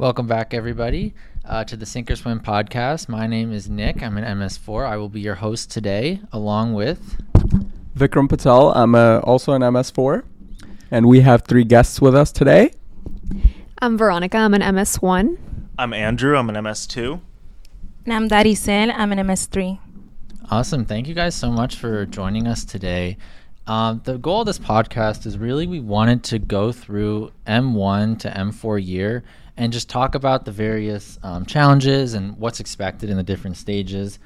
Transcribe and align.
Welcome 0.00 0.26
back, 0.26 0.54
everybody, 0.54 1.12
uh, 1.44 1.64
to 1.64 1.76
the 1.76 1.84
Sink 1.84 2.10
or 2.10 2.16
Swim 2.16 2.40
podcast. 2.40 3.10
My 3.10 3.26
name 3.26 3.52
is 3.52 3.68
Nick. 3.68 4.02
I'm 4.02 4.16
an 4.16 4.24
MS4. 4.38 4.86
I 4.86 4.96
will 4.96 5.10
be 5.10 5.20
your 5.20 5.34
host 5.34 5.70
today, 5.70 6.22
along 6.32 6.72
with 6.72 7.18
Vikram 7.94 8.26
Patel. 8.26 8.72
I'm 8.72 8.94
uh, 8.94 9.18
also 9.18 9.52
an 9.52 9.60
MS4, 9.60 10.24
and 10.90 11.04
we 11.04 11.20
have 11.20 11.42
three 11.42 11.64
guests 11.64 12.00
with 12.00 12.14
us 12.14 12.32
today. 12.32 12.72
I'm 13.82 13.98
Veronica. 13.98 14.38
I'm 14.38 14.54
an 14.54 14.62
MS1. 14.62 15.36
I'm 15.78 15.92
Andrew. 15.92 16.34
I'm 16.34 16.48
an 16.48 16.54
MS2. 16.64 17.20
And 18.06 18.14
I'm 18.14 18.26
Darisel. 18.26 18.94
I'm 18.96 19.12
an 19.12 19.18
MS3. 19.18 19.78
Awesome. 20.50 20.86
Thank 20.86 21.08
you 21.08 21.14
guys 21.14 21.34
so 21.34 21.52
much 21.52 21.76
for 21.76 22.06
joining 22.06 22.46
us 22.46 22.64
today. 22.64 23.18
Um, 23.66 24.00
the 24.04 24.16
goal 24.16 24.40
of 24.40 24.46
this 24.46 24.58
podcast 24.58 25.26
is 25.26 25.36
really 25.36 25.66
we 25.66 25.80
wanted 25.80 26.24
to 26.24 26.38
go 26.38 26.72
through 26.72 27.32
M1 27.46 28.18
to 28.20 28.30
M4 28.30 28.82
year 28.82 29.24
and 29.60 29.74
just 29.74 29.90
talk 29.90 30.14
about 30.14 30.46
the 30.46 30.50
various 30.50 31.18
um, 31.22 31.44
challenges 31.44 32.14
and 32.14 32.34
what's 32.38 32.60
expected 32.60 33.10
in 33.10 33.18
the 33.18 33.22
different 33.22 33.58
stages. 33.58 34.18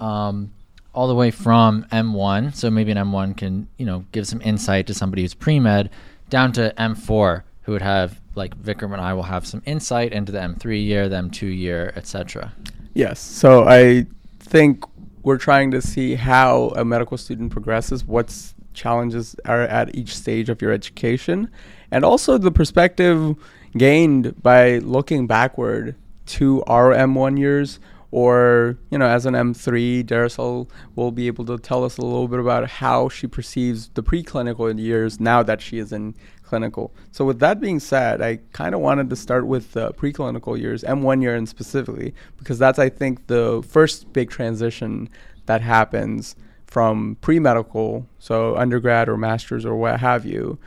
Um, 0.00 0.52
all 0.92 1.06
the 1.06 1.14
way 1.14 1.30
from 1.30 1.84
M1, 1.92 2.56
so 2.56 2.68
maybe 2.68 2.90
an 2.90 2.98
M1 2.98 3.36
can 3.36 3.68
you 3.78 3.86
know 3.86 4.04
give 4.10 4.26
some 4.26 4.42
insight 4.42 4.88
to 4.88 4.94
somebody 4.94 5.22
who's 5.22 5.34
pre 5.34 5.60
med, 5.60 5.88
down 6.30 6.52
to 6.54 6.74
M4, 6.76 7.44
who 7.62 7.72
would 7.72 7.80
have 7.80 8.20
like 8.34 8.60
Vikram 8.60 8.92
and 8.92 9.00
I 9.00 9.14
will 9.14 9.22
have 9.22 9.46
some 9.46 9.62
insight 9.66 10.12
into 10.12 10.32
the 10.32 10.40
M3 10.40 10.84
year, 10.84 11.08
the 11.08 11.16
M2 11.16 11.56
year, 11.56 11.92
etc. 11.94 12.52
Yes. 12.92 13.20
So 13.20 13.68
I 13.68 14.06
think 14.40 14.84
we're 15.22 15.38
trying 15.38 15.70
to 15.70 15.80
see 15.80 16.16
how 16.16 16.72
a 16.74 16.84
medical 16.84 17.16
student 17.16 17.52
progresses, 17.52 18.04
what's 18.04 18.54
challenges 18.74 19.36
are 19.44 19.62
at 19.62 19.94
each 19.94 20.16
stage 20.16 20.48
of 20.48 20.60
your 20.60 20.72
education, 20.72 21.48
and 21.92 22.04
also 22.04 22.36
the 22.36 22.50
perspective 22.50 23.36
gained 23.76 24.42
by 24.42 24.78
looking 24.78 25.26
backward 25.26 25.94
to 26.26 26.62
our 26.64 26.92
M1 26.92 27.38
years. 27.38 27.78
Or, 28.10 28.76
you 28.90 28.98
know, 28.98 29.06
as 29.06 29.24
an 29.24 29.32
M3, 29.32 30.04
Darisel 30.04 30.68
will 30.94 31.12
be 31.12 31.28
able 31.28 31.46
to 31.46 31.56
tell 31.56 31.82
us 31.82 31.96
a 31.96 32.02
little 32.02 32.28
bit 32.28 32.40
about 32.40 32.68
how 32.68 33.08
she 33.08 33.26
perceives 33.26 33.88
the 33.94 34.02
preclinical 34.02 34.78
years 34.78 35.18
now 35.18 35.42
that 35.42 35.62
she 35.62 35.78
is 35.78 35.92
in 35.92 36.14
clinical. 36.42 36.92
So, 37.10 37.24
with 37.24 37.38
that 37.38 37.58
being 37.58 37.80
said, 37.80 38.20
I 38.20 38.40
kind 38.52 38.74
of 38.74 38.82
wanted 38.82 39.08
to 39.08 39.16
start 39.16 39.46
with 39.46 39.72
the 39.72 39.94
preclinical 39.94 40.60
years, 40.60 40.82
M1 40.82 41.22
year 41.22 41.34
and 41.34 41.48
specifically, 41.48 42.14
because 42.36 42.58
that's, 42.58 42.78
I 42.78 42.90
think, 42.90 43.28
the 43.28 43.64
first 43.66 44.12
big 44.12 44.28
transition 44.28 45.08
that 45.46 45.62
happens 45.62 46.36
from 46.66 47.16
pre 47.22 47.38
medical, 47.38 48.06
so 48.18 48.54
undergrad 48.56 49.08
or 49.08 49.16
master's 49.16 49.64
or 49.64 49.74
what 49.76 50.00
have 50.00 50.26
you, 50.26 50.58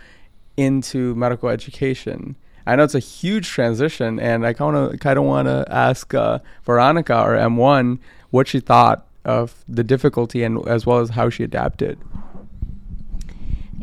into 0.57 1.13
medical 1.13 1.49
education. 1.49 2.35
I 2.65 2.75
know 2.75 2.83
it's 2.83 2.95
a 2.95 2.99
huge 2.99 3.47
transition, 3.49 4.19
and 4.19 4.45
I 4.45 4.53
kind 4.53 4.75
of 4.75 4.99
kind 4.99 5.19
of 5.19 5.25
want 5.25 5.47
to 5.47 5.65
ask 5.69 6.13
uh, 6.13 6.39
Veronica 6.63 7.21
or 7.21 7.35
M1 7.35 7.99
what 8.31 8.47
she 8.47 8.59
thought 8.59 9.07
of 9.23 9.63
the 9.67 9.83
difficulty 9.83 10.43
and 10.43 10.67
as 10.67 10.85
well 10.85 10.99
as 10.99 11.11
how 11.11 11.29
she 11.29 11.43
adapted. 11.43 11.99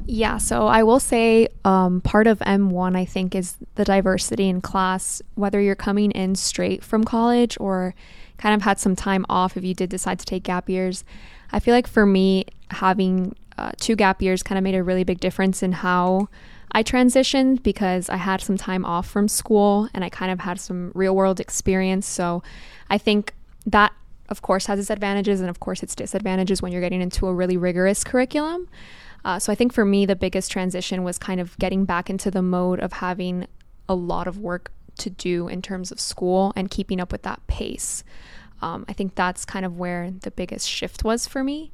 Yeah, 0.05 0.39
so 0.39 0.67
I 0.67 0.83
will 0.83 1.01
say 1.01 1.49
um, 1.65 2.01
part 2.01 2.27
of 2.27 2.41
M1, 2.41 2.97
I 2.97 3.05
think, 3.05 3.35
is 3.35 3.57
the 3.77 3.85
diversity 3.85 4.49
in 4.49 4.61
class, 4.61 5.23
whether 5.37 5.61
you're 5.61 5.75
coming 5.75 6.11
in 6.11 6.35
straight 6.35 6.83
from 6.83 7.05
college 7.05 7.57
or 7.61 7.95
kind 8.37 8.55
of 8.55 8.63
had 8.63 8.81
some 8.81 8.97
time 8.97 9.25
off 9.29 9.57
if 9.57 9.63
you 9.63 9.75
did 9.75 9.91
decide 9.91 10.19
to 10.19 10.27
take 10.27 10.43
gap 10.43 10.69
years. 10.69 11.05
I 11.53 11.61
feel 11.61 11.75
like 11.75 11.87
for 11.87 12.05
me, 12.05 12.47
having 12.71 13.37
uh, 13.59 13.73
two 13.79 13.95
gap 13.95 14.21
years 14.21 14.43
kind 14.43 14.59
of 14.59 14.65
made 14.65 14.75
a 14.75 14.83
really 14.83 15.05
big 15.05 15.21
difference 15.21 15.63
in 15.63 15.73
how 15.73 16.29
I 16.73 16.83
transitioned 16.83 17.63
because 17.63 18.09
I 18.09 18.17
had 18.17 18.41
some 18.41 18.57
time 18.57 18.85
off 18.85 19.07
from 19.07 19.29
school 19.29 19.89
and 19.95 20.05
I 20.05 20.09
kind 20.09 20.33
of 20.33 20.41
had 20.41 20.59
some 20.59 20.91
real 20.95 21.15
world 21.15 21.39
experience. 21.39 22.07
So 22.07 22.43
I 22.89 22.99
think 22.99 23.35
that, 23.67 23.93
of 24.31 24.41
course, 24.41 24.67
has 24.67 24.79
its 24.79 24.91
advantages 24.91 25.41
and, 25.41 25.51
of 25.51 25.61
course, 25.61 25.83
its 25.83 25.95
disadvantages 25.95 26.63
when 26.63 26.73
you're 26.73 26.81
getting 26.81 27.03
into 27.03 27.27
a 27.27 27.35
really 27.35 27.59
rigorous 27.59 28.03
curriculum. 28.05 28.69
Uh, 29.25 29.39
so 29.39 29.53
I 29.53 29.55
think 29.55 29.73
for 29.73 29.85
me, 29.85 30.07
the 30.07 30.17
biggest 30.17 30.51
transition 30.51 31.05
was 31.05 31.19
kind 31.19 31.41
of 31.41 31.57
getting 31.59 31.85
back 31.85 32.11
into 32.11 32.31
the 32.31 32.43
mode 32.43 32.81
of 32.81 32.95
having 32.95 33.47
a 33.89 33.95
lot 33.95 34.27
of 34.27 34.39
work 34.39 34.73
to 34.99 35.11
do 35.11 35.49
in 35.49 35.63
terms 35.63 35.93
of 35.93 36.01
school 36.01 36.53
and 36.57 36.71
keeping 36.71 37.01
up 37.01 37.13
with 37.13 37.23
that 37.23 37.47
pace. 37.47 38.03
Um, 38.63 38.85
I 38.89 38.93
think 38.93 39.15
that's 39.15 39.45
kind 39.45 39.67
of 39.67 39.77
where 39.77 40.11
the 40.11 40.31
biggest 40.31 40.69
shift 40.69 41.05
was 41.05 41.27
for 41.27 41.45
me. 41.45 41.71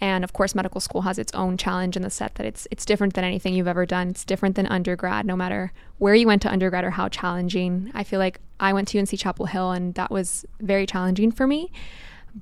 And 0.00 0.24
of 0.24 0.32
course, 0.32 0.54
medical 0.54 0.80
school 0.80 1.02
has 1.02 1.18
its 1.18 1.32
own 1.34 1.56
challenge 1.56 1.96
in 1.96 2.02
the 2.02 2.10
set 2.10 2.36
that 2.36 2.46
it's 2.46 2.66
it's 2.70 2.84
different 2.84 3.14
than 3.14 3.24
anything 3.24 3.54
you've 3.54 3.68
ever 3.68 3.84
done. 3.84 4.08
It's 4.08 4.24
different 4.24 4.56
than 4.56 4.66
undergrad, 4.66 5.26
no 5.26 5.36
matter 5.36 5.72
where 5.98 6.14
you 6.14 6.26
went 6.26 6.42
to 6.42 6.50
undergrad 6.50 6.84
or 6.84 6.90
how 6.90 7.08
challenging. 7.08 7.90
I 7.94 8.04
feel 8.04 8.18
like 8.18 8.40
I 8.58 8.72
went 8.72 8.88
to 8.88 8.98
UNC 8.98 9.10
Chapel 9.18 9.46
Hill, 9.46 9.70
and 9.72 9.94
that 9.94 10.10
was 10.10 10.46
very 10.60 10.86
challenging 10.86 11.30
for 11.32 11.46
me. 11.46 11.70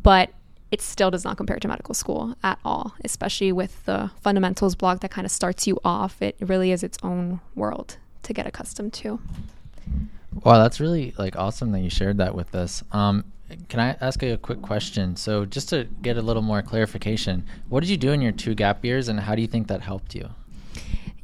But 0.02 0.30
it 0.70 0.82
still 0.82 1.10
does 1.10 1.24
not 1.24 1.36
compare 1.36 1.58
to 1.58 1.68
medical 1.68 1.94
school 1.94 2.34
at 2.42 2.58
all, 2.64 2.94
especially 3.04 3.52
with 3.52 3.84
the 3.86 4.10
fundamentals 4.20 4.74
block 4.74 5.00
that 5.00 5.10
kind 5.10 5.24
of 5.24 5.30
starts 5.30 5.66
you 5.66 5.78
off. 5.84 6.20
It 6.20 6.36
really 6.40 6.72
is 6.72 6.82
its 6.82 6.98
own 7.02 7.40
world 7.54 7.96
to 8.24 8.32
get 8.32 8.46
accustomed 8.46 8.92
to. 8.94 9.18
Wow, 10.44 10.58
that's 10.58 10.78
really 10.78 11.14
like 11.18 11.36
awesome 11.36 11.72
that 11.72 11.80
you 11.80 11.90
shared 11.90 12.18
that 12.18 12.34
with 12.34 12.54
us. 12.54 12.84
Um, 12.92 13.24
can 13.68 13.80
I 13.80 13.96
ask 14.00 14.22
a 14.22 14.36
quick 14.36 14.62
question? 14.62 15.16
So, 15.16 15.44
just 15.44 15.68
to 15.70 15.84
get 16.02 16.16
a 16.16 16.22
little 16.22 16.42
more 16.42 16.62
clarification, 16.62 17.44
what 17.68 17.80
did 17.80 17.88
you 17.88 17.96
do 17.96 18.12
in 18.12 18.20
your 18.20 18.32
two 18.32 18.54
gap 18.54 18.84
years 18.84 19.08
and 19.08 19.20
how 19.20 19.34
do 19.34 19.42
you 19.42 19.48
think 19.48 19.68
that 19.68 19.80
helped 19.80 20.14
you? 20.14 20.28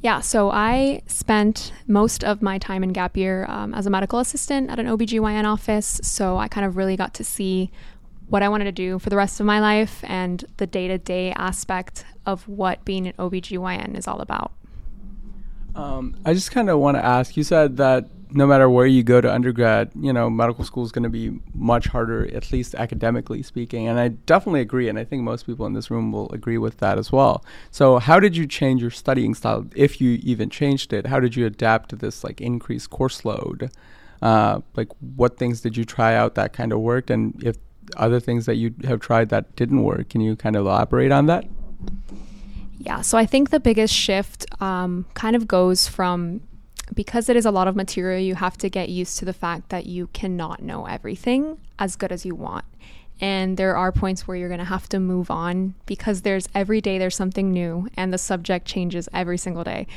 Yeah, 0.01 0.21
so 0.21 0.51
I 0.51 1.01
spent 1.07 1.71
most 1.87 2.23
of 2.23 2.41
my 2.41 2.57
time 2.59 2.83
in 2.83 2.93
gap 2.93 3.17
year 3.17 3.45
um, 3.47 3.73
as 3.73 3.87
a 3.87 3.89
medical 3.89 4.19
assistant 4.19 4.69
at 4.69 4.79
an 4.79 4.85
OBGYN 4.85 5.45
office. 5.45 5.99
So, 6.03 6.37
I 6.37 6.47
kind 6.47 6.65
of 6.65 6.77
really 6.77 6.95
got 6.95 7.13
to 7.15 7.23
see 7.23 7.71
what 8.27 8.41
I 8.41 8.49
wanted 8.49 8.65
to 8.65 8.71
do 8.71 8.97
for 8.97 9.09
the 9.09 9.15
rest 9.15 9.39
of 9.39 9.45
my 9.45 9.59
life 9.59 10.03
and 10.03 10.43
the 10.57 10.65
day 10.65 10.87
to 10.87 10.97
day 10.97 11.31
aspect 11.33 12.05
of 12.25 12.47
what 12.47 12.83
being 12.85 13.07
an 13.07 13.13
OBGYN 13.13 13.95
is 13.95 14.07
all 14.07 14.19
about. 14.19 14.51
Um, 15.75 16.15
I 16.25 16.33
just 16.33 16.51
kind 16.51 16.69
of 16.69 16.79
want 16.79 16.97
to 16.97 17.05
ask 17.05 17.35
you 17.37 17.43
said 17.43 17.77
that 17.77 18.07
no 18.35 18.45
matter 18.45 18.69
where 18.69 18.85
you 18.85 19.01
go 19.01 19.21
to 19.21 19.33
undergrad, 19.33 19.91
you 19.97 20.11
know, 20.11 20.29
medical 20.29 20.65
school 20.65 20.83
is 20.83 20.91
going 20.91 21.03
to 21.03 21.09
be 21.09 21.39
much 21.53 21.87
harder, 21.87 22.27
at 22.35 22.51
least 22.51 22.75
academically 22.75 23.41
speaking. 23.41 23.87
And 23.87 23.97
I 23.97 24.09
definitely 24.09 24.59
agree. 24.59 24.89
And 24.89 24.99
I 24.99 25.05
think 25.05 25.23
most 25.23 25.45
people 25.45 25.65
in 25.65 25.71
this 25.71 25.89
room 25.89 26.11
will 26.11 26.29
agree 26.33 26.57
with 26.57 26.77
that 26.79 26.97
as 26.97 27.13
well. 27.13 27.45
So, 27.71 27.97
how 27.97 28.19
did 28.19 28.35
you 28.35 28.45
change 28.45 28.81
your 28.81 28.91
studying 28.91 29.35
style, 29.35 29.65
if 29.73 30.01
you 30.01 30.19
even 30.21 30.49
changed 30.49 30.91
it? 30.91 31.07
How 31.07 31.21
did 31.21 31.37
you 31.37 31.45
adapt 31.45 31.89
to 31.91 31.95
this 31.95 32.25
like 32.25 32.41
increased 32.41 32.89
course 32.89 33.23
load? 33.23 33.71
Uh, 34.21 34.59
like, 34.75 34.89
what 35.15 35.37
things 35.37 35.61
did 35.61 35.77
you 35.77 35.85
try 35.85 36.13
out 36.13 36.35
that 36.35 36.51
kind 36.51 36.73
of 36.73 36.81
worked? 36.81 37.09
And 37.09 37.41
if 37.41 37.55
other 37.95 38.19
things 38.19 38.45
that 38.47 38.55
you 38.55 38.75
have 38.83 38.99
tried 38.99 39.29
that 39.29 39.55
didn't 39.55 39.83
work, 39.83 40.09
can 40.09 40.19
you 40.19 40.35
kind 40.35 40.57
of 40.57 40.65
elaborate 40.65 41.13
on 41.13 41.27
that? 41.27 41.45
Yeah, 42.79 42.99
so 42.99 43.17
I 43.17 43.25
think 43.25 43.49
the 43.49 43.61
biggest 43.61 43.93
shift 43.93 44.45
um, 44.61 45.05
kind 45.13 45.37
of 45.37 45.47
goes 45.47 45.87
from 45.87 46.41
because 46.95 47.29
it 47.29 47.35
is 47.35 47.45
a 47.45 47.51
lot 47.51 47.67
of 47.67 47.75
material, 47.75 48.19
you 48.19 48.35
have 48.35 48.57
to 48.57 48.69
get 48.69 48.89
used 48.89 49.19
to 49.19 49.25
the 49.25 49.33
fact 49.33 49.69
that 49.69 49.85
you 49.85 50.07
cannot 50.07 50.61
know 50.61 50.85
everything 50.85 51.59
as 51.77 51.95
good 51.95 52.11
as 52.11 52.25
you 52.25 52.33
want. 52.33 52.65
And 53.21 53.55
there 53.55 53.77
are 53.77 53.91
points 53.91 54.27
where 54.27 54.35
you're 54.35 54.49
going 54.49 54.59
to 54.59 54.65
have 54.65 54.89
to 54.89 54.99
move 54.99 55.31
on 55.31 55.75
because 55.85 56.21
there's 56.21 56.49
every 56.53 56.81
day 56.81 56.97
there's 56.97 57.15
something 57.15 57.51
new 57.51 57.87
and 57.95 58.13
the 58.13 58.17
subject 58.17 58.65
changes 58.65 59.07
every 59.13 59.37
single 59.37 59.63
day, 59.63 59.87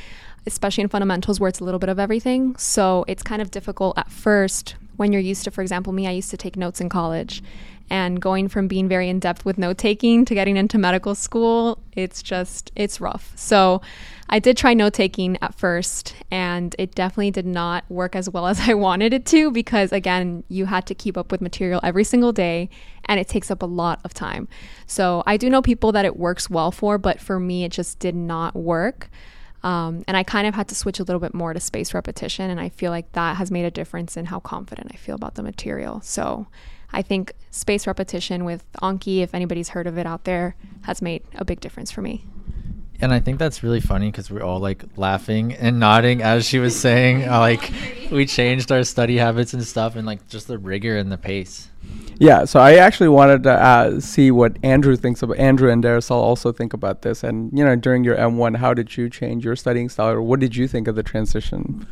especially 0.47 0.83
in 0.83 0.89
fundamentals 0.89 1.41
where 1.41 1.49
it's 1.49 1.59
a 1.59 1.65
little 1.65 1.81
bit 1.81 1.89
of 1.89 1.99
everything. 1.99 2.55
So 2.57 3.05
it's 3.09 3.23
kind 3.23 3.43
of 3.43 3.51
difficult 3.51 3.99
at 3.99 4.11
first 4.11 4.77
when 4.97 5.13
you're 5.13 5.23
used 5.23 5.45
to, 5.45 5.51
for 5.51 5.63
example, 5.63 5.93
me, 5.93 6.07
I 6.07 6.13
used 6.13 6.31
to 6.31 6.37
take 6.37 6.57
notes 6.57 6.81
in 6.81 6.89
college 6.89 7.43
and 7.91 8.21
going 8.21 8.49
from 8.49 8.69
being 8.69 8.89
very 8.89 9.09
in 9.09 9.19
depth 9.19 9.45
with 9.45 9.59
note 9.59 9.79
taking 9.79 10.25
to 10.25 10.35
getting 10.35 10.57
into 10.57 10.79
medical 10.79 11.15
school, 11.15 11.79
it's 11.93 12.23
just, 12.23 12.71
it's 12.77 13.01
rough. 13.01 13.33
So 13.37 13.81
I 14.29 14.39
did 14.39 14.57
try 14.57 14.75
note 14.75 14.93
taking 14.93 15.39
at 15.41 15.55
first, 15.55 16.15
and 16.31 16.75
it 16.79 16.95
definitely 16.95 17.31
did 17.31 17.47
not 17.47 17.85
work 17.89 18.15
as 18.15 18.29
well 18.29 18.47
as 18.49 18.69
I 18.69 18.75
wanted 18.75 19.13
it 19.15 19.25
to 19.27 19.51
because, 19.51 19.93
again, 19.93 20.45
you 20.49 20.67
had 20.67 20.87
to 20.87 20.95
keep 20.95 21.17
up 21.17 21.33
with 21.33 21.41
material 21.41 21.81
every 21.83 22.05
single 22.05 22.33
day, 22.33 22.69
and 23.07 23.19
it 23.19 23.29
takes 23.29 23.51
up 23.51 23.63
a 23.63 23.67
lot 23.67 24.01
of 24.05 24.13
time. 24.13 24.49
So 24.87 25.23
I 25.27 25.37
do 25.37 25.49
know 25.49 25.63
people 25.63 25.93
that 25.93 26.05
it 26.05 26.17
works 26.17 26.51
well 26.51 26.71
for, 26.71 26.99
but 26.99 27.21
for 27.21 27.41
me, 27.41 27.65
it 27.65 27.73
just 27.73 27.99
did 27.99 28.15
not 28.15 28.55
work. 28.55 29.09
Um, 29.63 30.05
and 30.07 30.17
I 30.17 30.23
kind 30.23 30.47
of 30.47 30.55
had 30.55 30.69
to 30.69 30.75
switch 30.75 31.01
a 31.01 31.03
little 31.03 31.21
bit 31.21 31.35
more 31.35 31.53
to 31.53 31.61
space 31.61 31.95
repetition, 31.95 32.51
and 32.51 32.61
I 32.61 32.69
feel 32.69 32.91
like 32.91 33.13
that 33.13 33.37
has 33.37 33.51
made 33.51 33.65
a 33.65 33.71
difference 33.71 34.17
in 34.17 34.27
how 34.27 34.41
confident 34.41 34.91
I 34.93 34.97
feel 34.97 35.15
about 35.15 35.35
the 35.35 35.43
material. 35.43 36.01
So 36.03 36.47
I 36.93 37.03
think 37.03 37.33
space 37.51 37.87
repetition 37.87 38.45
with 38.45 38.65
Anki, 38.83 39.21
if 39.21 39.35
anybody's 39.35 39.71
heard 39.71 39.87
of 39.87 39.99
it 39.99 40.07
out 40.07 40.25
there, 40.25 40.57
has 40.83 41.03
made 41.03 41.23
a 41.35 41.45
big 41.45 41.61
difference 41.61 41.91
for 41.91 42.03
me. 42.03 42.25
And 43.01 43.13
I 43.13 43.21
think 43.21 43.39
that's 43.39 43.63
really 43.63 43.81
funny 43.81 44.11
because 44.11 44.29
we're 44.29 44.43
all 44.43 44.59
like 44.59 44.85
laughing 44.97 45.53
and 45.53 45.79
nodding 45.79 46.21
as 46.21 46.45
she 46.45 46.59
was 46.59 46.79
saying, 46.79 47.29
uh, 47.29 47.39
like 47.39 47.73
we 48.11 48.27
changed 48.27 48.73
our 48.73 48.83
study 48.83 49.17
habits 49.19 49.55
and 49.55 49.65
stuff, 49.65 49.95
and 49.95 50.07
like 50.07 50.27
just 50.29 50.49
the 50.49 50.59
rigor 50.59 50.97
and 50.97 51.13
the 51.13 51.19
pace. 51.19 51.69
Yeah, 52.19 52.45
so 52.45 52.59
I 52.59 52.75
actually 52.75 53.09
wanted 53.09 53.45
to 53.45 53.53
uh, 53.53 54.01
see 54.01 54.33
what 54.33 54.57
Andrew 54.65 54.97
thinks 54.97 55.23
about 55.23 55.39
Andrew 55.39 55.71
and 55.71 55.83
Darisel 55.83 56.11
also 56.11 56.51
think 56.51 56.73
about 56.73 57.03
this. 57.03 57.23
And 57.23 57.57
you 57.57 57.65
know, 57.65 57.77
during 57.77 58.03
your 58.03 58.17
M1, 58.17 58.57
how 58.57 58.75
did 58.75 58.97
you 58.97 59.09
change 59.09 59.45
your 59.45 59.55
studying 59.55 59.89
style, 59.89 60.09
or 60.09 60.23
what 60.23 60.41
did 60.41 60.57
you 60.57 60.67
think 60.67 60.89
of 60.89 60.97
the 60.97 61.05
transition? 61.05 61.87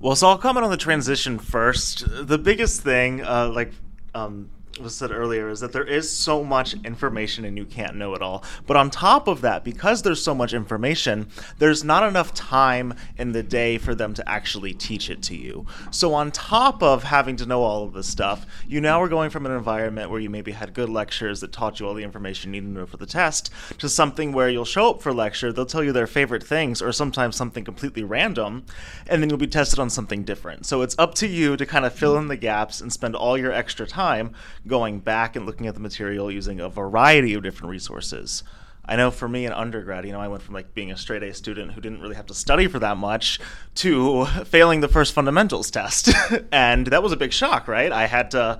Well, 0.00 0.14
so 0.14 0.28
I'll 0.28 0.36
comment 0.36 0.64
on 0.64 0.70
the 0.70 0.76
transition 0.76 1.38
first. 1.38 2.04
The 2.06 2.36
biggest 2.36 2.82
thing, 2.82 3.24
uh, 3.24 3.48
like 3.48 3.72
um, 4.14 4.50
was 4.80 4.94
said 4.94 5.10
earlier 5.10 5.48
is 5.48 5.60
that 5.60 5.72
there 5.72 5.84
is 5.84 6.10
so 6.10 6.42
much 6.42 6.74
information 6.84 7.44
and 7.44 7.56
you 7.56 7.64
can't 7.64 7.96
know 7.96 8.14
it 8.14 8.22
all. 8.22 8.44
But 8.66 8.76
on 8.76 8.90
top 8.90 9.28
of 9.28 9.40
that, 9.42 9.64
because 9.64 10.02
there's 10.02 10.22
so 10.22 10.34
much 10.34 10.52
information, 10.52 11.28
there's 11.58 11.84
not 11.84 12.06
enough 12.06 12.34
time 12.34 12.94
in 13.16 13.32
the 13.32 13.42
day 13.42 13.78
for 13.78 13.94
them 13.94 14.14
to 14.14 14.28
actually 14.28 14.74
teach 14.74 15.10
it 15.10 15.22
to 15.22 15.36
you. 15.36 15.66
So 15.90 16.14
on 16.14 16.32
top 16.32 16.82
of 16.82 17.04
having 17.04 17.36
to 17.36 17.46
know 17.46 17.62
all 17.62 17.84
of 17.84 17.92
this 17.92 18.08
stuff, 18.08 18.46
you 18.66 18.80
now 18.80 19.02
are 19.02 19.08
going 19.08 19.30
from 19.30 19.46
an 19.46 19.52
environment 19.52 20.10
where 20.10 20.20
you 20.20 20.30
maybe 20.30 20.52
had 20.52 20.74
good 20.74 20.88
lectures 20.88 21.40
that 21.40 21.52
taught 21.52 21.80
you 21.80 21.86
all 21.86 21.94
the 21.94 22.04
information 22.04 22.52
you 22.52 22.60
need 22.60 22.66
to 22.66 22.80
know 22.80 22.86
for 22.86 22.96
the 22.96 23.06
test 23.06 23.50
to 23.78 23.88
something 23.88 24.32
where 24.32 24.48
you'll 24.48 24.64
show 24.64 24.90
up 24.90 25.02
for 25.02 25.12
lecture, 25.12 25.52
they'll 25.52 25.66
tell 25.66 25.84
you 25.84 25.92
their 25.92 26.06
favorite 26.06 26.42
things 26.42 26.82
or 26.82 26.92
sometimes 26.92 27.36
something 27.36 27.64
completely 27.64 28.02
random, 28.02 28.64
and 29.06 29.22
then 29.22 29.30
you'll 29.30 29.38
be 29.38 29.46
tested 29.46 29.78
on 29.78 29.90
something 29.90 30.24
different. 30.24 30.66
So 30.66 30.82
it's 30.82 30.96
up 30.98 31.14
to 31.16 31.26
you 31.26 31.56
to 31.56 31.66
kind 31.66 31.84
of 31.84 31.92
fill 31.92 32.16
in 32.18 32.28
the 32.28 32.36
gaps 32.36 32.80
and 32.80 32.92
spend 32.92 33.14
all 33.14 33.38
your 33.38 33.52
extra 33.52 33.86
time 33.86 34.32
going 34.66 35.00
back 35.00 35.36
and 35.36 35.46
looking 35.46 35.66
at 35.66 35.74
the 35.74 35.80
material 35.80 36.30
using 36.30 36.60
a 36.60 36.68
variety 36.68 37.34
of 37.34 37.42
different 37.42 37.70
resources. 37.70 38.42
I 38.86 38.96
know 38.96 39.10
for 39.10 39.28
me 39.28 39.46
in 39.46 39.52
undergrad, 39.52 40.04
you 40.04 40.12
know, 40.12 40.20
I 40.20 40.28
went 40.28 40.42
from 40.42 40.54
like 40.54 40.74
being 40.74 40.92
a 40.92 40.96
straight 40.96 41.22
A 41.22 41.32
student 41.32 41.72
who 41.72 41.80
didn't 41.80 42.00
really 42.00 42.16
have 42.16 42.26
to 42.26 42.34
study 42.34 42.66
for 42.66 42.78
that 42.80 42.98
much 42.98 43.40
to 43.76 44.26
failing 44.44 44.80
the 44.80 44.88
first 44.88 45.14
fundamentals 45.14 45.70
test. 45.70 46.10
and 46.52 46.86
that 46.88 47.02
was 47.02 47.12
a 47.12 47.16
big 47.16 47.32
shock, 47.32 47.66
right? 47.66 47.90
I 47.90 48.06
had 48.06 48.30
to 48.32 48.58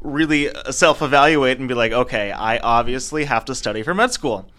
really 0.00 0.50
self 0.70 1.00
evaluate 1.00 1.58
and 1.58 1.66
be 1.66 1.74
like, 1.74 1.92
okay, 1.92 2.30
I 2.30 2.58
obviously 2.58 3.24
have 3.24 3.46
to 3.46 3.54
study 3.54 3.82
for 3.82 3.94
med 3.94 4.12
school. 4.12 4.50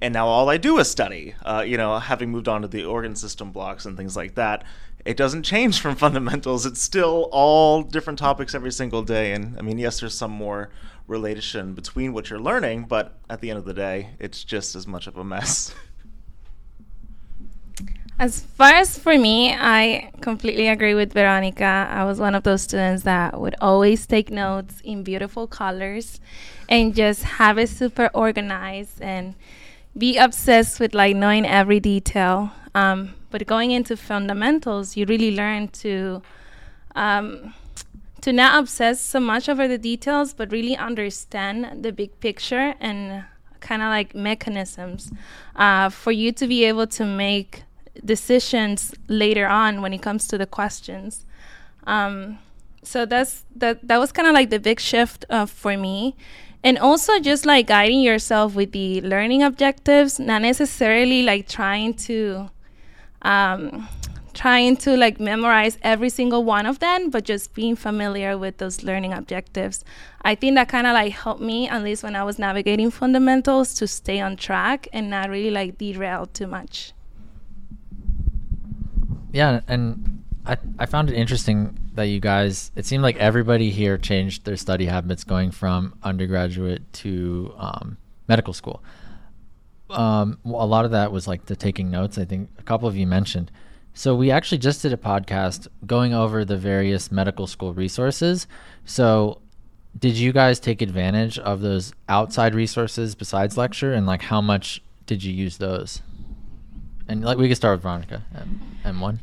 And 0.00 0.12
now 0.12 0.26
all 0.26 0.50
I 0.50 0.56
do 0.58 0.78
is 0.78 0.90
study. 0.90 1.34
Uh, 1.42 1.64
you 1.66 1.76
know, 1.76 1.98
having 1.98 2.30
moved 2.30 2.48
on 2.48 2.62
to 2.62 2.68
the 2.68 2.84
organ 2.84 3.14
system 3.14 3.50
blocks 3.50 3.86
and 3.86 3.96
things 3.96 4.16
like 4.16 4.34
that, 4.34 4.64
it 5.06 5.16
doesn't 5.16 5.44
change 5.44 5.80
from 5.80 5.94
fundamentals. 6.06 6.66
It's 6.66 6.82
still 6.82 7.28
all 7.32 7.82
different 7.82 8.18
topics 8.18 8.54
every 8.54 8.72
single 8.72 9.02
day. 9.02 9.32
And 9.32 9.56
I 9.58 9.62
mean, 9.62 9.78
yes, 9.78 10.00
there's 10.00 10.14
some 10.14 10.32
more 10.32 10.70
relation 11.06 11.74
between 11.74 12.12
what 12.12 12.28
you're 12.28 12.40
learning, 12.40 12.84
but 12.84 13.18
at 13.30 13.40
the 13.40 13.50
end 13.50 13.58
of 13.58 13.64
the 13.64 13.74
day, 13.74 14.10
it's 14.18 14.42
just 14.42 14.74
as 14.74 14.86
much 14.86 15.06
of 15.06 15.16
a 15.16 15.24
mess. 15.24 15.74
As 18.18 18.40
far 18.40 18.72
as 18.72 18.98
for 18.98 19.18
me, 19.18 19.52
I 19.52 20.10
completely 20.22 20.68
agree 20.68 20.94
with 20.94 21.12
Veronica. 21.12 21.86
I 21.90 22.04
was 22.04 22.18
one 22.18 22.34
of 22.34 22.44
those 22.44 22.62
students 22.62 23.02
that 23.02 23.38
would 23.38 23.54
always 23.60 24.06
take 24.06 24.30
notes 24.30 24.80
in 24.82 25.02
beautiful 25.02 25.46
colors 25.46 26.18
and 26.66 26.94
just 26.94 27.24
have 27.24 27.58
it 27.58 27.68
super 27.68 28.08
organized 28.14 29.02
and 29.02 29.34
be 29.98 30.16
obsessed 30.16 30.80
with 30.80 30.94
like 30.94 31.14
knowing 31.14 31.44
every 31.44 31.78
detail. 31.78 32.52
Um, 32.74 33.15
but 33.30 33.46
going 33.46 33.70
into 33.70 33.96
fundamentals, 33.96 34.96
you 34.96 35.06
really 35.06 35.34
learn 35.34 35.68
to 35.68 36.22
um, 36.94 37.54
to 38.22 38.32
not 38.32 38.58
obsess 38.58 39.00
so 39.00 39.20
much 39.20 39.48
over 39.48 39.68
the 39.68 39.78
details, 39.78 40.34
but 40.34 40.50
really 40.50 40.76
understand 40.76 41.84
the 41.84 41.92
big 41.92 42.18
picture 42.20 42.74
and 42.80 43.24
kind 43.60 43.82
of 43.82 43.88
like 43.88 44.14
mechanisms 44.14 45.12
uh, 45.54 45.88
for 45.88 46.12
you 46.12 46.32
to 46.32 46.46
be 46.46 46.64
able 46.64 46.86
to 46.86 47.04
make 47.04 47.62
decisions 48.04 48.94
later 49.08 49.46
on 49.46 49.82
when 49.82 49.92
it 49.92 50.02
comes 50.02 50.26
to 50.28 50.38
the 50.38 50.46
questions. 50.46 51.24
Um, 51.86 52.38
so 52.82 53.04
that's 53.06 53.44
that. 53.56 53.86
That 53.86 53.98
was 53.98 54.12
kind 54.12 54.28
of 54.28 54.34
like 54.34 54.50
the 54.50 54.60
big 54.60 54.80
shift 54.80 55.24
uh, 55.28 55.46
for 55.46 55.76
me, 55.76 56.16
and 56.62 56.78
also 56.78 57.18
just 57.20 57.44
like 57.44 57.66
guiding 57.66 58.00
yourself 58.00 58.54
with 58.54 58.72
the 58.72 59.00
learning 59.02 59.42
objectives, 59.42 60.18
not 60.18 60.42
necessarily 60.42 61.22
like 61.22 61.48
trying 61.48 61.94
to 61.94 62.50
um, 63.26 63.88
trying 64.32 64.76
to 64.76 64.96
like 64.96 65.18
memorize 65.18 65.78
every 65.82 66.10
single 66.10 66.44
one 66.44 66.64
of 66.64 66.78
them, 66.78 67.10
but 67.10 67.24
just 67.24 67.54
being 67.54 67.74
familiar 67.74 68.38
with 68.38 68.58
those 68.58 68.84
learning 68.84 69.12
objectives. 69.12 69.84
I 70.22 70.34
think 70.34 70.54
that 70.54 70.68
kind 70.68 70.86
of 70.86 70.92
like 70.94 71.12
helped 71.12 71.40
me, 71.40 71.68
at 71.68 71.82
least 71.82 72.02
when 72.04 72.14
I 72.14 72.22
was 72.22 72.38
navigating 72.38 72.90
fundamentals, 72.90 73.74
to 73.74 73.88
stay 73.88 74.20
on 74.20 74.36
track 74.36 74.88
and 74.92 75.10
not 75.10 75.28
really 75.28 75.50
like 75.50 75.78
derail 75.78 76.26
too 76.26 76.46
much. 76.46 76.92
Yeah, 79.32 79.60
and 79.66 80.22
I 80.46 80.56
I 80.78 80.86
found 80.86 81.10
it 81.10 81.16
interesting 81.16 81.78
that 81.94 82.04
you 82.04 82.20
guys. 82.20 82.70
It 82.76 82.86
seemed 82.86 83.02
like 83.02 83.16
everybody 83.16 83.70
here 83.70 83.98
changed 83.98 84.44
their 84.44 84.56
study 84.56 84.86
habits 84.86 85.24
going 85.24 85.50
from 85.50 85.94
undergraduate 86.02 86.82
to 87.04 87.52
um, 87.58 87.96
medical 88.28 88.52
school 88.52 88.82
um, 89.90 90.38
a 90.44 90.48
lot 90.48 90.84
of 90.84 90.90
that 90.92 91.12
was 91.12 91.28
like 91.28 91.46
the 91.46 91.56
taking 91.56 91.90
notes. 91.90 92.18
I 92.18 92.24
think 92.24 92.50
a 92.58 92.62
couple 92.62 92.88
of 92.88 92.96
you 92.96 93.06
mentioned. 93.06 93.50
So 93.94 94.14
we 94.14 94.30
actually 94.30 94.58
just 94.58 94.82
did 94.82 94.92
a 94.92 94.96
podcast 94.96 95.68
going 95.86 96.12
over 96.12 96.44
the 96.44 96.58
various 96.58 97.10
medical 97.10 97.46
school 97.46 97.72
resources. 97.72 98.46
So 98.84 99.40
did 99.98 100.16
you 100.16 100.32
guys 100.32 100.60
take 100.60 100.82
advantage 100.82 101.38
of 101.38 101.60
those 101.60 101.94
outside 102.08 102.54
resources 102.54 103.14
besides 103.14 103.56
lecture 103.56 103.94
and 103.94 104.06
like 104.06 104.22
how 104.22 104.40
much 104.40 104.82
did 105.06 105.24
you 105.24 105.32
use 105.32 105.56
those? 105.56 106.02
And 107.08 107.24
like 107.24 107.38
we 107.38 107.48
could 107.48 107.56
start 107.56 107.76
with 107.76 107.82
Veronica 107.82 108.22
and 108.84 109.00
one. 109.00 109.20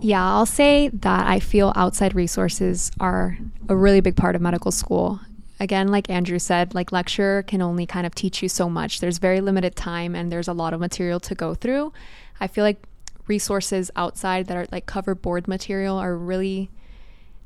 Yeah, 0.00 0.24
I'll 0.24 0.46
say 0.46 0.88
that 0.88 1.26
I 1.26 1.40
feel 1.40 1.72
outside 1.74 2.14
resources 2.14 2.92
are 3.00 3.38
a 3.68 3.76
really 3.76 4.00
big 4.00 4.16
part 4.16 4.36
of 4.36 4.42
medical 4.42 4.70
school 4.70 5.20
again, 5.60 5.88
like 5.88 6.08
Andrew 6.10 6.38
said, 6.38 6.74
like 6.74 6.90
lecture 6.90 7.44
can 7.46 7.62
only 7.62 7.86
kind 7.86 8.06
of 8.06 8.14
teach 8.14 8.42
you 8.42 8.48
so 8.48 8.68
much. 8.68 9.00
There's 9.00 9.18
very 9.18 9.40
limited 9.40 9.76
time 9.76 10.16
and 10.16 10.32
there's 10.32 10.48
a 10.48 10.54
lot 10.54 10.72
of 10.72 10.80
material 10.80 11.20
to 11.20 11.34
go 11.34 11.54
through. 11.54 11.92
I 12.40 12.46
feel 12.46 12.64
like 12.64 12.82
resources 13.28 13.90
outside 13.94 14.46
that 14.46 14.56
are 14.56 14.66
like 14.72 14.86
cover 14.86 15.14
board 15.14 15.46
material 15.46 15.98
are 15.98 16.16
really 16.16 16.70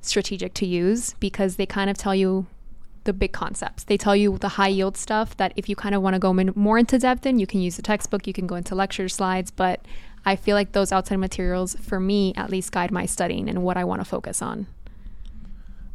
strategic 0.00 0.54
to 0.54 0.66
use 0.66 1.14
because 1.14 1.56
they 1.56 1.66
kind 1.66 1.90
of 1.90 1.98
tell 1.98 2.14
you 2.14 2.46
the 3.02 3.12
big 3.12 3.32
concepts. 3.32 3.84
They 3.84 3.98
tell 3.98 4.16
you 4.16 4.38
the 4.38 4.50
high 4.50 4.68
yield 4.68 4.96
stuff 4.96 5.36
that 5.36 5.52
if 5.56 5.68
you 5.68 5.76
kind 5.76 5.94
of 5.94 6.00
want 6.00 6.14
to 6.14 6.20
go 6.20 6.30
in 6.38 6.52
more 6.54 6.78
into 6.78 6.98
depth 6.98 7.26
in, 7.26 7.38
you 7.38 7.46
can 7.46 7.60
use 7.60 7.76
the 7.76 7.82
textbook, 7.82 8.26
you 8.26 8.32
can 8.32 8.46
go 8.46 8.54
into 8.54 8.74
lecture 8.74 9.08
slides, 9.08 9.50
but 9.50 9.84
I 10.24 10.36
feel 10.36 10.54
like 10.54 10.72
those 10.72 10.92
outside 10.92 11.16
materials 11.16 11.74
for 11.74 12.00
me 12.00 12.32
at 12.36 12.48
least 12.48 12.72
guide 12.72 12.90
my 12.90 13.04
studying 13.04 13.48
and 13.48 13.62
what 13.62 13.76
I 13.76 13.84
want 13.84 14.00
to 14.00 14.06
focus 14.06 14.40
on. 14.40 14.66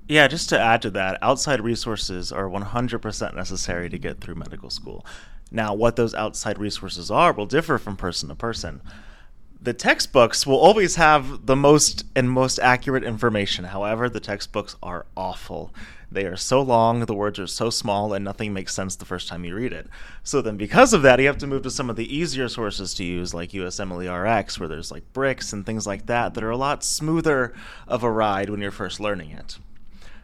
Yeah, 0.10 0.28
just 0.28 0.50
to 0.50 0.60
add 0.60 0.82
to 0.82 0.90
that, 0.90 1.20
outside 1.22 1.62
resources 1.62 2.32
are 2.32 2.50
100% 2.50 3.36
necessary 3.36 3.92
to 3.92 4.00
get 4.00 4.20
through 4.20 4.34
medical 4.34 4.72
school. 4.72 5.06
Now, 5.52 5.76
what 5.76 5.98
those 5.98 6.16
outside 6.16 6.58
resources 6.58 7.12
are 7.12 7.32
will 7.32 7.46
differ 7.46 7.78
from 7.78 7.96
person 7.96 8.28
to 8.30 8.34
person. 8.34 8.82
The 9.62 9.74
textbooks 9.74 10.48
will 10.48 10.58
always 10.58 10.96
have 10.96 11.46
the 11.46 11.56
most 11.56 12.06
and 12.16 12.28
most 12.28 12.58
accurate 12.58 13.04
information. 13.04 13.66
However, 13.66 14.10
the 14.10 14.20
textbooks 14.20 14.76
are 14.82 15.06
awful. 15.16 15.72
They 16.12 16.26
are 16.26 16.36
so 16.38 16.60
long, 16.60 17.06
the 17.06 17.14
words 17.14 17.38
are 17.38 17.46
so 17.46 17.70
small, 17.70 18.12
and 18.12 18.26
nothing 18.26 18.52
makes 18.52 18.74
sense 18.74 18.96
the 18.96 19.06
first 19.06 19.28
time 19.28 19.46
you 19.46 19.54
read 19.54 19.74
it. 19.74 19.88
So 20.24 20.42
then, 20.42 20.58
because 20.58 20.92
of 20.92 21.04
that, 21.04 21.20
you 21.20 21.28
have 21.28 21.38
to 21.38 21.46
move 21.46 21.62
to 21.62 21.70
some 21.70 21.88
of 21.88 21.98
the 21.98 22.16
easier 22.16 22.50
sources 22.50 22.96
to 22.96 23.04
use, 23.04 23.36
like 23.36 23.52
USMLE 23.52 24.10
RX, 24.10 24.60
where 24.60 24.70
there's 24.70 24.90
like 24.90 25.14
bricks 25.14 25.54
and 25.54 25.64
things 25.64 25.86
like 25.86 26.08
that 26.08 26.34
that 26.34 26.44
are 26.44 26.50
a 26.50 26.58
lot 26.58 26.84
smoother 26.84 27.54
of 27.88 28.02
a 28.02 28.10
ride 28.10 28.50
when 28.50 28.60
you're 28.60 28.72
first 28.72 29.00
learning 29.00 29.30
it. 29.30 29.60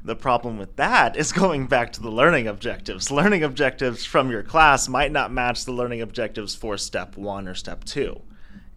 The 0.06 0.16
problem 0.16 0.60
with 0.60 0.76
that 0.76 1.18
is 1.18 1.32
going 1.32 1.66
back 1.66 1.92
to 1.94 2.02
the 2.02 2.12
learning 2.12 2.48
objectives. 2.48 3.10
Learning 3.10 3.44
objectives 3.44 4.06
from 4.06 4.30
your 4.30 4.44
class 4.44 4.88
might 4.88 5.12
not 5.12 5.34
match 5.34 5.66
the 5.66 5.72
learning 5.72 6.00
objectives 6.00 6.54
for 6.54 6.78
step 6.78 7.18
one 7.18 7.48
or 7.48 7.56
step 7.56 7.84
two. 7.86 8.22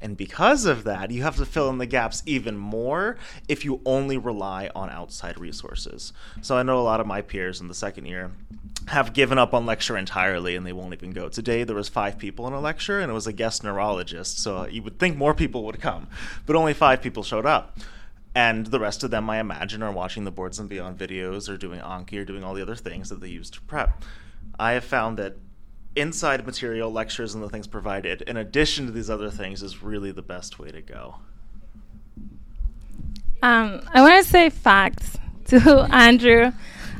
And 0.01 0.17
because 0.17 0.65
of 0.65 0.85
that, 0.85 1.11
you 1.11 1.25
have 1.25 1.37
to 1.37 1.45
fill 1.45 1.69
in 1.69 1.77
the 1.77 1.85
gaps 1.85 2.23
even 2.25 2.57
more 2.57 3.19
if 3.47 3.63
you 3.63 3.83
only 3.85 4.17
rely 4.17 4.71
on 4.75 4.89
outside 4.89 5.39
resources. 5.39 6.15
So 6.41 6.57
I 6.57 6.63
know 6.63 6.79
a 6.79 6.81
lot 6.81 7.01
of 7.01 7.07
my 7.07 7.21
peers 7.21 7.61
in 7.61 7.69
the 7.69 7.75
second 7.75 8.07
year 8.07 8.31
have 8.87 9.13
given 9.13 9.37
up 9.37 9.53
on 9.53 9.67
lecture 9.67 9.99
entirely 9.99 10.57
and 10.57 10.65
they 10.65 10.73
won't 10.73 10.95
even 10.95 11.11
go. 11.11 11.29
Today 11.29 11.63
there 11.63 11.77
was 11.77 11.91
5 11.91 12.17
people 12.17 12.47
in 12.47 12.55
a 12.55 12.61
lecture 12.61 13.01
and 13.01 13.11
it 13.11 13.15
was 13.15 13.27
a 13.27 13.35
guest 13.35 13.63
neurologist, 13.63 14.39
so 14.39 14.65
you 14.65 14.83
would 14.83 14.99
think 14.99 15.19
more 15.19 15.35
people 15.35 15.65
would 15.65 15.79
come, 15.79 16.07
but 16.47 16.57
only 16.57 16.73
5 16.73 17.03
people 17.03 17.23
showed 17.23 17.45
up 17.45 17.79
and 18.35 18.67
the 18.67 18.81
rest 18.81 19.05
of 19.05 19.11
them, 19.11 19.29
I 19.29 19.39
imagine, 19.41 19.83
are 19.83 19.93
watching 19.93 20.25
the 20.25 20.31
Boards 20.31 20.59
and 20.59 20.69
Beyond 20.69 20.99
videos 20.99 21.49
or 21.49 21.57
doing 21.57 21.81
Anki 21.81 22.19
or 22.21 22.25
doing 22.25 22.45
all 22.45 22.55
the 22.55 22.63
other 22.63 22.77
things 22.77 23.09
that 23.09 23.21
they 23.21 23.29
use 23.29 23.51
to 23.51 23.61
prep. 23.63 24.03
I 24.59 24.73
have 24.73 24.85
found 24.85 25.19
that 25.19 25.37
inside 25.97 26.45
material, 26.47 26.93
lectures, 26.93 27.35
and 27.35 27.43
the 27.43 27.49
things 27.49 27.67
provided, 27.67 28.23
in 28.23 28.37
addition 28.37 28.87
to 28.87 28.93
these 28.93 29.11
other 29.11 29.31
things, 29.31 29.63
is 29.63 29.83
really 29.83 30.13
the 30.13 30.23
best 30.23 30.59
way 30.59 30.71
to 30.71 30.81
go. 30.81 31.17
Um, 33.43 33.83
I 33.93 34.03
want 34.03 34.25
to 34.25 34.31
say 34.31 34.51
facts 34.51 35.17
to 35.47 35.87
Andrew. 35.91 36.53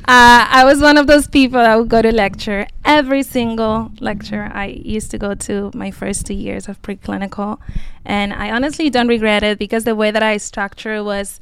Uh, 0.09 0.47
I 0.49 0.65
was 0.65 0.81
one 0.81 0.97
of 0.97 1.05
those 1.05 1.27
people 1.27 1.59
that 1.59 1.75
would 1.75 1.87
go 1.87 2.01
to 2.01 2.11
lecture 2.11 2.65
every 2.83 3.21
single 3.21 3.91
lecture 3.99 4.49
I 4.51 4.65
used 4.65 5.11
to 5.11 5.19
go 5.19 5.35
to 5.35 5.69
my 5.75 5.91
first 5.91 6.25
two 6.25 6.33
years 6.33 6.67
of 6.67 6.81
preclinical. 6.81 7.59
And 8.05 8.33
I 8.33 8.49
honestly 8.49 8.89
don't 8.89 9.07
regret 9.07 9.43
it 9.43 9.59
because 9.59 9.83
the 9.83 9.93
way 9.93 10.09
that 10.09 10.23
I 10.23 10.37
structure 10.37 11.03
was 11.03 11.39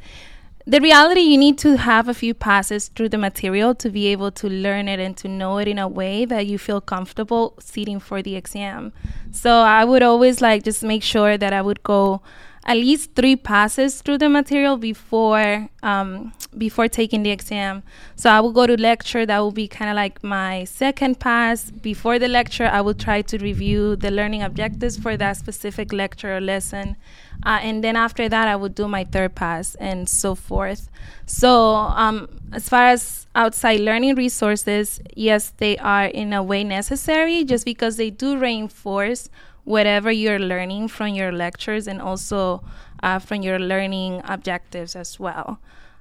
the 0.66 0.82
reality 0.82 1.22
you 1.22 1.38
need 1.38 1.58
to 1.60 1.78
have 1.78 2.10
a 2.10 2.14
few 2.14 2.34
passes 2.34 2.90
through 2.90 3.08
the 3.08 3.18
material 3.18 3.74
to 3.76 3.90
be 3.90 4.08
able 4.08 4.32
to 4.32 4.50
learn 4.50 4.90
it 4.90 5.00
and 5.00 5.16
to 5.16 5.30
know 5.30 5.60
it 5.60 5.70
in 5.70 5.80
a 5.80 5.88
way 5.88 6.26
that 6.26 6.46
you 6.46 6.58
feel 6.58 6.82
comfortable 6.82 7.54
sitting 7.62 8.02
for 8.02 8.22
the 8.22 8.36
exam. 8.36 8.92
So 9.32 9.62
I 9.62 9.86
would 9.86 10.04
always 10.04 10.42
like 10.42 10.64
just 10.64 10.84
make 10.84 11.04
sure 11.04 11.38
that 11.38 11.54
I 11.54 11.62
would 11.62 11.84
go 11.84 12.22
at 12.68 12.76
least 12.76 13.16
three 13.16 13.38
passes 13.38 14.02
through 14.02 14.18
the 14.18 14.28
material 14.28 14.76
before 14.76 15.70
um, 15.84 16.34
before 16.58 16.90
taking 16.90 17.24
the 17.24 17.30
exam. 17.32 17.82
So 18.18 18.30
I 18.30 18.42
will 18.42 18.52
go 18.52 18.68
to 18.68 18.76
lecture. 18.76 19.26
That 19.26 19.40
will 19.40 19.54
be 19.54 19.70
kind 19.70 19.90
of 19.90 19.96
like 19.96 20.22
my 20.22 20.66
second 20.66 21.20
pass. 21.20 21.72
Before 21.72 22.20
the 22.20 22.28
lecture, 22.28 22.66
I 22.66 22.82
will 22.82 22.94
try 22.94 23.22
to 23.22 23.38
review 23.38 23.96
the 23.96 24.12
learning 24.12 24.44
objectives 24.44 24.98
for 24.98 25.16
that 25.16 25.38
specific 25.38 25.94
lecture 25.94 26.36
or 26.36 26.42
lesson. 26.42 26.98
Uh, 27.46 27.60
and 27.62 27.84
then 27.84 27.96
after 27.96 28.28
that, 28.28 28.48
I 28.50 28.58
will 28.58 28.70
do 28.70 28.88
my 28.88 29.06
third 29.06 29.36
pass 29.36 29.76
and 29.76 30.10
so 30.10 30.36
forth. 30.36 30.90
So, 31.26 31.76
um, 31.76 32.28
as 32.52 32.68
far 32.68 32.88
as 32.88 33.28
outside 33.36 33.80
learning 33.80 34.16
resources, 34.16 35.00
yes, 35.16 35.54
they 35.56 35.78
are 35.78 36.06
in 36.06 36.34
a 36.34 36.44
way 36.44 36.66
necessary 36.66 37.46
just 37.46 37.64
because 37.64 37.96
they 37.96 38.10
do 38.10 38.38
reinforce 38.38 39.30
whatever 39.68 40.10
you're 40.10 40.40
learning 40.40 40.88
from 40.88 41.10
your 41.10 41.30
lectures 41.30 41.88
and 41.88 42.02
also 42.02 42.64
uh, 43.04 43.20
from 43.20 43.42
your 43.42 43.60
learning 43.60 44.22
objectives 44.24 44.96
as 44.96 45.20
well. 45.20 45.60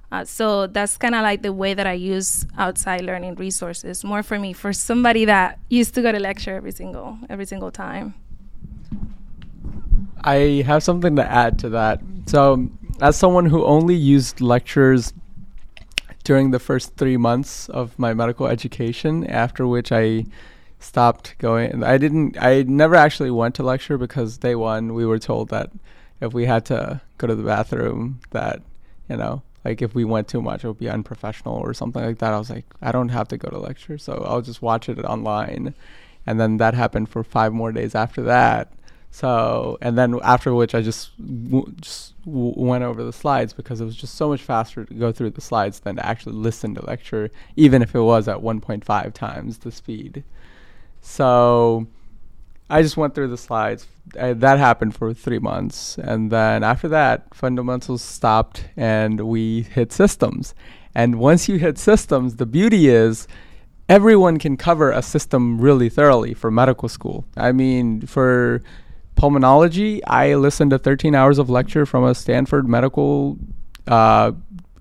Uh, 0.09 0.23
so 0.23 0.67
that's 0.67 0.95
kind 0.95 1.13
of 1.13 1.21
like 1.21 1.41
the 1.41 1.51
way 1.51 1.73
that 1.73 1.85
I 1.85 1.91
use 1.91 2.45
outside 2.57 3.01
learning 3.01 3.35
resources. 3.35 4.05
More 4.05 4.23
for 4.23 4.39
me, 4.39 4.53
for 4.53 4.71
somebody 4.71 5.25
that 5.25 5.59
used 5.69 5.93
to 5.95 6.01
go 6.01 6.13
to 6.13 6.19
lecture 6.19 6.55
every 6.55 6.71
single 6.71 7.17
every 7.29 7.45
single 7.45 7.69
time. 7.69 8.13
I 10.23 10.63
have 10.65 10.81
something 10.81 11.17
to 11.17 11.29
add 11.29 11.59
to 11.59 11.69
that. 11.69 11.99
So, 12.25 12.69
as 13.01 13.17
someone 13.17 13.47
who 13.47 13.65
only 13.65 13.95
used 13.95 14.39
lectures 14.39 15.13
during 16.23 16.51
the 16.51 16.59
first 16.59 16.95
three 16.95 17.17
months 17.17 17.67
of 17.67 17.99
my 17.99 18.13
medical 18.13 18.47
education, 18.47 19.27
after 19.27 19.67
which 19.67 19.91
I 19.91 20.25
stopped 20.79 21.37
going. 21.39 21.83
I 21.83 21.97
didn't. 21.97 22.37
I 22.39 22.63
never 22.63 22.95
actually 22.95 23.31
went 23.31 23.55
to 23.55 23.63
lecture 23.63 23.97
because 23.97 24.37
day 24.37 24.55
one 24.55 24.93
we 24.93 25.05
were 25.05 25.19
told 25.19 25.49
that 25.49 25.71
if 26.21 26.33
we 26.33 26.45
had 26.45 26.65
to 26.65 27.01
go 27.17 27.27
to 27.27 27.35
the 27.35 27.43
bathroom, 27.43 28.19
that 28.31 28.61
you 29.09 29.17
know, 29.17 29.41
like 29.65 29.81
if 29.81 29.95
we 29.95 30.05
went 30.05 30.27
too 30.27 30.41
much, 30.41 30.63
it 30.63 30.67
would 30.67 30.79
be 30.79 30.89
unprofessional 30.89 31.55
or 31.55 31.73
something 31.73 32.03
like 32.03 32.19
that. 32.19 32.33
I 32.33 32.37
was 32.37 32.49
like, 32.49 32.65
I 32.81 32.91
don't 32.91 33.09
have 33.09 33.27
to 33.29 33.37
go 33.37 33.49
to 33.49 33.59
lecture, 33.59 33.97
so 33.97 34.23
I'll 34.27 34.41
just 34.41 34.61
watch 34.61 34.89
it 34.89 34.99
online. 35.03 35.73
And 36.25 36.39
then 36.39 36.57
that 36.57 36.73
happened 36.73 37.09
for 37.09 37.23
five 37.23 37.53
more 37.53 37.71
days 37.71 37.95
after 37.95 38.21
that. 38.23 38.73
So, 39.09 39.77
and 39.81 39.97
then 39.97 40.19
after 40.21 40.53
which 40.53 40.75
I 40.75 40.81
just 40.81 41.11
w- 41.17 41.73
just 41.79 42.13
w- 42.25 42.53
went 42.55 42.83
over 42.83 43.03
the 43.03 43.13
slides 43.13 43.53
because 43.53 43.79
it 43.79 43.85
was 43.85 43.95
just 43.95 44.15
so 44.15 44.29
much 44.29 44.41
faster 44.41 44.83
to 44.83 44.93
go 44.93 45.11
through 45.13 45.31
the 45.31 45.41
slides 45.41 45.79
than 45.79 45.95
to 45.95 46.05
actually 46.05 46.35
listen 46.35 46.75
to 46.75 46.85
lecture, 46.85 47.31
even 47.55 47.81
if 47.81 47.95
it 47.95 48.01
was 48.01 48.27
at 48.27 48.37
1.5 48.37 49.13
times 49.13 49.59
the 49.59 49.71
speed. 49.71 50.23
So 51.01 51.87
I 52.69 52.81
just 52.81 52.97
went 52.97 53.15
through 53.15 53.29
the 53.29 53.37
slides. 53.37 53.87
I, 54.19 54.33
that 54.33 54.59
happened 54.59 54.95
for 54.95 55.13
three 55.13 55.39
months. 55.39 55.97
And 55.97 56.31
then 56.31 56.63
after 56.63 56.87
that, 56.89 57.33
fundamentals 57.33 58.01
stopped 58.01 58.65
and 58.75 59.21
we 59.21 59.63
hit 59.63 59.91
systems. 59.91 60.53
And 60.93 61.19
once 61.19 61.47
you 61.47 61.57
hit 61.57 61.77
systems, 61.77 62.35
the 62.35 62.45
beauty 62.45 62.87
is 62.87 63.27
everyone 63.89 64.37
can 64.37 64.57
cover 64.57 64.91
a 64.91 65.01
system 65.01 65.59
really 65.59 65.89
thoroughly 65.89 66.33
for 66.33 66.51
medical 66.51 66.89
school. 66.89 67.25
I 67.37 67.51
mean, 67.51 68.01
for 68.01 68.61
pulmonology, 69.15 70.01
I 70.05 70.35
listened 70.35 70.71
to 70.71 70.79
13 70.79 71.15
hours 71.15 71.39
of 71.39 71.49
lecture 71.49 71.85
from 71.85 72.03
a 72.03 72.13
Stanford 72.13 72.67
medical 72.67 73.37
uh, 73.87 74.31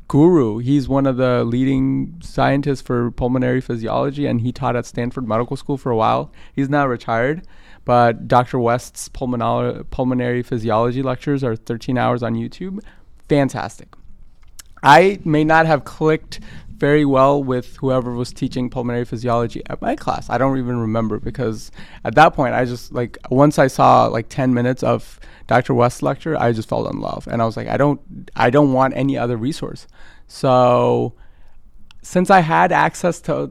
guru. 0.08 0.58
He's 0.58 0.88
one 0.88 1.06
of 1.06 1.16
the 1.16 1.44
leading 1.44 2.20
scientists 2.22 2.80
for 2.80 3.10
pulmonary 3.10 3.60
physiology, 3.60 4.26
and 4.26 4.40
he 4.40 4.52
taught 4.52 4.76
at 4.76 4.86
Stanford 4.86 5.26
Medical 5.26 5.56
School 5.56 5.76
for 5.76 5.90
a 5.90 5.96
while. 5.96 6.30
He's 6.54 6.68
now 6.68 6.86
retired, 6.86 7.46
but 7.84 8.28
Dr. 8.28 8.58
West's 8.58 9.08
pulmonal- 9.08 9.88
pulmonary 9.90 10.42
physiology 10.42 11.02
lectures 11.02 11.42
are 11.42 11.56
13 11.56 11.98
hours 11.98 12.22
on 12.22 12.34
YouTube. 12.34 12.80
Fantastic. 13.28 13.94
I 14.82 15.18
may 15.24 15.42
not 15.42 15.66
have 15.66 15.84
clicked 15.84 16.40
very 16.76 17.04
well 17.04 17.42
with 17.42 17.76
whoever 17.76 18.12
was 18.12 18.32
teaching 18.32 18.68
pulmonary 18.68 19.04
physiology 19.04 19.62
at 19.66 19.80
my 19.80 19.96
class. 19.96 20.28
I 20.28 20.38
don't 20.38 20.58
even 20.58 20.78
remember 20.78 21.18
because 21.18 21.70
at 22.04 22.14
that 22.16 22.34
point 22.34 22.54
I 22.54 22.64
just 22.66 22.92
like 22.92 23.16
once 23.30 23.58
I 23.58 23.66
saw 23.66 24.06
like 24.06 24.28
10 24.28 24.52
minutes 24.52 24.82
of 24.82 25.18
Dr. 25.46 25.74
West's 25.74 26.02
lecture, 26.02 26.36
I 26.36 26.52
just 26.52 26.68
fell 26.68 26.88
in 26.88 27.00
love 27.00 27.28
and 27.28 27.40
I 27.40 27.44
was 27.44 27.56
like 27.56 27.68
I 27.68 27.76
don't 27.76 28.00
I 28.34 28.50
don't 28.50 28.72
want 28.72 28.96
any 28.96 29.16
other 29.16 29.36
resource. 29.36 29.86
So 30.26 31.14
since 32.02 32.30
I 32.30 32.40
had 32.40 32.72
access 32.72 33.20
to 33.22 33.50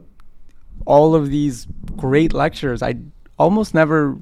all 0.86 1.14
of 1.14 1.30
these 1.30 1.66
great 1.96 2.32
lectures, 2.32 2.82
I 2.82 2.96
almost 3.38 3.74
never 3.74 4.18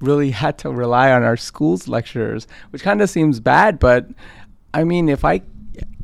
really 0.00 0.30
had 0.30 0.58
to 0.58 0.70
rely 0.70 1.10
on 1.10 1.22
our 1.22 1.36
school's 1.36 1.88
lecturers, 1.88 2.46
which 2.70 2.82
kind 2.82 3.00
of 3.00 3.10
seems 3.10 3.40
bad, 3.40 3.78
but 3.78 4.08
I 4.72 4.84
mean, 4.84 5.08
if 5.08 5.24
I 5.24 5.42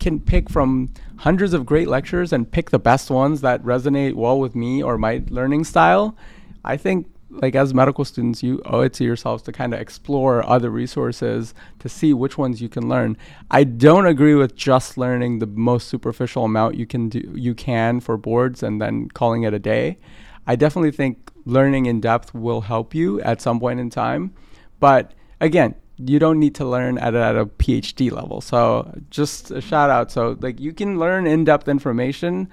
can 0.01 0.21
pick 0.21 0.51
from 0.51 0.93
hundreds 1.19 1.53
of 1.55 1.65
great 1.65 1.89
lectures 1.89 2.33
and 2.33 2.51
pick 2.51 2.71
the 2.71 2.79
best 2.79 3.11
ones 3.11 3.41
that 3.43 3.63
resonate 3.63 4.15
well 4.15 4.39
with 4.39 4.55
me 4.55 4.83
or 4.83 4.99
my 4.99 5.23
learning 5.29 5.65
style, 5.65 6.17
I 6.65 6.77
think 6.77 7.07
like 7.43 7.55
as 7.55 7.75
medical 7.75 8.05
students 8.05 8.43
you 8.43 8.61
owe 8.65 8.81
it 8.81 8.93
to 8.95 9.05
yourselves 9.05 9.43
to 9.43 9.53
kind 9.53 9.75
of 9.75 9.81
explore 9.81 10.47
other 10.49 10.71
resources 10.71 11.55
to 11.79 11.89
see 11.89 12.13
which 12.13 12.39
ones 12.39 12.61
you 12.63 12.69
can 12.69 12.89
learn. 12.89 13.17
I 13.51 13.65
don't 13.65 14.07
agree 14.07 14.35
with 14.35 14.55
just 14.57 14.97
learning 14.97 15.39
the 15.39 15.47
most 15.47 15.89
superficial 15.89 16.45
amount 16.45 16.77
you 16.77 16.87
can 16.87 17.09
do 17.09 17.21
you 17.35 17.55
can 17.55 18.01
for 18.01 18.17
boards 18.17 18.63
and 18.63 18.81
then 18.81 19.09
calling 19.09 19.43
it 19.43 19.55
a 19.55 19.59
day. 19.59 19.99
I 20.47 20.57
definitely 20.57 20.93
think 20.93 21.31
learning 21.45 21.87
in 21.87 22.01
depth 22.01 22.35
will 22.35 22.63
help 22.63 22.95
you 22.95 23.21
at 23.23 23.41
some 23.41 23.61
point 23.61 23.81
in 23.81 23.91
time. 23.91 24.35
But 24.81 25.13
again, 25.41 25.75
you 25.97 26.19
don't 26.19 26.41
need 26.41 26.55
to 26.57 26.65
learn 26.65 26.99
at 26.99 27.15
a, 27.15 27.23
at 27.23 27.37
a 27.37 27.47
PhD 27.47 28.11
level. 28.11 28.41
So 28.41 28.93
just 29.11 29.51
a 29.51 29.61
shout 29.61 29.91
out. 29.91 30.11
So 30.11 30.37
like 30.41 30.61
you 30.61 30.73
can 30.73 30.99
learn 30.99 31.27
in-depth 31.27 31.69
information 31.69 32.49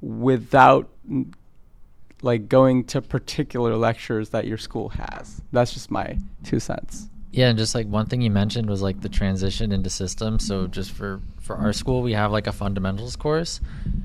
without 0.00 0.90
like 2.22 2.48
going 2.48 2.84
to 2.84 3.02
particular 3.02 3.76
lectures 3.76 4.30
that 4.30 4.46
your 4.46 4.58
school 4.58 4.88
has. 4.90 5.42
That's 5.52 5.72
just 5.72 5.90
my 5.90 6.18
two 6.44 6.60
cents. 6.60 7.08
Yeah, 7.32 7.48
and 7.48 7.58
just 7.58 7.74
like 7.74 7.86
one 7.86 8.06
thing 8.06 8.20
you 8.20 8.30
mentioned 8.30 8.68
was 8.68 8.82
like 8.82 9.00
the 9.00 9.08
transition 9.08 9.72
into 9.72 9.88
systems. 9.88 10.46
So 10.46 10.66
just 10.66 10.92
for 10.92 11.20
for 11.40 11.56
our 11.56 11.72
school, 11.72 12.02
we 12.02 12.12
have 12.12 12.30
like 12.30 12.46
a 12.46 12.52
fundamentals 12.52 13.16
course, 13.16 13.60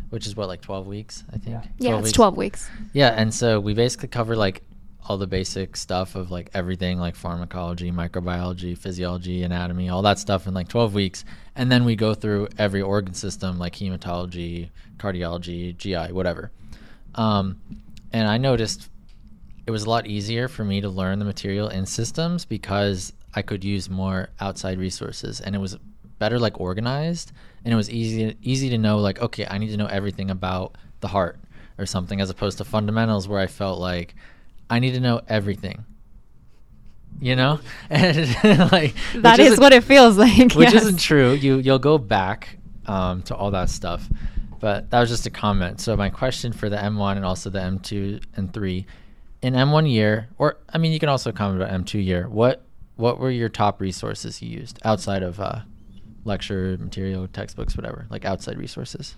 which 0.09 0.25
is 0.25 0.35
what 0.35 0.47
like 0.47 0.61
twelve 0.61 0.87
weeks, 0.87 1.23
I 1.33 1.37
think. 1.37 1.65
Yeah, 1.77 1.97
it's 1.97 2.05
weeks. 2.05 2.11
12 2.13 2.37
weeks. 2.37 2.69
Yeah, 2.93 3.09
and 3.09 3.33
so 3.33 3.59
we 3.59 3.73
basically 3.73 4.07
cover 4.07 4.35
like 4.35 4.63
all 5.07 5.17
the 5.17 5.27
basic 5.27 5.75
stuff 5.75 6.15
of 6.15 6.31
like 6.31 6.49
everything 6.53 6.99
like 6.99 7.15
pharmacology, 7.15 7.91
microbiology, 7.91 8.77
physiology, 8.77 9.43
anatomy, 9.43 9.89
all 9.89 10.01
that 10.01 10.19
stuff 10.19 10.47
in 10.47 10.53
like 10.53 10.67
12 10.67 10.93
weeks. 10.93 11.23
And 11.55 11.71
then 11.71 11.85
we 11.85 11.95
go 11.95 12.13
through 12.13 12.49
every 12.57 12.81
organ 12.81 13.13
system 13.13 13.57
like 13.57 13.73
hematology, 13.75 14.69
cardiology, 14.97 15.77
GI, 15.77 16.11
whatever. 16.11 16.51
Um, 17.15 17.61
and 18.13 18.27
I 18.27 18.37
noticed 18.37 18.89
it 19.65 19.71
was 19.71 19.83
a 19.83 19.89
lot 19.89 20.07
easier 20.07 20.47
for 20.47 20.63
me 20.63 20.81
to 20.81 20.89
learn 20.89 21.19
the 21.19 21.25
material 21.25 21.67
in 21.67 21.85
systems 21.85 22.45
because 22.45 23.13
I 23.33 23.41
could 23.41 23.63
use 23.63 23.89
more 23.89 24.29
outside 24.39 24.79
resources 24.79 25.41
and 25.41 25.55
it 25.55 25.59
was 25.59 25.77
better 26.19 26.39
like 26.39 26.59
organized 26.59 27.31
and 27.63 27.73
it 27.73 27.77
was 27.77 27.89
easy 27.89 28.35
easy 28.41 28.69
to 28.69 28.77
know 28.77 28.97
like 28.97 29.19
okay, 29.21 29.45
I 29.49 29.57
need 29.57 29.69
to 29.69 29.77
know 29.77 29.87
everything 29.87 30.31
about 30.31 30.75
the 31.01 31.07
heart 31.07 31.37
or 31.77 31.85
something 31.85 32.21
as 32.21 32.29
opposed 32.29 32.57
to 32.57 32.65
fundamentals 32.65 33.27
where 33.27 33.39
I 33.39 33.47
felt 33.47 33.79
like 33.79 34.15
I 34.69 34.79
need 34.79 34.93
to 34.93 34.99
know 34.99 35.21
everything. 35.27 35.85
You 37.19 37.35
know? 37.35 37.59
And 37.89 38.27
like 38.71 38.95
That 39.15 39.39
is 39.39 39.59
what 39.59 39.73
it 39.73 39.83
feels 39.83 40.17
like. 40.17 40.53
which 40.53 40.73
yes. 40.73 40.83
isn't 40.83 40.99
true. 40.99 41.33
You 41.33 41.57
you'll 41.57 41.79
go 41.79 41.97
back 41.97 42.57
um, 42.85 43.21
to 43.23 43.35
all 43.35 43.51
that 43.51 43.69
stuff, 43.69 44.07
but 44.59 44.89
that 44.89 44.99
was 44.99 45.09
just 45.09 45.25
a 45.25 45.29
comment. 45.29 45.79
So 45.81 45.95
my 45.95 46.09
question 46.09 46.53
for 46.53 46.69
the 46.69 46.77
M1 46.77 47.15
and 47.15 47.25
also 47.25 47.49
the 47.49 47.59
M2 47.59 48.23
and 48.35 48.53
three, 48.53 48.85
in 49.41 49.53
M1 49.53 49.91
year, 49.91 50.29
or 50.37 50.57
I 50.73 50.77
mean, 50.77 50.91
you 50.91 50.99
can 50.99 51.09
also 51.09 51.31
comment 51.31 51.61
about 51.61 51.73
M2 51.73 52.03
year. 52.03 52.27
What 52.27 52.63
what 52.95 53.19
were 53.19 53.29
your 53.29 53.49
top 53.49 53.79
resources 53.79 54.41
you 54.41 54.49
used 54.49 54.79
outside 54.83 55.21
of 55.21 55.39
uh, 55.39 55.59
lecture 56.25 56.77
material, 56.79 57.27
textbooks, 57.27 57.77
whatever, 57.77 58.07
like 58.09 58.25
outside 58.25 58.57
resources? 58.57 59.15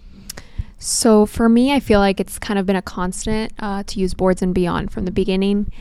So 0.77 1.25
for 1.25 1.49
me, 1.49 1.73
I 1.73 1.79
feel 1.79 1.99
like 1.99 2.19
it's 2.19 2.39
kind 2.39 2.59
of 2.59 2.65
been 2.65 2.75
a 2.75 2.81
constant 2.81 3.53
uh, 3.59 3.83
to 3.83 3.99
use 3.99 4.13
boards 4.13 4.41
and 4.41 4.53
beyond 4.53 4.91
from 4.91 5.05
the 5.05 5.11
beginning. 5.11 5.71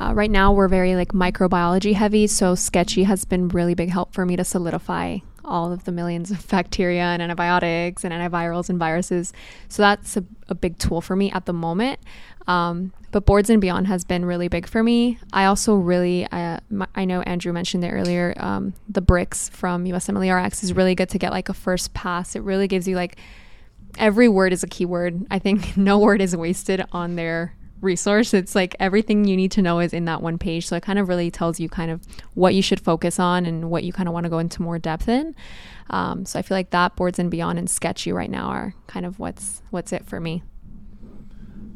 Uh, 0.00 0.12
right 0.14 0.30
now, 0.30 0.52
we're 0.52 0.68
very 0.68 0.94
like 0.94 1.08
microbiology 1.08 1.94
heavy, 1.94 2.26
so 2.26 2.54
Sketchy 2.54 3.04
has 3.04 3.24
been 3.24 3.48
really 3.48 3.74
big 3.74 3.90
help 3.90 4.14
for 4.14 4.24
me 4.24 4.36
to 4.36 4.44
solidify 4.44 5.18
all 5.44 5.72
of 5.72 5.84
the 5.84 5.92
millions 5.92 6.30
of 6.30 6.46
bacteria 6.50 7.02
and 7.02 7.22
antibiotics 7.22 8.04
and 8.04 8.12
antivirals 8.12 8.68
and 8.68 8.78
viruses. 8.78 9.32
So 9.68 9.82
that's 9.82 10.16
a, 10.16 10.24
a 10.48 10.54
big 10.54 10.78
tool 10.78 11.00
for 11.00 11.16
me 11.16 11.30
at 11.30 11.46
the 11.46 11.52
moment. 11.52 12.00
Um, 12.46 12.92
but 13.12 13.26
boards 13.26 13.50
and 13.50 13.60
beyond 13.60 13.86
has 13.86 14.04
been 14.04 14.24
really 14.24 14.48
big 14.48 14.66
for 14.66 14.82
me. 14.82 15.18
I 15.32 15.44
also 15.44 15.74
really, 15.74 16.26
uh, 16.26 16.58
m- 16.70 16.86
I 16.94 17.04
know 17.04 17.20
Andrew 17.22 17.52
mentioned 17.52 17.84
it 17.84 17.90
earlier. 17.90 18.34
Um, 18.38 18.74
the 18.88 19.00
bricks 19.00 19.48
from 19.50 19.84
USMLERX 19.84 20.64
is 20.64 20.72
really 20.72 20.94
good 20.94 21.10
to 21.10 21.18
get 21.18 21.30
like 21.30 21.48
a 21.48 21.54
first 21.54 21.94
pass. 21.94 22.34
It 22.34 22.42
really 22.42 22.66
gives 22.66 22.88
you 22.88 22.96
like 22.96 23.18
every 23.98 24.28
word 24.28 24.52
is 24.52 24.62
a 24.62 24.66
keyword. 24.66 25.26
I 25.30 25.38
think 25.38 25.76
no 25.76 25.98
word 25.98 26.20
is 26.20 26.34
wasted 26.34 26.84
on 26.92 27.16
their 27.16 27.54
resource. 27.82 28.32
It's 28.32 28.54
like 28.54 28.74
everything 28.80 29.26
you 29.26 29.36
need 29.36 29.50
to 29.52 29.62
know 29.62 29.80
is 29.80 29.92
in 29.92 30.04
that 30.06 30.22
one 30.22 30.38
page. 30.38 30.66
So 30.66 30.76
it 30.76 30.82
kind 30.82 30.98
of 30.98 31.08
really 31.08 31.30
tells 31.30 31.60
you 31.60 31.68
kind 31.68 31.90
of 31.90 32.00
what 32.34 32.54
you 32.54 32.62
should 32.62 32.80
focus 32.80 33.18
on 33.18 33.44
and 33.44 33.70
what 33.70 33.84
you 33.84 33.92
kind 33.92 34.08
of 34.08 34.12
want 34.12 34.24
to 34.24 34.30
go 34.30 34.38
into 34.38 34.62
more 34.62 34.78
depth 34.78 35.08
in. 35.08 35.34
Um, 35.90 36.24
so 36.24 36.38
I 36.38 36.42
feel 36.42 36.56
like 36.56 36.70
that 36.70 36.96
boards 36.96 37.18
and 37.18 37.30
beyond 37.30 37.58
and 37.58 37.68
sketchy 37.68 38.12
right 38.12 38.30
now 38.30 38.48
are 38.48 38.74
kind 38.86 39.04
of 39.04 39.18
what's 39.18 39.62
what's 39.70 39.92
it 39.92 40.06
for 40.06 40.20
me. 40.20 40.42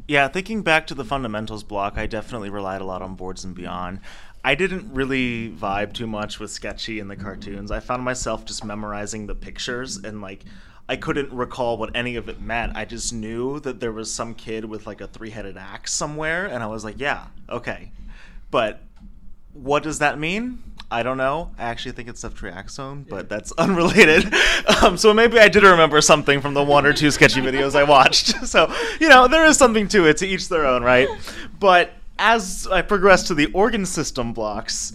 Yeah, 0.07 0.29
thinking 0.29 0.61
back 0.61 0.87
to 0.87 0.95
the 0.95 1.03
fundamentals 1.03 1.63
block, 1.63 1.97
I 1.97 2.07
definitely 2.07 2.49
relied 2.49 2.79
a 2.79 2.85
lot 2.85 3.01
on 3.01 3.15
boards 3.15 3.43
and 3.43 3.53
beyond. 3.53 3.99
I 4.43 4.55
didn't 4.55 4.93
really 4.93 5.49
vibe 5.49 5.91
too 5.91 6.07
much 6.07 6.39
with 6.39 6.51
sketchy 6.51 6.99
in 6.99 7.09
the 7.09 7.17
cartoons. 7.17 7.71
I 7.71 7.81
found 7.81 8.03
myself 8.03 8.45
just 8.45 8.63
memorizing 8.63 9.27
the 9.27 9.35
pictures 9.35 9.97
and 9.97 10.21
like 10.21 10.45
I 10.89 10.95
couldn't 10.95 11.31
recall 11.33 11.77
what 11.77 11.95
any 11.95 12.15
of 12.15 12.29
it 12.29 12.41
meant. 12.41 12.73
I 12.75 12.85
just 12.85 13.13
knew 13.13 13.59
that 13.61 13.79
there 13.79 13.91
was 13.91 14.13
some 14.13 14.33
kid 14.33 14.65
with 14.65 14.87
like 14.87 15.01
a 15.01 15.07
three-headed 15.07 15.57
axe 15.57 15.93
somewhere 15.93 16.45
and 16.45 16.63
I 16.63 16.67
was 16.67 16.83
like, 16.85 16.99
yeah, 16.99 17.27
okay. 17.49 17.91
But 18.51 18.81
what 19.53 19.83
does 19.83 19.99
that 19.99 20.17
mean? 20.17 20.63
I 20.89 21.03
don't 21.03 21.17
know. 21.17 21.51
I 21.57 21.63
actually 21.63 21.91
think 21.91 22.07
it's 22.07 22.23
ceftriaxone, 22.23 23.09
but 23.09 23.27
that's 23.27 23.51
unrelated. 23.57 24.33
Um, 24.81 24.95
so 24.97 25.13
maybe 25.13 25.37
I 25.39 25.49
did 25.49 25.63
remember 25.63 25.99
something 25.99 26.39
from 26.39 26.53
the 26.53 26.63
one 26.63 26.85
or 26.85 26.93
two 26.93 27.11
sketchy 27.11 27.41
videos 27.41 27.75
I 27.75 27.83
watched. 27.83 28.35
So, 28.47 28.73
you 29.01 29.09
know, 29.09 29.27
there 29.27 29.43
is 29.45 29.57
something 29.57 29.89
to 29.89 30.05
it, 30.05 30.17
to 30.17 30.25
each 30.25 30.47
their 30.47 30.65
own, 30.65 30.81
right? 30.81 31.09
But 31.59 31.91
as 32.17 32.65
I 32.67 32.81
progressed 32.81 33.27
to 33.27 33.33
the 33.33 33.47
organ 33.47 33.85
system 33.85 34.31
blocks, 34.31 34.93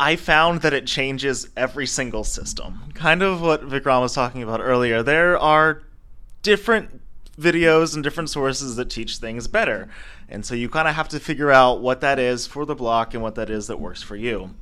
I 0.00 0.16
found 0.16 0.62
that 0.62 0.72
it 0.72 0.86
changes 0.86 1.50
every 1.58 1.86
single 1.86 2.24
system. 2.24 2.90
Kind 2.94 3.22
of 3.22 3.42
what 3.42 3.68
Vikram 3.68 4.00
was 4.00 4.14
talking 4.14 4.42
about 4.42 4.62
earlier. 4.62 5.02
There 5.02 5.38
are 5.38 5.82
different 6.42 7.02
videos 7.38 7.94
and 7.94 8.02
different 8.02 8.30
sources 8.30 8.76
that 8.76 8.88
teach 8.88 9.18
things 9.18 9.46
better. 9.46 9.90
And 10.26 10.46
so 10.46 10.54
you 10.54 10.70
kind 10.70 10.88
of 10.88 10.94
have 10.94 11.08
to 11.10 11.20
figure 11.20 11.50
out 11.50 11.82
what 11.82 12.00
that 12.00 12.18
is 12.18 12.46
for 12.46 12.64
the 12.64 12.74
block 12.74 13.12
and 13.12 13.22
what 13.22 13.34
that 13.34 13.50
is 13.50 13.66
that 13.66 13.78
works 13.78 14.02
for 14.02 14.16
you. 14.16 14.54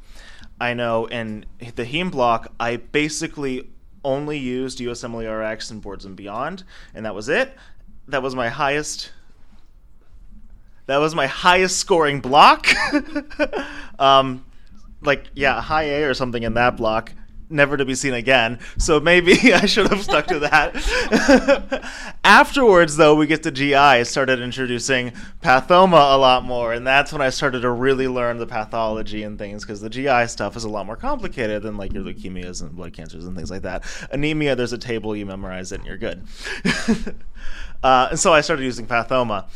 I 0.60 0.74
know 0.74 1.06
in 1.06 1.44
the 1.60 1.84
heme 1.84 2.10
block, 2.10 2.52
I 2.58 2.78
basically 2.78 3.70
only 4.04 4.38
used 4.38 4.80
USMLE 4.80 5.70
and 5.70 5.80
boards 5.80 6.04
and 6.04 6.16
beyond, 6.16 6.64
and 6.94 7.06
that 7.06 7.14
was 7.14 7.28
it. 7.28 7.56
That 8.08 8.24
was 8.24 8.34
my 8.34 8.48
highest. 8.48 9.12
That 10.86 10.96
was 10.96 11.14
my 11.14 11.28
highest 11.28 11.78
scoring 11.78 12.20
block. 12.20 12.66
um, 14.00 14.44
like 15.02 15.30
yeah, 15.34 15.60
high 15.60 15.84
A 15.84 16.04
or 16.04 16.14
something 16.14 16.42
in 16.42 16.54
that 16.54 16.76
block 16.76 17.12
never 17.50 17.76
to 17.76 17.84
be 17.84 17.94
seen 17.94 18.14
again. 18.14 18.58
So 18.76 19.00
maybe 19.00 19.32
I 19.54 19.66
should 19.66 19.88
have 19.88 20.02
stuck 20.02 20.26
to 20.28 20.38
that. 20.40 22.14
Afterwards, 22.24 22.96
though, 22.96 23.14
we 23.14 23.26
get 23.26 23.42
to 23.44 23.50
GI. 23.50 23.74
I 23.74 24.02
started 24.02 24.40
introducing 24.40 25.12
pathoma 25.42 26.14
a 26.14 26.18
lot 26.18 26.44
more, 26.44 26.72
and 26.72 26.86
that's 26.86 27.12
when 27.12 27.22
I 27.22 27.30
started 27.30 27.60
to 27.60 27.70
really 27.70 28.08
learn 28.08 28.38
the 28.38 28.46
pathology 28.46 29.22
and 29.22 29.38
things 29.38 29.64
because 29.64 29.80
the 29.80 29.90
GI 29.90 30.26
stuff 30.28 30.56
is 30.56 30.64
a 30.64 30.68
lot 30.68 30.86
more 30.86 30.96
complicated 30.96 31.62
than 31.62 31.76
like 31.76 31.92
your 31.92 32.02
leukemias 32.02 32.62
and 32.62 32.74
blood 32.74 32.92
cancers 32.92 33.24
and 33.24 33.36
things 33.36 33.50
like 33.50 33.62
that. 33.62 33.84
Anemia, 34.10 34.54
there's 34.54 34.72
a 34.72 34.78
table, 34.78 35.16
you 35.16 35.26
memorize 35.26 35.72
it, 35.72 35.80
and 35.80 35.86
you're 35.86 35.96
good. 35.96 36.24
uh, 37.82 38.08
and 38.10 38.18
so 38.18 38.32
I 38.32 38.40
started 38.40 38.64
using 38.64 38.86
pathoma 38.86 39.46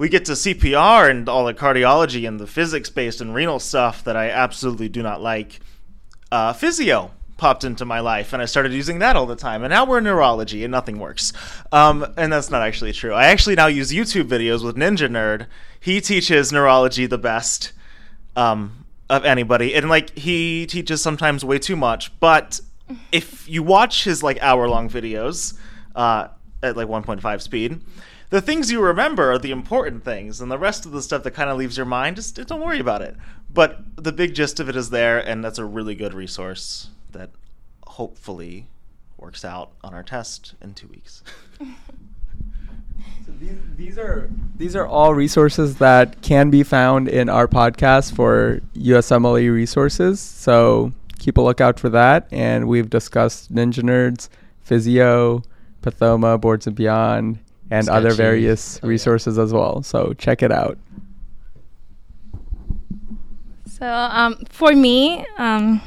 we 0.00 0.08
get 0.08 0.24
to 0.24 0.32
CPR 0.32 1.10
and 1.10 1.28
all 1.28 1.44
the 1.44 1.52
cardiology 1.52 2.26
and 2.26 2.40
the 2.40 2.46
physics 2.46 2.88
based 2.88 3.20
and 3.20 3.34
renal 3.34 3.58
stuff 3.58 4.02
that 4.04 4.16
I 4.16 4.30
absolutely 4.30 4.88
do 4.88 5.02
not 5.02 5.20
like. 5.20 5.60
Uh, 6.32 6.54
physeo 6.54 7.10
popped 7.36 7.64
into 7.64 7.84
my 7.84 8.00
life 8.00 8.32
and 8.32 8.40
I 8.40 8.46
started 8.46 8.72
using 8.72 9.00
that 9.00 9.14
all 9.14 9.26
the 9.26 9.36
time. 9.36 9.62
And 9.62 9.70
now 9.70 9.84
we're 9.84 9.98
in 9.98 10.04
neurology 10.04 10.64
and 10.64 10.72
nothing 10.72 10.98
works. 10.98 11.34
Um, 11.70 12.14
and 12.16 12.32
that's 12.32 12.50
not 12.50 12.62
actually 12.62 12.94
true. 12.94 13.12
I 13.12 13.26
actually 13.26 13.56
now 13.56 13.66
use 13.66 13.92
YouTube 13.92 14.24
videos 14.24 14.64
with 14.64 14.74
Ninja 14.74 15.06
Nerd. 15.06 15.46
He 15.78 16.00
teaches 16.00 16.50
neurology 16.50 17.04
the 17.04 17.18
best 17.18 17.72
um, 18.36 18.86
of 19.10 19.26
anybody. 19.26 19.74
And 19.74 19.90
like 19.90 20.16
he 20.16 20.64
teaches 20.64 21.02
sometimes 21.02 21.44
way 21.44 21.58
too 21.58 21.76
much. 21.76 22.18
But 22.20 22.58
if 23.12 23.46
you 23.46 23.62
watch 23.62 24.04
his 24.04 24.22
like 24.22 24.38
hour 24.40 24.66
long 24.66 24.88
videos 24.88 25.58
uh, 25.94 26.28
at 26.62 26.74
like 26.74 26.88
1.5 26.88 27.42
speed, 27.42 27.82
the 28.30 28.40
things 28.40 28.70
you 28.70 28.80
remember 28.80 29.32
are 29.32 29.38
the 29.38 29.50
important 29.50 30.04
things, 30.04 30.40
and 30.40 30.50
the 30.50 30.58
rest 30.58 30.86
of 30.86 30.92
the 30.92 31.02
stuff 31.02 31.22
that 31.24 31.32
kind 31.32 31.50
of 31.50 31.58
leaves 31.58 31.76
your 31.76 31.86
mind, 31.86 32.16
just 32.16 32.34
don't 32.34 32.60
worry 32.60 32.80
about 32.80 33.02
it. 33.02 33.16
But 33.52 33.80
the 33.96 34.12
big 34.12 34.34
gist 34.34 34.60
of 34.60 34.68
it 34.68 34.76
is 34.76 34.90
there, 34.90 35.18
and 35.18 35.44
that's 35.44 35.58
a 35.58 35.64
really 35.64 35.94
good 35.94 36.14
resource 36.14 36.90
that 37.10 37.30
hopefully 37.86 38.66
works 39.18 39.44
out 39.44 39.72
on 39.82 39.92
our 39.92 40.02
test 40.02 40.54
in 40.62 40.74
two 40.74 40.88
weeks. 40.88 41.22
So 43.24 43.32
these, 43.38 43.58
these 43.76 43.98
are 43.98 44.28
these 44.56 44.74
are 44.76 44.86
all 44.86 45.14
resources 45.14 45.76
that 45.76 46.20
can 46.22 46.50
be 46.50 46.62
found 46.62 47.08
in 47.08 47.28
our 47.28 47.46
podcast 47.46 48.14
for 48.14 48.60
USMLE 48.74 49.52
resources. 49.52 50.20
So 50.20 50.92
keep 51.18 51.36
a 51.36 51.40
lookout 51.40 51.78
for 51.78 51.88
that. 51.90 52.26
And 52.30 52.66
we've 52.66 52.90
discussed 52.90 53.54
Ninja 53.54 53.82
Nerds, 53.82 54.28
Physeo, 54.66 55.44
Pathoma, 55.82 56.40
Boards 56.40 56.66
and 56.66 56.74
Beyond, 56.74 57.38
and 57.70 57.88
other 57.88 58.14
various 58.14 58.78
Oh, 58.82 58.86
yeah. 58.86 58.88
resources 58.90 59.38
as 59.38 59.52
well. 59.52 59.82
So 59.82 60.12
check 60.14 60.42
it 60.42 60.52
out. 60.52 60.78
So 63.66 63.86
um, 63.86 64.36
for 64.50 64.72
me, 64.72 65.24
um, 65.38 65.80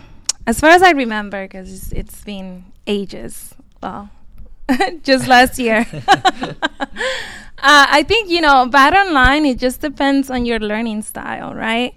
as 0.47 0.59
far 0.59 0.71
as 0.71 0.81
I 0.81 0.91
remember, 0.91 1.43
because 1.47 1.71
it's, 1.73 1.91
it's 1.91 2.23
been 2.23 2.65
ages. 2.87 3.53
Well, 3.81 4.09
just 5.03 5.27
last 5.27 5.59
year. 5.59 5.85
uh, 6.07 6.55
I 7.59 8.03
think 8.07 8.29
you 8.29 8.41
know, 8.41 8.67
bottom 8.67 9.09
online. 9.09 9.45
it 9.45 9.59
just 9.59 9.81
depends 9.81 10.29
on 10.29 10.45
your 10.45 10.59
learning 10.59 11.01
style, 11.03 11.53
right? 11.53 11.93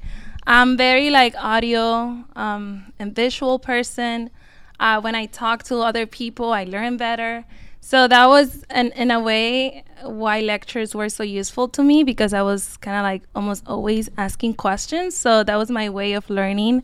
I'm 0.47 0.77
very 0.77 1.11
like 1.11 1.35
audio 1.37 2.25
um, 2.37 2.93
and 2.99 3.15
visual 3.15 3.59
person. 3.59 4.31
Uh, 4.79 5.01
when 5.01 5.15
I 5.15 5.27
talk 5.27 5.63
to 5.65 5.79
other 5.79 6.07
people, 6.07 6.53
I 6.53 6.65
learn 6.65 6.97
better. 6.99 7.45
So 7.87 8.09
that 8.09 8.27
was, 8.27 8.65
an, 8.69 8.91
in 8.97 9.13
a 9.13 9.21
way, 9.21 9.85
why 10.03 10.41
lectures 10.41 10.93
were 10.93 11.09
so 11.09 11.23
useful 11.23 11.69
to 11.69 11.85
me 11.85 12.03
because 12.03 12.35
I 12.35 12.43
was 12.43 12.77
kind 12.79 12.97
of 12.97 13.05
like 13.05 13.23
almost 13.33 13.63
always 13.69 14.11
asking 14.19 14.55
questions. 14.55 15.17
So 15.17 15.45
that 15.45 15.55
was 15.55 15.71
my 15.71 15.89
way 15.89 16.15
of 16.15 16.29
learning. 16.29 16.83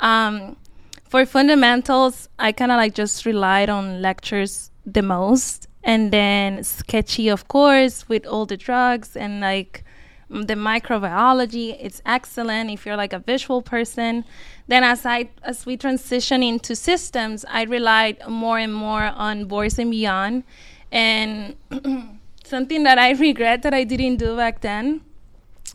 Um, 0.00 0.56
for 1.08 1.24
fundamentals, 1.24 2.28
I 2.38 2.52
kind 2.52 2.70
of 2.70 2.76
like 2.76 2.92
just 2.92 3.24
relied 3.24 3.70
on 3.70 4.02
lectures 4.02 4.70
the 4.84 5.00
most. 5.00 5.66
And 5.82 6.12
then 6.12 6.62
sketchy, 6.62 7.30
of 7.30 7.48
course, 7.48 8.06
with 8.10 8.26
all 8.26 8.44
the 8.44 8.58
drugs 8.58 9.16
and 9.16 9.40
like 9.40 9.82
mm, 10.30 10.46
the 10.46 10.56
microbiology. 10.56 11.74
It's 11.80 12.02
excellent 12.04 12.70
if 12.70 12.84
you're 12.84 12.98
like 12.98 13.14
a 13.14 13.18
visual 13.18 13.62
person. 13.62 14.26
Then 14.66 14.82
as 14.82 15.04
I 15.04 15.28
as 15.42 15.66
we 15.66 15.76
transition 15.76 16.42
into 16.42 16.74
systems, 16.74 17.44
I 17.48 17.64
relied 17.64 18.18
more 18.28 18.58
and 18.58 18.74
more 18.74 19.02
on 19.02 19.44
Boards 19.44 19.78
and 19.78 19.90
Beyond. 19.90 20.44
And 20.90 21.56
something 22.44 22.84
that 22.84 22.98
I 22.98 23.12
regret 23.12 23.62
that 23.62 23.74
I 23.74 23.84
didn't 23.84 24.16
do 24.16 24.36
back 24.36 24.60
then 24.60 25.02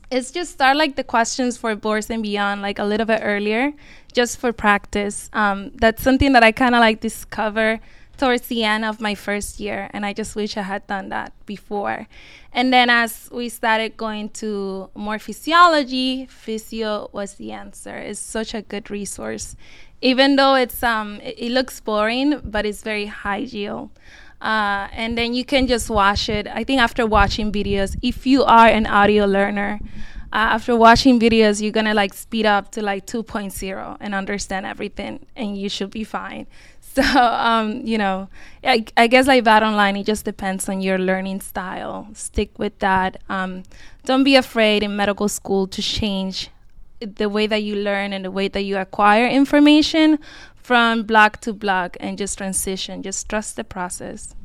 is 0.10 0.32
just 0.32 0.52
start 0.52 0.76
like 0.76 0.96
the 0.96 1.04
questions 1.04 1.58
for 1.58 1.76
Boards 1.76 2.10
and 2.10 2.24
Beyond 2.24 2.62
like 2.62 2.80
a 2.80 2.86
little 2.86 3.06
bit 3.06 3.22
earlier, 3.24 3.74
just 4.14 4.40
for 4.40 4.52
practice. 4.52 5.30
Um, 5.34 5.72
that's 5.76 6.02
something 6.02 6.34
that 6.34 6.44
I 6.44 6.52
kind 6.52 6.74
of 6.74 6.80
like 6.80 7.00
discover 7.00 7.80
towards 8.20 8.48
the 8.48 8.64
end 8.64 8.86
of 8.86 9.00
my 9.00 9.16
first 9.16 9.60
year, 9.60 9.90
and 9.92 10.06
I 10.06 10.14
just 10.14 10.36
wish 10.36 10.58
I 10.58 10.62
had 10.62 10.86
done 10.86 11.10
that 11.10 11.34
before. 11.46 12.08
And 12.54 12.72
then 12.72 12.90
as 12.90 13.30
we 13.32 13.50
started 13.50 13.98
going 13.98 14.30
to 14.42 14.90
more 14.94 15.18
physiology, 15.18 16.28
physeo 16.28 17.12
was 17.14 17.36
the 17.36 17.52
answer. 17.52 17.96
It's 17.96 18.20
such 18.20 18.54
a 18.54 18.62
good 18.62 18.92
resource, 18.92 19.56
even 20.02 20.36
though 20.36 20.56
it's 20.56 20.84
um 20.84 21.20
it, 21.22 21.36
it 21.40 21.52
looks 21.52 21.80
boring, 21.80 22.42
but 22.44 22.66
it's 22.66 22.84
very 22.84 23.08
high 23.08 23.38
yield. 23.38 23.90
Uh, 24.42 24.88
and 24.94 25.18
then 25.18 25.34
you 25.34 25.44
can 25.44 25.68
just 25.68 25.90
watch 25.90 26.30
it. 26.30 26.48
I 26.48 26.64
think 26.64 26.80
after 26.80 27.06
watching 27.06 27.52
videos, 27.52 27.98
if 28.02 28.26
you 28.26 28.44
are 28.44 28.68
an 28.68 28.88
audio 28.88 29.26
learner, 29.26 29.80
uh, 30.32 30.54
after 30.56 30.76
watching 30.76 31.20
videos, 31.20 31.62
you're 31.62 31.72
gonna 31.72 31.94
like 31.94 32.14
speed 32.14 32.46
up 32.46 32.72
to 32.72 32.82
like 32.82 33.06
2.0 33.08 33.98
and 34.00 34.14
understand 34.14 34.66
everything, 34.66 35.26
and 35.36 35.58
you 35.58 35.68
should 35.68 35.90
be 35.90 36.04
fine. 36.04 36.46
So, 37.00 37.20
um, 37.20 37.86
you 37.86 37.98
know, 37.98 38.28
I, 38.64 38.84
I 38.98 39.08
guess 39.08 39.26
like 39.26 39.46
bottom 39.46 39.70
online, 39.70 39.96
it 39.96 40.06
just 40.06 40.26
depends 40.26 40.68
on 40.68 40.82
your 40.82 40.98
learning 40.98 41.40
style. 41.40 42.10
Stick 42.14 42.60
with 42.60 42.78
that. 42.80 43.22
Um, 43.30 43.64
don't 44.04 44.24
be 44.24 44.36
afraid 44.36 44.84
in 44.84 44.96
medical 44.96 45.30
school 45.30 45.66
to 45.68 45.82
change 45.82 46.50
the 47.00 47.30
way 47.30 47.48
that 47.48 47.64
you 47.64 47.76
learn 47.76 48.12
and 48.12 48.26
the 48.26 48.32
way 48.32 48.50
that 48.50 48.64
you 48.64 48.78
acquire 48.78 49.26
information 49.28 50.20
from 50.56 51.04
block 51.04 51.40
to 51.42 51.54
block 51.54 51.96
and 52.02 52.18
just 52.18 52.38
transition. 52.38 53.02
Just 53.02 53.30
trust 53.30 53.56
the 53.56 53.64
process. 53.64 54.36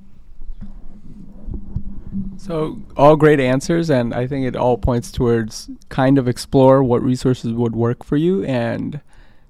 So 2.36 2.78
all 2.96 3.16
great 3.16 3.40
answers, 3.40 3.90
and 3.90 4.14
I 4.14 4.28
think 4.28 4.46
it 4.46 4.54
all 4.54 4.78
points 4.78 5.10
towards 5.10 5.68
kind 5.88 6.18
of 6.18 6.28
explore 6.28 6.84
what 6.84 7.02
resources 7.02 7.52
would 7.52 7.74
work 7.74 8.04
for 8.04 8.16
you, 8.16 8.44
and 8.44 9.00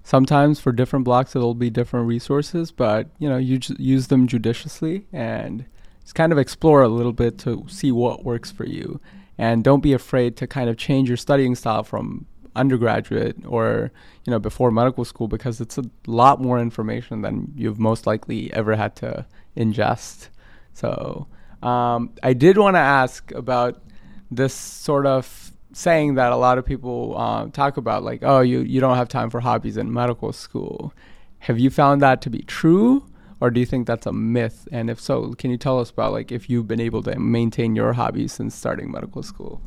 sometimes 0.04 0.60
for 0.60 0.70
different 0.70 1.04
blocks 1.04 1.34
it'll 1.34 1.54
be 1.54 1.70
different 1.70 2.06
resources, 2.06 2.70
but 2.70 3.08
you 3.18 3.28
know 3.28 3.36
you 3.38 3.58
ju- 3.58 3.76
use 3.78 4.06
them 4.06 4.28
judiciously 4.28 5.06
and 5.12 5.64
just 6.02 6.14
kind 6.14 6.30
of 6.32 6.38
explore 6.38 6.82
a 6.82 6.88
little 6.88 7.12
bit 7.12 7.38
to 7.38 7.64
see 7.68 7.90
what 7.90 8.24
works 8.24 8.52
for 8.52 8.64
you. 8.66 9.00
and 9.36 9.64
don't 9.64 9.80
be 9.82 9.92
afraid 9.92 10.36
to 10.36 10.46
kind 10.46 10.70
of 10.70 10.76
change 10.76 11.08
your 11.08 11.16
studying 11.16 11.56
style 11.56 11.82
from 11.82 12.24
undergraduate 12.56 13.36
or 13.46 13.90
you 14.24 14.30
know 14.30 14.38
before 14.38 14.70
medical 14.70 15.04
school 15.04 15.26
because 15.26 15.60
it's 15.60 15.76
a 15.76 15.84
lot 16.06 16.40
more 16.40 16.60
information 16.60 17.22
than 17.22 17.52
you've 17.56 17.80
most 17.80 18.06
likely 18.06 18.52
ever 18.52 18.76
had 18.76 18.94
to 18.94 19.26
ingest 19.56 20.28
so 20.72 21.26
um, 21.62 22.10
i 22.22 22.32
did 22.32 22.56
want 22.56 22.76
to 22.76 22.80
ask 22.80 23.32
about 23.32 23.82
this 24.30 24.54
sort 24.54 25.04
of 25.04 25.43
saying 25.74 26.14
that 26.14 26.32
a 26.32 26.36
lot 26.36 26.58
of 26.58 26.64
people 26.64 27.16
uh, 27.16 27.46
talk 27.48 27.76
about 27.76 28.02
like 28.02 28.20
oh 28.22 28.40
you, 28.40 28.60
you 28.60 28.80
don't 28.80 28.96
have 28.96 29.08
time 29.08 29.30
for 29.30 29.40
hobbies 29.40 29.76
in 29.76 29.92
medical 29.92 30.32
school 30.32 30.92
have 31.40 31.58
you 31.58 31.70
found 31.70 32.00
that 32.00 32.22
to 32.22 32.30
be 32.30 32.42
true 32.42 33.04
or 33.40 33.50
do 33.50 33.60
you 33.60 33.66
think 33.66 33.86
that's 33.86 34.06
a 34.06 34.12
myth 34.12 34.68
and 34.72 34.88
if 34.88 35.00
so 35.00 35.34
can 35.34 35.50
you 35.50 35.56
tell 35.56 35.78
us 35.80 35.90
about 35.90 36.12
like 36.12 36.32
if 36.32 36.48
you've 36.48 36.68
been 36.68 36.80
able 36.80 37.02
to 37.02 37.18
maintain 37.18 37.76
your 37.76 37.92
hobbies 37.92 38.32
since 38.32 38.54
starting 38.54 38.90
medical 38.90 39.22
school 39.22 39.60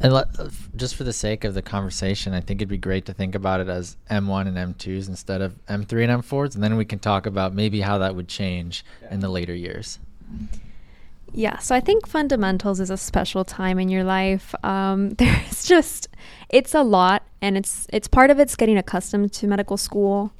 and 0.00 0.12
le- 0.12 0.50
just 0.76 0.96
for 0.96 1.04
the 1.04 1.12
sake 1.12 1.44
of 1.44 1.54
the 1.54 1.62
conversation, 1.62 2.34
I 2.34 2.40
think 2.40 2.58
it'd 2.60 2.68
be 2.68 2.78
great 2.78 3.06
to 3.06 3.14
think 3.14 3.34
about 3.34 3.60
it 3.60 3.68
as 3.68 3.96
M1 4.10 4.48
and 4.48 4.76
M2s 4.76 5.08
instead 5.08 5.40
of 5.40 5.64
M3 5.66 6.08
and 6.08 6.22
M4s, 6.22 6.54
and 6.54 6.64
then 6.64 6.76
we 6.76 6.84
can 6.84 6.98
talk 6.98 7.26
about 7.26 7.54
maybe 7.54 7.80
how 7.80 7.98
that 7.98 8.16
would 8.16 8.28
change 8.28 8.84
yeah. 9.02 9.14
in 9.14 9.20
the 9.20 9.28
later 9.28 9.54
years. 9.54 9.98
Yeah, 11.36 11.58
so 11.58 11.74
I 11.74 11.80
think 11.80 12.06
fundamentals 12.06 12.78
is 12.78 12.90
a 12.90 12.96
special 12.96 13.44
time 13.44 13.80
in 13.80 13.88
your 13.88 14.04
life. 14.04 14.54
Um, 14.64 15.10
there's 15.18 15.64
just 15.64 16.08
it's 16.48 16.74
a 16.74 16.82
lot, 16.82 17.24
and 17.42 17.56
it's 17.56 17.86
it's 17.92 18.08
part 18.08 18.30
of 18.30 18.38
it's 18.38 18.54
getting 18.56 18.78
accustomed 18.78 19.32
to 19.34 19.46
medical 19.46 19.76
school, 19.76 20.32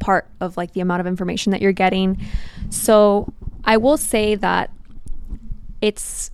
part 0.00 0.28
of 0.40 0.56
like 0.56 0.72
the 0.72 0.80
amount 0.80 1.00
of 1.00 1.06
information 1.06 1.52
that 1.52 1.62
you're 1.62 1.72
getting. 1.72 2.20
So 2.70 3.32
I 3.64 3.76
will 3.76 3.96
say 3.96 4.34
that 4.34 4.70
it's 5.80 6.30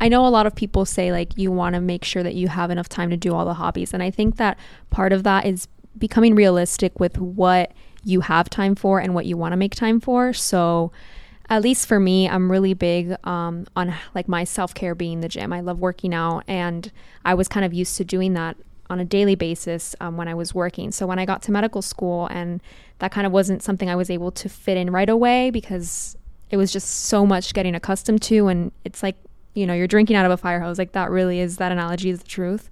I 0.00 0.08
know 0.08 0.26
a 0.26 0.28
lot 0.28 0.46
of 0.46 0.54
people 0.54 0.84
say 0.84 1.10
like 1.10 1.36
you 1.38 1.50
want 1.50 1.74
to 1.74 1.80
make 1.80 2.04
sure 2.04 2.22
that 2.22 2.34
you 2.34 2.48
have 2.48 2.70
enough 2.70 2.88
time 2.90 3.08
to 3.10 3.16
do 3.16 3.34
all 3.34 3.46
the 3.46 3.54
hobbies. 3.54 3.94
And 3.94 4.02
I 4.02 4.10
think 4.10 4.36
that 4.36 4.58
part 4.90 5.12
of 5.14 5.22
that 5.22 5.46
is 5.46 5.68
becoming 5.98 6.34
realistic 6.34 7.00
with 7.00 7.18
what 7.18 7.72
you 8.04 8.20
have 8.20 8.50
time 8.50 8.74
for 8.74 9.00
and 9.00 9.14
what 9.14 9.24
you 9.24 9.36
want 9.38 9.52
to 9.52 9.56
make 9.56 9.74
time 9.74 10.00
for. 10.00 10.34
So, 10.34 10.92
at 11.48 11.62
least 11.62 11.86
for 11.86 12.00
me, 12.00 12.28
I'm 12.28 12.50
really 12.50 12.74
big 12.74 13.16
um, 13.24 13.66
on 13.76 13.94
like 14.14 14.28
my 14.28 14.44
self 14.44 14.74
care 14.74 14.94
being 14.94 15.20
the 15.20 15.28
gym. 15.28 15.52
I 15.52 15.60
love 15.60 15.78
working 15.78 16.12
out, 16.12 16.44
and 16.48 16.90
I 17.24 17.34
was 17.34 17.48
kind 17.48 17.64
of 17.64 17.72
used 17.72 17.96
to 17.98 18.04
doing 18.04 18.34
that 18.34 18.56
on 18.88 19.00
a 19.00 19.04
daily 19.04 19.34
basis 19.34 19.96
um, 20.00 20.16
when 20.16 20.28
I 20.28 20.34
was 20.34 20.54
working. 20.54 20.92
So 20.92 21.06
when 21.06 21.18
I 21.18 21.24
got 21.24 21.42
to 21.42 21.52
medical 21.52 21.82
school, 21.82 22.26
and 22.28 22.60
that 22.98 23.12
kind 23.12 23.26
of 23.26 23.32
wasn't 23.32 23.62
something 23.62 23.88
I 23.88 23.96
was 23.96 24.10
able 24.10 24.30
to 24.32 24.48
fit 24.48 24.76
in 24.76 24.90
right 24.90 25.08
away 25.08 25.50
because 25.50 26.16
it 26.50 26.56
was 26.56 26.72
just 26.72 26.88
so 26.88 27.26
much 27.26 27.54
getting 27.54 27.74
accustomed 27.74 28.22
to, 28.22 28.48
and 28.48 28.72
it's 28.84 29.02
like 29.02 29.16
you 29.56 29.66
know, 29.66 29.72
you're 29.72 29.88
drinking 29.88 30.16
out 30.16 30.26
of 30.26 30.32
a 30.32 30.36
fire 30.36 30.60
hose. 30.60 30.78
Like 30.78 30.92
that 30.92 31.10
really 31.10 31.40
is 31.40 31.56
that 31.56 31.72
analogy 31.72 32.10
is 32.10 32.20
the 32.20 32.28
truth. 32.28 32.68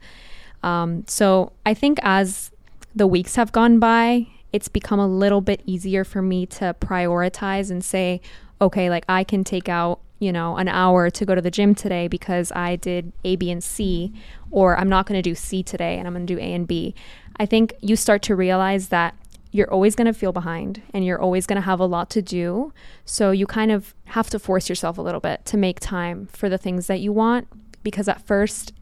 Um, 0.62 1.04
so 1.08 1.52
I 1.64 1.74
think 1.74 1.98
as 2.02 2.50
the 2.94 3.06
weeks 3.06 3.36
have 3.36 3.52
gone 3.52 3.78
by, 3.78 4.28
it's 4.52 4.68
become 4.68 5.00
a 5.00 5.08
little 5.08 5.40
bit 5.40 5.62
easier 5.66 6.04
for 6.04 6.22
me 6.22 6.46
to 6.46 6.76
prioritize 6.80 7.70
and 7.70 7.82
say, 7.82 8.20
okay, 8.60 8.90
like 8.90 9.04
I 9.08 9.24
can 9.24 9.44
take 9.44 9.68
out, 9.68 10.00
you 10.18 10.32
know, 10.32 10.56
an 10.56 10.68
hour 10.68 11.10
to 11.10 11.24
go 11.24 11.34
to 11.34 11.40
the 11.40 11.50
gym 11.50 11.74
today 11.74 12.08
because 12.08 12.52
I 12.52 12.76
did 12.76 13.12
A, 13.24 13.36
B, 13.36 13.50
and 13.50 13.62
C, 13.62 14.12
or 14.50 14.78
I'm 14.78 14.88
not 14.88 15.06
going 15.06 15.18
to 15.18 15.22
do 15.22 15.34
C 15.34 15.62
today 15.62 15.98
and 15.98 16.06
I'm 16.06 16.14
going 16.14 16.26
to 16.26 16.34
do 16.34 16.40
A 16.40 16.52
and 16.54 16.66
B. 16.66 16.94
I 17.36 17.46
think 17.46 17.74
you 17.80 17.96
start 17.96 18.22
to 18.22 18.36
realize 18.36 18.88
that 18.88 19.14
you're 19.50 19.70
always 19.72 19.94
going 19.94 20.06
to 20.06 20.12
feel 20.12 20.32
behind 20.32 20.82
and 20.92 21.04
you're 21.04 21.20
always 21.20 21.46
going 21.46 21.56
to 21.56 21.62
have 21.62 21.78
a 21.78 21.86
lot 21.86 22.10
to 22.10 22.20
do. 22.20 22.72
So 23.04 23.30
you 23.30 23.46
kind 23.46 23.70
of 23.70 23.94
have 24.06 24.28
to 24.30 24.38
force 24.40 24.68
yourself 24.68 24.98
a 24.98 25.02
little 25.02 25.20
bit 25.20 25.44
to 25.46 25.56
make 25.56 25.78
time 25.78 26.26
for 26.32 26.48
the 26.48 26.58
things 26.58 26.88
that 26.88 27.00
you 27.00 27.12
want 27.12 27.46
because 27.84 28.08
at 28.08 28.20
first 28.26 28.72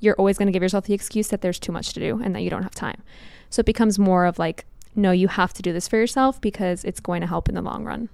you're 0.00 0.16
always 0.16 0.36
going 0.36 0.46
to 0.46 0.52
give 0.52 0.62
yourself 0.62 0.84
the 0.84 0.92
excuse 0.94 1.28
that 1.28 1.40
there's 1.40 1.58
too 1.58 1.72
much 1.72 1.94
to 1.94 2.00
do 2.00 2.20
and 2.22 2.34
that 2.34 2.40
you 2.40 2.50
don't 2.50 2.62
have 2.62 2.74
time. 2.74 3.02
So 3.48 3.60
it 3.60 3.66
becomes 3.66 3.98
more 3.98 4.26
of 4.26 4.38
like, 4.38 4.66
no, 4.94 5.12
you 5.12 5.28
have 5.28 5.54
to 5.54 5.62
do 5.62 5.72
this 5.72 5.88
for 5.88 5.96
yourself 5.96 6.40
because 6.40 6.84
it's 6.84 7.00
going 7.00 7.22
to 7.22 7.26
help 7.26 7.48
in 7.48 7.54
the 7.54 7.62
long 7.62 7.84
run. 7.84 8.10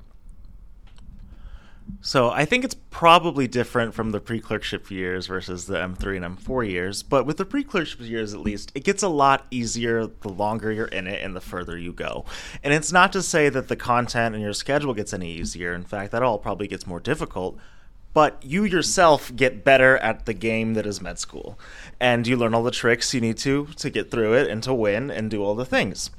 So 2.00 2.30
I 2.30 2.44
think 2.44 2.64
it's 2.64 2.76
probably 2.90 3.46
different 3.46 3.94
from 3.94 4.10
the 4.10 4.20
pre-clerkship 4.20 4.90
years 4.90 5.26
versus 5.26 5.66
the 5.66 5.76
M3 5.76 6.22
and 6.22 6.38
M4 6.38 6.68
years, 6.68 7.02
but 7.02 7.24
with 7.24 7.38
the 7.38 7.44
pre-clerkship 7.44 8.00
years 8.00 8.34
at 8.34 8.40
least, 8.40 8.72
it 8.74 8.84
gets 8.84 9.02
a 9.02 9.08
lot 9.08 9.46
easier 9.50 10.06
the 10.06 10.28
longer 10.28 10.70
you're 10.70 10.86
in 10.86 11.06
it 11.06 11.22
and 11.22 11.34
the 11.34 11.40
further 11.40 11.78
you 11.78 11.92
go. 11.92 12.24
And 12.62 12.74
it's 12.74 12.92
not 12.92 13.12
to 13.14 13.22
say 13.22 13.48
that 13.48 13.68
the 13.68 13.76
content 13.76 14.34
and 14.34 14.44
your 14.44 14.52
schedule 14.52 14.92
gets 14.92 15.14
any 15.14 15.30
easier. 15.32 15.74
In 15.74 15.84
fact, 15.84 16.12
that 16.12 16.22
all 16.22 16.38
probably 16.38 16.66
gets 16.66 16.86
more 16.86 17.00
difficult. 17.00 17.58
But 18.12 18.38
you 18.44 18.64
yourself 18.64 19.34
get 19.34 19.64
better 19.64 19.98
at 19.98 20.24
the 20.24 20.34
game 20.34 20.74
that 20.74 20.86
is 20.86 21.00
med 21.00 21.18
school. 21.18 21.58
And 21.98 22.26
you 22.26 22.36
learn 22.36 22.54
all 22.54 22.62
the 22.62 22.70
tricks 22.70 23.12
you 23.12 23.20
need 23.20 23.38
to 23.38 23.66
to 23.76 23.90
get 23.90 24.10
through 24.10 24.34
it 24.34 24.48
and 24.48 24.62
to 24.62 24.72
win 24.72 25.10
and 25.10 25.30
do 25.30 25.42
all 25.42 25.54
the 25.54 25.64
things. 25.64 26.10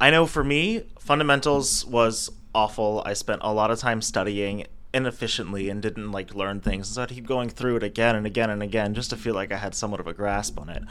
I 0.00 0.10
know 0.10 0.26
for 0.26 0.42
me, 0.42 0.84
fundamentals 0.98 1.84
was 1.86 2.30
awful. 2.54 3.02
I 3.06 3.12
spent 3.12 3.40
a 3.44 3.52
lot 3.52 3.70
of 3.70 3.78
time 3.78 4.02
studying 4.02 4.66
inefficiently 4.94 5.68
and 5.68 5.80
didn't 5.80 6.12
like 6.12 6.34
learn 6.34 6.60
things. 6.60 6.88
So 6.88 7.02
I'd 7.02 7.08
keep 7.08 7.26
going 7.26 7.48
through 7.48 7.76
it 7.76 7.82
again 7.82 8.14
and 8.14 8.26
again 8.26 8.50
and 8.50 8.62
again 8.62 8.94
just 8.94 9.10
to 9.10 9.16
feel 9.16 9.34
like 9.34 9.52
I 9.52 9.56
had 9.56 9.74
somewhat 9.74 10.00
of 10.00 10.06
a 10.06 10.12
grasp 10.12 10.60
on 10.60 10.68
it. 10.68 10.82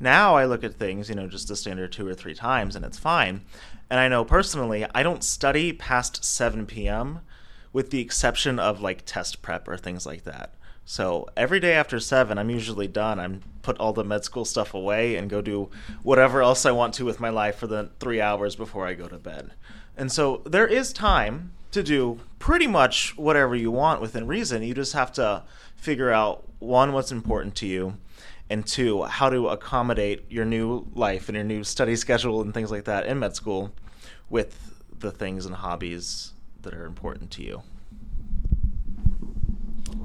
Now 0.00 0.36
I 0.36 0.44
look 0.44 0.64
at 0.64 0.74
things, 0.74 1.08
you 1.08 1.14
know, 1.14 1.26
just 1.26 1.50
a 1.50 1.56
standard 1.56 1.92
two 1.92 2.06
or 2.06 2.14
three 2.14 2.34
times 2.34 2.76
and 2.76 2.84
it's 2.84 2.98
fine. 2.98 3.42
And 3.90 4.00
I 4.00 4.08
know 4.08 4.24
personally, 4.24 4.86
I 4.94 5.02
don't 5.02 5.22
study 5.22 5.72
past 5.72 6.24
7 6.24 6.66
p.m. 6.66 7.20
with 7.72 7.90
the 7.90 8.00
exception 8.00 8.58
of 8.58 8.80
like 8.80 9.04
test 9.04 9.42
prep 9.42 9.68
or 9.68 9.76
things 9.76 10.06
like 10.06 10.24
that. 10.24 10.54
So 10.84 11.28
every 11.36 11.60
day 11.60 11.74
after 11.74 12.00
seven, 12.00 12.38
I'm 12.38 12.50
usually 12.50 12.88
done. 12.88 13.20
I'm 13.20 13.42
put 13.62 13.78
all 13.78 13.92
the 13.92 14.02
med 14.02 14.24
school 14.24 14.44
stuff 14.44 14.74
away 14.74 15.14
and 15.16 15.30
go 15.30 15.40
do 15.40 15.70
whatever 16.02 16.42
else 16.42 16.66
I 16.66 16.72
want 16.72 16.94
to 16.94 17.04
with 17.04 17.20
my 17.20 17.28
life 17.28 17.56
for 17.56 17.68
the 17.68 17.90
three 18.00 18.20
hours 18.20 18.56
before 18.56 18.86
I 18.86 18.94
go 18.94 19.06
to 19.06 19.18
bed. 19.18 19.52
And 19.96 20.10
so 20.10 20.42
there 20.44 20.66
is 20.66 20.92
time 20.92 21.52
to 21.72 21.82
do 21.82 22.20
pretty 22.38 22.66
much 22.66 23.16
whatever 23.16 23.54
you 23.54 23.70
want 23.70 24.00
within 24.00 24.26
reason. 24.26 24.62
You 24.62 24.74
just 24.74 24.92
have 24.92 25.12
to 25.12 25.42
figure 25.76 26.10
out 26.10 26.44
one, 26.58 26.92
what's 26.92 27.10
important 27.10 27.54
to 27.56 27.66
you, 27.66 27.96
and 28.48 28.66
two, 28.66 29.02
how 29.02 29.30
to 29.30 29.48
accommodate 29.48 30.24
your 30.30 30.44
new 30.44 30.86
life 30.94 31.28
and 31.28 31.36
your 31.36 31.44
new 31.44 31.64
study 31.64 31.96
schedule 32.04 32.40
and 32.40 32.54
things 32.54 32.70
like 32.70 32.84
that 32.84 33.06
in 33.06 33.18
med 33.18 33.34
school 33.34 33.72
with 34.30 34.80
the 34.98 35.10
things 35.10 35.46
and 35.46 35.56
hobbies 35.56 36.32
that 36.62 36.72
are 36.74 36.84
important 36.84 37.30
to 37.32 37.42
you. 37.42 37.62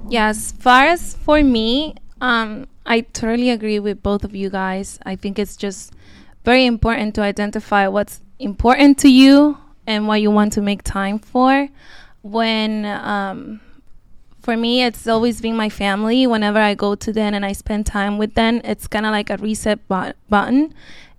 Yeah, 0.09 0.27
as 0.27 0.53
far 0.53 0.85
as 0.85 1.15
for 1.15 1.43
me, 1.43 1.95
um, 2.21 2.67
I 2.85 3.01
totally 3.01 3.49
agree 3.49 3.79
with 3.79 4.01
both 4.01 4.23
of 4.23 4.33
you 4.33 4.49
guys. 4.49 4.99
I 5.05 5.15
think 5.15 5.37
it's 5.37 5.57
just 5.57 5.93
very 6.45 6.65
important 6.65 7.13
to 7.15 7.21
identify 7.21 7.87
what's 7.87 8.21
important 8.39 8.97
to 8.99 9.09
you 9.09 9.57
and 9.87 10.07
what 10.07 10.21
you 10.21 10.29
want 10.29 10.53
to 10.53 10.61
make 10.61 10.83
time 10.83 11.17
for. 11.17 11.69
When 12.21 12.85
um, 12.85 13.61
for 14.41 14.55
me, 14.55 14.83
it's 14.83 15.07
always 15.07 15.41
been 15.41 15.55
my 15.55 15.69
family. 15.69 16.27
Whenever 16.27 16.59
I 16.59 16.75
go 16.75 16.93
to 16.95 17.11
them 17.11 17.33
and 17.33 17.45
I 17.45 17.53
spend 17.53 17.85
time 17.85 18.17
with 18.17 18.35
them, 18.35 18.61
it's 18.63 18.85
kind 18.87 19.05
of 19.05 19.11
like 19.11 19.29
a 19.29 19.37
reset 19.37 19.79
but- 19.87 20.17
button 20.29 20.73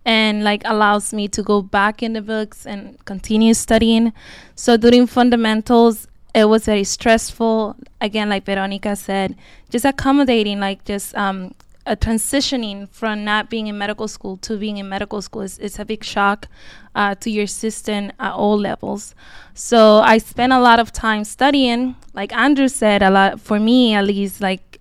and 0.04 0.44
like 0.44 0.62
allows 0.64 1.12
me 1.12 1.28
to 1.28 1.42
go 1.42 1.60
back 1.60 2.02
in 2.02 2.14
the 2.14 2.22
books 2.22 2.66
and 2.66 3.02
continue 3.04 3.52
studying. 3.52 4.12
So 4.54 4.76
during 4.76 5.06
fundamentals, 5.06 6.08
it 6.34 6.46
was 6.46 6.64
very 6.64 6.84
stressful. 6.84 7.76
Again, 8.00 8.28
like 8.28 8.44
Veronica 8.44 8.96
said, 8.96 9.36
just 9.68 9.84
accommodating, 9.84 10.60
like 10.60 10.84
just 10.84 11.14
um, 11.14 11.54
a 11.88 11.96
transitioning 11.96 12.88
from 12.90 13.24
not 13.24 13.48
being 13.48 13.66
in 13.66 13.78
medical 13.78 14.06
school 14.06 14.36
to 14.36 14.56
being 14.58 14.76
in 14.76 14.88
medical 14.88 15.22
school 15.22 15.42
is, 15.42 15.58
is 15.58 15.78
a 15.78 15.84
big 15.84 16.04
shock 16.04 16.46
uh, 16.94 17.14
to 17.16 17.30
your 17.30 17.46
system 17.46 18.12
at 18.20 18.32
all 18.32 18.58
levels. 18.58 19.14
So 19.54 19.98
I 19.98 20.18
spent 20.18 20.52
a 20.52 20.60
lot 20.60 20.78
of 20.78 20.92
time 20.92 21.24
studying, 21.24 21.96
like 22.12 22.32
Andrew 22.32 22.68
said, 22.68 23.02
a 23.02 23.10
lot 23.10 23.40
for 23.40 23.58
me 23.58 23.94
at 23.94 24.04
least, 24.04 24.40
like 24.40 24.80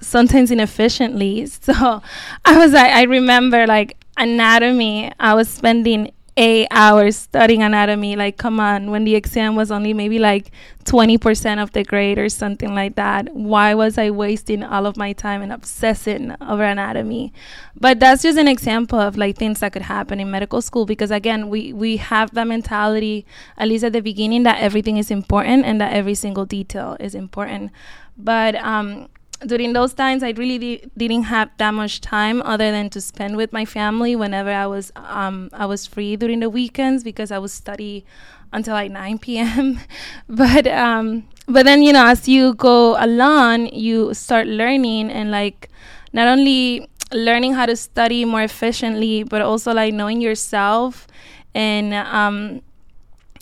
sometimes 0.00 0.50
inefficiently. 0.50 1.48
So 1.62 2.02
I 2.44 2.58
was 2.58 2.74
I, 2.74 2.88
I 2.88 3.02
remember 3.02 3.66
like 3.66 3.96
anatomy. 4.16 5.12
I 5.20 5.34
was 5.34 5.48
spending 5.48 6.12
eight 6.38 6.68
hours 6.70 7.16
studying 7.16 7.64
anatomy. 7.64 8.14
Like, 8.14 8.36
come 8.38 8.60
on, 8.60 8.92
when 8.92 9.04
the 9.04 9.16
exam 9.16 9.56
was 9.56 9.72
only 9.72 9.92
maybe 9.92 10.20
like 10.20 10.52
20% 10.84 11.60
of 11.60 11.72
the 11.72 11.82
grade 11.82 12.16
or 12.16 12.28
something 12.28 12.74
like 12.74 12.94
that. 12.94 13.34
Why 13.34 13.74
was 13.74 13.98
I 13.98 14.10
wasting 14.10 14.62
all 14.62 14.86
of 14.86 14.96
my 14.96 15.12
time 15.12 15.42
and 15.42 15.52
obsessing 15.52 16.34
over 16.40 16.62
anatomy? 16.62 17.32
But 17.74 17.98
that's 17.98 18.22
just 18.22 18.38
an 18.38 18.46
example 18.46 19.00
of 19.00 19.16
like 19.16 19.36
things 19.36 19.60
that 19.60 19.72
could 19.72 19.82
happen 19.82 20.20
in 20.20 20.30
medical 20.30 20.62
school 20.62 20.86
because 20.86 21.10
again, 21.10 21.48
we, 21.48 21.72
we 21.72 21.96
have 21.96 22.32
that 22.34 22.46
mentality, 22.46 23.26
at 23.56 23.68
least 23.68 23.82
at 23.82 23.92
the 23.92 24.00
beginning, 24.00 24.44
that 24.44 24.60
everything 24.60 24.96
is 24.96 25.10
important 25.10 25.64
and 25.64 25.80
that 25.80 25.92
every 25.92 26.14
single 26.14 26.46
detail 26.46 26.96
is 27.00 27.16
important. 27.16 27.72
But 28.16 28.54
um, 28.54 29.08
during 29.46 29.72
those 29.72 29.94
times 29.94 30.22
i 30.22 30.30
really 30.30 30.58
di- 30.58 30.82
didn't 30.96 31.24
have 31.24 31.50
that 31.58 31.72
much 31.72 32.00
time 32.00 32.42
other 32.42 32.70
than 32.70 32.90
to 32.90 33.00
spend 33.00 33.36
with 33.36 33.52
my 33.52 33.64
family 33.64 34.16
whenever 34.16 34.50
i 34.50 34.66
was 34.66 34.90
um, 34.96 35.48
i 35.52 35.64
was 35.64 35.86
free 35.86 36.16
during 36.16 36.40
the 36.40 36.50
weekends 36.50 37.04
because 37.04 37.30
i 37.30 37.38
would 37.38 37.50
study 37.50 38.04
until 38.52 38.74
like 38.74 38.90
9 38.90 39.18
p.m 39.24 39.80
but 40.28 40.66
um, 40.66 41.28
but 41.46 41.64
then 41.64 41.82
you 41.82 41.92
know 41.92 42.06
as 42.06 42.28
you 42.28 42.54
go 42.54 42.96
along 43.02 43.66
you 43.68 44.12
start 44.14 44.46
learning 44.46 45.10
and 45.10 45.30
like 45.30 45.68
not 46.12 46.26
only 46.26 46.88
learning 47.12 47.54
how 47.54 47.66
to 47.66 47.76
study 47.76 48.24
more 48.24 48.42
efficiently, 48.42 49.22
but 49.22 49.42
also 49.42 49.72
like 49.72 49.94
knowing 49.94 50.20
yourself 50.20 51.06
and 51.54 51.94
um, 51.94 52.62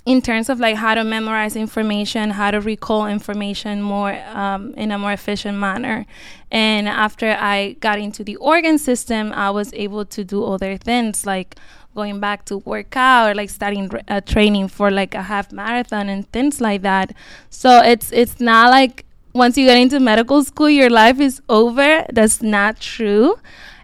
in 0.07 0.23
terms 0.23 0.49
of 0.49 0.61
like 0.61 0.77
how 0.77 0.95
to 0.95 1.03
memorize 1.03 1.57
information, 1.57 2.31
how 2.31 2.53
to 2.53 2.61
recall 2.61 3.07
information 3.07 3.83
more 3.83 4.13
um, 4.29 4.73
in 4.75 4.93
a 4.93 4.99
more 4.99 5.13
efficient 5.13 5.59
manner. 5.59 6.07
And 6.53 6.89
after 6.89 7.37
I 7.39 7.73
got 7.81 7.99
into 7.99 8.23
the 8.23 8.37
organ 8.37 8.79
system, 8.79 9.33
I 9.33 9.51
was 9.51 9.75
able 9.75 10.05
to 10.05 10.25
do 10.25 10.45
other 10.45 10.77
things 10.77 11.27
like 11.27 11.57
going 11.97 12.21
back 12.21 12.45
to 12.45 12.59
work 12.59 12.97
out 12.97 13.31
or 13.31 13.35
like 13.35 13.51
starting 13.51 13.91
uh, 14.07 14.21
training 14.21 14.69
for 14.69 14.93
like 14.93 15.15
a 15.15 15.23
half 15.23 15.51
marathon 15.51 16.09
and 16.09 16.31
things 16.31 16.61
like 16.61 16.83
that. 16.83 17.13
So 17.51 17.83
it's 17.83 18.13
it's 18.13 18.39
not 18.41 18.71
like 18.71 19.05
once 19.33 19.59
you 19.59 19.67
get 19.67 19.77
into 19.77 19.99
medical 19.99 20.45
school, 20.45 20.71
your 20.71 20.89
life 20.89 21.19
is 21.19 21.43
over. 21.49 22.07
That's 22.13 22.43
not 22.43 22.79
true. 22.79 23.37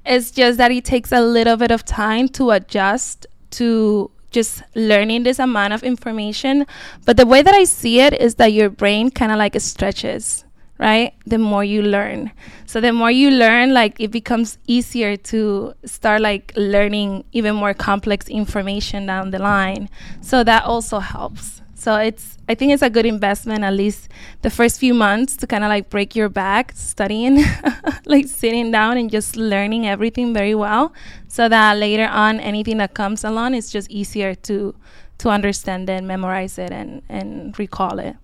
It's 0.06 0.30
just 0.30 0.56
that 0.58 0.70
it 0.70 0.84
takes 0.84 1.10
a 1.10 1.20
little 1.20 1.56
bit 1.56 1.72
of 1.72 1.84
time 1.84 2.28
to 2.30 2.50
adjust 2.52 3.26
to 3.52 4.10
just 4.32 4.62
learning 4.74 5.22
this 5.22 5.38
amount 5.38 5.72
of 5.72 5.82
information. 5.82 6.66
But 7.04 7.16
the 7.16 7.26
way 7.26 7.42
that 7.42 7.54
I 7.54 7.64
see 7.64 8.00
it 8.00 8.12
is 8.14 8.34
that 8.36 8.52
your 8.52 8.70
brain 8.70 9.10
kind 9.10 9.32
of 9.32 9.38
like 9.38 9.58
stretches, 9.60 10.44
right? 10.78 11.14
The 11.26 11.38
more 11.38 11.64
you 11.64 11.82
learn. 11.82 12.32
So 12.66 12.80
the 12.80 12.92
more 12.92 13.10
you 13.10 13.30
learn, 13.30 13.72
like 13.72 14.00
it 14.00 14.10
becomes 14.10 14.58
easier 14.66 15.16
to 15.16 15.74
start 15.84 16.20
like 16.20 16.52
learning 16.56 17.24
even 17.32 17.54
more 17.54 17.74
complex 17.74 18.28
information 18.28 19.06
down 19.06 19.30
the 19.30 19.38
line. 19.38 19.88
So 20.20 20.42
that 20.44 20.64
also 20.64 20.98
helps. 20.98 21.61
So 21.82 21.96
it's 21.96 22.38
I 22.48 22.54
think 22.54 22.72
it's 22.72 22.82
a 22.82 22.88
good 22.88 23.06
investment 23.06 23.64
at 23.64 23.72
least 23.72 24.08
the 24.42 24.50
first 24.50 24.78
few 24.78 24.94
months 24.94 25.36
to 25.38 25.48
kind 25.48 25.64
of 25.64 25.68
like 25.68 25.90
break 25.90 26.14
your 26.14 26.28
back 26.28 26.70
studying, 26.76 27.42
like 28.04 28.28
sitting 28.28 28.70
down 28.70 28.98
and 28.98 29.10
just 29.10 29.34
learning 29.34 29.88
everything 29.88 30.32
very 30.32 30.54
well, 30.54 30.92
so 31.26 31.48
that 31.48 31.78
later 31.78 32.06
on 32.06 32.38
anything 32.38 32.76
that 32.78 32.94
comes 32.94 33.24
along 33.24 33.54
is 33.54 33.68
just 33.68 33.90
easier 33.90 34.32
to 34.46 34.76
to 35.18 35.28
understand 35.28 35.90
and 35.90 36.06
memorize 36.06 36.56
it, 36.56 36.70
and 36.70 37.02
and 37.08 37.58
recall 37.58 37.98
it. 37.98 38.14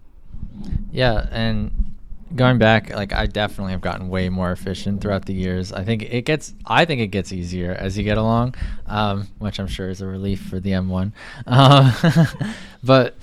Yeah, 0.93 1.27
and 1.33 1.97
going 2.37 2.59
back, 2.59 2.95
like 2.95 3.13
I 3.13 3.27
definitely 3.27 3.73
have 3.73 3.81
gotten 3.81 4.09
way 4.09 4.29
more 4.29 4.53
efficient 4.53 5.01
throughout 5.01 5.27
the 5.27 5.35
years. 5.35 5.73
I 5.73 5.83
think 5.83 6.03
it 6.03 6.23
gets, 6.23 6.55
I 6.65 6.85
think 6.85 7.01
it 7.01 7.09
gets 7.09 7.33
easier 7.33 7.73
as 7.73 7.99
you 7.99 8.05
get 8.05 8.19
along, 8.19 8.55
um, 8.87 9.27
which 9.39 9.59
I'm 9.59 9.67
sure 9.67 9.91
is 9.91 10.01
a 10.01 10.07
relief 10.07 10.43
for 10.47 10.61
the 10.61 10.71
M1. 10.71 11.11
Um, 11.47 11.93
but 12.85 13.17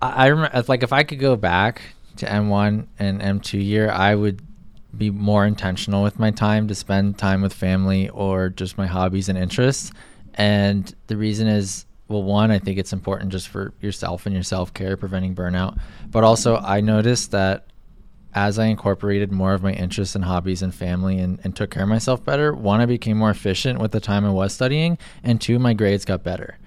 I, 0.00 0.10
I 0.10 0.26
remember, 0.26 0.64
like, 0.68 0.82
if 0.82 0.92
I 0.92 1.02
could 1.02 1.18
go 1.18 1.36
back 1.36 1.82
to 2.16 2.26
M1 2.26 2.86
and 2.98 3.20
M2 3.20 3.64
year, 3.64 3.90
I 3.90 4.14
would 4.14 4.42
be 4.96 5.10
more 5.10 5.46
intentional 5.46 6.02
with 6.02 6.18
my 6.18 6.30
time 6.30 6.66
to 6.68 6.74
spend 6.74 7.18
time 7.18 7.42
with 7.42 7.52
family 7.52 8.08
or 8.08 8.48
just 8.48 8.78
my 8.78 8.86
hobbies 8.86 9.28
and 9.28 9.38
interests. 9.38 9.92
And 10.34 10.92
the 11.08 11.16
reason 11.16 11.46
is, 11.46 11.84
well, 12.08 12.22
one, 12.22 12.50
I 12.50 12.58
think 12.58 12.78
it's 12.78 12.92
important 12.92 13.32
just 13.32 13.48
for 13.48 13.74
yourself 13.80 14.24
and 14.24 14.34
your 14.34 14.42
self 14.42 14.72
care, 14.72 14.96
preventing 14.96 15.34
burnout. 15.34 15.78
But 16.10 16.24
also, 16.24 16.56
I 16.56 16.80
noticed 16.80 17.32
that 17.32 17.66
as 18.34 18.58
I 18.58 18.66
incorporated 18.66 19.32
more 19.32 19.52
of 19.52 19.62
my 19.62 19.72
interests 19.72 20.14
and 20.14 20.24
hobbies 20.24 20.62
and 20.62 20.74
family 20.74 21.18
and, 21.18 21.40
and 21.44 21.56
took 21.56 21.70
care 21.70 21.82
of 21.82 21.88
myself 21.88 22.24
better, 22.24 22.54
one, 22.54 22.80
I 22.80 22.86
became 22.86 23.16
more 23.16 23.30
efficient 23.30 23.80
with 23.80 23.92
the 23.92 24.00
time 24.00 24.24
I 24.24 24.30
was 24.30 24.52
studying, 24.52 24.98
and 25.22 25.40
two, 25.40 25.58
my 25.58 25.74
grades 25.74 26.04
got 26.04 26.22
better. 26.22 26.58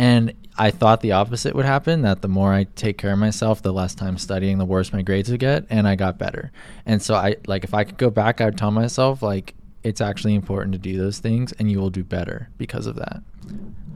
And 0.00 0.32
I 0.56 0.70
thought 0.70 1.02
the 1.02 1.12
opposite 1.12 1.54
would 1.54 1.66
happen 1.66 2.00
that 2.02 2.22
the 2.22 2.28
more 2.28 2.54
I 2.54 2.64
take 2.64 2.96
care 2.96 3.12
of 3.12 3.18
myself, 3.18 3.60
the 3.60 3.70
less 3.70 3.94
time 3.94 4.16
studying, 4.16 4.56
the 4.56 4.64
worse 4.64 4.94
my 4.94 5.02
grades 5.02 5.30
would 5.30 5.40
get, 5.40 5.66
and 5.68 5.86
I 5.86 5.94
got 5.94 6.16
better. 6.16 6.52
And 6.86 7.02
so 7.02 7.14
I 7.14 7.36
like 7.46 7.64
if 7.64 7.74
I 7.74 7.84
could 7.84 7.98
go 7.98 8.08
back, 8.08 8.40
I 8.40 8.46
would 8.46 8.56
tell 8.56 8.70
myself 8.70 9.20
like 9.20 9.54
it's 9.82 10.00
actually 10.00 10.34
important 10.34 10.72
to 10.72 10.78
do 10.78 10.96
those 10.96 11.18
things 11.18 11.52
and 11.52 11.70
you 11.70 11.78
will 11.78 11.90
do 11.90 12.02
better 12.02 12.48
because 12.56 12.86
of 12.86 12.96
that. 12.96 13.22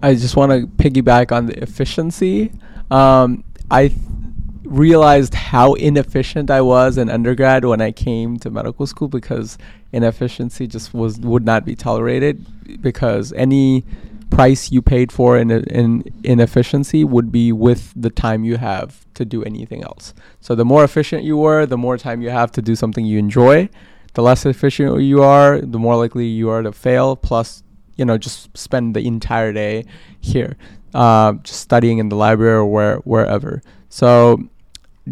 I 0.02 0.12
just 0.14 0.36
want 0.36 0.52
to 0.52 0.66
piggyback 0.66 1.32
on 1.32 1.46
the 1.46 1.62
efficiency. 1.62 2.52
Um, 2.90 3.42
I 3.70 3.88
th- 3.88 3.98
realized 4.64 5.32
how 5.32 5.72
inefficient 5.72 6.50
I 6.50 6.60
was 6.60 6.98
in 6.98 7.08
undergrad 7.08 7.64
when 7.64 7.80
I 7.80 7.92
came 7.92 8.38
to 8.40 8.50
medical 8.50 8.86
school 8.86 9.08
because 9.08 9.56
inefficiency 9.92 10.66
just 10.66 10.92
was 10.92 11.18
would 11.20 11.46
not 11.46 11.64
be 11.64 11.74
tolerated 11.74 12.82
because 12.82 13.32
any 13.32 13.84
price 14.34 14.72
you 14.72 14.82
paid 14.82 15.12
for 15.12 15.38
in, 15.38 15.50
in 15.50 16.02
inefficiency 16.24 17.04
would 17.04 17.30
be 17.30 17.52
with 17.52 17.92
the 17.94 18.10
time 18.10 18.42
you 18.44 18.56
have 18.56 19.06
to 19.14 19.24
do 19.24 19.44
anything 19.44 19.84
else. 19.84 20.12
So 20.40 20.54
the 20.56 20.64
more 20.64 20.82
efficient 20.82 21.22
you 21.22 21.36
were, 21.36 21.66
the 21.66 21.78
more 21.78 21.96
time 21.96 22.20
you 22.20 22.30
have 22.30 22.50
to 22.52 22.62
do 22.62 22.74
something 22.74 23.06
you 23.06 23.18
enjoy. 23.18 23.68
The 24.14 24.22
less 24.22 24.44
efficient 24.44 25.00
you 25.02 25.22
are, 25.22 25.60
the 25.60 25.78
more 25.78 25.96
likely 25.96 26.26
you 26.26 26.50
are 26.50 26.62
to 26.62 26.72
fail. 26.72 27.14
Plus, 27.14 27.62
you 27.96 28.04
know, 28.04 28.18
just 28.18 28.56
spend 28.56 28.96
the 28.96 29.06
entire 29.06 29.52
day 29.52 29.84
here, 30.20 30.56
uh, 30.94 31.34
just 31.44 31.60
studying 31.60 31.98
in 31.98 32.08
the 32.08 32.16
library 32.16 32.54
or 32.54 32.66
where 32.66 32.96
wherever. 32.98 33.62
So 33.88 34.42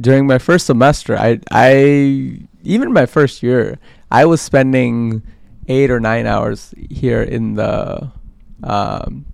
during 0.01 0.27
my 0.27 0.39
first 0.39 0.67
semester, 0.67 1.17
I 1.17 1.39
I 1.51 2.41
even 2.65 2.93
my 2.93 3.07
first 3.07 3.43
year, 3.43 3.79
I 4.11 4.25
was 4.25 4.41
spending 4.41 5.23
eight 5.69 5.91
or 5.91 6.01
nine 6.01 6.27
hours 6.27 6.75
here 6.91 7.23
in 7.23 7.55
the 7.55 8.11
um, 8.63 9.27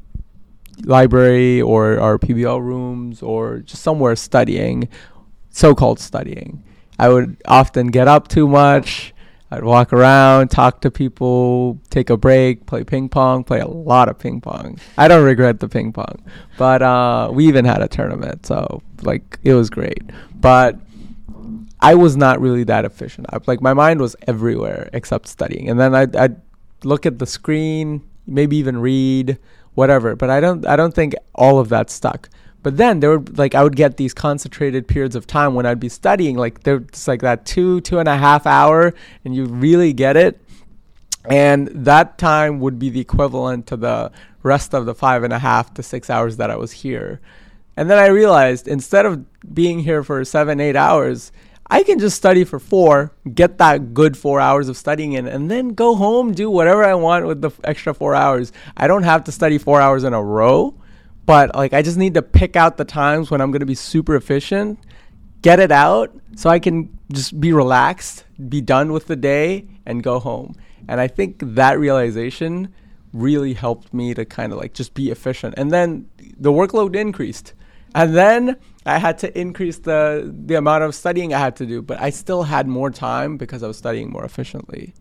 library 0.84 1.60
or 1.60 1.98
our 1.98 2.18
PBL 2.18 2.60
rooms 2.60 3.22
or 3.22 3.58
just 3.58 3.82
somewhere 3.82 4.16
studying, 4.16 4.88
so-called 5.50 6.00
studying. 6.00 6.62
I 6.98 7.08
would 7.08 7.36
often 7.46 7.88
get 7.88 8.08
up 8.08 8.28
too 8.28 8.48
much. 8.48 9.14
I'd 9.50 9.64
walk 9.64 9.94
around, 9.94 10.48
talk 10.48 10.82
to 10.82 10.90
people, 10.90 11.80
take 11.88 12.10
a 12.10 12.18
break, 12.18 12.66
play 12.66 12.84
ping 12.84 13.08
pong, 13.08 13.44
play 13.44 13.60
a 13.60 13.66
lot 13.66 14.08
of 14.10 14.18
ping 14.18 14.42
pong. 14.42 14.78
I 14.98 15.08
don't 15.08 15.24
regret 15.24 15.60
the 15.60 15.68
ping 15.68 15.90
pong, 15.92 16.22
but 16.58 16.82
uh, 16.82 17.30
we 17.32 17.46
even 17.48 17.64
had 17.64 17.80
a 17.80 17.88
tournament, 17.88 18.44
so 18.44 18.82
like 19.02 19.38
it 19.44 19.54
was 19.54 19.70
great. 19.70 20.02
But 20.34 20.78
I 21.80 21.94
was 21.94 22.14
not 22.14 22.40
really 22.42 22.64
that 22.64 22.84
efficient. 22.84 23.26
I, 23.30 23.38
like 23.46 23.62
my 23.62 23.72
mind 23.72 24.00
was 24.00 24.16
everywhere 24.26 24.90
except 24.92 25.28
studying, 25.28 25.70
and 25.70 25.80
then 25.80 25.94
I'd, 25.94 26.14
I'd 26.14 26.36
look 26.84 27.06
at 27.06 27.18
the 27.18 27.26
screen, 27.26 28.02
maybe 28.28 28.56
even 28.56 28.78
read, 28.78 29.38
whatever. 29.74 30.14
But 30.14 30.30
I 30.30 30.40
don't 30.40 30.66
I 30.66 30.76
don't 30.76 30.94
think 30.94 31.14
all 31.34 31.58
of 31.58 31.68
that 31.70 31.90
stuck. 31.90 32.28
But 32.62 32.76
then 32.76 33.00
there 33.00 33.18
would 33.18 33.38
like 33.38 33.54
I 33.54 33.62
would 33.62 33.76
get 33.76 33.96
these 33.96 34.12
concentrated 34.12 34.86
periods 34.86 35.16
of 35.16 35.26
time 35.26 35.54
when 35.54 35.66
I'd 35.66 35.80
be 35.80 35.88
studying, 35.88 36.36
like 36.36 36.64
there's 36.64 37.08
like 37.08 37.22
that 37.22 37.46
two, 37.46 37.80
two 37.80 37.98
and 37.98 38.08
a 38.08 38.16
half 38.16 38.46
hour, 38.46 38.94
and 39.24 39.34
you 39.34 39.46
really 39.46 39.92
get 39.92 40.16
it. 40.16 40.40
And 41.24 41.68
that 41.68 42.18
time 42.18 42.60
would 42.60 42.78
be 42.78 42.90
the 42.90 43.00
equivalent 43.00 43.66
to 43.68 43.76
the 43.76 44.10
rest 44.42 44.74
of 44.74 44.86
the 44.86 44.94
five 44.94 45.22
and 45.24 45.32
a 45.32 45.38
half 45.38 45.74
to 45.74 45.82
six 45.82 46.10
hours 46.10 46.36
that 46.38 46.50
I 46.50 46.56
was 46.56 46.72
here. 46.72 47.20
And 47.76 47.88
then 47.88 47.98
I 47.98 48.06
realized 48.06 48.66
instead 48.66 49.06
of 49.06 49.24
being 49.54 49.80
here 49.80 50.02
for 50.02 50.24
seven, 50.24 50.58
eight 50.58 50.74
hours, 50.74 51.30
I 51.70 51.82
can 51.82 51.98
just 51.98 52.16
study 52.16 52.44
for 52.44 52.58
four, 52.58 53.12
get 53.34 53.58
that 53.58 53.92
good 53.92 54.16
four 54.16 54.40
hours 54.40 54.68
of 54.68 54.76
studying 54.76 55.12
in, 55.12 55.26
and 55.26 55.50
then 55.50 55.70
go 55.70 55.94
home, 55.94 56.32
do 56.32 56.50
whatever 56.50 56.82
I 56.82 56.94
want 56.94 57.26
with 57.26 57.42
the 57.42 57.50
extra 57.64 57.92
four 57.92 58.14
hours. 58.14 58.52
I 58.76 58.86
don't 58.86 59.02
have 59.02 59.24
to 59.24 59.32
study 59.32 59.58
four 59.58 59.80
hours 59.80 60.04
in 60.04 60.14
a 60.14 60.22
row, 60.22 60.74
but 61.26 61.54
like 61.54 61.74
I 61.74 61.82
just 61.82 61.98
need 61.98 62.14
to 62.14 62.22
pick 62.22 62.56
out 62.56 62.78
the 62.78 62.86
times 62.86 63.30
when 63.30 63.42
I'm 63.42 63.50
going 63.50 63.60
to 63.60 63.66
be 63.66 63.74
super 63.74 64.16
efficient, 64.16 64.78
get 65.42 65.60
it 65.60 65.70
out 65.70 66.18
so 66.36 66.48
I 66.48 66.58
can 66.58 66.98
just 67.12 67.38
be 67.38 67.52
relaxed, 67.52 68.24
be 68.48 68.62
done 68.62 68.92
with 68.92 69.06
the 69.06 69.16
day, 69.16 69.68
and 69.84 70.02
go 70.02 70.20
home. 70.20 70.56
And 70.88 71.00
I 71.00 71.06
think 71.06 71.36
that 71.42 71.78
realization 71.78 72.72
really 73.12 73.52
helped 73.52 73.92
me 73.92 74.14
to 74.14 74.24
kind 74.24 74.52
of 74.52 74.58
like 74.58 74.72
just 74.72 74.94
be 74.94 75.10
efficient. 75.10 75.54
And 75.58 75.70
then 75.70 76.08
the 76.38 76.52
workload 76.52 76.96
increased. 76.96 77.52
And 77.94 78.14
then 78.14 78.56
I 78.86 78.98
had 78.98 79.18
to 79.18 79.38
increase 79.38 79.78
the 79.78 80.32
the 80.46 80.54
amount 80.54 80.84
of 80.84 80.94
studying 80.94 81.34
I 81.34 81.38
had 81.38 81.56
to 81.56 81.66
do, 81.66 81.82
but 81.82 82.00
I 82.00 82.10
still 82.10 82.44
had 82.44 82.66
more 82.66 82.90
time 82.90 83.36
because 83.36 83.62
I 83.62 83.66
was 83.66 83.76
studying 83.76 84.10
more 84.10 84.24
efficiently. 84.24 84.94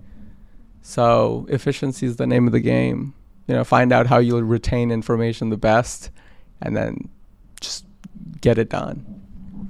So 0.82 1.46
efficiency 1.50 2.06
is 2.06 2.18
the 2.18 2.28
name 2.28 2.48
of 2.48 2.54
the 2.54 2.60
game. 2.60 3.14
You 3.48 3.56
know, 3.56 3.64
find 3.64 3.94
out 3.94 4.08
how 4.08 4.18
you'll 4.18 4.44
retain 4.44 4.92
information 4.92 5.50
the 5.50 5.58
best, 5.58 6.12
and 6.62 6.76
then 6.76 7.10
just 7.62 7.86
get 8.42 8.58
it 8.58 8.70
done. 8.70 9.22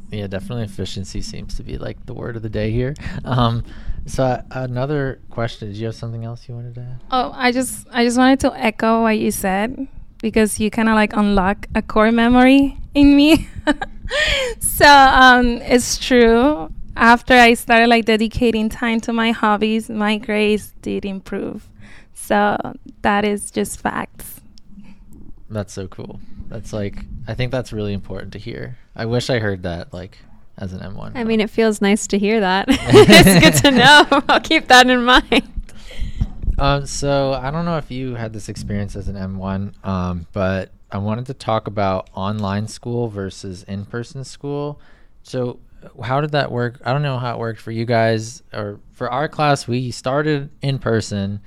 Yeah, 0.09 0.27
definitely 0.27 0.63
efficiency 0.63 1.21
seems 1.21 1.55
to 1.57 1.63
be 1.63 1.77
like 1.77 2.05
the 2.05 2.13
word 2.13 2.35
of 2.37 2.41
the 2.41 2.49
day 2.49 2.71
here. 2.71 2.95
Um, 3.25 3.63
so 4.05 4.23
uh, 4.23 4.43
another 4.51 5.19
question: 5.29 5.67
Did 5.67 5.77
you 5.77 5.87
have 5.87 5.95
something 5.95 6.23
else 6.23 6.47
you 6.47 6.55
wanted 6.55 6.75
to 6.75 6.81
add? 6.81 7.03
Oh, 7.11 7.31
I 7.35 7.51
just 7.51 7.85
I 7.91 8.03
just 8.03 8.17
wanted 8.17 8.39
to 8.41 8.55
echo 8.55 9.01
what 9.03 9.19
you 9.19 9.31
said 9.31 9.87
because 10.21 10.59
you 10.59 10.69
kind 10.69 10.89
of 10.89 10.95
like 10.95 11.13
unlock 11.13 11.67
a 11.75 11.81
core 11.81 12.11
memory 12.11 12.77
in 12.93 13.15
me. 13.15 13.47
so 14.59 14.87
um, 14.87 15.61
it's 15.61 15.97
true. 15.97 16.71
After 16.95 17.33
I 17.33 17.53
started 17.53 17.87
like 17.87 18.05
dedicating 18.05 18.69
time 18.69 18.99
to 19.01 19.13
my 19.13 19.31
hobbies, 19.31 19.89
my 19.89 20.17
grades 20.17 20.73
did 20.81 21.05
improve. 21.05 21.69
So 22.13 22.57
that 23.03 23.23
is 23.23 23.51
just 23.51 23.79
facts. 23.79 24.41
That's 25.49 25.73
so 25.73 25.87
cool. 25.87 26.19
That's 26.49 26.73
like 26.73 26.97
I 27.27 27.33
think 27.33 27.51
that's 27.51 27.71
really 27.71 27.93
important 27.93 28.33
to 28.33 28.39
hear. 28.39 28.77
I 28.95 29.05
wish 29.05 29.29
I 29.29 29.39
heard 29.39 29.63
that 29.63 29.93
like 29.93 30.17
as 30.57 30.73
an 30.73 30.79
M1. 30.79 31.11
I 31.15 31.23
mean, 31.23 31.39
it 31.39 31.49
feels 31.49 31.81
nice 31.81 32.07
to 32.07 32.17
hear 32.17 32.39
that. 32.39 32.65
it's 32.69 33.61
good 33.61 33.63
to 33.63 33.71
know. 33.71 34.23
I'll 34.27 34.39
keep 34.39 34.67
that 34.67 34.89
in 34.89 35.03
mind. 35.05 35.56
Um, 36.59 36.85
so 36.87 37.33
I 37.33 37.51
don't 37.51 37.65
know 37.65 37.77
if 37.77 37.91
you 37.91 38.15
had 38.15 38.33
this 38.33 38.49
experience 38.49 38.95
as 38.95 39.07
an 39.07 39.15
M1, 39.15 39.85
um, 39.85 40.25
but 40.33 40.71
I 40.91 40.97
wanted 40.97 41.27
to 41.27 41.33
talk 41.33 41.67
about 41.67 42.09
online 42.15 42.67
school 42.67 43.09
versus 43.09 43.63
in-person 43.63 44.23
school. 44.23 44.79
So 45.21 45.59
how 46.03 46.21
did 46.21 46.31
that 46.31 46.51
work? 46.51 46.79
I 46.83 46.93
don't 46.93 47.03
know 47.03 47.19
how 47.19 47.35
it 47.35 47.39
worked 47.39 47.61
for 47.61 47.71
you 47.71 47.85
guys 47.85 48.41
or 48.53 48.79
for 48.91 49.11
our 49.11 49.27
class. 49.27 49.67
We 49.67 49.91
started 49.91 50.49
in 50.61 50.79
person 50.79 51.41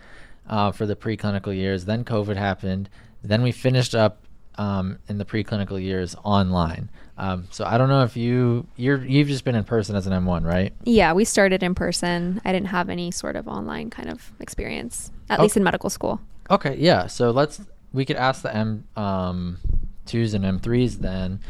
uh, 0.49 0.71
for 0.71 0.87
the 0.87 0.95
preclinical 0.95 1.55
years. 1.55 1.87
Then 1.87 2.05
COVID 2.05 2.37
happened. 2.37 2.89
Then 3.23 3.43
we 3.43 3.51
finished 3.51 3.95
up 3.95 4.25
um, 4.57 4.99
in 5.09 5.19
the 5.19 5.25
preclinical 5.25 5.83
years 5.83 6.15
online. 6.23 6.91
Um, 7.21 7.47
so 7.51 7.67
I 7.67 7.77
don't 7.77 7.91
know 7.91 8.03
if 8.03 8.17
you 8.17 8.67
you're 8.77 9.05
you've 9.05 9.29
just 9.29 9.45
been 9.45 9.55
in 9.55 9.65
person 9.65 9.95
as 9.95 10.07
an 10.07 10.15
M1, 10.15 10.43
right? 10.43 10.73
Yeah, 10.85 11.13
we 11.13 11.27
started 11.27 11.63
in 11.63 11.75
person. 11.75 12.41
I 12.47 12.51
didn't 12.53 12.69
have 12.69 12.89
any 12.89 13.11
sort 13.11 13.37
of 13.37 13.47
online 13.47 13.91
kind 13.91 14.09
of 14.09 14.33
experience, 14.41 15.13
at 15.29 15.35
Okay. 15.35 15.43
least 15.43 15.57
in 15.59 15.63
medical 15.63 15.91
school. 15.91 16.19
Okay, 16.51 16.77
yeah. 16.79 17.07
So 17.09 17.31
let's 17.31 17.61
we 17.93 18.07
could 18.07 18.17
ask 18.17 18.41
the 18.41 18.57
M 18.57 18.85
um, 18.97 19.59
twos 20.07 20.33
and 20.33 20.47
M 20.47 20.59
threes 20.59 20.99
then, 20.99 21.41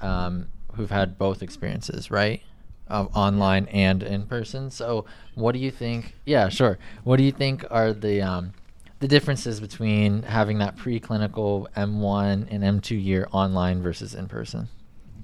um, 0.00 0.46
who've 0.74 0.90
had 0.90 1.18
both 1.18 1.42
experiences, 1.42 2.10
right? 2.10 2.40
Of 2.88 3.14
online 3.14 3.66
and 3.66 4.02
in 4.02 4.24
person. 4.24 4.70
So 4.70 5.04
what 5.34 5.52
do 5.52 5.58
you 5.58 5.70
think? 5.70 6.14
Yeah, 6.24 6.48
sure. 6.48 6.78
What 7.04 7.18
do 7.18 7.24
you 7.24 7.32
think 7.32 7.66
are 7.70 7.92
the 7.92 8.22
um, 8.22 8.54
the 9.00 9.06
differences 9.06 9.60
between 9.60 10.22
having 10.22 10.60
that 10.60 10.76
preclinical 10.78 11.66
M1 11.76 12.48
and 12.50 12.64
M2 12.64 13.04
year 13.04 13.28
online 13.32 13.82
versus 13.82 14.14
in 14.14 14.26
person? 14.26 14.68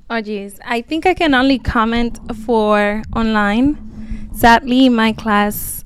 Oh, 0.08 0.20
geez. 0.20 0.60
I 0.64 0.82
think 0.82 1.04
I 1.04 1.14
can 1.14 1.34
only 1.34 1.58
comment 1.58 2.20
for 2.44 3.02
online. 3.14 4.30
Sadly, 4.32 4.88
my 4.88 5.12
class 5.12 5.84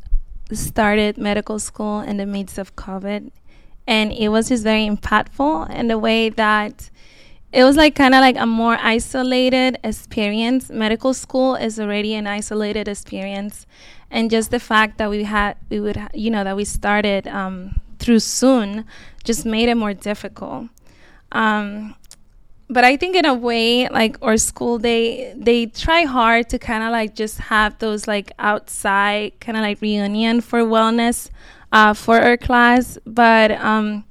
started 0.53 1.17
medical 1.17 1.59
school 1.59 2.01
in 2.01 2.19
the 2.19 2.27
midst 2.27 2.59
of 2.59 2.77
COVID, 2.77 3.31
and 3.87 4.13
it 4.13 4.29
was 4.29 4.51
just 4.51 4.63
very 4.63 4.87
impactful 4.87 5.71
in 5.71 5.89
the 5.89 5.97
way 5.97 6.29
that 6.29 6.91
it 7.51 7.65
was 7.65 7.77
like 7.77 7.95
kind 7.95 8.15
of 8.15 8.21
like 8.21 8.37
a 8.37 8.45
more 8.45 8.77
isolated 8.81 9.79
experience. 9.83 10.69
Medical 10.69 11.15
school 11.15 11.55
is 11.55 11.81
already 11.81 12.15
an 12.15 12.27
isolated 12.27 12.89
experience, 12.89 13.67
and 14.11 14.31
just 14.31 14.51
the 14.51 14.61
fact 14.61 14.99
that 14.99 15.09
we 15.09 15.25
had, 15.25 15.57
we 15.71 15.81
would, 15.81 15.99
you 16.13 16.31
know, 16.31 16.45
that 16.45 16.57
we 16.57 16.67
started 16.67 17.27
um, 17.27 17.81
through 17.99 18.19
Zoom 18.19 18.85
just 19.25 19.47
made 19.47 19.71
it 19.71 19.77
more 19.77 19.95
difficult. 19.95 20.69
Um, 21.33 21.95
but 22.71 22.85
I 22.85 22.97
think 22.97 23.17
in 23.17 23.27
a 23.27 23.35
way, 23.35 23.89
like 23.89 24.17
our 24.23 24.37
school, 24.37 24.79
they 24.79 25.35
they 25.37 25.67
try 25.67 26.03
hard 26.03 26.49
to 26.51 26.59
kind 26.59 26.85
of 26.85 26.93
like 26.93 27.15
just 27.15 27.39
have 27.39 27.79
those 27.79 28.07
like 28.07 28.33
outside 28.39 29.39
kind 29.41 29.59
of 29.59 29.63
like 29.63 29.81
reunion 29.81 30.41
for 30.41 30.61
wellness 30.61 31.31
uh, 31.73 31.95
for 31.95 32.19
our 32.21 32.37
class. 32.37 32.97
But 33.05 33.51
um, 33.51 34.05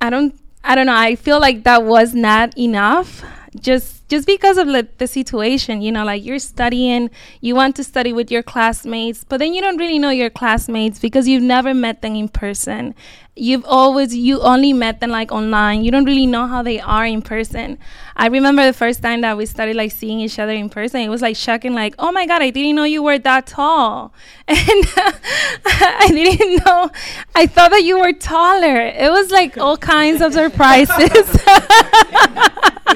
I 0.00 0.08
don't 0.08 0.38
I 0.62 0.74
don't 0.76 0.86
know. 0.86 0.96
I 0.96 1.16
feel 1.16 1.40
like 1.40 1.64
that 1.64 1.82
was 1.82 2.14
not 2.14 2.56
enough. 2.56 3.24
Just 3.58 4.05
just 4.08 4.26
because 4.26 4.56
of 4.56 4.68
the 4.98 5.06
situation, 5.06 5.82
you 5.82 5.90
know, 5.90 6.04
like 6.04 6.24
you're 6.24 6.38
studying, 6.38 7.10
you 7.40 7.54
want 7.54 7.76
to 7.76 7.84
study 7.84 8.12
with 8.12 8.30
your 8.30 8.42
classmates, 8.42 9.24
but 9.24 9.38
then 9.38 9.52
you 9.52 9.60
don't 9.60 9.78
really 9.78 9.98
know 9.98 10.10
your 10.10 10.30
classmates 10.30 10.98
because 10.98 11.26
you've 11.26 11.42
never 11.42 11.74
met 11.74 12.02
them 12.02 12.14
in 12.14 12.28
person. 12.28 12.94
You've 13.38 13.66
always 13.66 14.16
you 14.16 14.40
only 14.40 14.72
met 14.72 15.00
them 15.00 15.10
like 15.10 15.30
online. 15.30 15.84
You 15.84 15.90
don't 15.90 16.06
really 16.06 16.24
know 16.24 16.46
how 16.46 16.62
they 16.62 16.80
are 16.80 17.04
in 17.04 17.20
person. 17.20 17.78
I 18.16 18.28
remember 18.28 18.64
the 18.64 18.72
first 18.72 19.02
time 19.02 19.20
that 19.20 19.36
we 19.36 19.44
started 19.44 19.76
like 19.76 19.92
seeing 19.92 20.20
each 20.20 20.38
other 20.38 20.52
in 20.52 20.70
person. 20.70 21.02
It 21.02 21.10
was 21.10 21.20
like 21.20 21.36
shocking, 21.36 21.74
like, 21.74 21.94
oh 21.98 22.10
my 22.12 22.26
god, 22.26 22.40
I 22.40 22.48
didn't 22.48 22.76
know 22.76 22.84
you 22.84 23.02
were 23.02 23.18
that 23.18 23.46
tall, 23.46 24.14
and 24.48 24.58
I 25.66 26.08
didn't 26.10 26.64
know. 26.64 26.90
I 27.34 27.46
thought 27.46 27.72
that 27.72 27.82
you 27.82 27.98
were 27.98 28.14
taller. 28.14 28.80
It 28.80 29.10
was 29.10 29.30
like 29.30 29.58
all 29.58 29.76
kinds 29.76 30.22
of 30.22 30.32
surprises. 30.32 30.96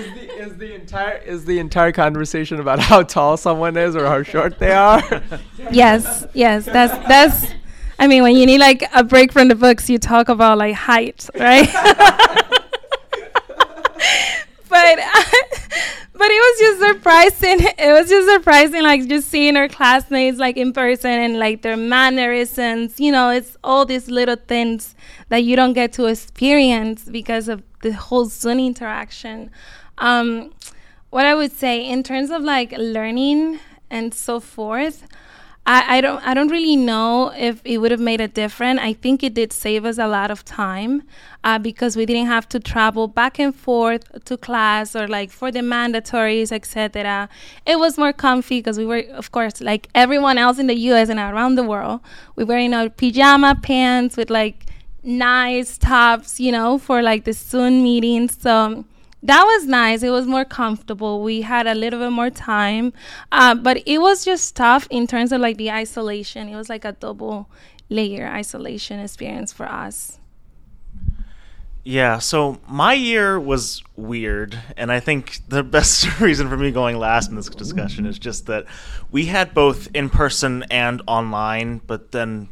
is, 0.00 0.14
the, 0.14 0.36
is 0.38 0.56
the 0.56 0.74
entire 0.74 0.99
is 1.24 1.44
the 1.44 1.58
entire 1.58 1.92
conversation 1.92 2.60
about 2.60 2.78
how 2.90 3.02
tall 3.02 3.36
someone 3.36 3.76
is 3.76 3.96
or 3.96 4.06
how 4.06 4.22
short 4.22 4.58
they 4.58 4.72
are? 4.72 5.02
yes, 5.70 6.26
yes, 6.34 6.64
that's 6.64 6.96
that's. 7.08 7.52
I 7.98 8.06
mean, 8.06 8.22
when 8.22 8.34
you 8.36 8.46
need 8.46 8.58
like 8.58 8.82
a 8.94 9.04
break 9.04 9.32
from 9.32 9.48
the 9.48 9.54
books, 9.54 9.90
you 9.90 9.98
talk 9.98 10.28
about 10.28 10.56
like 10.58 10.74
height, 10.74 11.28
right? 11.38 11.68
but 14.70 14.98
but 16.20 16.28
it 16.30 16.40
was 16.46 16.58
just 16.58 16.80
surprising. 16.80 17.66
It 17.78 17.92
was 17.92 18.08
just 18.08 18.28
surprising, 18.28 18.82
like 18.82 19.06
just 19.08 19.28
seeing 19.28 19.56
our 19.56 19.68
classmates 19.68 20.38
like 20.38 20.56
in 20.56 20.72
person 20.72 21.10
and 21.10 21.38
like 21.38 21.62
their 21.62 21.76
mannerisms. 21.76 23.00
You 23.00 23.12
know, 23.12 23.30
it's 23.30 23.56
all 23.64 23.84
these 23.86 24.08
little 24.08 24.36
things 24.36 24.94
that 25.30 25.44
you 25.44 25.56
don't 25.56 25.72
get 25.72 25.92
to 25.94 26.06
experience 26.06 27.04
because 27.04 27.48
of 27.48 27.62
the 27.82 27.92
whole 27.92 28.26
Zoom 28.26 28.60
interaction. 28.60 29.50
Um, 29.98 30.52
what 31.10 31.26
I 31.26 31.34
would 31.34 31.52
say 31.52 31.86
in 31.86 32.02
terms 32.02 32.30
of 32.30 32.42
like 32.42 32.72
learning 32.78 33.60
and 33.90 34.14
so 34.14 34.40
forth. 34.40 35.06
I, 35.66 35.98
I 35.98 36.00
don't 36.00 36.26
I 36.26 36.32
don't 36.32 36.48
really 36.48 36.76
know 36.76 37.32
if 37.36 37.60
it 37.64 37.78
would 37.78 37.90
have 37.90 38.00
made 38.00 38.20
a 38.20 38.28
difference. 38.28 38.80
I 38.82 38.94
think 38.94 39.22
it 39.22 39.34
did 39.34 39.52
save 39.52 39.84
us 39.84 39.98
a 39.98 40.06
lot 40.06 40.30
of 40.30 40.42
time 40.44 41.02
uh, 41.44 41.58
because 41.58 41.96
we 41.96 42.06
didn't 42.06 42.26
have 42.26 42.48
to 42.50 42.60
travel 42.60 43.08
back 43.08 43.38
and 43.38 43.54
forth 43.54 44.24
to 44.24 44.36
class 44.38 44.96
or 44.96 45.06
like 45.06 45.30
for 45.30 45.50
the 45.52 45.60
mandatories, 45.60 46.50
etc. 46.50 47.28
It 47.66 47.78
was 47.78 47.98
more 47.98 48.12
comfy 48.12 48.60
because 48.60 48.78
we 48.78 48.86
were, 48.86 49.04
of 49.12 49.32
course, 49.32 49.60
like 49.60 49.88
everyone 49.94 50.38
else 50.38 50.58
in 50.58 50.66
the 50.66 50.78
U.S. 50.90 51.10
and 51.10 51.20
around 51.20 51.56
the 51.56 51.64
world, 51.64 52.00
we 52.36 52.44
were 52.44 52.58
in 52.58 52.72
our 52.72 52.88
pajama 52.88 53.58
pants 53.62 54.16
with 54.16 54.30
like 54.30 54.66
nice 55.02 55.76
tops, 55.76 56.40
you 56.40 56.52
know, 56.52 56.78
for 56.78 57.02
like 57.02 57.24
the 57.24 57.32
Zoom 57.34 57.82
meetings. 57.82 58.36
So 58.40 58.86
that 59.22 59.44
was 59.44 59.66
nice. 59.66 60.02
It 60.02 60.10
was 60.10 60.26
more 60.26 60.44
comfortable. 60.44 61.22
We 61.22 61.42
had 61.42 61.66
a 61.66 61.74
little 61.74 62.00
bit 62.00 62.10
more 62.10 62.30
time, 62.30 62.92
uh, 63.30 63.54
but 63.54 63.82
it 63.86 63.98
was 63.98 64.24
just 64.24 64.56
tough 64.56 64.86
in 64.90 65.06
terms 65.06 65.32
of 65.32 65.40
like 65.40 65.56
the 65.58 65.70
isolation. 65.70 66.48
It 66.48 66.56
was 66.56 66.68
like 66.68 66.84
a 66.84 66.92
double 66.92 67.48
layer 67.88 68.26
isolation 68.26 69.00
experience 69.00 69.52
for 69.52 69.66
us. 69.66 70.18
Yeah, 71.82 72.18
so 72.18 72.60
my 72.68 72.92
year 72.92 73.40
was 73.40 73.82
weird, 73.96 74.58
and 74.76 74.92
I 74.92 75.00
think 75.00 75.40
the 75.48 75.62
best 75.76 76.20
reason 76.20 76.48
for 76.48 76.56
me 76.56 76.70
going 76.70 76.98
last 76.98 77.30
in 77.30 77.36
this 77.36 77.48
discussion 77.48 78.06
is 78.06 78.18
just 78.18 78.46
that 78.46 78.66
we 79.10 79.26
had 79.26 79.54
both 79.54 79.88
in 79.94 80.08
person 80.10 80.64
and 80.70 81.02
online, 81.06 81.80
but 81.86 82.12
then 82.12 82.48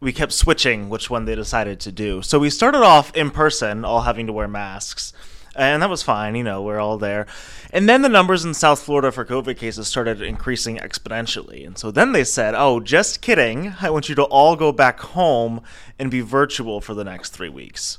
we 0.00 0.12
kept 0.12 0.32
switching 0.32 0.88
which 0.88 1.10
one 1.10 1.24
they 1.24 1.34
decided 1.34 1.80
to 1.80 1.92
do. 1.92 2.22
So 2.22 2.38
we 2.38 2.50
started 2.50 2.82
off 2.82 3.14
in 3.16 3.30
person, 3.30 3.84
all 3.84 4.02
having 4.02 4.26
to 4.26 4.32
wear 4.32 4.46
masks. 4.46 5.12
And 5.58 5.82
that 5.82 5.90
was 5.90 6.04
fine, 6.04 6.36
you 6.36 6.44
know, 6.44 6.62
we're 6.62 6.78
all 6.78 6.98
there. 6.98 7.26
And 7.72 7.88
then 7.88 8.02
the 8.02 8.08
numbers 8.08 8.44
in 8.44 8.54
South 8.54 8.78
Florida 8.78 9.10
for 9.10 9.24
COVID 9.24 9.56
cases 9.56 9.88
started 9.88 10.22
increasing 10.22 10.76
exponentially. 10.76 11.66
And 11.66 11.76
so 11.76 11.90
then 11.90 12.12
they 12.12 12.22
said, 12.22 12.54
oh, 12.54 12.78
just 12.78 13.20
kidding. 13.20 13.74
I 13.80 13.90
want 13.90 14.08
you 14.08 14.14
to 14.14 14.22
all 14.22 14.54
go 14.54 14.70
back 14.70 15.00
home 15.00 15.62
and 15.98 16.12
be 16.12 16.20
virtual 16.20 16.80
for 16.80 16.94
the 16.94 17.02
next 17.02 17.30
three 17.30 17.48
weeks. 17.48 17.98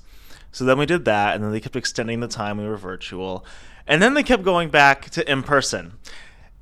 So 0.53 0.63
then 0.63 0.79
we 0.79 0.85
did 0.85 1.03
that, 1.03 1.35
and 1.35 1.43
then 1.43 1.51
they 1.51 1.59
kept 1.59 1.75
extending 1.75 2.21
the 2.21 2.29
time 2.29 2.57
we 2.57 2.65
were 2.65 2.77
virtual. 2.77 3.45
And 3.85 4.01
then 4.01 4.13
they 4.13 4.23
kept 4.23 4.43
going 4.43 4.69
back 4.69 5.09
to 5.11 5.29
in 5.29 5.43
person. 5.43 5.93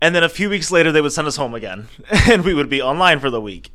And 0.02 0.16
then 0.16 0.24
a 0.24 0.30
few 0.30 0.50
weeks 0.50 0.72
later, 0.72 0.92
they 0.92 1.02
would 1.02 1.14
send 1.14 1.28
us 1.28 1.38
home 1.38 1.54
again, 1.54 1.90
and 2.28 2.44
we 2.44 2.56
would 2.56 2.70
be 2.70 2.82
online 2.82 3.20
for 3.20 3.30
the 3.30 3.40
week 3.40 3.72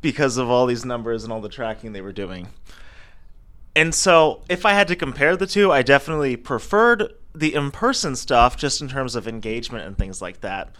because 0.00 0.38
of 0.38 0.48
all 0.48 0.64
these 0.64 0.86
numbers 0.86 1.22
and 1.22 1.32
all 1.32 1.42
the 1.42 1.50
tracking 1.50 1.92
they 1.92 2.00
were 2.00 2.12
doing. 2.12 2.48
And 3.74 3.94
so, 3.94 4.42
if 4.48 4.66
I 4.66 4.72
had 4.72 4.88
to 4.88 4.96
compare 4.96 5.36
the 5.36 5.46
two, 5.46 5.72
I 5.72 5.82
definitely 5.82 6.36
preferred 6.36 7.14
the 7.34 7.54
in 7.54 7.70
person 7.70 8.14
stuff 8.16 8.56
just 8.56 8.82
in 8.82 8.88
terms 8.88 9.16
of 9.16 9.26
engagement 9.26 9.86
and 9.86 9.96
things 9.96 10.20
like 10.20 10.40
that. 10.42 10.74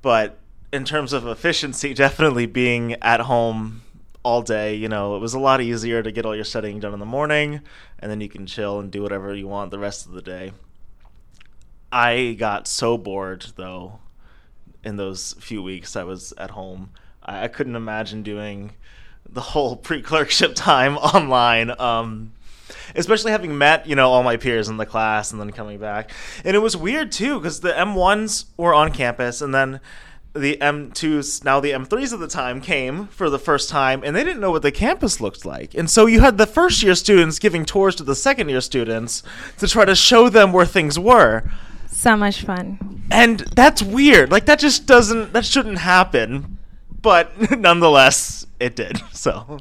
But 0.00 0.38
in 0.72 0.84
terms 0.84 1.12
of 1.12 1.26
efficiency, 1.26 1.94
definitely 1.94 2.46
being 2.46 2.94
at 2.94 3.20
home 3.20 3.82
all 4.22 4.42
day, 4.42 4.74
you 4.74 4.88
know, 4.88 5.14
it 5.14 5.20
was 5.20 5.34
a 5.34 5.38
lot 5.38 5.60
easier 5.60 6.02
to 6.02 6.10
get 6.10 6.26
all 6.26 6.34
your 6.34 6.44
studying 6.44 6.80
done 6.80 6.92
in 6.92 6.98
the 6.98 7.06
morning 7.06 7.60
and 7.98 8.10
then 8.10 8.20
you 8.20 8.28
can 8.28 8.46
chill 8.46 8.80
and 8.80 8.90
do 8.90 9.02
whatever 9.02 9.34
you 9.34 9.46
want 9.46 9.70
the 9.70 9.78
rest 9.78 10.06
of 10.06 10.12
the 10.12 10.22
day. 10.22 10.52
I 11.92 12.34
got 12.38 12.66
so 12.66 12.98
bored 12.98 13.46
though 13.54 14.00
in 14.82 14.96
those 14.96 15.34
few 15.34 15.62
weeks 15.62 15.94
I 15.94 16.02
was 16.04 16.32
at 16.38 16.50
home. 16.50 16.90
I, 17.22 17.44
I 17.44 17.48
couldn't 17.48 17.76
imagine 17.76 18.22
doing 18.24 18.72
the 19.36 19.40
whole 19.40 19.76
pre-clerkship 19.76 20.54
time 20.56 20.96
online 21.14 21.70
um, 21.78 22.32
especially 22.96 23.30
having 23.30 23.56
met 23.56 23.86
you 23.86 23.94
know 23.94 24.10
all 24.10 24.22
my 24.22 24.36
peers 24.36 24.68
in 24.68 24.78
the 24.78 24.86
class 24.86 25.30
and 25.30 25.40
then 25.40 25.52
coming 25.52 25.78
back. 25.78 26.10
And 26.44 26.56
it 26.56 26.60
was 26.60 26.76
weird 26.76 27.12
too 27.12 27.38
because 27.38 27.60
the 27.60 27.72
m1s 27.72 28.46
were 28.56 28.74
on 28.74 28.90
campus 28.92 29.40
and 29.40 29.54
then 29.54 29.80
the 30.34 30.58
m2s 30.60 31.44
now 31.44 31.60
the 31.60 31.70
m3s 31.70 32.12
at 32.12 32.18
the 32.18 32.28
time 32.28 32.60
came 32.60 33.06
for 33.08 33.30
the 33.30 33.38
first 33.38 33.68
time 33.70 34.02
and 34.04 34.14
they 34.16 34.24
didn't 34.24 34.40
know 34.40 34.50
what 34.50 34.62
the 34.62 34.72
campus 34.72 35.20
looked 35.20 35.44
like. 35.44 35.74
And 35.74 35.88
so 35.88 36.06
you 36.06 36.20
had 36.20 36.38
the 36.38 36.46
first 36.46 36.82
year 36.82 36.94
students 36.94 37.38
giving 37.38 37.64
tours 37.64 37.94
to 37.96 38.02
the 38.02 38.14
second 38.14 38.48
year 38.48 38.60
students 38.60 39.22
to 39.58 39.68
try 39.68 39.84
to 39.84 39.94
show 39.94 40.28
them 40.28 40.52
where 40.52 40.66
things 40.66 40.98
were. 40.98 41.44
So 41.88 42.16
much 42.16 42.42
fun. 42.42 43.02
and 43.10 43.40
that's 43.40 43.82
weird. 43.82 44.30
Like 44.30 44.46
that 44.46 44.58
just 44.58 44.86
doesn't 44.86 45.32
that 45.32 45.44
shouldn't 45.44 45.78
happen 45.78 46.55
but 47.02 47.50
nonetheless 47.58 48.46
it 48.60 48.76
did 48.76 49.00
so 49.12 49.58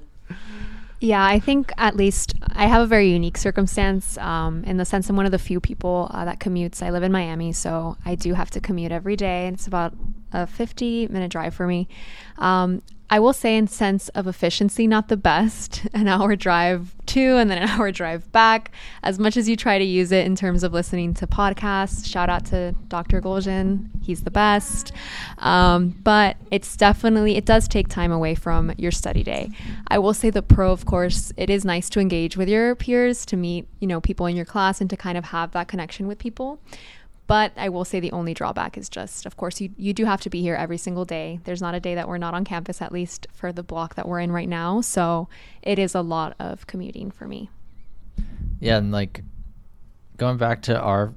Yeah, 1.01 1.23
I 1.23 1.39
think 1.39 1.71
at 1.77 1.95
least 1.95 2.33
I 2.53 2.65
have 2.67 2.81
a 2.81 2.87
very 2.87 3.09
unique 3.09 3.37
circumstance 3.37 4.17
um, 4.17 4.63
in 4.63 4.77
the 4.77 4.85
sense 4.85 5.09
I'm 5.09 5.15
one 5.15 5.25
of 5.25 5.31
the 5.31 5.37
few 5.37 5.59
people 5.59 6.09
uh, 6.11 6.25
that 6.25 6.39
commutes. 6.39 6.81
I 6.81 6.89
live 6.89 7.03
in 7.03 7.11
Miami, 7.11 7.51
so 7.51 7.97
I 8.05 8.15
do 8.15 8.33
have 8.33 8.49
to 8.51 8.61
commute 8.61 8.91
every 8.91 9.15
day. 9.15 9.47
It's 9.49 9.67
about 9.67 9.93
a 10.31 10.47
50 10.47 11.09
minute 11.09 11.31
drive 11.31 11.53
for 11.53 11.67
me. 11.67 11.87
Um, 12.37 12.81
I 13.09 13.19
will 13.19 13.33
say, 13.33 13.55
in 13.55 13.67
sense 13.67 14.09
of 14.09 14.27
efficiency, 14.27 14.87
not 14.87 15.07
the 15.09 15.17
best. 15.17 15.85
An 15.93 16.07
hour 16.07 16.35
drive 16.35 16.95
to 17.07 17.37
and 17.37 17.49
then 17.49 17.59
an 17.59 17.69
hour 17.69 17.91
drive 17.91 18.31
back. 18.31 18.71
As 19.03 19.19
much 19.19 19.37
as 19.37 19.47
you 19.47 19.55
try 19.55 19.77
to 19.77 19.83
use 19.83 20.11
it 20.11 20.25
in 20.25 20.35
terms 20.35 20.63
of 20.63 20.73
listening 20.73 21.13
to 21.15 21.27
podcasts, 21.27 22.05
shout 22.05 22.29
out 22.29 22.45
to 22.47 22.73
Dr. 22.87 23.21
Goljan, 23.21 23.89
he's 24.01 24.23
the 24.23 24.31
best. 24.31 24.91
Um, 25.37 25.89
but 26.03 26.37
it's 26.51 26.75
definitely 26.75 27.37
it 27.37 27.45
does 27.45 27.67
take 27.67 27.87
time 27.87 28.11
away 28.11 28.35
from 28.35 28.73
your 28.77 28.91
study 28.91 29.23
day. 29.23 29.51
I 29.87 29.99
will 29.99 30.13
say 30.13 30.29
the 30.29 30.41
pro, 30.41 30.71
of 30.71 30.85
course, 30.85 31.31
it 31.37 31.49
is 31.49 31.63
nice 31.63 31.89
to 31.91 31.99
engage 31.99 32.37
with 32.37 32.49
your 32.49 32.75
peers, 32.75 33.25
to 33.27 33.37
meet 33.37 33.67
you 33.79 33.87
know 33.87 34.01
people 34.01 34.25
in 34.25 34.35
your 34.35 34.45
class, 34.45 34.81
and 34.81 34.89
to 34.89 34.97
kind 34.97 35.17
of 35.17 35.25
have 35.25 35.51
that 35.51 35.67
connection 35.67 36.07
with 36.07 36.17
people. 36.17 36.59
But 37.27 37.53
I 37.57 37.69
will 37.69 37.85
say 37.85 37.99
the 37.99 38.11
only 38.11 38.33
drawback 38.33 38.77
is 38.77 38.87
just, 38.87 39.25
of 39.25 39.35
course, 39.35 39.59
you, 39.59 39.71
you 39.77 39.93
do 39.93 40.05
have 40.05 40.21
to 40.21 40.29
be 40.29 40.41
here 40.41 40.55
every 40.55 40.77
single 40.77 41.05
day. 41.05 41.39
There's 41.43 41.61
not 41.61 41.73
a 41.73 41.79
day 41.79 41.95
that 41.95 42.07
we're 42.07 42.19
not 42.19 42.35
on 42.35 42.45
campus, 42.45 42.81
at 42.81 42.91
least 42.91 43.25
for 43.33 43.51
the 43.51 43.63
block 43.63 43.95
that 43.95 44.07
we're 44.07 44.19
in 44.19 44.31
right 44.31 44.47
now. 44.47 44.81
So 44.81 45.27
it 45.63 45.79
is 45.79 45.95
a 45.95 46.01
lot 46.01 46.35
of 46.39 46.67
commuting 46.67 47.09
for 47.09 47.27
me. 47.27 47.49
Yeah, 48.59 48.77
and 48.77 48.91
like 48.91 49.21
going 50.17 50.37
back 50.37 50.61
to 50.63 50.79
our 50.79 51.13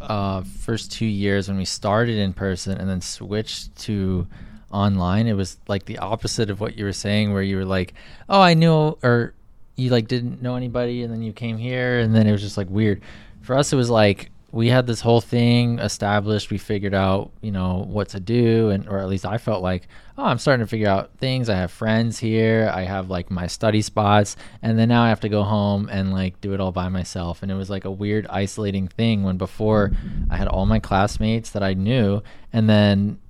uh, 0.00 0.42
first 0.42 0.90
two 0.90 1.06
years 1.06 1.48
when 1.48 1.56
we 1.56 1.64
started 1.64 2.18
in 2.18 2.32
person 2.32 2.76
and 2.76 2.88
then 2.88 3.00
switched 3.00 3.76
to 3.82 4.26
online, 4.72 5.28
it 5.28 5.34
was 5.34 5.58
like 5.68 5.84
the 5.84 5.98
opposite 5.98 6.50
of 6.50 6.60
what 6.60 6.76
you 6.76 6.84
were 6.84 6.92
saying, 6.92 7.32
where 7.32 7.42
you 7.42 7.56
were 7.56 7.64
like, 7.64 7.94
"Oh, 8.28 8.40
I 8.40 8.54
knew," 8.54 8.98
or 9.02 9.34
you 9.76 9.90
like 9.90 10.08
didn't 10.08 10.42
know 10.42 10.56
anybody, 10.56 11.02
and 11.02 11.12
then 11.12 11.22
you 11.22 11.32
came 11.32 11.56
here, 11.56 11.98
and 12.00 12.14
then 12.14 12.26
it 12.26 12.32
was 12.32 12.40
just 12.40 12.56
like 12.56 12.68
weird. 12.68 13.00
For 13.42 13.56
us, 13.56 13.72
it 13.72 13.76
was 13.76 13.90
like 13.90 14.30
we 14.52 14.68
had 14.68 14.86
this 14.86 15.00
whole 15.00 15.22
thing 15.22 15.78
established. 15.78 16.50
We 16.50 16.58
figured 16.58 16.92
out, 16.92 17.32
you 17.40 17.50
know, 17.50 17.86
what 17.88 18.10
to 18.10 18.20
do, 18.20 18.68
and 18.68 18.86
or 18.86 18.98
at 18.98 19.08
least 19.08 19.24
I 19.24 19.38
felt 19.38 19.62
like, 19.62 19.88
oh, 20.18 20.24
I'm 20.24 20.38
starting 20.38 20.64
to 20.64 20.68
figure 20.68 20.88
out 20.88 21.16
things. 21.16 21.48
I 21.48 21.56
have 21.56 21.72
friends 21.72 22.18
here. 22.18 22.70
I 22.72 22.82
have 22.82 23.08
like 23.08 23.30
my 23.30 23.46
study 23.46 23.80
spots, 23.80 24.36
and 24.60 24.78
then 24.78 24.90
now 24.90 25.02
I 25.02 25.08
have 25.08 25.20
to 25.20 25.30
go 25.30 25.42
home 25.42 25.88
and 25.90 26.12
like 26.12 26.38
do 26.42 26.52
it 26.52 26.60
all 26.60 26.70
by 26.70 26.90
myself. 26.90 27.42
And 27.42 27.50
it 27.50 27.54
was 27.54 27.70
like 27.70 27.86
a 27.86 27.90
weird, 27.90 28.26
isolating 28.28 28.88
thing. 28.88 29.22
When 29.22 29.38
before 29.38 29.92
I 30.28 30.36
had 30.36 30.48
all 30.48 30.66
my 30.66 30.80
classmates 30.80 31.50
that 31.52 31.62
I 31.62 31.72
knew, 31.72 32.22
and 32.52 32.68
then 32.68 33.20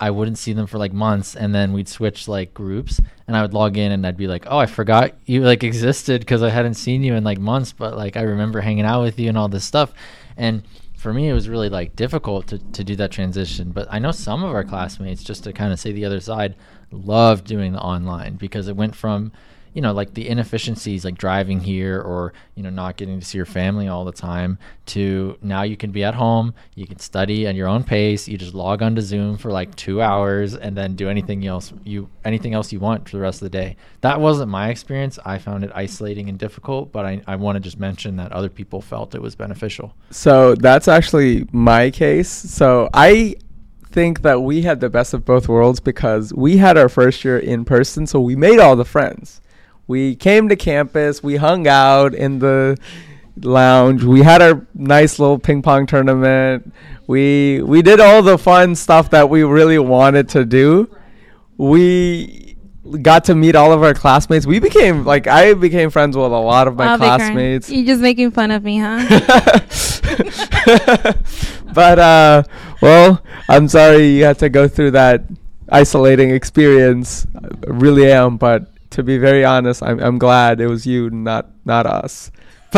I 0.00 0.10
wouldn't 0.10 0.38
see 0.38 0.54
them 0.54 0.66
for 0.66 0.78
like 0.78 0.94
months, 0.94 1.36
and 1.36 1.54
then 1.54 1.74
we'd 1.74 1.88
switch 1.88 2.26
like 2.26 2.54
groups, 2.54 3.02
and 3.28 3.36
I 3.36 3.42
would 3.42 3.52
log 3.52 3.76
in, 3.76 3.92
and 3.92 4.06
I'd 4.06 4.16
be 4.16 4.28
like, 4.28 4.46
"Oh, 4.48 4.56
I 4.56 4.64
forgot 4.64 5.12
you 5.26 5.44
like 5.44 5.62
existed 5.62 6.22
because 6.22 6.42
I 6.42 6.48
hadn't 6.48 6.74
seen 6.74 7.04
you 7.04 7.16
in 7.16 7.22
like 7.22 7.38
months, 7.38 7.74
but 7.74 7.98
like 7.98 8.16
I 8.16 8.22
remember 8.22 8.62
hanging 8.62 8.86
out 8.86 9.02
with 9.02 9.18
you 9.18 9.28
and 9.28 9.36
all 9.36 9.48
this 9.48 9.64
stuff." 9.64 9.92
And 10.40 10.62
for 10.96 11.12
me, 11.12 11.28
it 11.28 11.34
was 11.34 11.50
really 11.50 11.68
like 11.68 11.94
difficult 11.94 12.46
to, 12.46 12.58
to 12.58 12.82
do 12.82 12.96
that 12.96 13.10
transition. 13.10 13.72
But 13.72 13.86
I 13.90 13.98
know 13.98 14.10
some 14.10 14.42
of 14.42 14.54
our 14.54 14.64
classmates, 14.64 15.22
just 15.22 15.44
to 15.44 15.52
kind 15.52 15.70
of 15.70 15.78
say 15.78 15.92
the 15.92 16.06
other 16.06 16.18
side, 16.18 16.56
loved 16.90 17.46
doing 17.46 17.72
the 17.72 17.80
online 17.80 18.36
because 18.36 18.66
it 18.66 18.74
went 18.74 18.96
from 18.96 19.32
you 19.72 19.80
know, 19.80 19.92
like 19.92 20.14
the 20.14 20.28
inefficiencies 20.28 21.04
like 21.04 21.16
driving 21.16 21.60
here 21.60 22.00
or, 22.00 22.32
you 22.54 22.62
know, 22.62 22.70
not 22.70 22.96
getting 22.96 23.20
to 23.20 23.24
see 23.24 23.38
your 23.38 23.46
family 23.46 23.88
all 23.88 24.04
the 24.04 24.12
time 24.12 24.58
to 24.86 25.38
now 25.42 25.62
you 25.62 25.76
can 25.76 25.92
be 25.92 26.02
at 26.02 26.14
home, 26.14 26.54
you 26.74 26.86
can 26.86 26.98
study 26.98 27.46
at 27.46 27.54
your 27.54 27.68
own 27.68 27.84
pace, 27.84 28.26
you 28.26 28.36
just 28.36 28.54
log 28.54 28.82
onto 28.82 29.00
Zoom 29.00 29.36
for 29.36 29.50
like 29.50 29.74
two 29.76 30.02
hours 30.02 30.54
and 30.54 30.76
then 30.76 30.96
do 30.96 31.08
anything 31.08 31.46
else 31.46 31.72
you 31.84 32.08
anything 32.24 32.54
else 32.54 32.72
you 32.72 32.80
want 32.80 33.08
for 33.08 33.16
the 33.16 33.22
rest 33.22 33.40
of 33.42 33.46
the 33.46 33.58
day. 33.58 33.76
That 34.00 34.20
wasn't 34.20 34.50
my 34.50 34.70
experience. 34.70 35.18
I 35.24 35.38
found 35.38 35.62
it 35.62 35.70
isolating 35.74 36.28
and 36.28 36.38
difficult, 36.38 36.90
but 36.90 37.06
I, 37.06 37.22
I 37.26 37.36
want 37.36 37.56
to 37.56 37.60
just 37.60 37.78
mention 37.78 38.16
that 38.16 38.32
other 38.32 38.48
people 38.48 38.80
felt 38.80 39.14
it 39.14 39.22
was 39.22 39.36
beneficial. 39.36 39.94
So 40.10 40.54
that's 40.56 40.88
actually 40.88 41.46
my 41.52 41.90
case. 41.90 42.28
So 42.28 42.88
I 42.92 43.36
think 43.92 44.22
that 44.22 44.42
we 44.42 44.62
had 44.62 44.80
the 44.80 44.90
best 44.90 45.14
of 45.14 45.24
both 45.24 45.48
worlds 45.48 45.80
because 45.80 46.32
we 46.34 46.56
had 46.56 46.76
our 46.76 46.88
first 46.88 47.24
year 47.24 47.38
in 47.38 47.64
person, 47.64 48.06
so 48.06 48.20
we 48.20 48.36
made 48.36 48.58
all 48.58 48.76
the 48.76 48.84
friends 48.84 49.40
we 49.90 50.14
came 50.14 50.48
to 50.48 50.54
campus, 50.54 51.20
we 51.20 51.34
hung 51.34 51.66
out 51.66 52.14
in 52.14 52.38
the 52.38 52.78
lounge. 53.42 54.04
We 54.04 54.22
had 54.22 54.40
our 54.40 54.64
nice 54.72 55.18
little 55.18 55.36
ping 55.36 55.62
pong 55.62 55.86
tournament. 55.86 56.72
We 57.08 57.60
we 57.60 57.82
did 57.82 57.98
all 57.98 58.22
the 58.22 58.38
fun 58.38 58.76
stuff 58.76 59.10
that 59.10 59.28
we 59.28 59.42
really 59.42 59.80
wanted 59.80 60.28
to 60.30 60.44
do. 60.44 60.88
We 61.56 62.56
got 63.02 63.24
to 63.24 63.34
meet 63.34 63.56
all 63.56 63.72
of 63.72 63.82
our 63.82 63.92
classmates. 63.92 64.46
We 64.46 64.60
became 64.60 65.04
like 65.04 65.26
I 65.26 65.54
became 65.54 65.90
friends 65.90 66.16
with 66.16 66.26
a 66.26 66.28
lot 66.28 66.68
of 66.68 66.76
my 66.76 66.96
classmates. 66.96 67.68
You're 67.68 67.84
just 67.84 68.00
making 68.00 68.30
fun 68.30 68.52
of 68.52 68.62
me, 68.62 68.78
huh? 68.78 69.04
but 71.74 71.98
uh 71.98 72.44
well, 72.80 73.24
I'm 73.48 73.66
sorry 73.66 74.06
you 74.06 74.22
had 74.22 74.38
to 74.38 74.48
go 74.48 74.68
through 74.68 74.92
that 74.92 75.24
isolating 75.68 76.30
experience. 76.30 77.26
I 77.34 77.48
really 77.66 78.12
am, 78.12 78.36
but 78.36 78.70
to 78.90 79.02
be 79.02 79.18
very 79.18 79.44
honest, 79.44 79.82
I'm 79.82 80.00
I'm 80.00 80.18
glad 80.18 80.60
it 80.60 80.66
was 80.66 80.86
you, 80.86 81.10
not 81.10 81.50
not 81.64 81.86
us. 81.86 82.30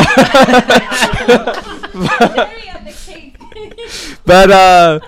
but 4.25 4.51
uh, 4.51 5.01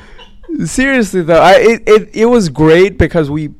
seriously 0.64 1.22
though, 1.22 1.40
I 1.40 1.52
it, 1.54 1.82
it 1.86 2.10
it 2.14 2.26
was 2.26 2.48
great 2.48 2.98
because 2.98 3.30
we 3.30 3.54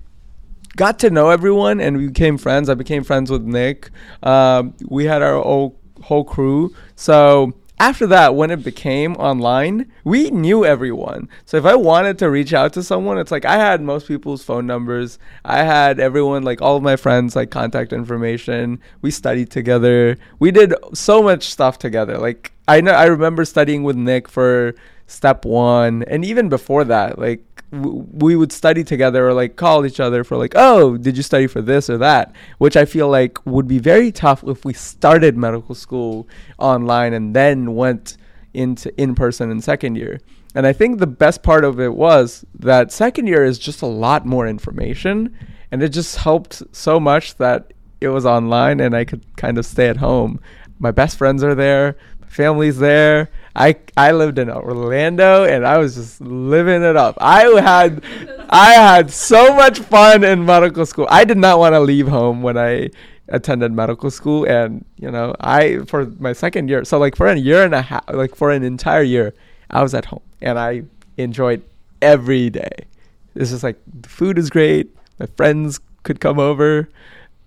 got 0.76 0.98
to 1.00 1.10
know 1.10 1.30
everyone 1.30 1.80
and 1.80 1.96
we 1.96 2.08
became 2.08 2.36
friends. 2.38 2.68
I 2.68 2.74
became 2.74 3.04
friends 3.04 3.30
with 3.30 3.42
Nick. 3.42 3.90
Um, 4.22 4.74
we 4.88 5.04
had 5.04 5.22
our 5.22 5.40
whole 5.40 5.80
whole 6.02 6.24
crew, 6.24 6.74
so 6.96 7.54
after 7.84 8.06
that, 8.06 8.34
when 8.34 8.50
it 8.50 8.64
became 8.64 9.14
online, 9.16 9.92
we 10.04 10.30
knew 10.30 10.64
everyone. 10.64 11.28
So 11.44 11.58
if 11.58 11.66
I 11.66 11.74
wanted 11.74 12.18
to 12.18 12.30
reach 12.30 12.54
out 12.54 12.72
to 12.72 12.82
someone, 12.82 13.18
it's 13.18 13.30
like 13.30 13.44
I 13.44 13.56
had 13.56 13.82
most 13.82 14.08
people's 14.08 14.42
phone 14.42 14.66
numbers. 14.66 15.18
I 15.44 15.64
had 15.64 16.00
everyone, 16.00 16.44
like 16.44 16.62
all 16.62 16.78
of 16.78 16.82
my 16.82 16.96
friends, 16.96 17.36
like 17.36 17.50
contact 17.50 17.92
information. 17.92 18.80
We 19.02 19.10
studied 19.10 19.50
together. 19.50 20.16
We 20.38 20.50
did 20.50 20.72
so 20.94 21.22
much 21.22 21.50
stuff 21.50 21.78
together. 21.78 22.16
Like 22.16 22.52
I 22.66 22.80
know, 22.80 22.92
I 22.92 23.04
remember 23.04 23.44
studying 23.44 23.82
with 23.82 23.96
Nick 23.96 24.30
for 24.30 24.74
step 25.06 25.44
one 25.44 26.02
and 26.04 26.24
even 26.24 26.48
before 26.48 26.82
that 26.82 27.18
like 27.18 27.53
w- 27.82 28.06
we 28.12 28.36
would 28.36 28.52
study 28.52 28.84
together 28.84 29.28
or 29.28 29.32
like 29.32 29.56
call 29.56 29.84
each 29.84 30.00
other 30.00 30.24
for 30.24 30.36
like 30.36 30.52
oh 30.56 30.96
did 30.96 31.16
you 31.16 31.22
study 31.22 31.46
for 31.46 31.62
this 31.62 31.90
or 31.90 31.98
that? 31.98 32.34
Which 32.58 32.76
i 32.76 32.84
feel 32.84 33.08
like 33.08 33.44
would 33.46 33.68
be 33.68 33.78
very 33.78 34.12
tough 34.12 34.44
if 34.44 34.64
we 34.64 34.72
started 34.72 35.36
medical 35.36 35.74
school 35.74 36.28
online 36.58 37.12
and 37.12 37.34
then 37.34 37.74
went 37.74 38.16
into 38.52 38.94
in 39.00 39.14
person 39.14 39.50
in 39.50 39.60
second 39.60 39.96
year. 39.96 40.20
And 40.54 40.66
i 40.66 40.72
think 40.72 40.98
the 40.98 41.06
best 41.06 41.42
part 41.42 41.64
of 41.64 41.80
it 41.80 41.94
was 41.94 42.44
that 42.58 42.92
second 42.92 43.26
year 43.26 43.44
is 43.44 43.58
just 43.58 43.82
a 43.82 43.86
lot 43.86 44.24
more 44.26 44.46
information 44.46 45.36
and 45.70 45.82
it 45.82 45.88
just 45.88 46.16
helped 46.16 46.62
so 46.72 47.00
much 47.00 47.36
that 47.36 47.72
it 48.00 48.08
was 48.08 48.24
online 48.26 48.80
and 48.80 48.94
i 48.94 49.04
could 49.04 49.24
kind 49.36 49.58
of 49.58 49.66
stay 49.66 49.88
at 49.88 49.96
home. 49.98 50.40
My 50.78 50.90
best 50.90 51.16
friends 51.16 51.42
are 51.42 51.54
there 51.54 51.96
my 52.20 52.28
family's 52.28 52.78
there 52.78 53.30
I 53.56 53.76
I 53.96 54.10
lived 54.12 54.38
in 54.38 54.50
Orlando 54.50 55.44
and 55.44 55.66
I 55.66 55.78
was 55.78 55.94
just 55.94 56.20
living 56.20 56.82
it 56.82 56.96
up. 56.96 57.16
I 57.20 57.42
had 57.60 58.02
I 58.50 58.72
had 58.72 59.10
so 59.10 59.54
much 59.54 59.78
fun 59.78 60.24
in 60.24 60.44
medical 60.44 60.84
school. 60.86 61.06
I 61.08 61.24
did 61.24 61.38
not 61.38 61.58
want 61.58 61.74
to 61.74 61.80
leave 61.80 62.08
home 62.08 62.42
when 62.42 62.58
I 62.58 62.90
attended 63.28 63.72
medical 63.72 64.10
school 64.10 64.44
and 64.44 64.84
you 64.96 65.10
know 65.10 65.34
I 65.40 65.78
for 65.86 66.04
my 66.18 66.34
second 66.34 66.68
year 66.68 66.84
so 66.84 66.98
like 66.98 67.16
for 67.16 67.26
a 67.26 67.36
year 67.36 67.64
and 67.64 67.74
a 67.74 67.80
half 67.80 68.04
like 68.12 68.34
for 68.34 68.50
an 68.50 68.62
entire 68.62 69.02
year 69.02 69.32
I 69.70 69.82
was 69.82 69.94
at 69.94 70.04
home 70.04 70.20
and 70.42 70.58
I 70.58 70.82
enjoyed 71.16 71.62
every 72.02 72.50
day. 72.50 72.86
It's 73.34 73.50
just 73.50 73.62
like 73.62 73.78
the 73.86 74.08
food 74.08 74.38
is 74.38 74.50
great. 74.50 74.94
My 75.18 75.26
friends 75.26 75.80
could 76.02 76.20
come 76.20 76.38
over 76.38 76.88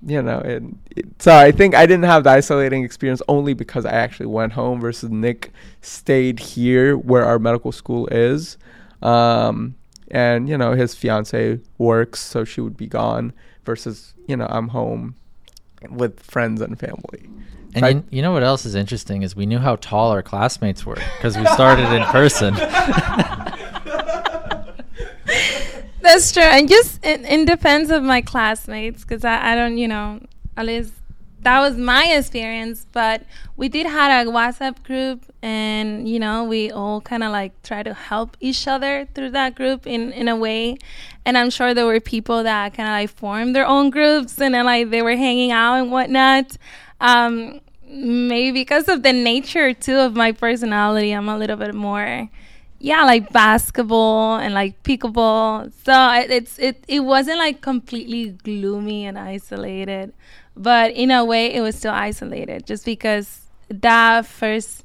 you 0.05 0.21
know, 0.21 0.39
and 0.39 0.79
it, 0.95 1.05
so 1.19 1.35
I 1.35 1.51
think 1.51 1.75
I 1.75 1.85
didn't 1.85 2.05
have 2.05 2.23
the 2.23 2.29
isolating 2.29 2.83
experience 2.83 3.21
only 3.27 3.53
because 3.53 3.85
I 3.85 3.91
actually 3.91 4.27
went 4.27 4.53
home 4.53 4.79
versus 4.79 5.09
Nick 5.09 5.51
stayed 5.81 6.39
here 6.39 6.95
where 6.95 7.25
our 7.25 7.39
medical 7.39 7.71
school 7.71 8.07
is. 8.07 8.57
Um, 9.01 9.75
and 10.09 10.47
you 10.47 10.57
know, 10.57 10.73
his 10.73 10.95
fiance 10.95 11.59
works, 11.77 12.19
so 12.19 12.43
she 12.43 12.61
would 12.61 12.77
be 12.77 12.87
gone 12.87 13.33
versus, 13.65 14.13
you 14.27 14.37
know, 14.37 14.47
I'm 14.49 14.69
home 14.69 15.15
with 15.89 16.21
friends 16.21 16.61
and 16.61 16.79
family. 16.79 17.29
And 17.75 18.03
you, 18.11 18.17
you, 18.17 18.21
know 18.21 18.31
what 18.31 18.43
else 18.43 18.65
is 18.65 18.75
interesting 18.75 19.21
is 19.21 19.35
we 19.35 19.45
knew 19.45 19.59
how 19.59 19.75
tall 19.75 20.11
our 20.11 20.23
classmates 20.23 20.85
were 20.85 20.95
because 21.17 21.37
we 21.37 21.45
started 21.47 21.91
in 21.93 22.03
person. 22.05 22.55
That's 26.17 26.31
true. 26.31 26.41
And 26.41 26.67
just 26.67 27.05
in, 27.05 27.25
in 27.25 27.45
defense 27.45 27.91
of 27.91 28.01
my 28.01 28.21
classmates, 28.21 29.03
because 29.03 29.23
I, 29.23 29.51
I 29.51 29.55
don't, 29.55 29.77
you 29.77 29.87
know, 29.87 30.19
at 30.57 30.65
least 30.65 30.91
that 31.41 31.59
was 31.59 31.77
my 31.77 32.05
experience. 32.05 32.87
But 32.91 33.21
we 33.55 33.69
did 33.69 33.85
have 33.85 34.25
a 34.25 34.31
WhatsApp 34.31 34.81
group, 34.81 35.31
and 35.43 36.09
you 36.09 36.17
know, 36.17 36.43
we 36.43 36.71
all 36.71 37.01
kind 37.01 37.23
of 37.23 37.31
like 37.31 37.61
try 37.61 37.83
to 37.83 37.93
help 37.93 38.35
each 38.39 38.67
other 38.67 39.07
through 39.13 39.29
that 39.31 39.53
group 39.53 39.85
in 39.85 40.11
in 40.11 40.27
a 40.27 40.35
way. 40.35 40.79
And 41.23 41.37
I'm 41.37 41.51
sure 41.51 41.75
there 41.75 41.85
were 41.85 41.99
people 41.99 42.41
that 42.41 42.73
kind 42.73 42.89
of 42.89 42.93
like 42.93 43.11
formed 43.11 43.55
their 43.55 43.67
own 43.67 43.91
groups, 43.91 44.41
and 44.41 44.55
then 44.55 44.65
like 44.65 44.89
they 44.89 45.03
were 45.03 45.15
hanging 45.15 45.51
out 45.51 45.75
and 45.75 45.91
whatnot. 45.91 46.57
Um, 46.99 47.61
maybe 47.87 48.51
because 48.51 48.87
of 48.87 49.03
the 49.03 49.13
nature 49.13 49.71
too 49.71 49.97
of 49.97 50.15
my 50.15 50.31
personality, 50.31 51.11
I'm 51.11 51.29
a 51.29 51.37
little 51.37 51.57
bit 51.57 51.75
more 51.75 52.27
yeah, 52.79 53.03
like 53.05 53.31
basketball 53.31 54.37
and 54.37 54.53
like 54.53 54.81
pickleball. 54.83 55.71
So 55.83 56.11
it, 56.13 56.31
it's 56.31 56.59
it 56.59 56.83
it 56.87 56.99
wasn't 57.01 57.39
like 57.39 57.61
completely 57.61 58.29
gloomy 58.29 59.05
and 59.05 59.17
isolated, 59.17 60.13
but 60.55 60.91
in 60.91 61.11
a 61.11 61.25
way 61.25 61.53
it 61.53 61.61
was 61.61 61.75
still 61.75 61.93
isolated 61.93 62.65
just 62.65 62.85
because 62.85 63.41
that 63.69 64.25
first 64.25 64.83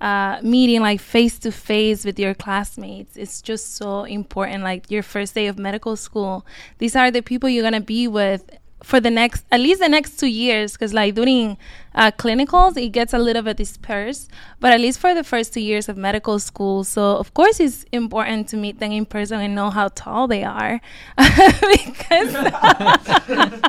uh, 0.00 0.40
meeting 0.42 0.80
like 0.80 1.00
face 1.00 1.38
to 1.38 1.52
face 1.52 2.04
with 2.04 2.18
your 2.18 2.34
classmates 2.34 3.16
is 3.16 3.40
just 3.40 3.76
so 3.76 4.02
important 4.02 4.64
like 4.64 4.90
your 4.90 5.02
first 5.02 5.32
day 5.32 5.46
of 5.46 5.60
medical 5.60 5.94
school 5.94 6.44
these 6.78 6.96
are 6.96 7.08
the 7.12 7.22
people 7.22 7.48
you're 7.48 7.62
going 7.62 7.72
to 7.72 7.80
be 7.80 8.08
with 8.08 8.50
for 8.82 9.00
the 9.00 9.10
next 9.10 9.44
at 9.50 9.60
least 9.60 9.80
the 9.80 9.88
next 9.88 10.18
two 10.18 10.26
years 10.26 10.72
because 10.72 10.92
like 10.92 11.14
during 11.14 11.56
uh, 11.94 12.10
clinicals 12.10 12.76
it 12.76 12.88
gets 12.88 13.12
a 13.12 13.18
little 13.18 13.42
bit 13.42 13.56
dispersed 13.56 14.30
but 14.60 14.72
at 14.72 14.80
least 14.80 14.98
for 14.98 15.14
the 15.14 15.24
first 15.24 15.52
two 15.52 15.60
years 15.60 15.88
of 15.88 15.96
medical 15.96 16.38
school. 16.38 16.84
So 16.84 17.16
of 17.16 17.34
course 17.34 17.60
it's 17.60 17.84
important 17.92 18.48
to 18.48 18.56
meet 18.56 18.78
them 18.78 18.92
in 18.92 19.06
person 19.06 19.40
and 19.40 19.54
know 19.54 19.70
how 19.70 19.88
tall 19.94 20.26
they 20.26 20.44
are 20.44 20.80
because 21.16 22.32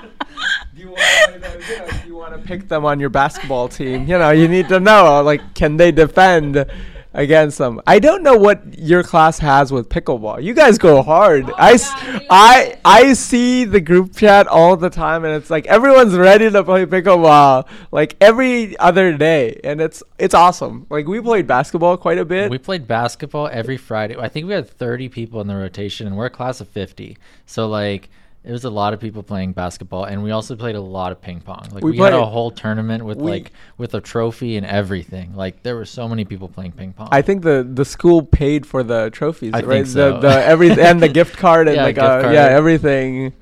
do 0.75 0.81
you 0.81 2.15
want 2.15 2.33
to 2.33 2.41
pick 2.43 2.67
them 2.67 2.85
on 2.85 2.99
your 2.99 3.09
basketball 3.09 3.69
team? 3.69 4.07
You 4.07 4.17
know 4.17 4.31
you 4.31 4.47
need 4.47 4.69
to 4.69 4.79
know 4.79 5.21
like 5.23 5.53
can 5.53 5.77
they 5.77 5.91
defend 5.91 6.65
against 7.13 7.57
them. 7.57 7.81
I 7.85 7.99
don't 7.99 8.23
know 8.23 8.35
what 8.35 8.77
your 8.77 9.03
class 9.03 9.39
has 9.39 9.71
with 9.71 9.89
pickleball. 9.89 10.43
You 10.43 10.53
guys 10.53 10.77
go 10.77 11.01
hard. 11.01 11.49
Oh, 11.49 11.53
I, 11.57 11.71
yeah, 11.71 12.19
I, 12.29 12.77
I 12.83 13.13
see 13.13 13.65
the 13.65 13.79
group 13.79 14.15
chat 14.15 14.47
all 14.47 14.75
the 14.75 14.89
time, 14.89 15.23
and 15.25 15.33
it's 15.35 15.49
like 15.49 15.65
everyone's 15.67 16.15
ready 16.15 16.49
to 16.49 16.63
play 16.63 16.85
pickleball 16.85 17.67
like 17.91 18.15
every 18.19 18.77
other 18.79 19.15
day, 19.15 19.59
and 19.63 19.79
it's 19.79 20.01
it's 20.17 20.33
awesome. 20.33 20.87
Like 20.89 21.07
we 21.07 21.21
played 21.21 21.47
basketball 21.47 21.97
quite 21.97 22.17
a 22.17 22.25
bit. 22.25 22.49
We 22.49 22.57
played 22.57 22.87
basketball 22.87 23.47
every 23.47 23.77
Friday. 23.77 24.17
I 24.17 24.29
think 24.29 24.47
we 24.47 24.53
had 24.53 24.69
30 24.69 25.09
people 25.09 25.41
in 25.41 25.47
the 25.47 25.55
rotation, 25.55 26.07
and 26.07 26.17
we're 26.17 26.25
a 26.25 26.31
class 26.31 26.61
of 26.61 26.67
50. 26.69 27.17
So 27.45 27.67
like 27.67 28.09
it 28.43 28.51
was 28.51 28.65
a 28.65 28.69
lot 28.69 28.93
of 28.93 28.99
people 28.99 29.23
playing 29.23 29.53
basketball, 29.53 30.03
and 30.03 30.21
we 30.21 30.31
also 30.31 30.55
played 30.55 30.75
a 30.75 30.81
lot 30.81 31.13
of 31.13 31.21
ping 31.21 31.39
pong. 31.39 31.69
Like 31.71 31.83
we, 31.83 31.91
we 31.91 31.97
had 31.97 32.13
a 32.13 32.25
whole 32.25 32.51
tournament 32.51 33.05
with 33.05 33.17
we, 33.17 33.31
like 33.31 33.51
with 33.77 33.93
a 33.93 34.01
trophy 34.01 34.57
and 34.57 34.65
everything. 34.65 35.33
Like 35.33 35.63
there 35.63 35.75
were 35.75 35.85
so 35.85 36.09
many 36.09 36.25
people 36.25 36.49
playing 36.49 36.73
ping 36.73 36.91
pong. 36.91 37.07
I 37.11 37.21
think 37.21 37.43
the 37.43 37.67
the 37.69 37.85
school 37.85 38.21
paid 38.21 38.65
for 38.65 38.83
the 38.83 39.09
trophies, 39.11 39.53
I 39.53 39.61
right? 39.61 39.87
So. 39.87 40.13
The, 40.13 40.27
the 40.27 40.45
every 40.45 40.71
and 40.79 41.01
the 41.01 41.07
gift 41.07 41.37
card 41.37 41.67
and 41.67 41.77
yeah, 41.77 41.83
like 41.83 41.97
uh, 41.97 42.31
yeah 42.33 42.47
everything. 42.47 43.33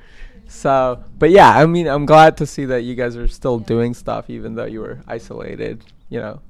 So, 0.47 1.03
but 1.17 1.31
yeah, 1.31 1.49
I 1.49 1.65
mean, 1.65 1.87
I'm 1.87 2.05
glad 2.05 2.37
to 2.37 2.45
see 2.45 2.65
that 2.65 2.83
you 2.83 2.93
guys 2.93 3.15
are 3.15 3.27
still 3.27 3.57
doing 3.57 3.93
stuff, 3.93 4.29
even 4.29 4.53
though 4.53 4.65
you 4.65 4.81
were 4.81 4.99
isolated. 5.07 5.83
You 6.09 6.19
know. 6.19 6.41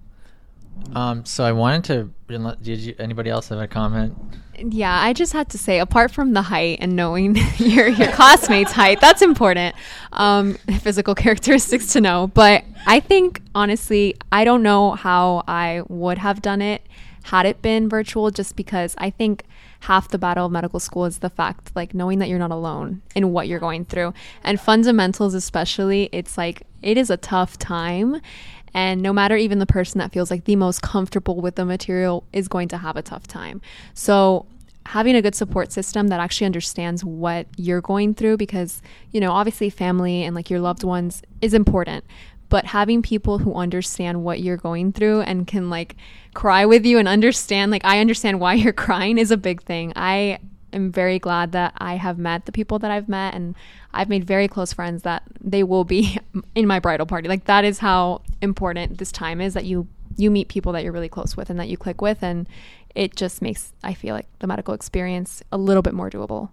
Um. 0.93 1.26
So 1.26 1.43
I 1.43 1.51
wanted 1.51 1.84
to. 1.86 2.55
Did 2.61 2.80
you? 2.80 2.95
Anybody 2.99 3.30
else 3.30 3.49
have 3.49 3.59
a 3.59 3.67
comment? 3.67 4.15
Yeah, 4.57 5.01
I 5.01 5.13
just 5.13 5.34
had 5.34 5.49
to 5.49 5.57
say, 5.57 5.80
apart 5.80 6.11
from 6.11 6.34
the 6.34 6.41
height 6.43 6.80
and 6.82 6.95
knowing 6.95 7.36
your 7.57 7.88
your 7.88 8.11
classmates' 8.11 8.72
height, 8.72 8.99
that's 9.01 9.22
important. 9.22 9.76
Um, 10.13 10.55
physical 10.82 11.15
characteristics 11.24 11.93
to 11.93 12.01
know. 12.01 12.28
But 12.28 12.63
I 12.86 12.99
think 12.99 13.41
honestly, 13.55 14.15
I 14.32 14.43
don't 14.43 14.63
know 14.63 14.91
how 14.91 15.43
I 15.47 15.84
would 15.88 16.17
have 16.17 16.41
done 16.41 16.61
it 16.61 16.86
had 17.24 17.45
it 17.45 17.61
been 17.61 17.88
virtual, 17.88 18.32
just 18.32 18.55
because 18.55 18.95
I 18.97 19.09
think 19.09 19.45
half 19.82 20.09
the 20.09 20.17
battle 20.17 20.45
of 20.45 20.51
medical 20.51 20.80
school 20.80 21.05
is 21.05 21.19
the 21.19 21.30
fact 21.30 21.72
like 21.76 21.93
knowing 21.93 22.19
that 22.19 22.30
you're 22.30 22.39
not 22.39 22.51
alone 22.51 23.01
in 23.15 23.32
what 23.32 23.47
you're 23.47 23.59
going 23.59 23.84
through 23.84 24.13
and 24.43 24.61
fundamentals 24.61 25.34
especially 25.34 26.07
it's 26.11 26.38
like 26.38 26.61
it 26.84 26.97
is 26.97 27.09
a 27.09 27.17
tough 27.17 27.57
time 27.57 28.22
and 28.74 29.01
no 29.01 29.11
matter 29.13 29.36
even 29.36 29.59
the 29.59 29.65
person 29.65 29.99
that 29.99 30.11
feels 30.11 30.32
like 30.32 30.45
the 30.45 30.55
most 30.55 30.82
comfortable 30.82 31.41
with 31.41 31.55
the 31.55 31.65
material 31.65 32.24
is 32.32 32.47
going 32.47 32.67
to 32.69 32.78
have 32.78 32.95
a 32.95 33.01
tough 33.01 33.28
time. 33.28 33.61
So, 33.93 34.45
having 34.88 35.15
a 35.15 35.22
good 35.22 35.36
support 35.36 35.72
system 35.72 36.07
that 36.07 36.19
actually 36.19 36.45
understands 36.45 37.05
what 37.05 37.45
you're 37.55 37.82
going 37.82 38.13
through, 38.13 38.38
because, 38.38 38.82
you 39.11 39.19
know, 39.22 39.32
obviously 39.32 39.69
family 39.69 40.24
and 40.24 40.36
like 40.36 40.49
your 40.49 40.59
loved 40.59 40.84
ones 40.84 41.22
is 41.41 41.53
important, 41.53 42.03
but 42.49 42.65
having 42.65 43.01
people 43.01 43.38
who 43.38 43.53
understand 43.53 44.24
what 44.24 44.41
you're 44.41 44.57
going 44.57 44.91
through 44.91 45.22
and 45.22 45.47
can 45.47 45.69
like 45.69 45.95
cry 46.34 46.65
with 46.65 46.86
you 46.86 46.97
and 46.97 47.07
understand, 47.07 47.72
like, 47.72 47.86
I 47.86 47.99
understand 47.99 48.39
why 48.39 48.55
you're 48.55 48.74
crying 48.88 49.17
is 49.17 49.32
a 49.32 49.38
big 49.38 49.61
thing. 49.63 49.93
I 49.95 50.39
am 50.74 50.91
very 50.91 51.19
glad 51.19 51.51
that 51.51 51.74
I 51.78 51.95
have 51.95 52.17
met 52.17 52.45
the 52.45 52.51
people 52.51 52.80
that 52.80 52.91
I've 52.91 53.09
met 53.09 53.34
and 53.34 53.55
I've 53.93 54.09
made 54.09 54.26
very 54.26 54.47
close 54.47 54.74
friends 54.74 55.03
that 55.03 55.24
they 55.39 55.63
will 55.63 55.84
be 55.84 56.17
in 56.55 56.67
my 56.67 56.79
bridal 56.79 57.05
party. 57.05 57.27
Like 57.27 57.45
that 57.45 57.65
is 57.65 57.79
how 57.79 58.21
important 58.41 58.97
this 58.97 59.11
time 59.11 59.41
is 59.41 59.53
that 59.53 59.65
you 59.65 59.88
you 60.17 60.29
meet 60.29 60.49
people 60.49 60.73
that 60.73 60.84
you're 60.84 60.91
really 60.91 61.09
close 61.09 61.38
with 61.38 61.49
and 61.49 61.59
that 61.59 61.69
you 61.69 61.77
click 61.77 62.01
with 62.01 62.21
and 62.21 62.47
it 62.95 63.15
just 63.15 63.41
makes 63.41 63.73
I 63.84 63.93
feel 63.93 64.13
like 64.13 64.27
the 64.39 64.47
medical 64.47 64.73
experience 64.73 65.41
a 65.51 65.57
little 65.57 65.82
bit 65.82 65.93
more 65.93 66.09
doable. 66.09 66.49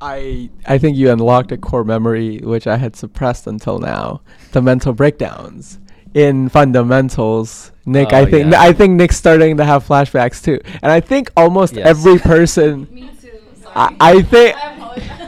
I 0.00 0.50
I 0.66 0.78
think 0.78 0.96
you 0.96 1.10
unlocked 1.10 1.52
a 1.52 1.56
core 1.56 1.84
memory 1.84 2.38
which 2.38 2.66
I 2.66 2.76
had 2.76 2.96
suppressed 2.96 3.46
until 3.46 3.78
now. 3.78 4.20
The 4.52 4.62
mental 4.62 4.92
breakdowns 4.92 5.78
in 6.14 6.48
fundamentals. 6.48 7.72
Nick, 7.84 8.08
oh, 8.12 8.16
I 8.16 8.24
think 8.30 8.52
yeah. 8.52 8.60
I 8.60 8.72
think 8.72 8.94
Nick's 8.94 9.16
starting 9.16 9.56
to 9.58 9.64
have 9.64 9.86
flashbacks 9.86 10.42
too. 10.42 10.60
And 10.82 10.92
I 10.92 11.00
think 11.00 11.30
almost 11.36 11.74
yes. 11.74 11.86
every 11.86 12.18
person 12.18 12.88
Me 12.90 13.10
too. 13.20 13.38
I, 13.74 13.96
I 14.00 14.22
think 14.22 14.56
I 14.56 15.25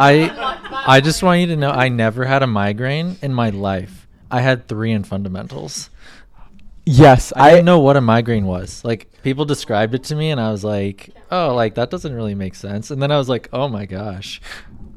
I 0.00 0.70
I 0.86 1.00
just 1.00 1.22
want 1.22 1.40
you 1.40 1.46
to 1.48 1.56
know 1.56 1.70
I 1.70 1.88
never 1.90 2.24
had 2.24 2.42
a 2.42 2.46
migraine 2.46 3.16
in 3.20 3.34
my 3.34 3.50
life. 3.50 4.08
I 4.30 4.40
had 4.40 4.66
three 4.66 4.92
in 4.92 5.04
fundamentals. 5.04 5.90
Yes, 6.86 7.32
I, 7.36 7.48
I 7.48 7.50
didn't 7.50 7.66
know 7.66 7.80
what 7.80 7.96
a 7.96 8.00
migraine 8.00 8.46
was. 8.46 8.82
Like 8.84 9.10
people 9.22 9.44
described 9.44 9.94
it 9.94 10.02
to 10.04 10.16
me, 10.16 10.30
and 10.30 10.40
I 10.40 10.50
was 10.50 10.64
like, 10.64 11.10
"Oh, 11.30 11.54
like 11.54 11.74
that 11.74 11.90
doesn't 11.90 12.14
really 12.14 12.34
make 12.34 12.54
sense." 12.54 12.90
And 12.90 13.02
then 13.02 13.12
I 13.12 13.18
was 13.18 13.28
like, 13.28 13.48
"Oh 13.52 13.68
my 13.68 13.84
gosh." 13.84 14.40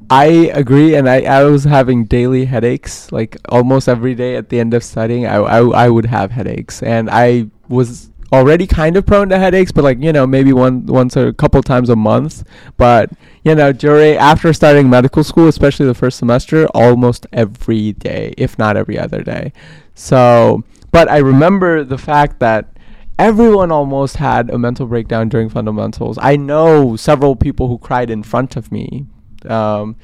I 0.10 0.26
agree, 0.54 0.95
and 0.95 1.10
I, 1.10 1.22
I 1.22 1.43
was 1.43 1.64
having 1.64 2.06
daily 2.06 2.45
headaches, 2.45 3.12
like 3.12 3.38
almost 3.49 3.89
every 3.89 4.16
day 4.16 4.36
at 4.36 4.49
the 4.49 4.60
end 4.60 4.74
of 4.74 4.84
studying. 4.84 5.26
I, 5.26 5.36
I, 5.36 5.86
I 5.86 5.89
would 5.89 6.06
have 6.06 6.32
headaches, 6.32 6.82
and 6.84 7.10
I 7.10 7.47
was 7.68 8.10
already 8.34 8.66
kind 8.66 8.98
of 8.98 9.06
prone 9.06 9.30
to 9.30 9.38
headaches, 9.38 9.72
but 9.72 9.84
like 9.84 10.02
you 10.02 10.12
know 10.12 10.26
maybe 10.26 10.52
one 10.52 10.86
once 10.88 11.16
or 11.16 11.28
a 11.28 11.34
couple 11.34 11.62
times 11.62 11.90
a 11.90 11.96
month. 11.96 12.44
But 12.78 13.12
you 13.44 13.54
know 13.54 13.72
during 13.72 14.16
after 14.18 14.52
starting 14.52 14.90
medical 14.90 15.24
school, 15.24 15.48
especially 15.48 15.86
the 15.86 15.94
first 15.94 16.18
semester, 16.18 16.66
almost 16.74 17.28
every 17.32 17.94
day, 17.94 18.34
if 18.38 18.58
not 18.58 18.76
every 18.76 18.98
other 18.98 19.22
day. 19.22 19.54
So, 19.94 20.64
but 20.92 21.10
I 21.10 21.18
remember 21.18 21.84
the 21.84 22.00
fact 22.00 22.40
that 22.40 22.76
everyone 23.20 23.72
almost 23.72 24.18
had 24.18 24.50
a 24.50 24.58
mental 24.58 24.88
breakdown 24.88 25.30
during 25.30 25.50
fundamentals. 25.50 26.18
I 26.20 26.36
know 26.36 26.96
several 26.96 27.36
people 27.36 27.68
who 27.68 27.78
cried 27.78 28.10
in 28.10 28.24
front 28.24 28.56
of 28.56 28.72
me, 28.72 29.06
um, 29.48 29.96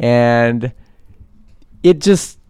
and 0.00 0.72
it 1.84 2.00
just 2.00 2.40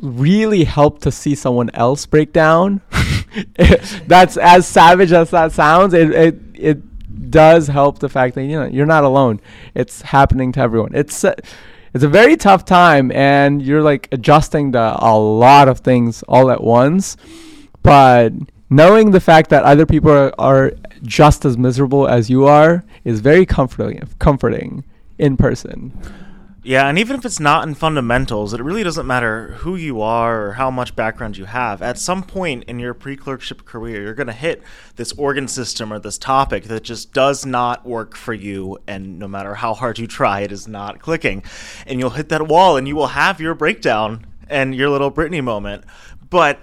really 0.00 0.64
helped 0.64 1.02
to 1.02 1.12
see 1.12 1.34
someone 1.34 1.68
else 1.74 2.06
break 2.06 2.32
down. 2.32 2.80
That's 4.06 4.36
as 4.36 4.66
savage 4.66 5.12
as 5.12 5.30
that 5.30 5.52
sounds. 5.52 5.94
It 5.94 6.10
it 6.10 6.40
it 6.54 7.30
does 7.30 7.68
help 7.68 7.98
the 7.98 8.08
fact 8.08 8.34
that 8.34 8.44
you 8.44 8.58
know 8.58 8.66
you're 8.66 8.86
not 8.86 9.04
alone. 9.04 9.40
It's 9.74 10.02
happening 10.02 10.52
to 10.52 10.60
everyone. 10.60 10.94
It's 10.94 11.24
uh, 11.24 11.34
it's 11.94 12.04
a 12.04 12.08
very 12.08 12.36
tough 12.36 12.64
time, 12.64 13.10
and 13.12 13.62
you're 13.62 13.82
like 13.82 14.08
adjusting 14.12 14.72
to 14.72 14.96
a 14.98 15.18
lot 15.18 15.68
of 15.68 15.80
things 15.80 16.22
all 16.24 16.50
at 16.50 16.62
once. 16.62 17.16
But 17.82 18.32
knowing 18.70 19.10
the 19.10 19.20
fact 19.20 19.50
that 19.50 19.64
other 19.64 19.86
people 19.86 20.10
are, 20.10 20.34
are 20.38 20.72
just 21.02 21.44
as 21.44 21.58
miserable 21.58 22.06
as 22.06 22.30
you 22.30 22.46
are 22.46 22.84
is 23.04 23.20
very 23.20 23.44
comforting. 23.44 24.08
Comforting 24.18 24.84
in 25.18 25.36
person. 25.36 25.92
Yeah, 26.64 26.86
and 26.86 26.96
even 26.96 27.16
if 27.16 27.24
it's 27.24 27.40
not 27.40 27.66
in 27.66 27.74
fundamentals, 27.74 28.54
it 28.54 28.62
really 28.62 28.84
doesn't 28.84 29.04
matter 29.06 29.54
who 29.58 29.74
you 29.74 30.00
are 30.00 30.46
or 30.46 30.52
how 30.52 30.70
much 30.70 30.94
background 30.94 31.36
you 31.36 31.46
have. 31.46 31.82
At 31.82 31.98
some 31.98 32.22
point 32.22 32.62
in 32.64 32.78
your 32.78 32.94
pre 32.94 33.16
clerkship 33.16 33.64
career, 33.64 34.00
you're 34.00 34.14
going 34.14 34.28
to 34.28 34.32
hit 34.32 34.62
this 34.94 35.10
organ 35.14 35.48
system 35.48 35.92
or 35.92 35.98
this 35.98 36.18
topic 36.18 36.64
that 36.64 36.84
just 36.84 37.12
does 37.12 37.44
not 37.44 37.84
work 37.84 38.14
for 38.14 38.32
you. 38.32 38.78
And 38.86 39.18
no 39.18 39.26
matter 39.26 39.56
how 39.56 39.74
hard 39.74 39.98
you 39.98 40.06
try, 40.06 40.42
it 40.42 40.52
is 40.52 40.68
not 40.68 41.00
clicking. 41.00 41.42
And 41.84 41.98
you'll 41.98 42.10
hit 42.10 42.28
that 42.28 42.46
wall 42.46 42.76
and 42.76 42.86
you 42.86 42.94
will 42.94 43.08
have 43.08 43.40
your 43.40 43.54
breakdown 43.54 44.24
and 44.48 44.72
your 44.72 44.88
little 44.88 45.10
Britney 45.10 45.42
moment. 45.42 45.82
But. 46.30 46.60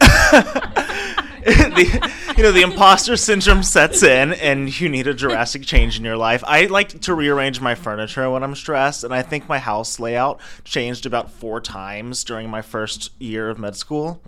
the, 1.76 2.12
you 2.36 2.42
know, 2.42 2.50
the 2.50 2.62
imposter 2.62 3.16
syndrome 3.16 3.62
sets 3.62 4.02
in, 4.02 4.32
and 4.32 4.80
you 4.80 4.88
need 4.88 5.06
a 5.06 5.14
drastic 5.14 5.62
change 5.62 5.96
in 5.96 6.04
your 6.04 6.16
life. 6.16 6.42
I 6.44 6.66
like 6.66 7.00
to 7.02 7.14
rearrange 7.14 7.60
my 7.60 7.76
furniture 7.76 8.28
when 8.28 8.42
I'm 8.42 8.56
stressed, 8.56 9.04
and 9.04 9.14
I 9.14 9.22
think 9.22 9.48
my 9.48 9.60
house 9.60 10.00
layout 10.00 10.40
changed 10.64 11.06
about 11.06 11.30
four 11.30 11.60
times 11.60 12.24
during 12.24 12.50
my 12.50 12.62
first 12.62 13.12
year 13.20 13.48
of 13.48 13.60
med 13.60 13.76
school. 13.76 14.20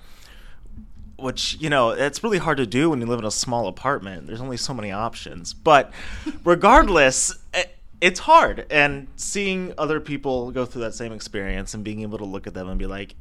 Which 1.16 1.56
you 1.58 1.68
know, 1.68 1.90
it's 1.90 2.22
really 2.22 2.38
hard 2.38 2.58
to 2.58 2.66
do 2.66 2.90
when 2.90 3.00
you 3.00 3.06
live 3.06 3.18
in 3.18 3.24
a 3.24 3.32
small 3.32 3.66
apartment. 3.66 4.28
There's 4.28 4.40
only 4.40 4.56
so 4.56 4.72
many 4.72 4.92
options. 4.92 5.52
But 5.54 5.92
regardless. 6.44 7.36
Eh, 7.52 7.64
it's 8.00 8.20
hard 8.20 8.64
and 8.70 9.08
seeing 9.16 9.74
other 9.76 9.98
people 9.98 10.52
go 10.52 10.64
through 10.64 10.82
that 10.82 10.94
same 10.94 11.12
experience 11.12 11.74
and 11.74 11.82
being 11.82 12.02
able 12.02 12.16
to 12.16 12.24
look 12.24 12.46
at 12.46 12.54
them 12.54 12.68
and 12.68 12.78
be 12.78 12.86
like 12.86 13.16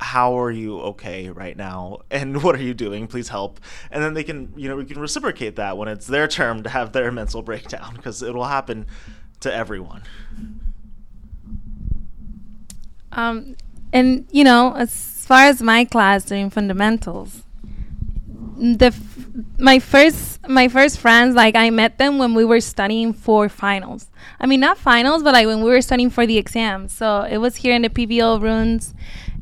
how 0.00 0.38
are 0.38 0.50
you 0.50 0.80
okay 0.80 1.28
right 1.28 1.56
now? 1.56 1.98
And 2.10 2.42
what 2.42 2.54
are 2.54 2.62
you 2.62 2.74
doing? 2.74 3.06
Please 3.06 3.28
help. 3.28 3.60
And 3.90 4.02
then 4.02 4.14
they 4.14 4.24
can 4.24 4.52
you 4.56 4.68
know 4.68 4.76
we 4.76 4.84
can 4.84 5.00
reciprocate 5.00 5.56
that 5.56 5.76
when 5.76 5.88
it's 5.88 6.06
their 6.06 6.28
turn 6.28 6.62
to 6.62 6.70
have 6.70 6.92
their 6.92 7.10
mental 7.20 7.42
breakdown 7.42 7.94
because 7.94 8.22
it 8.22 8.34
will 8.34 8.44
happen 8.44 8.86
to 9.40 9.52
everyone. 9.52 10.02
Um 13.12 13.56
and 13.92 14.26
you 14.30 14.44
know 14.44 14.74
as 14.74 15.24
far 15.26 15.44
as 15.44 15.62
my 15.62 15.84
class 15.84 16.24
doing 16.24 16.50
fundamentals 16.50 17.42
the 18.58 18.86
f- 18.86 19.26
my 19.58 19.78
first 19.78 20.46
my 20.48 20.68
first 20.68 20.98
friends 20.98 21.34
like 21.34 21.54
I 21.54 21.70
met 21.70 21.98
them 21.98 22.18
when 22.18 22.34
we 22.34 22.44
were 22.44 22.60
studying 22.60 23.12
for 23.12 23.48
finals. 23.48 24.08
I 24.40 24.46
mean 24.46 24.60
not 24.60 24.78
finals, 24.78 25.22
but 25.22 25.32
like 25.32 25.46
when 25.46 25.62
we 25.62 25.70
were 25.70 25.82
studying 25.82 26.10
for 26.10 26.26
the 26.26 26.38
exams. 26.38 26.92
So 26.92 27.22
it 27.22 27.38
was 27.38 27.56
here 27.56 27.74
in 27.74 27.82
the 27.82 27.88
PBL 27.88 28.40
rooms, 28.40 28.94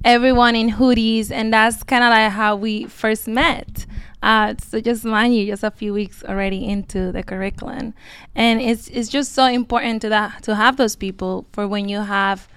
everyone 0.06 0.56
in 0.56 0.70
hoodies, 0.70 1.30
and 1.30 1.52
that's 1.52 1.82
kind 1.82 2.02
of 2.02 2.10
like 2.10 2.30
how 2.30 2.56
we 2.56 2.84
first 2.86 3.28
met. 3.28 3.84
Uh, 4.22 4.54
so 4.62 4.80
just 4.80 5.04
mind 5.04 5.36
you, 5.36 5.46
just 5.46 5.62
a 5.62 5.70
few 5.70 5.92
weeks 5.92 6.24
already 6.24 6.64
into 6.64 7.12
the 7.12 7.22
curriculum, 7.22 7.92
and 8.34 8.62
it's 8.62 8.88
it's 8.88 9.08
just 9.08 9.32
so 9.32 9.44
important 9.44 10.00
to 10.02 10.08
that 10.08 10.42
to 10.44 10.54
have 10.54 10.78
those 10.78 10.96
people 10.96 11.46
for 11.52 11.68
when 11.68 11.88
you 11.88 12.00
have 12.00 12.48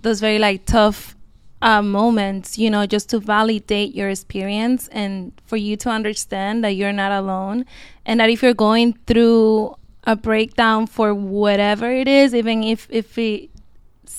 those 0.00 0.20
very 0.20 0.38
like 0.38 0.64
tough 0.66 1.16
uh, 1.62 1.82
moments, 1.82 2.58
you 2.58 2.70
know, 2.70 2.86
just 2.86 3.08
to 3.10 3.18
validate 3.18 3.94
your 3.94 4.08
experience 4.08 4.88
and 4.88 5.32
for 5.44 5.56
you 5.56 5.76
to 5.76 5.90
understand 5.90 6.64
that 6.64 6.70
you're 6.70 6.92
not 6.92 7.12
alone. 7.12 7.66
And 8.06 8.20
that 8.20 8.30
if 8.30 8.42
you're 8.42 8.54
going 8.54 8.94
through 9.06 9.76
a 10.04 10.16
breakdown 10.16 10.86
for 10.86 11.14
whatever 11.14 11.90
it 11.90 12.08
is, 12.08 12.34
even 12.34 12.64
if, 12.64 12.86
if 12.90 13.18
it 13.18 13.49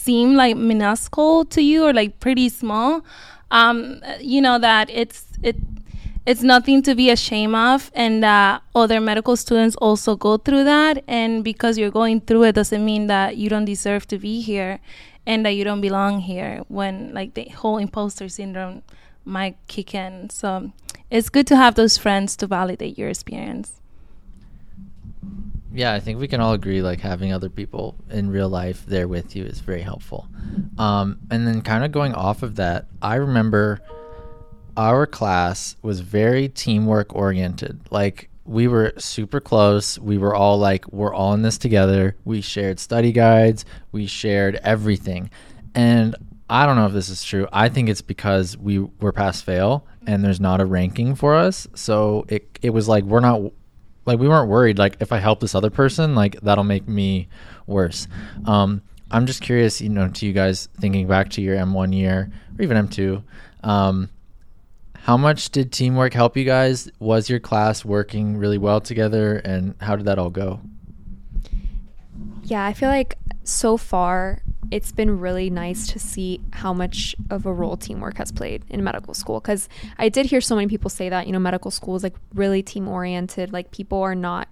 seemed 0.04 0.36
like 0.36 0.58
minuscule 0.58 1.46
to 1.46 1.62
you 1.62 1.86
or 1.86 1.94
like 1.94 2.20
pretty 2.20 2.50
small, 2.50 3.06
um, 3.52 4.02
you 4.20 4.42
know, 4.42 4.58
that 4.60 4.90
it's, 4.90 5.26
it, 5.44 5.56
it's 6.26 6.44
nothing 6.44 6.84
to 6.84 6.94
be 6.94 7.10
ashamed 7.10 7.56
of 7.56 7.92
and 7.96 8.24
that 8.24 8.62
other 8.76 9.02
medical 9.02 9.36
students 9.36 9.76
also 9.78 10.16
go 10.16 10.38
through 10.38 10.64
that 10.64 11.04
and 11.08 11.44
because 11.44 11.78
you're 11.78 11.92
going 11.92 12.22
through 12.22 12.44
it 12.44 12.54
doesn't 12.54 12.86
mean 12.86 13.08
that 13.08 13.38
you 13.38 13.50
don't 13.50 13.66
deserve 13.66 14.08
to 14.08 14.18
be 14.20 14.40
here 14.42 14.80
and 15.26 15.46
that 15.46 15.52
you 15.52 15.64
don't 15.64 15.82
belong 15.82 16.20
here 16.20 16.64
when 16.68 17.14
like 17.14 17.34
the 17.34 17.46
whole 17.50 17.78
imposter 17.78 18.30
syndrome 18.30 18.84
might 19.26 19.56
kick 19.68 19.94
in. 19.94 20.30
So 20.30 20.72
it's 21.10 21.30
good 21.30 21.48
to 21.48 21.56
have 21.56 21.76
those 21.76 21.98
friends 21.98 22.36
to 22.38 22.48
validate 22.48 22.98
your 22.98 23.10
experience. 23.10 23.81
Yeah, 25.74 25.94
I 25.94 26.00
think 26.00 26.20
we 26.20 26.28
can 26.28 26.42
all 26.42 26.54
agree 26.54 26.82
like 26.82 27.00
having 27.00 27.32
other 27.32 27.50
people 27.50 27.96
in 28.10 28.30
real 28.30 28.50
life 28.50 28.86
there 28.86 29.08
with 29.08 29.36
you 29.36 29.46
is 29.46 29.62
very 29.62 29.82
helpful. 29.82 30.28
Um, 30.78 31.20
and 31.30 31.48
then 31.48 31.62
kind 31.62 31.86
of 31.86 31.92
going 31.92 32.14
off 32.14 32.44
of 32.44 32.56
that, 32.56 32.88
I 33.02 33.16
remember 33.16 33.80
our 34.76 35.06
class 35.06 35.78
was 35.82 36.02
very 36.02 36.50
teamwork 36.50 37.16
oriented. 37.16 37.80
Like 37.90 38.30
we 38.44 38.68
were 38.68 38.94
super 38.98 39.40
close. 39.40 39.98
We 39.98 40.18
were 40.18 40.36
all 40.36 40.58
like, 40.58 40.92
we're 40.92 41.14
all 41.14 41.34
in 41.34 41.42
this 41.42 41.58
together. 41.58 42.18
We 42.26 42.42
shared 42.42 42.80
study 42.80 43.14
guides, 43.14 43.64
we 43.94 44.08
shared 44.08 44.60
everything. 44.64 45.30
And 45.74 46.16
I 46.50 46.66
don't 46.66 46.76
know 46.76 46.88
if 46.88 46.94
this 46.94 47.08
is 47.08 47.24
true. 47.24 47.48
I 47.54 47.70
think 47.70 47.88
it's 47.88 48.02
because 48.02 48.58
we 48.58 48.80
were 48.80 49.14
pass 49.14 49.42
fail 49.42 49.88
and 50.06 50.22
there's 50.22 50.42
not 50.42 50.60
a 50.60 50.66
ranking 50.66 51.16
for 51.16 51.36
us. 51.36 51.66
So 51.76 52.26
it, 52.28 52.60
it 52.62 52.72
was 52.72 52.90
like, 52.90 53.06
we're 53.06 53.22
not, 53.22 53.54
like, 54.06 54.20
we 54.20 54.28
weren't 54.28 54.50
worried. 54.50 54.78
Like, 54.78 54.98
if 55.00 55.12
I 55.12 55.18
help 55.18 55.40
this 55.40 55.56
other 55.56 55.70
person, 55.70 56.16
like, 56.16 56.40
that'll 56.42 56.64
make 56.64 56.88
me 56.88 57.28
worse. 57.68 58.08
Um, 58.46 58.82
I'm 59.12 59.26
just 59.26 59.42
curious, 59.42 59.82
you 59.82 59.90
know, 59.90 60.08
to 60.08 60.26
you 60.26 60.34
guys 60.34 60.70
thinking 60.80 61.08
back 61.08 61.30
to 61.32 61.42
your 61.42 61.58
M1 61.58 61.94
year 61.96 62.32
or 62.58 62.64
even 62.64 62.88
M2. 62.88 63.24
Um, 63.64 64.10
how 64.96 65.18
much 65.18 65.50
did 65.50 65.72
teamwork 65.72 66.14
help 66.14 66.38
you 66.38 66.46
guys? 66.46 66.90
Was 67.00 67.30
your 67.30 67.40
class 67.40 67.84
working 67.84 68.38
really 68.38 68.58
well 68.58 68.80
together 68.80 69.38
and 69.38 69.76
how 69.82 69.96
did 69.96 70.06
that 70.06 70.20
all 70.20 70.30
go? 70.30 70.62
Yeah, 72.44 72.66
I 72.66 72.74
feel 72.74 72.90
like 72.90 73.18
so 73.44 73.78
far 73.78 74.42
it's 74.72 74.92
been 74.92 75.20
really 75.20 75.50
nice 75.50 75.88
to 75.88 76.00
see 76.00 76.40
how 76.54 76.74
much 76.74 77.16
of 77.30 77.46
a 77.46 77.54
role 77.54 77.76
teamwork 77.76 78.18
has 78.18 78.32
played 78.32 78.64
in 78.70 78.84
medical 78.84 79.14
school 79.14 79.40
because 79.40 79.68
I 79.98 80.08
did 80.08 80.28
hear 80.28 80.40
so 80.40 80.56
many 80.56 80.68
people 80.68 80.90
say 80.90 81.10
that, 81.10 81.28
you 81.28 81.34
know, 81.34 81.40
medical 81.40 81.72
school 81.72 81.96
is 81.96 82.04
like 82.04 82.16
really 82.34 82.64
team 82.64 82.88
oriented. 82.88 83.52
Like 83.52 83.72
people 83.72 84.02
are 84.02 84.16
not, 84.16 84.48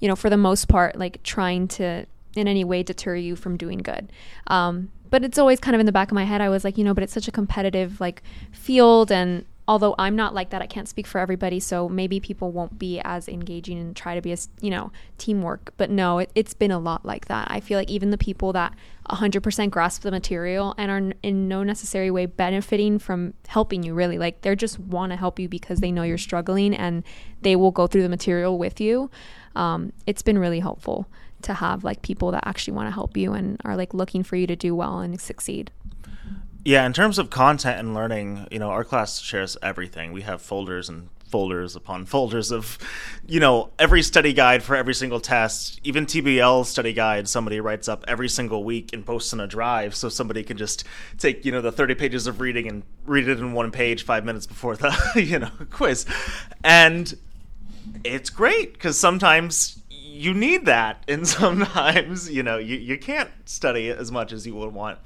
you 0.00 0.06
know, 0.06 0.14
for 0.14 0.30
the 0.30 0.36
most 0.36 0.68
part, 0.68 0.96
like 0.96 1.22
trying 1.24 1.66
to 1.68 2.06
in 2.36 2.46
any 2.46 2.62
way 2.62 2.84
deter 2.84 3.16
you 3.16 3.34
from 3.34 3.56
doing 3.56 3.78
good. 3.78 4.12
Um, 4.46 4.92
but 5.10 5.24
it's 5.24 5.38
always 5.38 5.58
kind 5.58 5.74
of 5.74 5.80
in 5.80 5.86
the 5.86 5.92
back 5.92 6.08
of 6.08 6.14
my 6.14 6.24
head. 6.24 6.40
I 6.40 6.50
was 6.50 6.62
like, 6.62 6.78
you 6.78 6.84
know, 6.84 6.94
but 6.94 7.02
it's 7.02 7.12
such 7.12 7.26
a 7.26 7.32
competitive 7.32 8.00
like 8.00 8.22
field 8.52 9.10
and 9.10 9.44
although 9.68 9.94
I'm 9.98 10.16
not 10.16 10.34
like 10.34 10.48
that, 10.50 10.62
I 10.62 10.66
can't 10.66 10.88
speak 10.88 11.06
for 11.06 11.18
everybody. 11.18 11.60
So 11.60 11.90
maybe 11.90 12.18
people 12.18 12.50
won't 12.50 12.78
be 12.78 13.00
as 13.04 13.28
engaging 13.28 13.78
and 13.78 13.94
try 13.94 14.14
to 14.14 14.22
be 14.22 14.32
as, 14.32 14.48
you 14.62 14.70
know, 14.70 14.90
teamwork. 15.18 15.74
But 15.76 15.90
no, 15.90 16.18
it, 16.20 16.30
has 16.34 16.54
been 16.54 16.70
a 16.70 16.78
lot 16.78 17.04
like 17.04 17.26
that. 17.26 17.48
I 17.50 17.60
feel 17.60 17.78
like 17.78 17.90
even 17.90 18.10
the 18.10 18.16
people 18.16 18.54
that 18.54 18.74
100% 19.10 19.70
grasp 19.70 20.02
the 20.02 20.10
material 20.10 20.74
and 20.78 20.90
are 20.90 21.12
in 21.22 21.48
no 21.48 21.62
necessary 21.62 22.10
way 22.10 22.24
benefiting 22.24 22.98
from 22.98 23.34
helping 23.46 23.82
you, 23.82 23.92
really, 23.92 24.16
like 24.16 24.40
they 24.40 24.56
just 24.56 24.80
want 24.80 25.12
to 25.12 25.16
help 25.16 25.38
you 25.38 25.50
because 25.50 25.80
they 25.80 25.92
know 25.92 26.02
you're 26.02 26.16
struggling 26.16 26.74
and 26.74 27.04
they 27.42 27.54
will 27.54 27.70
go 27.70 27.86
through 27.86 28.02
the 28.02 28.08
material 28.08 28.56
with 28.56 28.80
you. 28.80 29.10
Um, 29.54 29.92
it's 30.06 30.22
been 30.22 30.38
really 30.38 30.60
helpful 30.60 31.06
to 31.42 31.54
have 31.54 31.84
like 31.84 32.00
people 32.00 32.30
that 32.30 32.46
actually 32.46 32.74
want 32.74 32.88
to 32.88 32.92
help 32.92 33.16
you 33.16 33.34
and 33.34 33.60
are 33.64 33.76
like 33.76 33.92
looking 33.92 34.22
for 34.22 34.36
you 34.36 34.46
to 34.46 34.56
do 34.56 34.74
well 34.74 35.00
and 35.00 35.20
succeed. 35.20 35.70
Yeah, 36.68 36.84
in 36.84 36.92
terms 36.92 37.18
of 37.18 37.30
content 37.30 37.78
and 37.80 37.94
learning, 37.94 38.46
you 38.50 38.58
know, 38.58 38.68
our 38.68 38.84
class 38.84 39.20
shares 39.20 39.56
everything. 39.62 40.12
We 40.12 40.20
have 40.20 40.42
folders 40.42 40.90
and 40.90 41.08
folders 41.30 41.74
upon 41.74 42.04
folders 42.14 42.52
of, 42.52 42.76
you 43.26 43.40
know, 43.40 43.70
every 43.78 44.02
study 44.02 44.34
guide 44.34 44.62
for 44.62 44.76
every 44.76 44.92
single 44.92 45.18
test, 45.18 45.80
even 45.82 46.04
TBL 46.04 46.66
study 46.66 46.92
guide. 46.92 47.26
Somebody 47.26 47.58
writes 47.58 47.88
up 47.88 48.04
every 48.06 48.28
single 48.28 48.64
week 48.64 48.92
and 48.92 49.06
posts 49.06 49.32
in 49.32 49.40
a 49.40 49.46
drive, 49.46 49.94
so 49.94 50.10
somebody 50.10 50.42
can 50.42 50.58
just 50.58 50.84
take 51.16 51.42
you 51.46 51.52
know 51.52 51.62
the 51.62 51.72
thirty 51.72 51.94
pages 51.94 52.26
of 52.26 52.38
reading 52.38 52.68
and 52.68 52.82
read 53.06 53.28
it 53.28 53.38
in 53.38 53.54
one 53.54 53.70
page 53.70 54.04
five 54.04 54.26
minutes 54.26 54.46
before 54.46 54.76
the 54.76 54.94
you 55.26 55.38
know 55.38 55.50
quiz, 55.70 56.04
and 56.62 57.16
it's 58.04 58.28
great 58.28 58.74
because 58.74 59.00
sometimes 59.00 59.80
you 59.88 60.34
need 60.34 60.66
that, 60.66 61.02
and 61.08 61.26
sometimes 61.40 62.30
you 62.30 62.42
know 62.42 62.58
you 62.58 62.76
you 62.76 62.98
can't 62.98 63.30
study 63.46 63.88
as 63.88 64.12
much 64.12 64.34
as 64.34 64.46
you 64.46 64.54
would 64.54 64.74
want 64.74 64.98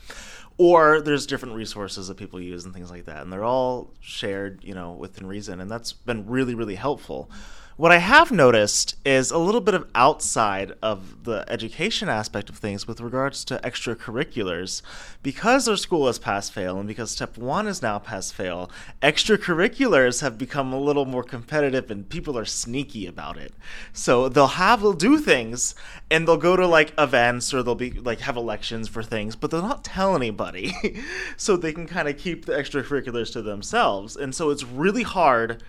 or 0.59 1.00
there's 1.00 1.26
different 1.26 1.55
resources 1.55 2.09
that 2.09 2.16
people 2.16 2.40
use 2.40 2.64
and 2.64 2.74
things 2.74 2.90
like 2.90 3.05
that. 3.07 3.22
And 3.22 3.32
they're 3.32 3.44
all 3.44 3.90
shared 4.00 4.62
you 4.62 4.74
know 4.74 4.92
within 4.92 5.26
reason. 5.26 5.61
And 5.61 5.70
that's 5.70 5.92
been 5.92 6.26
really 6.26 6.55
really 6.55 6.76
helpful 6.76 7.30
what 7.76 7.90
I 7.90 7.98
have 7.98 8.30
noticed 8.30 8.96
is 9.04 9.30
a 9.30 9.38
little 9.38 9.60
bit 9.62 9.74
of 9.74 9.88
outside 9.94 10.72
of 10.82 11.24
the 11.24 11.44
education 11.48 12.08
aspect 12.08 12.50
of 12.50 12.56
things 12.56 12.86
with 12.86 13.00
regards 13.00 13.44
to 13.46 13.58
extracurriculars. 13.64 14.82
Because 15.22 15.66
our 15.68 15.76
school 15.76 16.06
is 16.08 16.18
pass 16.18 16.50
fail 16.50 16.78
and 16.78 16.86
because 16.86 17.10
step 17.10 17.38
one 17.38 17.66
is 17.66 17.80
now 17.80 17.98
pass 17.98 18.30
fail, 18.30 18.70
extracurriculars 19.02 20.20
have 20.20 20.36
become 20.36 20.72
a 20.72 20.78
little 20.78 21.06
more 21.06 21.22
competitive 21.22 21.90
and 21.90 22.08
people 22.08 22.36
are 22.36 22.44
sneaky 22.44 23.06
about 23.06 23.38
it. 23.38 23.54
So 23.94 24.28
they'll 24.28 24.46
have, 24.48 24.82
they'll 24.82 24.92
do 24.92 25.18
things 25.18 25.74
and 26.10 26.28
they'll 26.28 26.36
go 26.36 26.56
to 26.56 26.66
like 26.66 26.92
events 26.98 27.54
or 27.54 27.62
they'll 27.62 27.74
be 27.74 27.92
like 27.92 28.20
have 28.20 28.36
elections 28.36 28.88
for 28.88 29.02
things, 29.02 29.34
but 29.34 29.50
they'll 29.50 29.62
not 29.62 29.82
tell 29.82 30.14
anybody. 30.14 30.74
so 31.38 31.56
they 31.56 31.72
can 31.72 31.86
kind 31.86 32.08
of 32.08 32.18
keep 32.18 32.44
the 32.44 32.52
extracurriculars 32.52 33.32
to 33.32 33.40
themselves. 33.40 34.14
And 34.14 34.34
so 34.34 34.50
it's 34.50 34.64
really 34.64 35.04
hard 35.04 35.62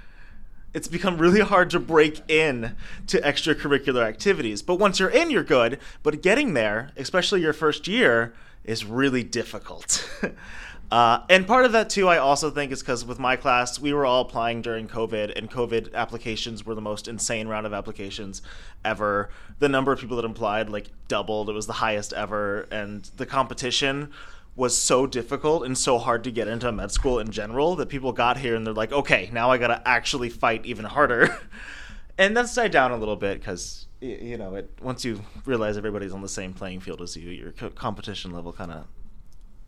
it's 0.74 0.88
become 0.88 1.18
really 1.18 1.42
hard 1.42 1.70
to 1.72 1.80
break 1.80 2.22
in 2.30 2.76
to 3.08 3.20
extracurricular 3.22 4.04
activities. 4.04 4.62
But 4.62 4.76
once 4.76 5.00
you're 5.00 5.10
in, 5.10 5.30
you're 5.30 5.44
good. 5.44 5.80
But 6.02 6.22
getting 6.22 6.54
there, 6.54 6.92
especially 6.98 7.42
your 7.42 7.54
first 7.54 7.88
year, 7.88 8.34
is 8.64 8.86
really 8.86 9.24
difficult. 9.24 10.10
uh, 10.92 11.20
and 11.30 11.46
part 11.46 11.66
of 11.66 11.74
that, 11.74 11.90
too, 11.90 12.08
I 12.08 12.18
also 12.18 12.50
think 12.50 12.72
is 12.72 12.82
because 12.82 13.06
with 13.06 13.20
my 13.20 13.36
class, 13.36 13.80
we 13.80 13.94
were 13.94 14.06
all 14.06 14.22
applying 14.22 14.62
during 14.62 14.88
COVID, 14.88 15.38
and 15.38 15.52
COVID 15.52 15.94
applications 15.94 16.66
were 16.66 16.76
the 16.76 16.82
most 16.82 17.08
insane 17.08 17.48
round 17.48 17.68
of 17.68 17.74
applications 17.74 18.42
ever. 18.84 19.30
The 19.60 19.70
number 19.70 19.92
of 19.92 20.00
people 20.00 20.18
that 20.18 20.26
applied, 20.26 20.70
like, 20.70 20.90
doubled. 21.08 21.50
It 21.50 21.54
was 21.54 21.68
the 21.68 21.74
highest 21.74 22.14
ever. 22.14 22.68
And 22.72 23.04
the 23.18 23.26
competition 23.26 24.12
was 24.56 24.78
so 24.78 25.08
difficult 25.08 25.66
and 25.66 25.78
so 25.78 25.98
hard 25.98 26.24
to 26.24 26.32
get 26.32 26.48
into 26.48 26.72
med 26.72 26.92
school 26.92 27.20
in 27.20 27.32
general 27.32 27.76
that 27.76 27.90
people 27.90 28.12
got 28.12 28.38
here 28.38 28.56
and 28.56 28.66
they're 28.66 28.74
like, 28.74 28.92
okay, 28.92 29.30
now 29.34 29.50
I 29.50 29.58
got 29.58 29.68
to 29.68 29.88
actually 29.88 30.30
fight 30.30 30.66
even 30.66 30.86
harder. 30.86 31.36
and 32.18 32.38
that's 32.38 32.54
died 32.54 32.72
down 32.72 32.92
a 32.92 32.98
little 32.98 33.16
bit 33.16 33.40
because 33.40 33.88
you 34.02 34.38
know 34.38 34.56
it 34.56 34.70
once 34.82 35.06
you 35.06 35.22
realize 35.46 35.78
everybody's 35.78 36.12
on 36.12 36.22
the 36.22 36.30
same 36.30 36.54
playing 36.54 36.82
field 36.82 37.02
as 37.02 37.16
you, 37.16 37.30
your 37.32 37.52
co- 37.52 37.70
competition 37.70 38.32
level 38.32 38.52
kind 38.52 38.72
of 38.72 38.86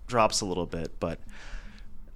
drops 0.08 0.42
a 0.42 0.46
little 0.46 0.66
bit. 0.66 1.00
But 1.00 1.20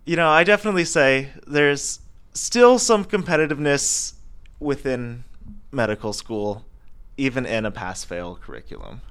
you 0.06 0.16
know, 0.16 0.30
I 0.30 0.44
definitely 0.44 0.86
say 0.86 1.30
there's 1.48 2.00
still 2.34 2.78
some 2.78 3.06
competitiveness 3.06 4.14
within 4.60 5.24
medical 5.72 6.14
school, 6.14 6.66
even 7.18 7.46
in 7.46 7.66
a 7.66 7.72
pass 7.72 8.04
fail 8.04 8.36
curriculum. 8.36 9.02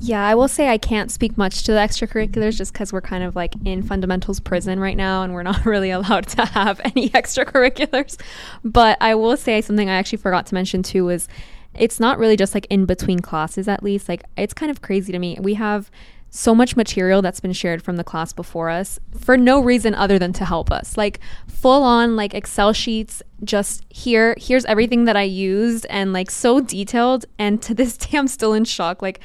Yeah, 0.00 0.26
I 0.26 0.34
will 0.34 0.48
say 0.48 0.68
I 0.68 0.78
can't 0.78 1.10
speak 1.10 1.38
much 1.38 1.62
to 1.64 1.72
the 1.72 1.78
extracurriculars 1.78 2.56
just 2.56 2.72
because 2.72 2.92
we're 2.92 3.00
kind 3.00 3.24
of 3.24 3.36
like 3.36 3.54
in 3.64 3.82
fundamentals 3.82 4.40
prison 4.40 4.80
right 4.80 4.96
now 4.96 5.22
and 5.22 5.32
we're 5.32 5.42
not 5.52 5.64
really 5.64 5.90
allowed 5.90 6.26
to 6.28 6.44
have 6.44 6.80
any 6.84 7.10
extracurriculars. 7.10 8.20
But 8.64 8.98
I 9.00 9.14
will 9.14 9.36
say 9.36 9.60
something 9.60 9.88
I 9.88 9.94
actually 9.94 10.18
forgot 10.18 10.46
to 10.46 10.54
mention 10.54 10.82
too 10.82 11.04
was 11.06 11.28
it's 11.74 11.98
not 11.98 12.18
really 12.18 12.36
just 12.36 12.54
like 12.54 12.66
in 12.70 12.86
between 12.86 13.20
classes, 13.20 13.66
at 13.66 13.82
least. 13.82 14.08
Like, 14.08 14.22
it's 14.36 14.54
kind 14.54 14.70
of 14.70 14.80
crazy 14.80 15.12
to 15.12 15.18
me. 15.18 15.38
We 15.40 15.54
have 15.54 15.90
so 16.34 16.52
much 16.52 16.74
material 16.74 17.22
that's 17.22 17.38
been 17.38 17.52
shared 17.52 17.80
from 17.80 17.94
the 17.94 18.02
class 18.02 18.32
before 18.32 18.68
us 18.68 18.98
for 19.16 19.36
no 19.36 19.62
reason 19.62 19.94
other 19.94 20.18
than 20.18 20.32
to 20.32 20.44
help 20.44 20.68
us. 20.72 20.96
Like 20.96 21.20
full 21.46 21.84
on 21.84 22.16
like 22.16 22.34
Excel 22.34 22.72
sheets 22.72 23.22
just 23.44 23.84
here 23.88 24.34
here's 24.36 24.64
everything 24.64 25.04
that 25.04 25.16
I 25.16 25.22
used 25.22 25.86
and 25.88 26.12
like 26.12 26.32
so 26.32 26.60
detailed 26.60 27.24
and 27.38 27.62
to 27.62 27.72
this 27.72 27.96
day 27.98 28.18
I'm 28.18 28.26
still 28.26 28.52
in 28.52 28.64
shock 28.64 29.00
like 29.00 29.20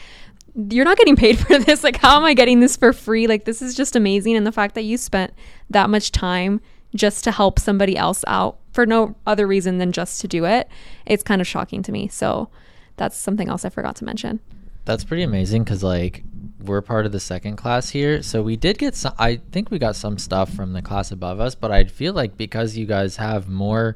you're 0.56 0.86
not 0.86 0.98
getting 0.98 1.16
paid 1.16 1.40
for 1.48 1.58
this 1.60 1.84
like 1.84 1.98
how 1.98 2.18
am 2.18 2.24
I 2.24 2.34
getting 2.34 2.60
this 2.60 2.76
for 2.76 2.94
free? 2.94 3.28
Like 3.28 3.46
this 3.46 3.62
is 3.62 3.76
just 3.76 3.96
amazing 3.96 4.36
and 4.36 4.46
the 4.46 4.52
fact 4.52 4.76
that 4.76 4.84
you 4.84 4.98
spent 4.98 5.34
that 5.70 5.90
much 5.90 6.12
time 6.12 6.62
just 6.96 7.24
to 7.24 7.32
help 7.32 7.60
somebody 7.60 7.96
else 7.96 8.24
out 8.28 8.58
for 8.72 8.86
no 8.86 9.16
other 9.26 9.48
reason 9.48 9.78
than 9.78 9.92
just 9.92 10.22
to 10.22 10.28
do 10.28 10.46
it. 10.46 10.68
It's 11.06 11.24
kind 11.24 11.42
of 11.42 11.48
shocking 11.48 11.84
to 11.84 11.92
me. 11.92 12.08
So 12.08 12.50
that's 12.98 13.16
something 13.16 13.48
else 13.50 13.66
I 13.66 13.70
forgot 13.70 13.96
to 13.98 14.06
mention. 14.06 14.40
That's 14.86 15.04
pretty 15.04 15.24
amazing 15.24 15.64
because 15.64 15.84
like 15.84 16.24
we're 16.64 16.82
part 16.82 17.06
of 17.06 17.12
the 17.12 17.20
second 17.20 17.56
class 17.56 17.90
here, 17.90 18.22
so 18.22 18.42
we 18.42 18.58
did 18.58 18.78
get 18.78 18.96
some. 18.96 19.14
I 19.18 19.38
think 19.52 19.72
we 19.72 19.80
got 19.80 19.96
some 19.96 20.18
stuff 20.18 20.54
from 20.54 20.74
the 20.74 20.82
class 20.82 21.12
above 21.12 21.40
us, 21.40 21.56
but 21.56 21.72
I 21.72 21.86
feel 21.86 22.14
like 22.14 22.38
because 22.38 22.76
you 22.76 22.86
guys 22.86 23.16
have 23.16 23.48
more 23.48 23.96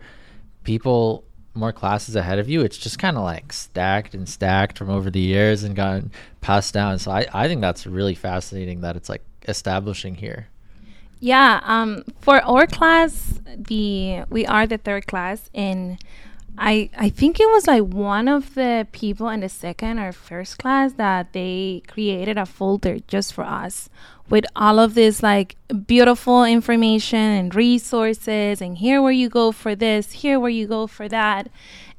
people, 0.63 1.25
more 1.53 1.71
classes 1.71 2.15
ahead 2.15 2.39
of 2.39 2.49
you, 2.49 2.61
it's 2.61 2.77
just 2.77 2.99
kind 2.99 3.17
of 3.17 3.23
like 3.23 3.53
stacked 3.53 4.13
and 4.13 4.27
stacked 4.27 4.77
from 4.77 4.89
over 4.89 5.09
the 5.09 5.19
years 5.19 5.63
and 5.63 5.75
gotten 5.75 6.11
passed 6.41 6.73
down. 6.73 6.99
So 6.99 7.11
I 7.11 7.25
I 7.33 7.47
think 7.47 7.61
that's 7.61 7.85
really 7.85 8.15
fascinating 8.15 8.81
that 8.81 8.95
it's 8.95 9.09
like 9.09 9.23
establishing 9.47 10.15
here. 10.15 10.47
Yeah, 11.19 11.61
um, 11.63 12.03
for 12.19 12.43
our 12.43 12.67
class, 12.67 13.39
the 13.55 14.23
we 14.29 14.45
are 14.45 14.67
the 14.67 14.77
third 14.77 15.07
class, 15.07 15.49
and 15.53 15.97
I 16.57 16.89
I 16.97 17.09
think 17.09 17.39
it 17.39 17.47
was 17.49 17.67
like 17.67 17.83
one 17.83 18.27
of 18.27 18.55
the 18.55 18.87
people 18.91 19.29
in 19.29 19.39
the 19.39 19.49
second 19.49 19.99
or 19.99 20.11
first 20.11 20.57
class 20.57 20.93
that 20.93 21.33
they 21.33 21.81
created 21.87 22.37
a 22.37 22.45
folder 22.45 22.99
just 23.07 23.33
for 23.33 23.43
us 23.43 23.89
with 24.29 24.45
all 24.55 24.79
of 24.79 24.93
this 24.93 25.21
like 25.21 25.55
beautiful 25.85 26.43
information 26.43 27.19
and 27.19 27.53
resources 27.53 28.61
and 28.61 28.77
here 28.77 29.01
where 29.01 29.11
you 29.11 29.29
go 29.29 29.51
for 29.51 29.75
this, 29.75 30.11
here 30.11 30.39
where 30.39 30.49
you 30.49 30.67
go 30.67 30.87
for 30.87 31.07
that. 31.09 31.49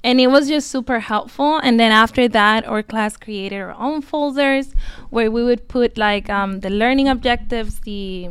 And 0.02 0.20
it 0.20 0.26
was 0.26 0.48
just 0.48 0.70
super 0.70 1.00
helpful. 1.00 1.58
And 1.58 1.80
then 1.80 1.90
after 1.90 2.28
that, 2.28 2.66
our 2.66 2.82
class 2.82 3.16
created 3.16 3.60
our 3.60 3.72
own 3.72 4.02
folders 4.02 4.74
where 5.08 5.30
we 5.30 5.42
would 5.42 5.66
put 5.66 5.96
like 5.96 6.28
um, 6.28 6.60
the 6.60 6.68
learning 6.68 7.08
objectives, 7.08 7.80
the 7.80 8.28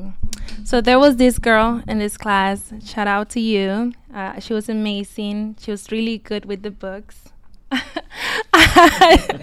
so 0.63 0.81
there 0.81 0.99
was 0.99 1.17
this 1.17 1.39
girl 1.39 1.81
in 1.87 1.99
this 1.99 2.17
class. 2.17 2.71
Shout 2.85 3.07
out 3.07 3.29
to 3.31 3.39
you. 3.39 3.93
Uh, 4.13 4.39
she 4.39 4.53
was 4.53 4.69
amazing. 4.69 5.57
She 5.59 5.71
was 5.71 5.91
really 5.91 6.17
good 6.17 6.45
with 6.45 6.63
the 6.63 6.71
books. 6.71 7.29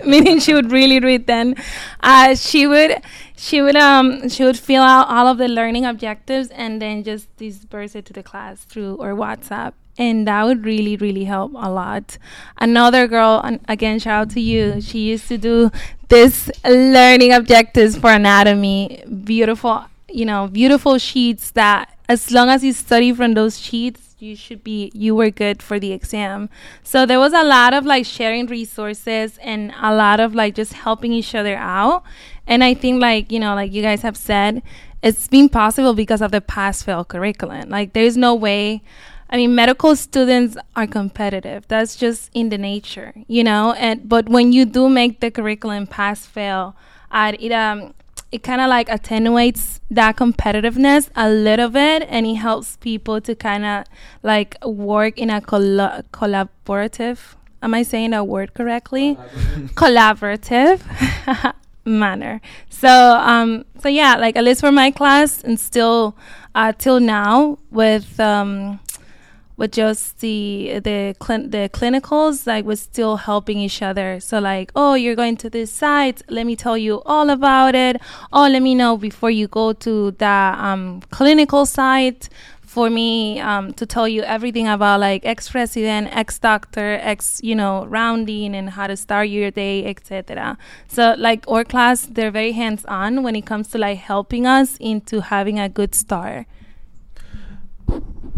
meaning 0.06 0.38
she 0.38 0.54
would 0.54 0.70
really 0.70 1.00
read 1.00 1.26
them. 1.26 1.54
Uh, 2.00 2.34
she 2.34 2.66
would 2.66 3.02
she 3.40 3.62
would 3.62 3.76
um 3.76 4.28
she 4.28 4.44
would 4.44 4.58
fill 4.58 4.82
out 4.82 5.08
all 5.08 5.26
of 5.26 5.38
the 5.38 5.48
learning 5.48 5.86
objectives 5.86 6.50
and 6.50 6.80
then 6.82 7.02
just 7.02 7.34
disperse 7.38 7.94
it 7.94 8.04
to 8.04 8.12
the 8.12 8.22
class 8.22 8.64
through 8.64 8.96
or 8.96 9.14
WhatsApp. 9.14 9.72
And 9.96 10.26
that 10.28 10.44
would 10.44 10.64
really, 10.64 10.96
really 10.96 11.24
help 11.24 11.52
a 11.54 11.70
lot. 11.70 12.18
Another 12.58 13.06
girl, 13.08 13.42
again, 13.68 13.98
shout 13.98 14.28
out 14.28 14.30
to 14.30 14.40
you. 14.40 14.80
She 14.80 15.00
used 15.00 15.28
to 15.28 15.36
do 15.36 15.70
this 16.08 16.50
learning 16.64 17.32
objectives 17.32 17.96
for 17.96 18.10
anatomy. 18.10 19.02
Beautiful 19.24 19.84
you 20.12 20.26
know, 20.26 20.46
beautiful 20.46 20.98
sheets 20.98 21.50
that 21.52 21.96
as 22.08 22.30
long 22.30 22.50
as 22.50 22.62
you 22.62 22.72
study 22.72 23.12
from 23.12 23.34
those 23.34 23.58
sheets, 23.58 24.16
you 24.18 24.36
should 24.36 24.62
be 24.62 24.90
you 24.94 25.14
were 25.14 25.30
good 25.30 25.62
for 25.62 25.78
the 25.78 25.92
exam. 25.92 26.50
So 26.82 27.06
there 27.06 27.18
was 27.18 27.32
a 27.32 27.44
lot 27.44 27.72
of 27.72 27.86
like 27.86 28.04
sharing 28.04 28.46
resources 28.46 29.38
and 29.40 29.72
a 29.80 29.94
lot 29.94 30.20
of 30.20 30.34
like 30.34 30.54
just 30.54 30.74
helping 30.74 31.12
each 31.12 31.34
other 31.34 31.56
out. 31.56 32.02
And 32.50 32.62
I 32.62 32.74
think 32.74 33.00
like, 33.00 33.32
you 33.32 33.40
know, 33.40 33.54
like 33.54 33.72
you 33.72 33.80
guys 33.80 34.02
have 34.02 34.16
said, 34.16 34.62
it's 35.02 35.28
been 35.28 35.48
possible 35.48 35.94
because 35.94 36.20
of 36.20 36.32
the 36.32 36.42
pass 36.42 36.82
fail 36.82 37.04
curriculum. 37.04 37.70
Like 37.70 37.94
there's 37.94 38.16
no 38.16 38.34
way 38.34 38.82
I 39.32 39.36
mean, 39.36 39.54
medical 39.54 39.94
students 39.94 40.56
are 40.74 40.88
competitive. 40.88 41.68
That's 41.68 41.94
just 41.94 42.30
in 42.34 42.48
the 42.48 42.58
nature, 42.58 43.14
you 43.28 43.44
know. 43.44 43.74
And 43.74 44.08
but 44.08 44.28
when 44.28 44.52
you 44.52 44.64
do 44.64 44.88
make 44.88 45.20
the 45.20 45.30
curriculum 45.30 45.86
pass 45.86 46.26
fail, 46.26 46.74
it 47.14 47.52
um 47.52 47.94
it 48.32 48.42
kind 48.42 48.60
of 48.60 48.68
like 48.68 48.88
attenuates 48.88 49.80
that 49.90 50.16
competitiveness 50.16 51.10
a 51.16 51.28
little 51.28 51.68
bit 51.68 52.04
and 52.08 52.26
it 52.26 52.34
helps 52.34 52.76
people 52.76 53.20
to 53.20 53.34
kind 53.34 53.64
of 53.64 53.84
like 54.22 54.56
work 54.64 55.18
in 55.18 55.30
a 55.30 55.40
coll- 55.40 56.02
collaborative 56.12 57.34
am 57.60 57.74
i 57.74 57.82
saying 57.82 58.10
that 58.10 58.28
word 58.28 58.54
correctly 58.54 59.16
collaborative 59.74 60.80
manner. 61.84 62.40
So 62.68 62.88
um 62.88 63.64
so 63.80 63.88
yeah 63.88 64.16
like 64.16 64.36
at 64.36 64.44
least 64.44 64.60
for 64.60 64.72
my 64.72 64.90
class 64.90 65.42
and 65.42 65.58
still 65.58 66.16
uh 66.54 66.72
till 66.72 67.00
now 67.00 67.58
with 67.70 68.18
um 68.20 68.80
with 69.56 69.72
just 69.72 70.20
the 70.20 70.80
the 70.82 71.14
cl- 71.22 71.48
the 71.48 71.68
clinicals 71.72 72.46
like 72.46 72.64
we're 72.64 72.76
still 72.76 73.16
helping 73.18 73.58
each 73.58 73.82
other. 73.82 74.18
So 74.20 74.38
like 74.38 74.72
oh 74.74 74.94
you're 74.94 75.16
going 75.16 75.36
to 75.38 75.50
this 75.50 75.70
site 75.70 76.22
let 76.28 76.46
me 76.46 76.56
tell 76.56 76.78
you 76.78 77.02
all 77.04 77.28
about 77.30 77.74
it. 77.74 78.00
Oh 78.32 78.48
let 78.48 78.62
me 78.62 78.74
know 78.74 78.96
before 78.96 79.30
you 79.30 79.48
go 79.48 79.72
to 79.74 80.12
the 80.12 80.26
um, 80.26 81.02
clinical 81.10 81.66
site 81.66 82.28
for 82.70 82.88
me 82.88 83.40
um, 83.40 83.72
to 83.72 83.84
tell 83.84 84.06
you 84.06 84.22
everything 84.22 84.68
about 84.68 85.00
like 85.00 85.26
ex 85.26 85.50
president, 85.50 86.08
ex 86.12 87.40
you 87.42 87.56
know 87.56 87.84
rounding 87.86 88.54
and 88.54 88.70
how 88.70 88.86
to 88.86 88.96
start 88.96 89.28
your 89.28 89.50
day, 89.50 89.84
etc. 89.86 90.56
So 90.86 91.16
like 91.18 91.44
our 91.48 91.64
class, 91.64 92.02
they're 92.02 92.30
very 92.30 92.52
hands 92.52 92.84
on 92.84 93.24
when 93.24 93.34
it 93.34 93.44
comes 93.44 93.66
to 93.70 93.78
like 93.78 93.98
helping 93.98 94.46
us 94.46 94.76
into 94.76 95.20
having 95.20 95.58
a 95.58 95.68
good 95.68 95.96
start. 95.96 96.46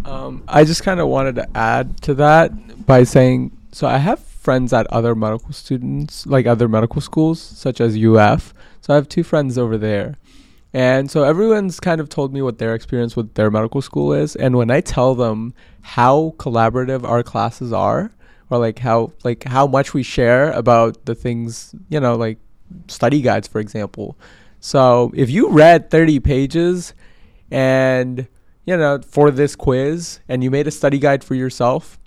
Um, 0.07 0.43
I 0.49 0.65
just 0.65 0.83
kind 0.83 0.99
of 0.99 1.09
wanted 1.09 1.35
to 1.35 1.47
add 1.55 2.01
to 2.03 2.15
that 2.15 2.87
by 2.87 3.05
saying, 3.05 3.55
so 3.71 3.87
I 3.87 3.99
have 3.99 4.19
friends 4.19 4.73
at 4.73 4.87
other 4.87 5.15
medical 5.15 5.53
students, 5.53 6.27
like 6.27 6.47
other 6.47 6.69
medical 6.69 7.03
schools, 7.03 7.39
such 7.39 7.83
as 7.83 8.03
UF. 8.03 8.55
So 8.81 8.95
I 8.95 8.97
have 8.97 9.11
two 9.11 9.25
friends 9.25 9.59
over 9.59 9.77
there. 9.77 10.17
And 10.75 11.11
so 11.11 11.23
everyone's 11.23 11.81
kind 11.81 12.01
of 12.01 12.09
told 12.09 12.33
me 12.33 12.41
what 12.41 12.59
their 12.59 12.75
experience 12.75 13.15
with 13.15 13.35
their 13.35 13.51
medical 13.51 13.83
school 13.83 14.13
is. 14.13 14.37
And 14.37 14.57
when 14.57 14.71
I 14.71 14.81
tell 14.81 15.15
them 15.15 15.53
how 15.83 16.35
collaborative 16.39 17.05
our 17.05 17.23
classes 17.23 17.73
are, 17.73 18.11
or 18.49 18.59
like 18.59 18.79
how 18.79 19.13
like 19.25 19.45
how 19.45 19.67
much 19.67 19.95
we 19.95 20.03
share 20.03 20.51
about 20.53 21.05
the 21.07 21.15
things, 21.15 21.75
you 21.89 22.01
know, 22.01 22.15
like 22.17 22.39
study 22.89 23.21
guides, 23.21 23.49
for 23.49 23.61
example. 23.61 24.17
So 24.61 25.11
if 25.15 25.29
you 25.31 25.51
read 25.51 25.91
30 25.91 26.21
pages 26.21 26.95
and 27.51 28.27
you 28.65 28.77
know, 28.77 29.01
for 29.01 29.31
this 29.31 29.57
quiz 29.57 30.21
and 30.29 30.45
you 30.45 30.51
made 30.51 30.67
a 30.67 30.71
study 30.71 30.99
guide 30.99 31.25
for 31.25 31.35
yourself, 31.35 31.99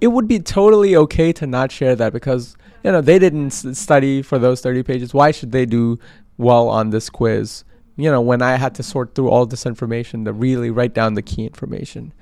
it 0.00 0.08
would 0.08 0.26
be 0.26 0.40
totally 0.40 0.96
okay 0.96 1.32
to 1.34 1.46
not 1.46 1.70
share 1.70 1.94
that 1.94 2.12
because, 2.12 2.56
you 2.82 2.90
know, 2.90 3.00
they 3.00 3.18
didn't 3.18 3.46
s- 3.46 3.78
study 3.78 4.22
for 4.22 4.38
those 4.38 4.60
30 4.60 4.82
pages. 4.82 5.14
Why 5.14 5.30
should 5.30 5.52
they 5.52 5.66
do 5.66 5.98
well 6.36 6.68
on 6.68 6.90
this 6.90 7.10
quiz? 7.10 7.64
You 8.00 8.10
know, 8.10 8.20
when 8.20 8.42
I 8.42 8.56
had 8.56 8.74
to 8.76 8.82
sort 8.82 9.14
through 9.14 9.28
all 9.28 9.46
this 9.46 9.66
information 9.66 10.24
to 10.24 10.32
really 10.32 10.70
write 10.70 10.94
down 10.94 11.14
the 11.14 11.22
key 11.22 11.44
information. 11.44 12.12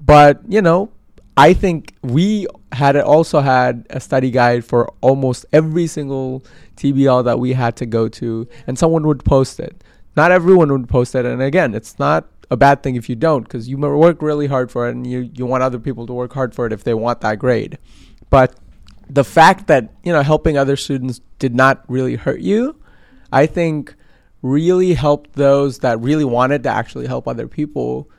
But, 0.00 0.40
you 0.48 0.60
know, 0.60 0.90
I 1.36 1.52
think 1.52 1.94
we 2.02 2.46
had 2.72 2.96
also 2.96 3.40
had 3.40 3.86
a 3.90 4.00
study 4.00 4.30
guide 4.30 4.64
for 4.64 4.92
almost 5.00 5.44
every 5.52 5.86
single 5.86 6.44
TBL 6.76 7.24
that 7.24 7.38
we 7.38 7.52
had 7.52 7.76
to 7.76 7.86
go 7.86 8.08
to, 8.08 8.48
and 8.66 8.78
someone 8.78 9.06
would 9.06 9.24
post 9.24 9.60
it. 9.60 9.82
Not 10.16 10.32
everyone 10.32 10.72
would 10.72 10.88
post 10.88 11.14
it, 11.14 11.26
and 11.26 11.42
again, 11.42 11.74
it's 11.74 11.98
not 11.98 12.26
a 12.50 12.56
bad 12.56 12.82
thing 12.82 12.96
if 12.96 13.08
you 13.08 13.16
don't 13.16 13.42
because 13.42 13.68
you 13.68 13.76
work 13.76 14.22
really 14.22 14.46
hard 14.46 14.70
for 14.70 14.88
it 14.88 14.92
and 14.92 15.06
you, 15.06 15.30
you 15.34 15.44
want 15.44 15.62
other 15.62 15.78
people 15.78 16.06
to 16.06 16.12
work 16.12 16.32
hard 16.32 16.54
for 16.54 16.64
it 16.66 16.72
if 16.72 16.84
they 16.84 16.94
want 16.94 17.20
that 17.20 17.38
grade. 17.38 17.76
But 18.30 18.54
the 19.10 19.24
fact 19.24 19.66
that, 19.66 19.92
you 20.04 20.12
know, 20.12 20.22
helping 20.22 20.56
other 20.56 20.76
students 20.76 21.20
did 21.38 21.54
not 21.54 21.84
really 21.88 22.16
hurt 22.16 22.40
you, 22.40 22.76
I 23.32 23.46
think 23.46 23.94
really 24.42 24.94
helped 24.94 25.32
those 25.34 25.80
that 25.80 26.00
really 26.00 26.24
wanted 26.24 26.62
to 26.64 26.68
actually 26.68 27.06
help 27.06 27.26
other 27.26 27.48
people 27.48 28.10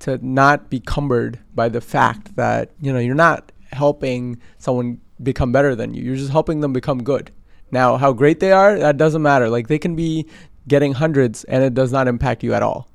to 0.00 0.18
not 0.26 0.68
be 0.68 0.80
cumbered 0.80 1.38
by 1.54 1.68
the 1.68 1.80
fact 1.80 2.36
that 2.36 2.70
you 2.80 2.92
know 2.92 2.98
you're 2.98 3.14
not 3.14 3.52
helping 3.72 4.40
someone 4.58 5.00
become 5.22 5.52
better 5.52 5.74
than 5.74 5.94
you. 5.94 6.02
You're 6.02 6.16
just 6.16 6.30
helping 6.30 6.60
them 6.60 6.72
become 6.72 7.02
good. 7.02 7.30
Now 7.70 7.96
how 7.96 8.12
great 8.12 8.40
they 8.40 8.52
are 8.52 8.78
that 8.78 8.96
doesn't 8.96 9.22
matter. 9.22 9.48
Like 9.48 9.68
they 9.68 9.78
can 9.78 9.96
be 9.96 10.28
getting 10.68 10.92
hundreds 10.92 11.44
and 11.44 11.62
it 11.62 11.74
does 11.74 11.92
not 11.92 12.08
impact 12.08 12.42
you 12.42 12.54
at 12.54 12.62
all. 12.62 12.88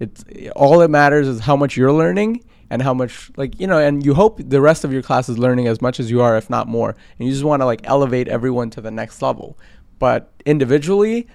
It's 0.00 0.24
all 0.56 0.78
that 0.78 0.88
matters 0.88 1.28
is 1.28 1.40
how 1.40 1.56
much 1.56 1.76
you're 1.76 1.92
learning 1.92 2.44
and 2.70 2.80
how 2.82 2.94
much 2.94 3.30
like 3.36 3.58
you 3.60 3.66
know 3.66 3.78
and 3.78 4.04
you 4.04 4.14
hope 4.14 4.40
the 4.42 4.60
rest 4.60 4.84
of 4.84 4.92
your 4.92 5.02
class 5.02 5.28
is 5.28 5.38
learning 5.38 5.66
as 5.66 5.80
much 5.82 6.00
as 6.00 6.10
you 6.10 6.22
are 6.22 6.36
if 6.36 6.48
not 6.48 6.68
more. 6.68 6.96
And 7.18 7.26
you 7.26 7.32
just 7.32 7.44
want 7.44 7.60
to 7.62 7.66
like 7.66 7.80
elevate 7.84 8.28
everyone 8.28 8.70
to 8.70 8.80
the 8.80 8.90
next 8.90 9.22
level. 9.22 9.58
But 9.98 10.32
individually 10.46 11.28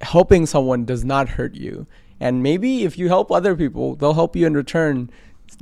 helping 0.00 0.46
someone 0.46 0.84
does 0.84 1.04
not 1.04 1.28
hurt 1.30 1.54
you 1.54 1.86
and 2.20 2.42
maybe 2.42 2.84
if 2.84 2.98
you 2.98 3.08
help 3.08 3.30
other 3.30 3.54
people 3.54 3.96
they'll 3.96 4.14
help 4.14 4.36
you 4.36 4.46
in 4.46 4.54
return 4.54 5.10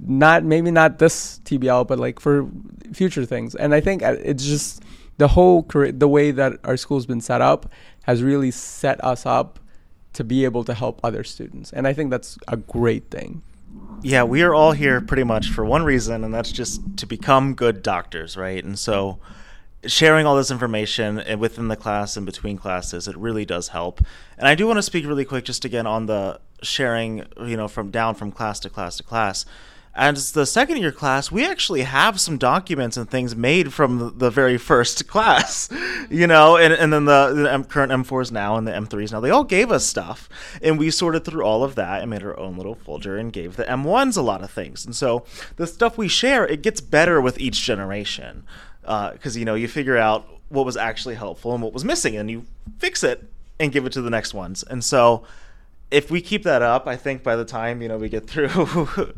not 0.01 0.45
maybe 0.45 0.71
not 0.71 0.99
this 0.99 1.41
tbl 1.45 1.87
but 1.87 1.99
like 1.99 2.19
for 2.19 2.49
future 2.93 3.25
things 3.25 3.55
and 3.55 3.75
i 3.75 3.81
think 3.81 4.03
uh, 4.03 4.17
it's 4.23 4.45
just 4.45 4.83
the 5.19 5.29
whole 5.29 5.63
the 5.63 6.09
way 6.09 6.31
that 6.31 6.55
our 6.65 6.77
school's 6.77 7.07
been 7.07 7.21
set 7.21 7.41
up 7.41 7.71
has 8.05 8.23
really 8.23 8.51
set 8.51 9.03
us 9.05 9.25
up 9.25 9.59
to 10.15 10.25
be 10.25 10.45
able 10.45 10.65
to 10.65 10.75
help 10.75 11.01
other 11.03 11.25
students. 11.25 11.73
And 11.73 11.87
I 11.87 11.93
think 11.93 12.11
that's 12.11 12.39
a 12.49 12.57
great 12.57 13.11
thing. 13.11 13.43
Yeah, 14.03 14.23
we 14.23 14.43
are 14.43 14.55
all 14.55 14.73
here 14.73 15.01
pretty 15.01 15.25
much 15.25 15.49
for 15.51 15.65
one 15.65 15.83
reason, 15.83 16.25
and 16.25 16.33
that's 16.33 16.53
just 16.53 16.97
to 16.99 17.07
become 17.07 17.55
good 17.55 17.83
doctors, 17.83 18.37
right? 18.37 18.63
And 18.63 18.79
so 18.79 19.19
sharing 19.87 20.27
all 20.27 20.37
this 20.37 20.51
information 20.51 21.21
eh, 21.21 21.35
within 21.35 21.69
the 21.69 21.77
class 21.77 22.17
and 22.17 22.27
between 22.27 22.57
classes, 22.57 23.09
it 23.09 23.17
really 23.17 23.45
does 23.45 23.69
help. 23.69 24.01
And 24.39 24.49
I 24.49 24.55
do 24.55 24.67
want 24.67 24.79
to 24.79 24.83
speak 24.83 25.07
really 25.07 25.25
quick 25.25 25.45
just 25.45 25.65
again 25.65 25.87
on 25.87 26.07
the 26.07 26.41
sharing, 26.63 27.25
you 27.41 27.57
know, 27.57 27.69
from 27.69 27.91
down 27.91 28.15
from 28.15 28.33
class 28.33 28.61
to 28.61 28.71
class 28.71 28.97
to 28.97 29.03
class 29.03 29.45
as 29.97 30.33
the 30.33 30.45
second 30.45 30.79
year 30.79 30.91
class, 30.91 31.31
we 31.31 31.47
actually 31.47 31.83
have 31.83 32.21
some 32.21 32.37
documents 32.37 32.97
and 32.97 33.09
things 33.09 33.37
made 33.37 33.73
from 33.73 34.19
the 34.19 34.31
very 34.31 34.59
first 34.59 35.07
class, 35.09 35.69
you 36.11 36.27
know, 36.27 36.57
and, 36.57 36.73
and 36.73 36.93
then 36.93 37.05
the, 37.05 37.33
the 37.33 37.53
M- 37.53 37.65
current 37.65 37.93
M4s 37.93 38.33
now 38.33 38.57
and 38.57 38.67
the 38.67 38.73
M3s 38.73 39.13
now, 39.13 39.21
they 39.21 39.31
all 39.31 39.45
gave 39.45 39.71
us 39.71 39.87
stuff. 39.87 40.29
And 40.61 40.79
we 40.79 40.91
sorted 40.91 41.25
through 41.25 41.45
all 41.45 41.63
of 41.63 41.77
that 41.77 42.03
and 42.03 42.11
made 42.11 42.25
our 42.25 42.39
own 42.39 42.57
little 42.57 42.75
folder 42.75 43.17
and 43.17 43.33
gave 43.33 43.57
the 43.57 43.65
M1s 43.65 44.17
a 44.17 44.23
lot 44.23 44.43
of 44.43 44.51
things. 44.51 44.85
And 44.85 44.97
so 44.97 45.25
the 45.57 45.67
stuff 45.67 45.97
we 45.97 46.09
share, 46.09 46.45
it 46.47 46.63
gets 46.63 46.81
better 46.81 47.21
with 47.21 47.39
each 47.39 47.63
generation. 47.63 48.45
Because, 48.85 49.37
uh, 49.37 49.39
you 49.39 49.45
know, 49.45 49.55
you 49.55 49.69
figure 49.69 49.97
out 49.97 50.27
what 50.49 50.67
was 50.67 50.77
actually 50.77 51.15
helpful 51.15 51.53
and 51.55 51.63
what 51.63 51.73
was 51.73 51.85
missing, 51.85 52.17
and 52.17 52.31
you 52.31 52.45
fix 52.79 53.03
it 53.03 53.25
and 53.59 53.73
give 53.73 53.87
it 53.87 53.93
to 53.93 54.03
the 54.03 54.11
next 54.11 54.35
ones. 54.35 54.63
And 54.63 54.85
so 54.85 55.25
if 55.91 56.11
we 56.11 56.21
keep 56.21 56.43
that 56.45 56.63
up, 56.63 56.87
I 56.87 56.97
think 56.97 57.23
by 57.23 57.37
the 57.37 57.45
time, 57.45 57.83
you 57.83 57.89
know, 57.89 57.99
we 57.99 58.09
get 58.09 58.27
through 58.29 59.15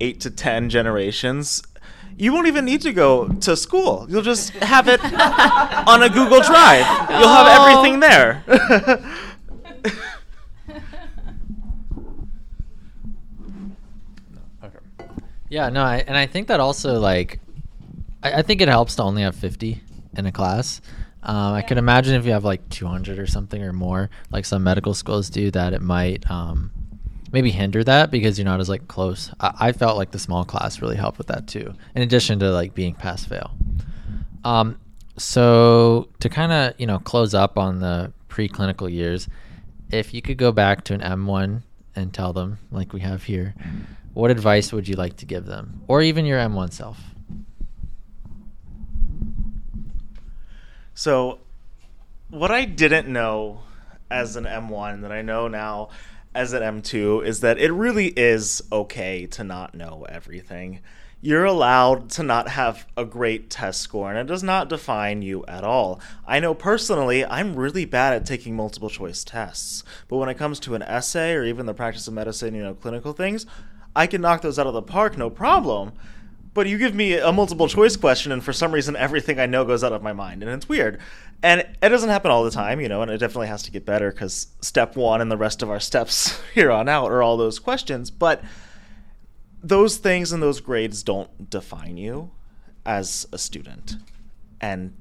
eight 0.00 0.20
to 0.20 0.30
ten 0.30 0.68
generations, 0.68 1.62
you 2.16 2.32
won't 2.32 2.46
even 2.46 2.64
need 2.64 2.80
to 2.82 2.92
go 2.92 3.28
to 3.28 3.56
school. 3.56 4.06
You'll 4.08 4.22
just 4.22 4.50
have 4.50 4.88
it 4.88 5.00
on 5.88 6.02
a 6.02 6.08
Google 6.08 6.40
Drive. 6.40 6.86
You'll 7.10 7.28
have 7.28 7.46
oh. 7.48 7.70
everything 7.70 8.00
there. 8.00 8.44
Yeah, 15.54 15.68
no, 15.68 15.84
I, 15.84 15.98
and 15.98 16.16
I 16.16 16.26
think 16.26 16.48
that 16.48 16.58
also 16.58 16.98
like, 16.98 17.38
I, 18.24 18.38
I, 18.38 18.42
think 18.42 18.60
it 18.60 18.68
helps 18.68 18.96
to 18.96 19.02
only 19.02 19.22
have 19.22 19.36
fifty 19.36 19.82
in 20.16 20.26
a 20.26 20.32
class. 20.32 20.80
Um. 21.22 21.54
I 21.54 21.62
can 21.62 21.78
imagine 21.78 22.14
if 22.16 22.26
you 22.26 22.32
have 22.32 22.44
like 22.44 22.68
two 22.70 22.86
hundred 22.86 23.18
or 23.18 23.26
something 23.26 23.62
or 23.62 23.72
more, 23.72 24.10
like 24.30 24.44
some 24.44 24.64
medical 24.64 24.94
schools 24.94 25.30
do, 25.30 25.50
that 25.52 25.74
it 25.74 25.82
might 25.82 26.28
um, 26.30 26.72
maybe 27.30 27.50
hinder 27.50 27.84
that 27.84 28.10
because 28.10 28.38
you're 28.38 28.44
not 28.44 28.60
as 28.60 28.68
like 28.68 28.88
close. 28.88 29.30
I, 29.38 29.54
I 29.60 29.72
felt 29.72 29.96
like 29.96 30.10
the 30.10 30.18
small 30.18 30.44
class 30.44 30.80
really 30.80 30.96
helped 30.96 31.18
with 31.18 31.28
that 31.28 31.46
too, 31.46 31.74
in 31.94 32.02
addition 32.02 32.38
to 32.40 32.50
like 32.50 32.74
being 32.74 32.94
pass 32.94 33.24
fail. 33.24 33.52
Um, 34.44 34.78
so 35.16 36.08
to 36.20 36.28
kind 36.28 36.52
of 36.52 36.80
you 36.80 36.86
know 36.86 36.98
close 36.98 37.34
up 37.34 37.58
on 37.58 37.80
the 37.80 38.12
preclinical 38.28 38.90
years, 38.90 39.28
if 39.90 40.12
you 40.14 40.22
could 40.22 40.38
go 40.38 40.50
back 40.50 40.84
to 40.84 40.94
an 40.94 41.00
M1 41.00 41.62
and 41.94 42.12
tell 42.12 42.32
them 42.32 42.58
like 42.72 42.92
we 42.92 43.00
have 43.00 43.24
here, 43.24 43.54
what 44.12 44.30
advice 44.30 44.72
would 44.72 44.88
you 44.88 44.96
like 44.96 45.16
to 45.18 45.26
give 45.26 45.46
them, 45.46 45.82
or 45.86 46.02
even 46.02 46.24
your 46.24 46.38
M1 46.38 46.72
self? 46.72 47.13
So, 50.94 51.40
what 52.30 52.52
I 52.52 52.64
didn't 52.64 53.08
know 53.08 53.62
as 54.10 54.36
an 54.36 54.44
M1 54.44 55.02
that 55.02 55.10
I 55.10 55.22
know 55.22 55.48
now 55.48 55.88
as 56.34 56.52
an 56.52 56.62
M2 56.62 57.26
is 57.26 57.40
that 57.40 57.58
it 57.58 57.72
really 57.72 58.08
is 58.08 58.62
okay 58.70 59.26
to 59.26 59.42
not 59.42 59.74
know 59.74 60.06
everything. 60.08 60.80
You're 61.20 61.44
allowed 61.44 62.10
to 62.10 62.22
not 62.22 62.48
have 62.48 62.86
a 62.96 63.04
great 63.04 63.50
test 63.50 63.80
score, 63.80 64.10
and 64.10 64.18
it 64.18 64.30
does 64.30 64.44
not 64.44 64.68
define 64.68 65.22
you 65.22 65.44
at 65.46 65.64
all. 65.64 66.00
I 66.28 66.38
know 66.38 66.54
personally, 66.54 67.24
I'm 67.24 67.56
really 67.56 67.86
bad 67.86 68.14
at 68.14 68.26
taking 68.26 68.54
multiple 68.54 68.90
choice 68.90 69.24
tests, 69.24 69.82
but 70.06 70.18
when 70.18 70.28
it 70.28 70.38
comes 70.38 70.60
to 70.60 70.76
an 70.76 70.82
essay 70.82 71.32
or 71.32 71.44
even 71.44 71.66
the 71.66 71.74
practice 71.74 72.06
of 72.06 72.14
medicine, 72.14 72.54
you 72.54 72.62
know, 72.62 72.74
clinical 72.74 73.14
things, 73.14 73.46
I 73.96 74.06
can 74.06 74.20
knock 74.20 74.42
those 74.42 74.60
out 74.60 74.66
of 74.68 74.74
the 74.74 74.82
park, 74.82 75.18
no 75.18 75.30
problem. 75.30 75.92
But 76.54 76.68
you 76.68 76.78
give 76.78 76.94
me 76.94 77.14
a 77.18 77.32
multiple 77.32 77.68
choice 77.68 77.96
question, 77.96 78.30
and 78.30 78.42
for 78.42 78.52
some 78.52 78.72
reason, 78.72 78.94
everything 78.96 79.40
I 79.40 79.46
know 79.46 79.64
goes 79.64 79.82
out 79.82 79.92
of 79.92 80.02
my 80.02 80.12
mind, 80.12 80.42
and 80.42 80.52
it's 80.52 80.68
weird 80.68 81.00
and 81.44 81.60
it 81.60 81.90
doesn't 81.90 82.08
happen 82.08 82.30
all 82.30 82.42
the 82.42 82.50
time, 82.50 82.80
you 82.80 82.88
know, 82.88 83.02
and 83.02 83.10
it 83.10 83.18
definitely 83.18 83.48
has 83.48 83.62
to 83.64 83.70
get 83.70 83.84
better 83.84 84.10
because 84.10 84.46
step 84.62 84.96
one 84.96 85.20
and 85.20 85.30
the 85.30 85.36
rest 85.36 85.62
of 85.62 85.68
our 85.68 85.78
steps 85.78 86.40
here 86.54 86.70
on 86.70 86.88
out 86.88 87.12
are 87.12 87.22
all 87.22 87.36
those 87.36 87.58
questions. 87.58 88.10
But 88.10 88.42
those 89.62 89.98
things 89.98 90.32
and 90.32 90.42
those 90.42 90.60
grades 90.60 91.02
don't 91.02 91.50
define 91.50 91.98
you 91.98 92.30
as 92.86 93.26
a 93.30 93.36
student. 93.36 93.96
And, 94.58 94.94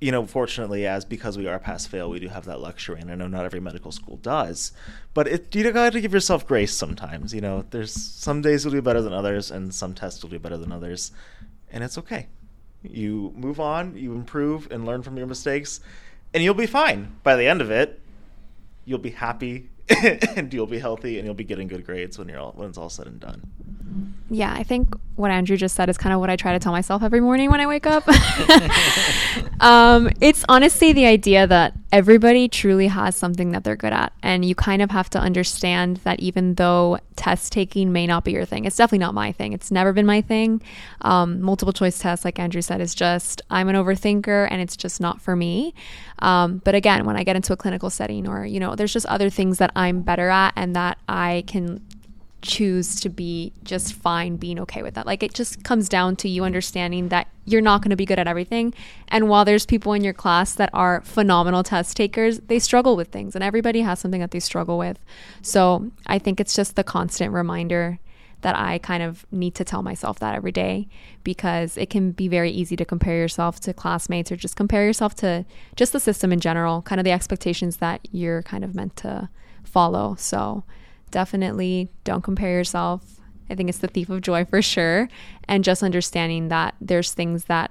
you 0.00 0.10
know, 0.10 0.26
fortunately, 0.26 0.88
as 0.88 1.04
because 1.04 1.38
we 1.38 1.46
are 1.46 1.60
pass 1.60 1.86
fail, 1.86 2.10
we 2.10 2.18
do 2.18 2.26
have 2.26 2.46
that 2.46 2.60
luxury. 2.60 3.00
And 3.00 3.08
I 3.08 3.14
know 3.14 3.28
not 3.28 3.44
every 3.44 3.60
medical 3.60 3.92
school 3.92 4.16
does. 4.16 4.72
But 5.12 5.26
it, 5.26 5.54
you 5.54 5.70
got 5.72 5.92
to 5.92 6.00
give 6.00 6.12
yourself 6.12 6.46
grace 6.46 6.74
sometimes. 6.74 7.34
You 7.34 7.40
know, 7.40 7.64
there's 7.70 7.92
some 7.92 8.42
days 8.42 8.64
you'll 8.64 8.72
do 8.72 8.82
better 8.82 9.02
than 9.02 9.12
others, 9.12 9.50
and 9.50 9.74
some 9.74 9.94
tests 9.94 10.22
you'll 10.22 10.30
do 10.30 10.38
better 10.38 10.56
than 10.56 10.70
others. 10.72 11.12
And 11.72 11.82
it's 11.82 11.98
okay. 11.98 12.28
You 12.82 13.32
move 13.36 13.60
on, 13.60 13.96
you 13.96 14.14
improve 14.14 14.70
and 14.70 14.86
learn 14.86 15.02
from 15.02 15.16
your 15.16 15.26
mistakes, 15.26 15.80
and 16.32 16.42
you'll 16.42 16.54
be 16.54 16.66
fine. 16.66 17.16
By 17.22 17.36
the 17.36 17.46
end 17.46 17.60
of 17.60 17.70
it, 17.70 18.00
you'll 18.84 18.98
be 18.98 19.10
happy 19.10 19.68
and 20.36 20.52
you'll 20.52 20.66
be 20.66 20.78
healthy 20.78 21.18
and 21.18 21.26
you'll 21.26 21.34
be 21.34 21.44
getting 21.44 21.68
good 21.68 21.84
grades 21.84 22.18
when 22.18 22.28
you're 22.28 22.38
all 22.38 22.52
when 22.52 22.68
it's 22.68 22.78
all 22.78 22.90
said 22.90 23.06
and 23.06 23.20
done. 23.20 23.42
Yeah, 24.32 24.52
I 24.52 24.62
think 24.62 24.94
what 25.16 25.32
Andrew 25.32 25.56
just 25.56 25.74
said 25.74 25.88
is 25.88 25.98
kind 25.98 26.14
of 26.14 26.20
what 26.20 26.30
I 26.30 26.36
try 26.36 26.52
to 26.52 26.60
tell 26.60 26.70
myself 26.70 27.02
every 27.02 27.20
morning 27.20 27.50
when 27.50 27.60
I 27.60 27.66
wake 27.66 27.86
up. 27.86 28.08
um, 29.60 30.08
it's 30.20 30.44
honestly 30.48 30.92
the 30.92 31.06
idea 31.06 31.48
that 31.48 31.74
everybody 31.92 32.48
truly 32.48 32.86
has 32.86 33.16
something 33.16 33.50
that 33.50 33.64
they're 33.64 33.74
good 33.74 33.92
at, 33.92 34.12
and 34.22 34.44
you 34.44 34.54
kind 34.54 34.82
of 34.82 34.92
have 34.92 35.10
to 35.10 35.18
understand 35.18 35.96
that 35.98 36.20
even 36.20 36.54
though 36.54 36.98
test 37.16 37.52
taking 37.52 37.92
may 37.92 38.06
not 38.06 38.24
be 38.24 38.30
your 38.30 38.44
thing, 38.44 38.64
it's 38.64 38.76
definitely 38.76 38.98
not 38.98 39.14
my 39.14 39.32
thing. 39.32 39.52
It's 39.52 39.72
never 39.72 39.92
been 39.92 40.06
my 40.06 40.22
thing. 40.22 40.62
Um, 41.00 41.40
multiple 41.42 41.72
choice 41.72 41.98
tests, 41.98 42.24
like 42.24 42.38
Andrew 42.38 42.62
said, 42.62 42.80
is 42.80 42.94
just 42.94 43.42
I'm 43.50 43.68
an 43.68 43.74
overthinker, 43.74 44.46
and 44.48 44.62
it's 44.62 44.76
just 44.76 45.00
not 45.00 45.20
for 45.20 45.34
me. 45.34 45.74
Um, 46.20 46.62
but 46.64 46.76
again, 46.76 47.04
when 47.04 47.16
I 47.16 47.24
get 47.24 47.34
into 47.34 47.52
a 47.52 47.56
clinical 47.56 47.90
setting, 47.90 48.28
or 48.28 48.46
you 48.46 48.60
know, 48.60 48.76
there's 48.76 48.92
just 48.92 49.06
other 49.06 49.28
things 49.28 49.58
that 49.58 49.72
I'm 49.80 50.02
better 50.02 50.28
at 50.28 50.52
and 50.56 50.76
that 50.76 50.98
I 51.08 51.42
can 51.46 51.80
choose 52.42 53.00
to 53.00 53.08
be 53.08 53.52
just 53.64 53.94
fine 53.94 54.36
being 54.36 54.60
okay 54.60 54.82
with 54.82 54.92
that. 54.94 55.06
Like 55.06 55.22
it 55.22 55.32
just 55.32 55.64
comes 55.64 55.88
down 55.88 56.16
to 56.16 56.28
you 56.28 56.44
understanding 56.44 57.08
that 57.08 57.28
you're 57.46 57.62
not 57.62 57.80
going 57.80 57.90
to 57.90 57.96
be 57.96 58.04
good 58.04 58.18
at 58.18 58.28
everything. 58.28 58.74
And 59.08 59.30
while 59.30 59.46
there's 59.46 59.64
people 59.64 59.94
in 59.94 60.04
your 60.04 60.12
class 60.12 60.54
that 60.54 60.68
are 60.74 61.00
phenomenal 61.00 61.62
test 61.62 61.96
takers, 61.96 62.40
they 62.40 62.58
struggle 62.58 62.94
with 62.94 63.08
things 63.08 63.34
and 63.34 63.42
everybody 63.42 63.80
has 63.80 64.00
something 64.00 64.20
that 64.20 64.32
they 64.32 64.40
struggle 64.40 64.76
with. 64.76 64.98
So 65.40 65.90
I 66.06 66.18
think 66.18 66.40
it's 66.40 66.54
just 66.54 66.76
the 66.76 66.84
constant 66.84 67.32
reminder 67.32 68.00
that 68.42 68.56
I 68.56 68.78
kind 68.78 69.02
of 69.02 69.24
need 69.30 69.54
to 69.54 69.64
tell 69.64 69.82
myself 69.82 70.18
that 70.18 70.34
every 70.34 70.52
day 70.52 70.88
because 71.24 71.78
it 71.78 71.88
can 71.88 72.12
be 72.12 72.28
very 72.28 72.50
easy 72.50 72.76
to 72.76 72.84
compare 72.84 73.16
yourself 73.16 73.60
to 73.60 73.72
classmates 73.72 74.30
or 74.30 74.36
just 74.36 74.56
compare 74.56 74.84
yourself 74.84 75.14
to 75.16 75.46
just 75.74 75.92
the 75.92 76.00
system 76.00 76.32
in 76.32 76.40
general, 76.40 76.82
kind 76.82 77.00
of 77.00 77.04
the 77.04 77.12
expectations 77.12 77.78
that 77.78 78.06
you're 78.12 78.42
kind 78.42 78.62
of 78.64 78.74
meant 78.74 78.96
to 78.96 79.28
follow. 79.64 80.16
So 80.18 80.64
definitely 81.10 81.88
don't 82.04 82.22
compare 82.22 82.52
yourself. 82.52 83.20
I 83.48 83.54
think 83.54 83.68
it's 83.68 83.78
the 83.78 83.88
thief 83.88 84.08
of 84.08 84.20
joy 84.20 84.44
for 84.44 84.62
sure. 84.62 85.08
And 85.48 85.64
just 85.64 85.82
understanding 85.82 86.48
that 86.48 86.74
there's 86.80 87.12
things 87.12 87.44
that 87.44 87.70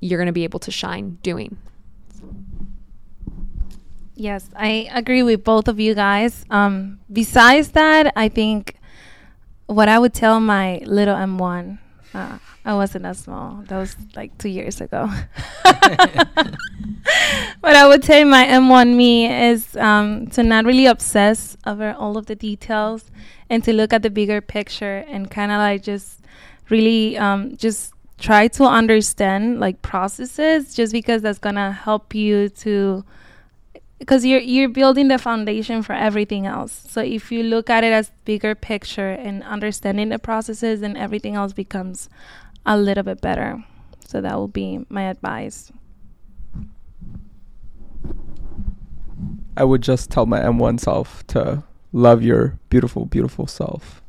you're 0.00 0.18
going 0.18 0.26
to 0.26 0.32
be 0.32 0.44
able 0.44 0.60
to 0.60 0.70
shine 0.70 1.18
doing. 1.22 1.56
Yes, 4.14 4.48
I 4.56 4.88
agree 4.92 5.22
with 5.22 5.44
both 5.44 5.68
of 5.68 5.78
you 5.78 5.94
guys. 5.94 6.46
Um, 6.48 7.00
besides 7.12 7.72
that, 7.72 8.12
I 8.16 8.28
think 8.28 8.76
what 9.66 9.88
I 9.88 9.98
would 9.98 10.14
tell 10.14 10.40
my 10.40 10.78
little 10.86 11.14
M1 11.14 11.78
Uh, 12.14 12.38
I 12.64 12.74
wasn't 12.74 13.04
that 13.04 13.16
small. 13.16 13.62
That 13.68 13.78
was 13.78 13.96
like 14.14 14.36
two 14.38 14.48
years 14.48 14.80
ago. 14.80 15.10
but 15.64 17.76
I 17.76 17.86
would 17.86 18.04
say 18.04 18.24
my 18.24 18.44
M1 18.44 18.96
me 18.96 19.32
is 19.50 19.76
um, 19.76 20.26
to 20.28 20.42
not 20.42 20.64
really 20.64 20.86
obsess 20.86 21.56
over 21.66 21.92
all 21.92 22.16
of 22.16 22.26
the 22.26 22.34
details 22.34 23.10
and 23.50 23.62
to 23.64 23.72
look 23.72 23.92
at 23.92 24.02
the 24.02 24.10
bigger 24.10 24.40
picture 24.40 25.04
and 25.08 25.30
kind 25.30 25.52
of 25.52 25.58
like 25.58 25.82
just 25.82 26.20
really 26.68 27.16
um, 27.18 27.56
just 27.56 27.92
try 28.18 28.48
to 28.48 28.64
understand 28.64 29.60
like 29.60 29.82
processes 29.82 30.74
just 30.74 30.92
because 30.92 31.22
that's 31.22 31.38
gonna 31.38 31.72
help 31.72 32.14
you 32.14 32.48
to 32.48 33.04
because 33.98 34.24
you're 34.24 34.40
you're 34.40 34.68
building 34.68 35.08
the 35.08 35.18
foundation 35.18 35.82
for 35.82 35.94
everything 35.94 36.46
else. 36.46 36.84
So 36.88 37.00
if 37.00 37.32
you 37.32 37.42
look 37.42 37.70
at 37.70 37.84
it 37.84 37.92
as 37.92 38.10
bigger 38.24 38.54
picture 38.54 39.10
and 39.10 39.42
understanding 39.42 40.10
the 40.10 40.18
processes, 40.18 40.80
then 40.80 40.96
everything 40.96 41.34
else 41.34 41.52
becomes 41.52 42.08
a 42.64 42.76
little 42.76 43.04
bit 43.04 43.20
better. 43.20 43.64
So 44.06 44.20
that 44.20 44.36
will 44.36 44.48
be 44.48 44.84
my 44.88 45.02
advice. 45.02 45.72
I 49.56 49.64
would 49.64 49.82
just 49.82 50.10
tell 50.10 50.26
my 50.26 50.40
M1 50.40 50.80
self 50.80 51.26
to 51.28 51.64
love 51.92 52.22
your 52.22 52.58
beautiful, 52.68 53.06
beautiful 53.06 53.46
self. 53.46 54.02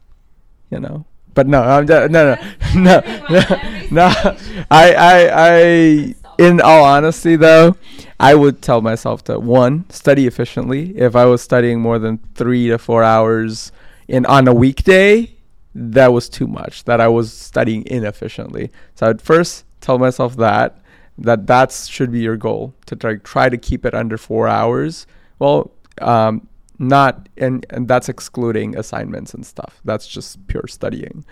You 0.69 0.79
know. 0.79 1.05
But 1.33 1.47
no, 1.47 1.61
I'm 1.61 1.85
just, 1.85 2.11
no, 2.11 2.33
no, 2.33 2.41
no, 2.75 3.23
no, 3.29 3.41
no. 3.91 4.38
I, 4.71 4.93
I, 4.93 5.29
I. 5.31 6.15
In 6.39 6.61
all 6.61 6.83
honesty, 6.83 7.35
though, 7.35 7.75
I 8.20 8.34
would 8.34 8.61
tell 8.61 8.82
myself 8.82 9.24
to 9.26 9.39
one 9.39 9.89
study 9.89 10.26
efficiently. 10.26 10.97
If 10.97 11.15
I 11.15 11.26
was 11.26 11.41
studying 11.41 11.80
more 11.80 11.99
than 11.99 12.18
three 12.36 12.68
to 12.70 12.78
four 12.78 13.03
hours 13.03 13.72
in 14.07 14.26
on 14.26 14.47
a 14.47 14.53
weekday, 14.53 15.32
that 15.76 16.11
was 16.11 16.28
too 16.28 16.47
much. 16.47 16.84
That 16.86 16.99
I 16.99 17.07
was 17.07 17.32
studying 17.32 17.86
inefficiently. 17.86 18.72
So 18.95 19.07
I'd 19.07 19.22
first 19.22 19.65
tell 19.82 19.99
myself 19.99 20.36
that 20.38 20.80
that 21.20 21.47
that 21.47 21.72
should 21.72 22.11
be 22.11 22.20
your 22.20 22.38
goal 22.38 22.74
to 22.88 22.95
try 22.95 23.15
try 23.18 23.49
to 23.49 23.57
keep 23.57 23.86
it 23.86 23.93
under 23.93 24.18
four 24.18 24.47
hours. 24.47 25.05
Well, 25.39 25.72
um, 26.01 26.47
not 26.80 27.30
and 27.38 27.65
and 27.70 27.88
that's 27.88 28.09
excluding 28.09 28.78
assignments 28.78 29.34
and 29.34 29.45
stuff. 29.45 29.80
That's 29.86 30.07
just 30.07 30.45
pure 30.47 30.68
studying. 30.68 31.26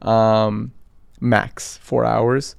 Um, 0.00 0.72
max 1.20 1.76
four 1.76 2.04
hours 2.04 2.56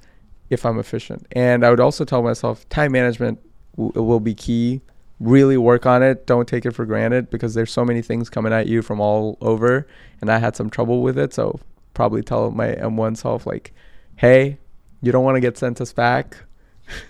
if 0.50 0.66
I'm 0.66 0.80
efficient. 0.80 1.26
And 1.34 1.66
I 1.66 1.70
would 1.70 1.80
also 1.82 2.06
tell 2.06 2.22
myself 2.22 2.68
time 2.70 2.94
management 2.94 3.40
w- 3.76 4.02
will 4.02 4.20
be 4.20 4.34
key. 4.34 4.82
Really 5.20 5.58
work 5.58 5.86
on 5.86 6.04
it. 6.04 6.26
Don't 6.26 6.48
take 6.48 6.66
it 6.66 6.72
for 6.72 6.86
granted 6.86 7.30
because 7.30 7.54
there's 7.54 7.72
so 7.72 7.86
many 7.86 8.02
things 8.02 8.30
coming 8.30 8.52
at 8.54 8.68
you 8.68 8.82
from 8.82 9.00
all 9.00 9.38
over. 9.42 9.88
And 10.22 10.32
I 10.32 10.40
had 10.40 10.56
some 10.56 10.70
trouble 10.70 11.02
with 11.02 11.18
it. 11.18 11.34
So 11.34 11.60
probably 11.94 12.22
tell 12.22 12.52
my 12.52 12.74
M1 12.76 13.18
self, 13.18 13.46
like, 13.46 13.74
hey, 14.16 14.58
you 15.02 15.12
don't 15.12 15.24
want 15.24 15.36
to 15.36 15.42
get 15.42 15.58
sent 15.58 15.80
us 15.80 15.94
back. 15.94 16.38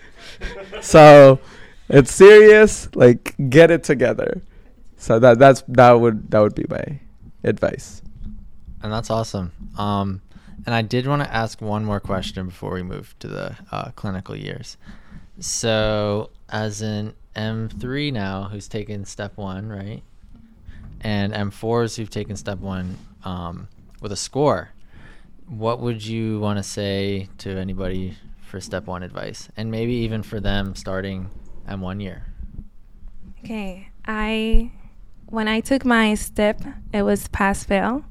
so 0.80 1.40
it's 1.88 2.14
serious. 2.14 2.88
Like, 2.94 3.34
get 3.48 3.70
it 3.70 3.82
together. 3.82 4.42
So 4.96 5.18
that 5.18 5.38
that's 5.38 5.62
that 5.68 5.92
would 5.92 6.30
that 6.30 6.40
would 6.40 6.54
be 6.54 6.64
my 6.68 7.00
advice. 7.42 8.00
And 8.82 8.92
that's 8.92 9.10
awesome. 9.10 9.52
Um, 9.76 10.22
and 10.66 10.74
I 10.74 10.82
did 10.82 11.06
want 11.06 11.22
to 11.22 11.34
ask 11.34 11.60
one 11.60 11.84
more 11.84 12.00
question 12.00 12.46
before 12.46 12.72
we 12.72 12.82
move 12.82 13.14
to 13.18 13.28
the 13.28 13.56
uh, 13.70 13.90
clinical 13.92 14.34
years. 14.34 14.76
So, 15.40 16.30
as 16.54 16.82
an 16.82 17.12
M3 17.34 18.12
now, 18.12 18.44
who's 18.44 18.68
taken 18.68 19.04
step 19.04 19.36
one, 19.36 19.68
right? 19.68 20.04
And 21.00 21.32
M4s 21.32 21.96
who've 21.96 22.08
taken 22.08 22.36
step 22.36 22.60
one 22.60 22.96
um, 23.24 23.66
with 24.00 24.12
a 24.12 24.16
score, 24.16 24.70
what 25.48 25.80
would 25.80 26.06
you 26.06 26.38
want 26.38 26.58
to 26.58 26.62
say 26.62 27.28
to 27.38 27.50
anybody 27.50 28.16
for 28.40 28.60
step 28.60 28.86
one 28.86 29.02
advice? 29.02 29.48
And 29.56 29.72
maybe 29.72 29.94
even 29.94 30.22
for 30.22 30.38
them 30.38 30.76
starting 30.76 31.28
M1 31.68 32.00
year? 32.00 32.24
Okay, 33.42 33.88
I 34.06 34.70
when 35.26 35.48
I 35.48 35.58
took 35.58 35.84
my 35.84 36.14
step, 36.14 36.60
it 36.92 37.02
was 37.02 37.26
pass 37.28 37.64
fail. 37.64 38.04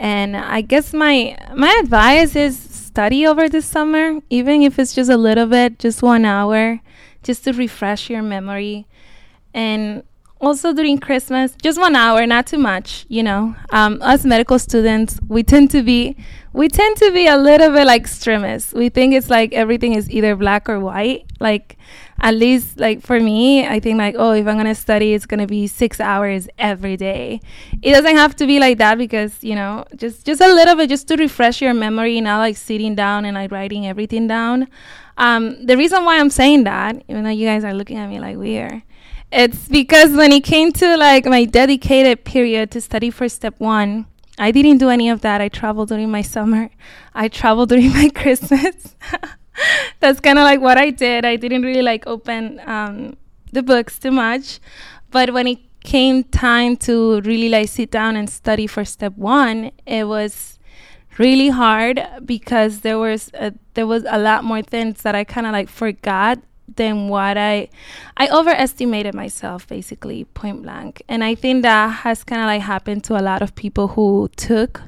And 0.00 0.36
I 0.36 0.62
guess 0.62 0.92
my 0.92 1.38
my 1.54 1.78
advice 1.80 2.34
is 2.34 2.58
study 2.58 3.24
over 3.24 3.48
the 3.48 3.62
summer, 3.62 4.20
even 4.30 4.62
if 4.62 4.80
it's 4.80 4.94
just 4.94 5.08
a 5.08 5.16
little 5.16 5.46
bit, 5.46 5.78
just 5.78 6.02
one 6.02 6.24
hour, 6.24 6.80
just 7.22 7.44
to 7.44 7.52
refresh 7.52 8.10
your 8.10 8.22
memory. 8.22 8.86
And 9.54 10.02
also 10.40 10.72
during 10.72 10.98
Christmas, 10.98 11.54
just 11.62 11.78
one 11.78 11.94
hour, 11.94 12.26
not 12.26 12.46
too 12.46 12.58
much. 12.58 13.06
You 13.08 13.22
know, 13.22 13.54
um, 13.70 14.00
us 14.02 14.24
medical 14.24 14.58
students, 14.58 15.18
we 15.28 15.42
tend 15.42 15.70
to 15.70 15.82
be 15.82 16.16
we 16.52 16.68
tend 16.68 16.96
to 16.98 17.10
be 17.12 17.26
a 17.26 17.36
little 17.36 17.70
bit 17.70 17.86
like 17.86 18.02
extremists. 18.02 18.74
We 18.74 18.88
think 18.88 19.14
it's 19.14 19.30
like 19.30 19.54
everything 19.54 19.94
is 19.94 20.10
either 20.10 20.36
black 20.36 20.68
or 20.68 20.80
white. 20.80 21.24
Like 21.40 21.78
at 22.22 22.34
least 22.36 22.78
like 22.78 23.02
for 23.02 23.18
me, 23.18 23.66
I 23.66 23.80
think 23.80 23.98
like, 23.98 24.14
oh, 24.16 24.30
if 24.30 24.46
I'm 24.46 24.56
gonna 24.56 24.76
study, 24.76 25.12
it's 25.12 25.26
gonna 25.26 25.46
be 25.46 25.66
six 25.66 25.98
hours 25.98 26.48
every 26.56 26.96
day. 26.96 27.40
It 27.82 27.90
doesn't 27.92 28.16
have 28.16 28.36
to 28.36 28.46
be 28.46 28.60
like 28.60 28.78
that 28.78 28.96
because, 28.96 29.42
you 29.42 29.56
know, 29.56 29.84
just 29.96 30.24
just 30.24 30.40
a 30.40 30.46
little 30.46 30.76
bit 30.76 30.88
just 30.88 31.08
to 31.08 31.16
refresh 31.16 31.60
your 31.60 31.74
memory, 31.74 32.20
not 32.20 32.38
like 32.38 32.56
sitting 32.56 32.94
down 32.94 33.24
and 33.24 33.34
like 33.34 33.50
writing 33.50 33.88
everything 33.88 34.28
down. 34.28 34.68
Um, 35.18 35.66
the 35.66 35.76
reason 35.76 36.04
why 36.04 36.20
I'm 36.20 36.30
saying 36.30 36.64
that, 36.64 37.02
even 37.08 37.24
though 37.24 37.30
you 37.30 37.46
guys 37.46 37.64
are 37.64 37.74
looking 37.74 37.98
at 37.98 38.08
me 38.08 38.20
like 38.20 38.36
weird, 38.36 38.82
it's 39.32 39.66
because 39.68 40.12
when 40.12 40.30
it 40.30 40.44
came 40.44 40.72
to 40.72 40.96
like 40.96 41.26
my 41.26 41.44
dedicated 41.44 42.24
period 42.24 42.70
to 42.70 42.80
study 42.80 43.10
for 43.10 43.28
step 43.28 43.54
one, 43.58 44.06
I 44.38 44.52
didn't 44.52 44.78
do 44.78 44.90
any 44.90 45.10
of 45.10 45.22
that. 45.22 45.40
I 45.40 45.48
traveled 45.48 45.88
during 45.88 46.10
my 46.10 46.22
summer. 46.22 46.70
I 47.14 47.26
traveled 47.26 47.70
during 47.70 47.90
my 48.00 48.10
Christmas. 48.10 48.94
that's 50.00 50.20
kind 50.20 50.38
of 50.38 50.44
like 50.44 50.60
what 50.60 50.78
I 50.78 50.90
did. 50.90 51.24
I 51.24 51.36
didn't 51.36 51.62
really 51.62 51.82
like 51.82 52.06
open 52.06 52.60
um, 52.66 53.16
the 53.52 53.62
books 53.62 53.98
too 53.98 54.10
much, 54.10 54.60
but 55.10 55.32
when 55.32 55.46
it 55.46 55.58
came 55.82 56.24
time 56.24 56.76
to 56.76 57.20
really 57.22 57.48
like 57.48 57.68
sit 57.68 57.90
down 57.90 58.16
and 58.16 58.30
study 58.30 58.66
for 58.66 58.84
step 58.84 59.16
one, 59.16 59.72
it 59.86 60.04
was 60.04 60.58
really 61.18 61.48
hard 61.48 62.00
because 62.24 62.80
there 62.80 62.98
was 62.98 63.30
a, 63.34 63.52
there 63.74 63.86
was 63.86 64.04
a 64.08 64.18
lot 64.18 64.44
more 64.44 64.62
things 64.62 65.02
that 65.02 65.14
I 65.14 65.24
kind 65.24 65.46
of 65.46 65.52
like 65.52 65.68
forgot 65.68 66.38
than 66.76 67.08
what 67.08 67.36
I 67.36 67.68
I 68.16 68.28
overestimated 68.28 69.14
myself 69.14 69.66
basically 69.68 70.24
point 70.24 70.62
blank 70.62 71.02
and 71.08 71.22
I 71.22 71.34
think 71.34 71.62
that 71.62 71.88
has 71.88 72.24
kind 72.24 72.40
of 72.40 72.46
like 72.46 72.62
happened 72.62 73.04
to 73.04 73.18
a 73.18 73.20
lot 73.20 73.42
of 73.42 73.54
people 73.54 73.88
who 73.88 74.30
took 74.36 74.80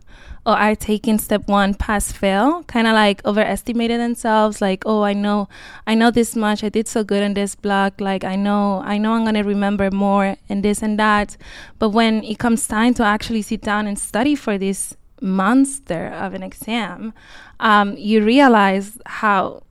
or 0.47 0.55
are 0.57 0.75
taking 0.75 1.19
step 1.19 1.47
one 1.49 1.75
pass 1.75 2.13
fail 2.13 2.63
kind 2.65 2.87
of 2.87 2.93
like 2.93 3.25
overestimated 3.25 4.01
themselves 4.01 4.61
like 4.61 4.83
oh 4.87 5.03
i 5.03 5.13
know 5.13 5.49
i 5.87 5.95
know 5.95 6.11
this 6.11 6.37
much 6.37 6.63
i 6.63 6.69
did 6.69 6.87
so 6.87 7.03
good 7.03 7.23
in 7.23 7.35
this 7.35 7.55
block 7.55 8.01
like 8.01 8.25
i 8.25 8.37
know 8.37 8.83
i 8.85 8.99
know 8.99 9.15
i'm 9.15 9.35
to 9.35 9.43
remember 9.43 9.91
more 9.91 10.37
and 10.49 10.63
this 10.65 10.83
and 10.83 10.99
that. 10.99 11.37
But 11.79 11.91
when 11.91 12.23
it 12.25 12.39
comes 12.39 12.67
time 12.67 12.95
to 12.95 13.05
actually 13.05 13.43
sit 13.43 13.61
down 13.63 13.87
and 13.87 13.99
study 13.99 14.35
for 14.35 14.59
this 14.59 14.97
monster 15.21 16.09
of 16.09 16.35
an 16.35 16.43
exam 16.43 17.13
um, 17.61 17.97
you 17.97 18.25
realize 18.25 18.99
how 19.07 19.63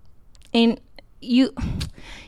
in 0.51 0.80
you 1.21 1.53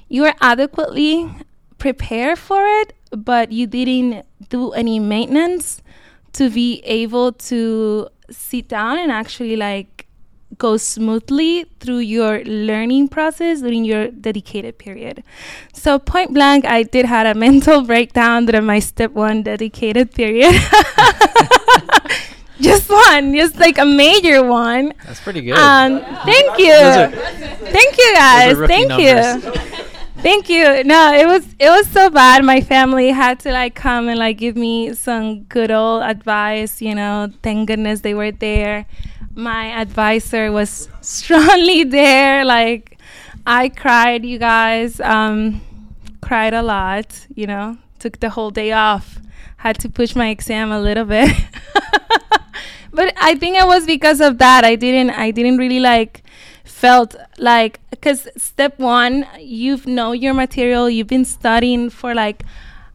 you 0.10 0.26
are 0.26 0.36
adequately 0.42 1.30
prepared 1.78 2.38
for 2.38 2.66
it 2.66 2.94
but 3.12 3.52
you 3.52 3.66
didn't 3.66 4.26
do 4.50 4.72
any 4.72 5.00
maintenance 5.00 5.82
to 6.36 6.50
be 6.50 6.82
able 6.86 7.32
to 7.50 8.08
sit 8.30 8.68
down 8.68 8.98
and 8.98 9.12
actually 9.12 9.56
like 9.56 10.08
go 10.58 10.78
smoothly 10.78 11.66
through 11.80 12.00
your 12.00 12.44
learning 12.46 13.08
process 13.10 13.62
during 13.62 13.84
your 13.84 14.08
dedicated 14.10 14.78
period. 14.78 15.24
So 15.74 16.00
point 16.00 16.34
blank, 16.34 16.66
I 16.66 16.84
did 16.84 17.06
had 17.06 17.26
a 17.28 17.34
mental 17.48 17.82
breakdown 17.84 18.46
during 18.46 18.66
my 18.66 18.80
step 18.80 19.12
one 19.12 19.44
dedicated 19.44 20.12
period. 20.14 20.54
just 22.62 22.90
one, 22.90 23.34
just 23.36 23.58
like 23.58 23.78
a 23.78 23.86
major 23.86 24.44
one. 24.44 24.94
That's 25.06 25.20
pretty 25.20 25.42
good. 25.42 25.58
Um, 25.58 26.00
thank 26.26 26.58
you, 26.60 26.72
are- 26.72 27.12
thank 27.76 27.98
you 27.98 28.14
guys, 28.14 28.58
thank 28.68 28.88
numbers. 28.90 29.44
you. 29.46 29.52
Thank 30.26 30.50
you. 30.50 30.84
No, 30.86 31.14
it 31.14 31.28
was 31.28 31.46
it 31.60 31.70
was 31.70 31.86
so 31.86 32.10
bad. 32.10 32.44
My 32.44 32.60
family 32.60 33.10
had 33.10 33.40
to 33.42 33.52
like 33.52 33.76
come 33.76 34.10
and 34.10 34.18
like 34.18 34.40
give 34.40 34.56
me 34.56 34.92
some 34.96 35.44
good 35.44 35.70
old 35.70 36.02
advice. 36.02 36.82
You 36.82 36.96
know, 36.96 37.32
thank 37.44 37.68
goodness 37.68 38.02
they 38.02 38.16
were 38.16 38.32
there. 38.32 38.88
My 39.36 39.68
advisor 39.68 40.52
was 40.52 40.90
strongly 41.02 41.84
there. 42.00 42.44
Like, 42.44 42.98
I 43.46 43.70
cried, 43.70 44.26
you 44.26 44.40
guys. 44.40 45.00
Um, 45.00 45.62
cried 46.22 46.56
a 46.56 46.64
lot. 46.64 47.28
You 47.36 47.46
know, 47.46 47.78
took 48.00 48.20
the 48.20 48.32
whole 48.32 48.50
day 48.50 48.72
off. 48.72 49.20
Had 49.58 49.78
to 49.82 49.90
push 49.90 50.16
my 50.16 50.30
exam 50.30 50.72
a 50.72 50.80
little 50.80 51.06
bit. 51.06 51.30
but 52.92 53.14
I 53.22 53.36
think 53.36 53.58
it 53.58 53.68
was 53.68 53.86
because 53.86 54.22
of 54.22 54.40
that. 54.40 54.66
I 54.66 54.76
didn't. 54.76 55.12
I 55.12 55.30
didn't 55.30 55.60
really 55.60 55.80
like 55.80 56.24
felt 56.86 57.16
like 57.38 57.80
because 57.90 58.28
step 58.38 58.78
one 58.78 59.26
you 59.40 59.80
know 59.86 60.12
your 60.12 60.34
material 60.34 60.90
you've 60.90 61.08
been 61.08 61.26
studying 61.26 61.90
for 61.90 62.14
like 62.14 62.44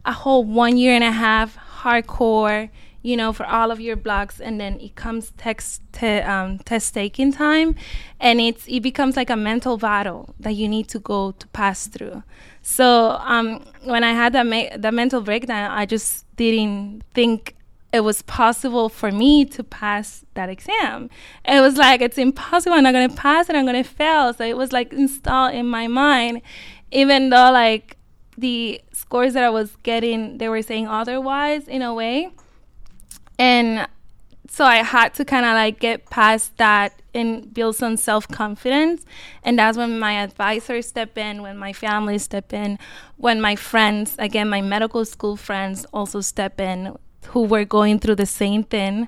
a 0.05 0.13
whole 0.13 0.43
one 0.43 0.77
year 0.77 0.93
and 0.93 1.03
a 1.03 1.11
half 1.11 1.57
hardcore 1.81 2.69
you 3.03 3.17
know, 3.17 3.33
for 3.33 3.45
all 3.45 3.71
of 3.71 3.79
your 3.79 3.95
blocks, 3.95 4.39
and 4.39 4.59
then 4.61 4.79
it 4.79 4.95
comes 4.95 5.31
text 5.37 5.81
te- 5.91 6.19
um, 6.19 6.59
test 6.59 6.93
taking 6.93 7.31
time, 7.31 7.75
and 8.19 8.39
it's 8.39 8.67
it 8.67 8.81
becomes 8.81 9.15
like 9.17 9.29
a 9.29 9.35
mental 9.35 9.77
battle 9.77 10.35
that 10.39 10.51
you 10.51 10.67
need 10.67 10.87
to 10.89 10.99
go 10.99 11.31
to 11.31 11.47
pass 11.47 11.87
through. 11.87 12.21
So 12.61 13.17
um, 13.21 13.65
when 13.83 14.03
I 14.03 14.13
had 14.13 14.33
that 14.33 14.45
ma- 14.45 14.77
the 14.77 14.91
mental 14.91 15.21
breakdown, 15.21 15.71
I 15.71 15.87
just 15.87 16.25
didn't 16.35 17.03
think 17.13 17.55
it 17.93 18.01
was 18.01 18.21
possible 18.21 18.87
for 18.87 19.11
me 19.11 19.43
to 19.45 19.63
pass 19.63 20.23
that 20.33 20.49
exam. 20.49 21.09
It 21.45 21.59
was 21.59 21.77
like 21.77 22.01
it's 22.01 22.17
impossible. 22.17 22.75
I'm 22.75 22.83
not 22.83 22.93
gonna 22.93 23.09
pass 23.13 23.49
it. 23.49 23.55
I'm 23.55 23.65
gonna 23.65 23.83
fail. 23.83 24.33
So 24.33 24.45
it 24.45 24.55
was 24.55 24.71
like 24.71 24.93
installed 24.93 25.53
in 25.53 25.67
my 25.67 25.87
mind, 25.87 26.41
even 26.91 27.29
though 27.29 27.51
like 27.51 27.97
the 28.37 28.81
scores 28.93 29.33
that 29.33 29.43
I 29.43 29.49
was 29.49 29.75
getting, 29.83 30.37
they 30.37 30.47
were 30.47 30.61
saying 30.61 30.87
otherwise 30.87 31.67
in 31.67 31.81
a 31.81 31.93
way. 31.93 32.31
And 33.37 33.87
so 34.49 34.65
I 34.65 34.77
had 34.77 35.13
to 35.15 35.25
kind 35.25 35.45
of 35.45 35.53
like 35.53 35.79
get 35.79 36.09
past 36.09 36.57
that 36.57 36.93
and 37.13 37.53
build 37.53 37.75
some 37.75 37.97
self 37.97 38.25
confidence. 38.27 39.05
And 39.43 39.59
that's 39.59 39.77
when 39.77 39.99
my 39.99 40.13
advisors 40.13 40.87
step 40.87 41.17
in, 41.17 41.41
when 41.41 41.57
my 41.57 41.73
family 41.73 42.19
step 42.19 42.53
in, 42.53 42.79
when 43.17 43.41
my 43.41 43.57
friends, 43.57 44.15
again, 44.17 44.49
my 44.49 44.61
medical 44.61 45.03
school 45.03 45.35
friends 45.35 45.85
also 45.93 46.21
step 46.21 46.59
in 46.61 46.95
who 47.27 47.43
were 47.43 47.65
going 47.65 47.99
through 47.99 48.15
the 48.15 48.25
same 48.25 48.63
thing. 48.63 49.07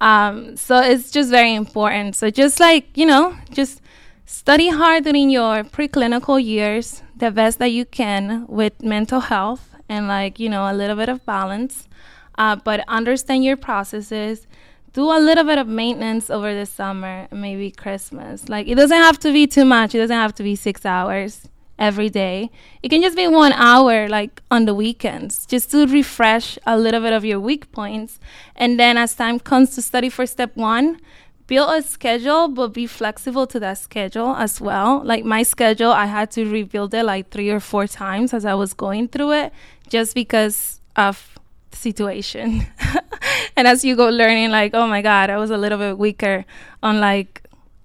Um, 0.00 0.56
so 0.56 0.80
it's 0.80 1.10
just 1.10 1.30
very 1.30 1.54
important. 1.54 2.16
So 2.16 2.30
just 2.30 2.58
like, 2.58 2.96
you 2.96 3.06
know, 3.06 3.36
just 3.50 3.80
study 4.26 4.68
hard 4.68 5.04
during 5.04 5.30
your 5.30 5.62
preclinical 5.64 6.42
years, 6.42 7.02
the 7.16 7.30
best 7.30 7.58
that 7.60 7.70
you 7.70 7.84
can 7.84 8.46
with 8.48 8.82
mental 8.82 9.20
health 9.20 9.70
and 9.88 10.08
like, 10.08 10.40
you 10.40 10.48
know, 10.48 10.70
a 10.70 10.74
little 10.74 10.96
bit 10.96 11.08
of 11.08 11.24
balance. 11.24 11.88
Uh, 12.36 12.56
but 12.56 12.84
understand 12.88 13.44
your 13.44 13.56
processes. 13.56 14.46
Do 14.92 15.04
a 15.04 15.20
little 15.20 15.44
bit 15.44 15.58
of 15.58 15.68
maintenance 15.68 16.28
over 16.28 16.54
the 16.54 16.66
summer, 16.66 17.28
maybe 17.30 17.70
Christmas. 17.70 18.48
Like 18.48 18.66
it 18.68 18.74
doesn't 18.74 18.98
have 18.98 19.18
to 19.20 19.32
be 19.32 19.46
too 19.46 19.64
much. 19.64 19.94
It 19.94 19.98
doesn't 19.98 20.16
have 20.16 20.34
to 20.34 20.42
be 20.42 20.56
six 20.56 20.84
hours 20.84 21.48
every 21.82 22.08
day. 22.08 22.48
It 22.82 22.90
can 22.90 23.02
just 23.02 23.16
be 23.16 23.26
one 23.26 23.52
hour, 23.52 24.08
like 24.08 24.40
on 24.52 24.66
the 24.66 24.74
weekends, 24.74 25.44
just 25.46 25.72
to 25.72 25.86
refresh 25.88 26.56
a 26.64 26.78
little 26.78 27.00
bit 27.00 27.12
of 27.12 27.24
your 27.24 27.40
weak 27.40 27.72
points. 27.72 28.20
And 28.54 28.78
then 28.78 28.96
as 28.96 29.14
time 29.14 29.40
comes 29.40 29.74
to 29.74 29.82
study 29.82 30.08
for 30.08 30.24
step 30.24 30.56
one, 30.56 31.00
build 31.48 31.74
a 31.74 31.82
schedule, 31.82 32.46
but 32.46 32.68
be 32.68 32.86
flexible 32.86 33.48
to 33.48 33.58
that 33.60 33.78
schedule 33.78 34.36
as 34.36 34.60
well. 34.60 35.02
Like 35.04 35.24
my 35.24 35.42
schedule, 35.42 35.90
I 35.90 36.06
had 36.06 36.30
to 36.32 36.48
rebuild 36.48 36.94
it 36.94 37.04
like 37.04 37.30
three 37.30 37.50
or 37.50 37.58
four 37.58 37.88
times 37.88 38.32
as 38.32 38.44
I 38.44 38.54
was 38.54 38.72
going 38.74 39.08
through 39.08 39.32
it, 39.32 39.52
just 39.88 40.14
because 40.14 40.80
of 40.94 41.36
the 41.72 41.76
situation. 41.76 42.64
and 43.56 43.66
as 43.66 43.84
you 43.84 43.96
go 43.96 44.08
learning, 44.08 44.50
like, 44.50 44.72
oh 44.72 44.86
my 44.86 45.02
God, 45.02 45.30
I 45.30 45.36
was 45.36 45.50
a 45.50 45.58
little 45.58 45.78
bit 45.78 45.98
weaker 45.98 46.44
on 46.80 47.00
like 47.00 47.42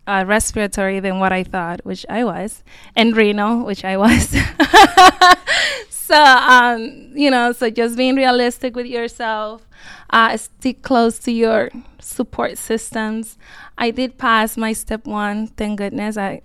uh, 0.08 0.24
respiratory 0.26 1.00
than 1.00 1.20
what 1.20 1.34
I 1.34 1.44
thought, 1.44 1.82
which 1.84 2.06
I 2.10 2.24
was, 2.24 2.64
and 2.96 3.16
renal, 3.16 3.66
which 3.66 3.84
I 3.84 3.98
was. 3.98 4.30
so, 5.90 6.16
um, 6.16 7.12
you 7.14 7.30
know, 7.30 7.52
so 7.52 7.70
just 7.70 7.98
being 7.98 8.16
realistic 8.16 8.76
with 8.76 8.86
yourself, 8.86 9.68
uh, 10.10 10.38
stick 10.38 10.82
close 10.82 11.20
to 11.20 11.32
your 11.32 11.70
support 12.00 12.58
systems. 12.58 13.38
I 13.78 13.92
did 13.92 14.18
pass 14.18 14.56
my 14.56 14.74
step 14.74 15.06
one, 15.06 15.48
thank 15.48 15.78
goodness. 15.78 16.18
I 16.18 16.42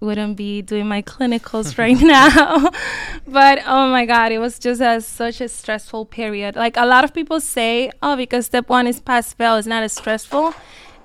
wouldn't 0.00 0.36
be 0.36 0.62
doing 0.62 0.88
my 0.88 1.02
clinicals 1.02 1.78
right 1.84 2.00
now. 2.00 2.70
but 3.26 3.60
oh 3.66 3.90
my 3.90 4.06
God, 4.06 4.32
it 4.32 4.38
was 4.38 4.58
just 4.58 4.80
a, 4.80 5.02
such 5.02 5.42
a 5.42 5.48
stressful 5.48 6.06
period. 6.06 6.56
Like 6.56 6.78
a 6.78 6.86
lot 6.86 7.04
of 7.04 7.12
people 7.12 7.40
say, 7.40 7.90
oh, 8.02 8.16
because 8.16 8.46
step 8.46 8.70
one 8.70 8.86
is 8.86 9.00
pass 9.00 9.34
fail, 9.34 9.56
it's 9.56 9.66
not 9.66 9.82
as 9.82 9.92
stressful 9.92 10.54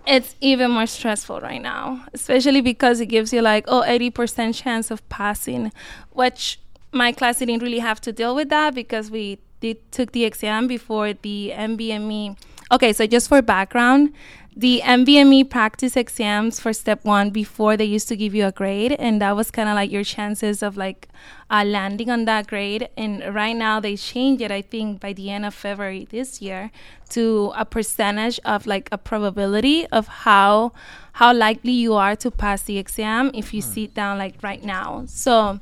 it's 0.08 0.36
even 0.40 0.72
more 0.72 0.88
stressful 0.88 1.42
right 1.42 1.62
now, 1.62 2.06
especially 2.14 2.62
because 2.62 3.00
it 3.02 3.08
gives 3.08 3.34
you 3.34 3.42
like, 3.42 3.66
oh, 3.68 3.84
80% 3.86 4.56
chance 4.56 4.90
of 4.90 5.08
passing, 5.10 5.72
which 6.12 6.60
my 6.92 7.12
class 7.12 7.40
didn't 7.40 7.62
really 7.62 7.80
have 7.80 8.00
to 8.02 8.14
deal 8.14 8.34
with 8.34 8.50
that 8.50 8.74
because 8.74 9.12
we 9.12 9.40
did, 9.60 9.92
took 9.92 10.14
the 10.14 10.24
exam 10.24 10.68
before 10.68 11.14
the 11.14 11.52
NBME. 11.54 12.38
Okay, 12.72 12.94
so 12.94 13.06
just 13.06 13.28
for 13.28 13.42
background, 13.42 14.14
the 14.58 14.82
NBME 14.84 15.52
practice 15.52 15.96
exams 15.96 16.60
for 16.60 16.74
step 16.74 17.06
one 17.06 17.30
before 17.30 17.78
they 17.78 17.86
used 17.86 18.08
to 18.08 18.16
give 18.16 18.34
you 18.34 18.48
a 18.48 18.52
grade, 18.52 18.94
and 18.94 19.22
that 19.22 19.36
was 19.36 19.52
kind 19.52 19.70
of 19.70 19.76
like 19.76 19.92
your 19.92 20.04
chances 20.04 20.64
of 20.64 20.76
like 20.76 21.08
uh, 21.52 21.64
landing 21.64 22.10
on 22.10 22.26
that 22.26 22.48
grade. 22.48 22.90
And 22.98 23.36
right 23.36 23.56
now 23.56 23.80
they 23.80 23.96
changed 23.96 24.42
it, 24.42 24.50
I 24.50 24.64
think, 24.64 25.00
by 25.00 25.14
the 25.14 25.30
end 25.30 25.46
of 25.46 25.54
February 25.54 26.08
this 26.10 26.42
year 26.42 26.72
to 27.10 27.54
a 27.56 27.66
percentage 27.66 28.40
of 28.46 28.66
like 28.66 28.90
a 28.92 28.98
probability 28.98 29.86
of 29.88 30.08
how 30.08 30.72
how 31.14 31.34
likely 31.34 31.72
you 31.72 31.94
are 31.94 32.16
to 32.16 32.32
pass 32.32 32.64
the 32.64 32.80
exam 32.80 33.30
if 33.36 33.54
you 33.54 33.62
mm. 33.62 33.74
sit 33.74 33.94
down 33.94 34.18
like 34.18 34.42
right 34.42 34.64
now. 34.64 35.04
So 35.06 35.60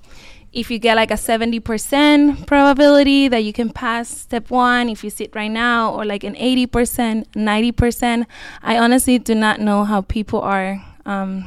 if 0.56 0.72
you 0.72 0.80
get 0.80 0.96
like 0.96 1.12
a 1.12 1.16
70% 1.16 2.48
probability 2.48 3.28
that 3.28 3.44
you 3.44 3.52
can 3.52 3.70
pass 3.70 4.08
step 4.08 4.50
one 4.50 4.88
if 4.88 5.04
you 5.04 5.10
sit 5.10 5.36
right 5.36 5.52
now 5.52 5.94
or 5.94 6.06
like 6.06 6.24
an 6.24 6.34
80% 6.34 7.28
90% 7.36 8.26
i 8.64 8.78
honestly 8.78 9.20
do 9.20 9.36
not 9.36 9.60
know 9.60 9.84
how 9.84 10.02
people 10.02 10.40
are 10.40 10.82
um, 11.06 11.46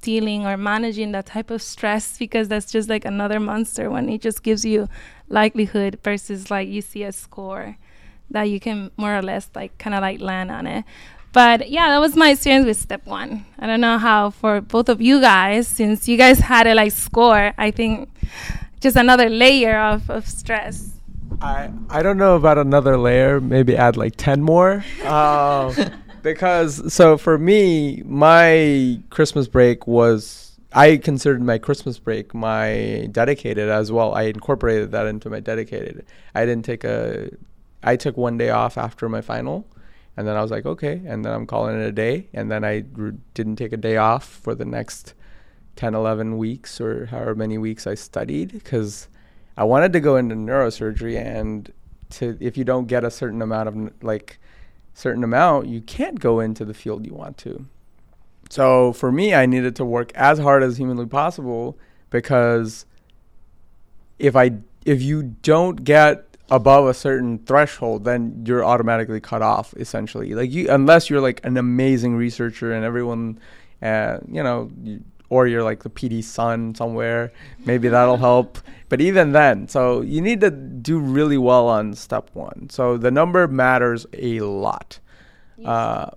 dealing 0.00 0.46
or 0.46 0.56
managing 0.56 1.10
that 1.12 1.26
type 1.26 1.50
of 1.50 1.60
stress 1.60 2.16
because 2.16 2.46
that's 2.46 2.70
just 2.70 2.88
like 2.88 3.04
another 3.04 3.40
monster 3.40 3.90
when 3.90 4.08
it 4.08 4.20
just 4.20 4.44
gives 4.44 4.64
you 4.64 4.88
likelihood 5.28 5.98
versus 6.04 6.48
like 6.48 6.68
you 6.68 6.80
see 6.80 7.02
a 7.02 7.10
score 7.10 7.76
that 8.30 8.44
you 8.44 8.60
can 8.60 8.90
more 8.96 9.18
or 9.18 9.22
less 9.22 9.50
like 9.56 9.76
kind 9.78 9.94
of 9.94 10.00
like 10.00 10.20
land 10.20 10.50
on 10.50 10.66
it 10.66 10.84
but 11.34 11.68
yeah, 11.68 11.88
that 11.88 11.98
was 11.98 12.14
my 12.14 12.30
experience 12.30 12.64
with 12.64 12.76
step 12.76 13.04
one. 13.06 13.44
I 13.58 13.66
don't 13.66 13.80
know 13.80 13.98
how 13.98 14.30
for 14.30 14.60
both 14.60 14.88
of 14.88 15.02
you 15.02 15.20
guys, 15.20 15.66
since 15.66 16.06
you 16.06 16.16
guys 16.16 16.38
had 16.38 16.68
a 16.68 16.76
like 16.76 16.92
score, 16.92 17.52
I 17.58 17.72
think 17.72 18.08
just 18.80 18.96
another 18.96 19.28
layer 19.28 19.78
of, 19.78 20.10
of 20.10 20.26
stress. 20.26 20.90
I 21.40 21.70
I 21.90 22.02
don't 22.02 22.16
know 22.18 22.36
about 22.36 22.58
another 22.58 22.96
layer. 22.98 23.40
Maybe 23.40 23.76
add 23.76 23.96
like 23.96 24.14
ten 24.16 24.42
more. 24.42 24.84
Uh, 25.02 25.88
because 26.22 26.92
so 26.92 27.16
for 27.16 27.38
me, 27.38 28.02
my 28.04 29.00
Christmas 29.10 29.48
break 29.48 29.86
was 29.86 30.58
I 30.72 30.96
considered 30.96 31.42
my 31.42 31.58
Christmas 31.58 31.98
break 31.98 32.34
my 32.34 33.08
dedicated 33.12 33.68
as 33.68 33.90
well. 33.92 34.14
I 34.14 34.22
incorporated 34.22 34.92
that 34.92 35.06
into 35.06 35.30
my 35.30 35.40
dedicated. 35.40 36.04
I 36.34 36.46
didn't 36.46 36.64
take 36.64 36.84
a 36.84 37.30
I 37.82 37.96
took 37.96 38.16
one 38.16 38.38
day 38.38 38.50
off 38.50 38.78
after 38.78 39.08
my 39.08 39.20
final 39.20 39.66
and 40.16 40.26
then 40.26 40.36
I 40.36 40.42
was 40.42 40.50
like, 40.50 40.66
okay. 40.66 41.02
And 41.06 41.24
then 41.24 41.32
I'm 41.32 41.46
calling 41.46 41.80
it 41.80 41.84
a 41.84 41.92
day. 41.92 42.28
And 42.32 42.50
then 42.50 42.64
I 42.64 42.84
r- 42.98 43.14
didn't 43.34 43.56
take 43.56 43.72
a 43.72 43.76
day 43.76 43.96
off 43.96 44.24
for 44.24 44.54
the 44.54 44.64
next 44.64 45.14
10, 45.76 45.94
11 45.94 46.38
weeks 46.38 46.80
or 46.80 47.06
however 47.06 47.34
many 47.34 47.58
weeks 47.58 47.86
I 47.86 47.94
studied 47.94 48.52
because 48.52 49.08
I 49.56 49.64
wanted 49.64 49.92
to 49.94 50.00
go 50.00 50.16
into 50.16 50.34
neurosurgery. 50.34 51.16
And 51.16 51.72
to 52.10 52.36
if 52.40 52.56
you 52.56 52.64
don't 52.64 52.86
get 52.86 53.04
a 53.04 53.10
certain 53.10 53.42
amount 53.42 53.68
of 53.68 54.02
like 54.02 54.38
certain 54.94 55.24
amount, 55.24 55.66
you 55.66 55.80
can't 55.80 56.20
go 56.20 56.40
into 56.40 56.64
the 56.64 56.74
field 56.74 57.06
you 57.06 57.14
want 57.14 57.36
to. 57.38 57.66
So 58.50 58.92
for 58.92 59.10
me, 59.10 59.34
I 59.34 59.46
needed 59.46 59.76
to 59.76 59.84
work 59.84 60.12
as 60.14 60.38
hard 60.38 60.62
as 60.62 60.76
humanly 60.76 61.06
possible 61.06 61.78
because 62.10 62.86
if 64.18 64.36
I 64.36 64.52
if 64.84 65.02
you 65.02 65.34
don't 65.42 65.82
get 65.82 66.36
above 66.50 66.86
a 66.86 66.94
certain 66.94 67.38
threshold, 67.38 68.04
then 68.04 68.44
you're 68.46 68.64
automatically 68.64 69.20
cut 69.20 69.42
off. 69.42 69.74
Essentially, 69.76 70.34
like 70.34 70.52
you, 70.52 70.68
unless 70.70 71.10
you're 71.10 71.20
like 71.20 71.44
an 71.44 71.56
amazing 71.56 72.16
researcher 72.16 72.72
and 72.72 72.84
everyone, 72.84 73.40
uh, 73.82 74.18
you 74.30 74.42
know, 74.42 74.70
you, 74.82 75.02
or 75.28 75.46
you're 75.46 75.62
like 75.62 75.82
the 75.82 75.90
PD 75.90 76.22
son 76.22 76.74
somewhere, 76.74 77.32
maybe 77.64 77.88
that'll 77.88 78.16
help. 78.16 78.58
But 78.88 79.00
even 79.00 79.32
then, 79.32 79.68
so 79.68 80.02
you 80.02 80.20
need 80.20 80.40
to 80.42 80.50
do 80.50 80.98
really 80.98 81.38
well 81.38 81.68
on 81.68 81.94
step 81.94 82.30
one. 82.34 82.68
So 82.70 82.96
the 82.96 83.10
number 83.10 83.48
matters 83.48 84.06
a 84.12 84.40
lot. 84.40 84.98
Yes. 85.56 85.66
Uh, 85.66 86.10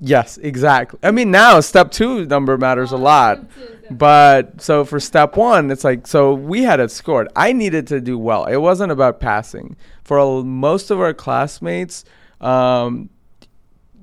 yes, 0.00 0.38
exactly. 0.38 0.98
I 1.02 1.10
mean, 1.10 1.30
now 1.30 1.60
step 1.60 1.90
two 1.90 2.26
number 2.26 2.56
matters 2.56 2.92
oh, 2.92 2.96
a 2.96 2.98
lot. 2.98 3.44
But 3.90 4.60
so 4.60 4.84
for 4.84 4.98
step 4.98 5.36
one, 5.36 5.70
it's 5.70 5.84
like 5.84 6.06
so 6.06 6.34
we 6.34 6.62
had 6.62 6.80
it 6.80 6.90
scored. 6.90 7.28
I 7.36 7.52
needed 7.52 7.86
to 7.88 8.00
do 8.00 8.18
well. 8.18 8.46
It 8.46 8.56
wasn't 8.56 8.92
about 8.92 9.20
passing. 9.20 9.76
For 10.04 10.42
most 10.42 10.90
of 10.90 11.00
our 11.00 11.14
classmates, 11.14 12.04
um, 12.40 13.10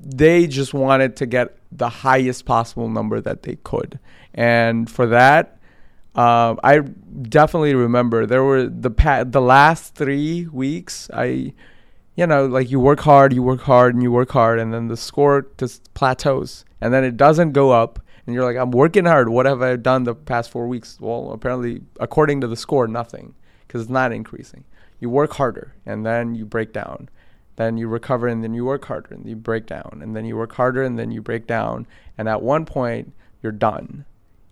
they 0.03 0.47
just 0.47 0.73
wanted 0.73 1.15
to 1.17 1.25
get 1.25 1.57
the 1.71 1.89
highest 1.89 2.45
possible 2.45 2.89
number 2.89 3.21
that 3.21 3.43
they 3.43 3.57
could, 3.63 3.99
and 4.33 4.89
for 4.89 5.07
that, 5.07 5.59
um, 6.15 6.59
I 6.63 6.79
definitely 6.79 7.75
remember 7.75 8.25
there 8.25 8.43
were 8.43 8.67
the 8.67 8.91
pa- 8.91 9.23
the 9.23 9.41
last 9.41 9.95
three 9.95 10.47
weeks. 10.47 11.09
I, 11.13 11.53
you 12.15 12.27
know, 12.27 12.45
like 12.45 12.69
you 12.69 12.79
work 12.79 13.01
hard, 13.01 13.33
you 13.33 13.43
work 13.43 13.61
hard, 13.61 13.93
and 13.93 14.03
you 14.03 14.11
work 14.11 14.31
hard, 14.31 14.59
and 14.59 14.73
then 14.73 14.87
the 14.87 14.97
score 14.97 15.47
just 15.57 15.93
plateaus, 15.93 16.65
and 16.81 16.93
then 16.93 17.03
it 17.03 17.15
doesn't 17.15 17.51
go 17.53 17.71
up 17.71 17.99
and 18.25 18.35
you're 18.35 18.45
like, 18.45 18.57
I'm 18.57 18.71
working 18.71 19.05
hard. 19.05 19.29
What 19.29 19.45
have 19.45 19.61
I 19.61 19.75
done 19.75 20.03
the 20.03 20.15
past 20.15 20.51
four 20.51 20.67
weeks? 20.67 20.97
Well, 20.99 21.31
apparently, 21.31 21.81
according 21.99 22.41
to 22.41 22.47
the 22.47 22.55
score, 22.55 22.87
nothing, 22.87 23.33
because 23.67 23.81
it's 23.81 23.89
not 23.89 24.11
increasing. 24.11 24.63
You 24.99 25.09
work 25.09 25.33
harder, 25.33 25.73
and 25.85 26.05
then 26.05 26.35
you 26.35 26.45
break 26.45 26.73
down, 26.73 27.09
then 27.55 27.77
you 27.77 27.87
recover 27.87 28.27
and 28.27 28.43
then 28.43 28.53
you 28.53 28.65
work 28.65 28.85
harder 28.85 29.13
and 29.13 29.27
you 29.27 29.35
break 29.35 29.65
down. 29.65 29.99
And 30.01 30.15
then 30.15 30.25
you 30.25 30.35
work 30.35 30.53
harder 30.53 30.83
and 30.83 30.97
then 30.97 31.11
you 31.11 31.21
break 31.21 31.47
down. 31.47 31.87
And 32.17 32.29
at 32.29 32.41
one 32.41 32.65
point 32.65 33.13
you're 33.41 33.51
done. 33.51 34.05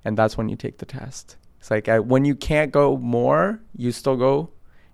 And 0.03 0.17
that's 0.17 0.37
when 0.37 0.49
you 0.49 0.55
take 0.55 0.77
the 0.77 0.85
test. 0.85 1.37
It's 1.59 1.71
like 1.71 1.87
uh, 1.87 1.99
when 1.99 2.25
you 2.25 2.35
can't 2.35 2.71
go 2.71 2.97
more 2.97 3.61
you 3.75 3.91
still 3.91 4.17
go. 4.17 4.49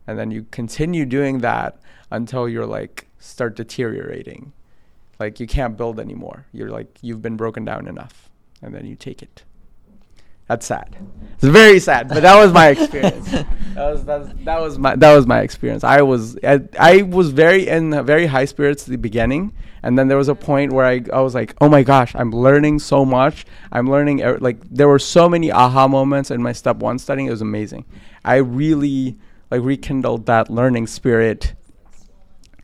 And 0.07 0.19
then 0.19 0.29
you 0.31 0.45
continue 0.51 1.05
doing 1.05 1.39
that 1.39 1.79
until 2.11 2.47
you're 2.47 2.65
like 2.65 3.07
start 3.17 3.55
deteriorating. 3.55 4.53
Like 5.19 5.39
you 5.39 5.47
can't 5.47 5.77
build 5.77 5.99
anymore. 5.99 6.45
You're 6.51 6.69
like 6.69 6.99
you've 7.01 7.21
been 7.21 7.37
broken 7.37 7.65
down 7.65 7.87
enough. 7.87 8.29
And 8.61 8.73
then 8.73 8.85
you 8.85 8.95
take 8.95 9.21
it 9.21 9.43
that's 10.47 10.65
sad. 10.65 10.95
It's 11.33 11.43
very 11.43 11.79
sad, 11.79 12.07
but 12.07 12.21
that 12.21 12.39
was 12.41 12.53
my 12.53 12.69
experience. 12.69 13.29
that 13.31 13.47
was 13.75 14.05
that 14.05 14.19
was, 14.19 14.29
that 14.45 14.59
was 14.59 14.79
my 14.79 14.95
that 14.95 15.15
was 15.15 15.27
my 15.27 15.41
experience. 15.41 15.83
I 15.83 16.01
was 16.01 16.37
I, 16.43 16.61
I 16.79 17.01
was 17.01 17.31
very 17.31 17.67
in 17.67 18.05
very 18.05 18.27
high 18.27 18.45
spirits 18.45 18.83
at 18.83 18.89
the 18.89 18.97
beginning, 18.97 19.53
and 19.83 19.97
then 19.97 20.07
there 20.07 20.17
was 20.17 20.29
a 20.29 20.35
point 20.35 20.71
where 20.71 20.85
I 20.85 21.01
I 21.11 21.21
was 21.21 21.35
like, 21.35 21.55
oh 21.59 21.67
my 21.67 21.83
gosh, 21.83 22.15
I'm 22.15 22.31
learning 22.31 22.79
so 22.79 23.03
much. 23.03 23.45
I'm 23.71 23.89
learning 23.89 24.23
er, 24.23 24.37
like 24.39 24.61
there 24.69 24.87
were 24.87 24.99
so 24.99 25.27
many 25.27 25.51
aha 25.51 25.87
moments 25.87 26.31
in 26.31 26.41
my 26.41 26.53
step 26.53 26.77
one 26.77 26.99
studying. 26.99 27.27
It 27.27 27.31
was 27.31 27.41
amazing. 27.41 27.85
I 28.23 28.37
really 28.37 29.17
like 29.51 29.61
rekindled 29.61 30.27
that 30.27 30.49
learning 30.49 30.87
spirit. 30.87 31.53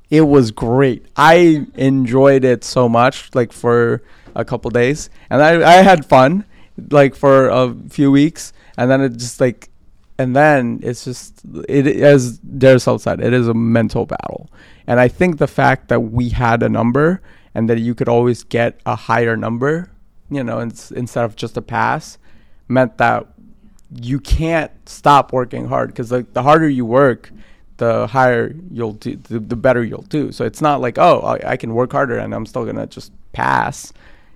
It 0.10 0.22
was 0.22 0.52
great. 0.52 1.08
I 1.16 1.66
enjoyed 1.76 2.46
it 2.46 2.64
so 2.64 2.88
much, 2.88 3.34
like 3.34 3.52
for 3.52 4.02
a 4.36 4.46
couple 4.46 4.70
days, 4.72 5.10
and 5.30 5.42
I 5.42 5.80
I 5.80 5.82
had 5.82 6.06
fun 6.06 6.46
like 6.90 7.16
for 7.16 7.50
a 7.50 7.76
few 7.90 8.12
weeks, 8.12 8.54
and 8.78 8.90
then 8.90 9.02
it 9.02 9.14
just 9.14 9.40
like, 9.40 9.70
and 10.18 10.36
then 10.36 10.80
it's 10.84 11.06
just 11.06 11.42
it 11.68 11.88
as 11.88 12.40
Darisel 12.40 13.00
said, 13.00 13.22
it 13.22 13.34
is 13.34 13.48
a 13.48 13.54
mental 13.54 14.06
battle, 14.06 14.50
and 14.88 15.00
I 15.00 15.08
think 15.08 15.38
the 15.38 15.48
fact 15.48 15.90
that 15.90 16.00
we 16.00 16.30
had 16.30 16.64
a 16.64 16.70
number 16.70 17.22
and 17.54 17.70
that 17.70 17.80
you 17.80 17.96
could 17.96 18.08
always 18.08 18.44
get 18.44 18.80
a 18.86 18.96
higher 18.96 19.36
number, 19.36 19.92
you 20.30 20.44
know, 20.44 20.62
ins- 20.62 20.92
instead 20.92 21.26
of 21.26 21.36
just 21.36 21.58
a 21.58 21.62
pass, 21.62 22.18
meant 22.68 22.98
that 22.98 23.28
you 24.00 24.20
can't 24.20 24.72
stop 24.88 25.34
working 25.34 25.68
hard 25.68 25.90
because 25.90 26.12
like 26.12 26.34
the 26.34 26.44
harder 26.44 26.70
you 26.70 26.86
work 26.86 27.32
the 27.78 28.08
higher 28.08 28.56
you'll 28.72 28.94
do 28.94 29.16
the, 29.16 29.40
the 29.40 29.56
better 29.56 29.84
you'll 29.84 30.04
do. 30.04 30.32
So 30.32 30.46
it's 30.46 30.62
not 30.62 30.82
like 30.82 30.98
oh 30.98 31.20
I, 31.22 31.52
I 31.52 31.58
can 31.58 31.74
work 31.74 31.92
harder 31.92 32.18
and 32.18 32.34
i'm 32.34 32.46
still 32.46 32.66
gonna 32.66 32.88
just 32.88 33.12
pass. 33.34 33.92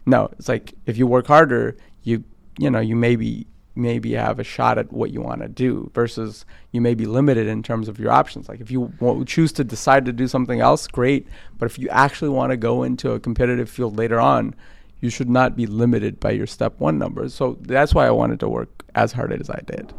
No 0.05 0.29
it's 0.37 0.49
like 0.49 0.73
if 0.85 0.97
you 0.97 1.07
work 1.07 1.27
harder 1.27 1.77
you 2.05 2.23
you 2.57 2.69
know 2.69 2.79
you 2.79 2.95
maybe 2.95 3.45
maybe 3.75 4.13
have 4.13 4.39
a 4.39 4.43
shot 4.43 4.77
at 4.77 4.93
what 4.93 5.11
you 5.11 5.21
want 5.21 5.41
to 5.41 5.49
do 5.49 5.91
versus 5.93 6.45
you 6.71 6.79
may 6.79 6.93
be 6.93 7.05
limited 7.05 7.45
in 7.45 7.61
terms 7.61 7.89
of 7.89 7.99
your 7.99 8.09
options. 8.09 8.47
Like 8.47 8.61
if 8.61 8.71
you 8.71 8.93
w- 9.01 9.25
choose 9.25 9.51
to 9.51 9.65
decide 9.65 10.05
to 10.05 10.13
do 10.13 10.29
something 10.29 10.61
else 10.61 10.87
great. 10.87 11.27
But 11.57 11.65
if 11.65 11.77
you 11.77 11.89
actually 11.89 12.29
want 12.29 12.51
to 12.51 12.57
go 12.57 12.83
into 12.83 13.11
a 13.11 13.19
competitive 13.19 13.69
field 13.69 13.97
later 13.97 14.17
on 14.17 14.55
you 15.01 15.09
should 15.09 15.29
not 15.29 15.55
be 15.55 15.67
limited 15.67 16.19
by 16.19 16.31
your 16.31 16.47
step 16.47 16.79
one 16.79 16.97
numbers. 16.97 17.33
So 17.33 17.57
that's 17.61 17.93
why 17.93 18.07
i 18.07 18.11
wanted 18.11 18.39
to 18.41 18.49
work 18.49 18.83
as 18.95 19.11
hard 19.11 19.31
as 19.33 19.49
i 19.49 19.61
did. 19.65 19.93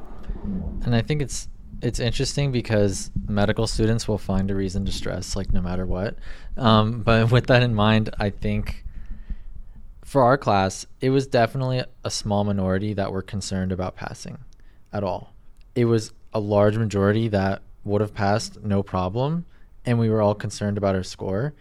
And 0.85 0.95
i 0.95 1.03
think 1.03 1.23
it's 1.23 1.49
it's 1.83 2.01
interesting 2.01 2.53
because 2.53 3.11
medical 3.29 3.67
students 3.67 4.09
will 4.09 4.19
find 4.19 4.51
a 4.51 4.55
reason 4.55 4.87
to 4.87 4.93
stress 4.93 5.37
like 5.37 5.53
no 5.53 5.61
matter 5.61 5.85
what. 5.85 6.17
Um, 6.57 7.03
but 7.03 7.31
with 7.31 7.47
that 7.49 7.63
in 7.63 7.75
mind 7.75 8.11
i 8.19 8.31
think 8.31 8.85
for 10.07 10.23
our 10.23 10.39
class, 10.39 10.87
it 11.01 11.11
was 11.11 11.27
definitely 11.27 11.83
a 12.05 12.11
small 12.13 12.45
minority 12.45 12.95
that 12.95 13.11
were 13.11 13.23
concerned 13.23 13.73
about 13.73 13.97
passing 13.97 14.39
at 14.93 15.03
all. 15.03 15.35
It 15.75 15.87
was 15.87 16.13
a 16.33 16.39
large 16.39 16.79
majority 16.79 17.27
that 17.29 17.61
would 17.83 18.01
have 18.01 18.15
passed 18.15 18.63
no 18.63 18.85
problem, 18.85 19.47
and 19.85 19.99
we 19.99 20.09
were 20.09 20.23
all 20.23 20.37
concerned 20.37 20.79
about 20.79 20.95
our 20.95 21.03
score. 21.03 21.55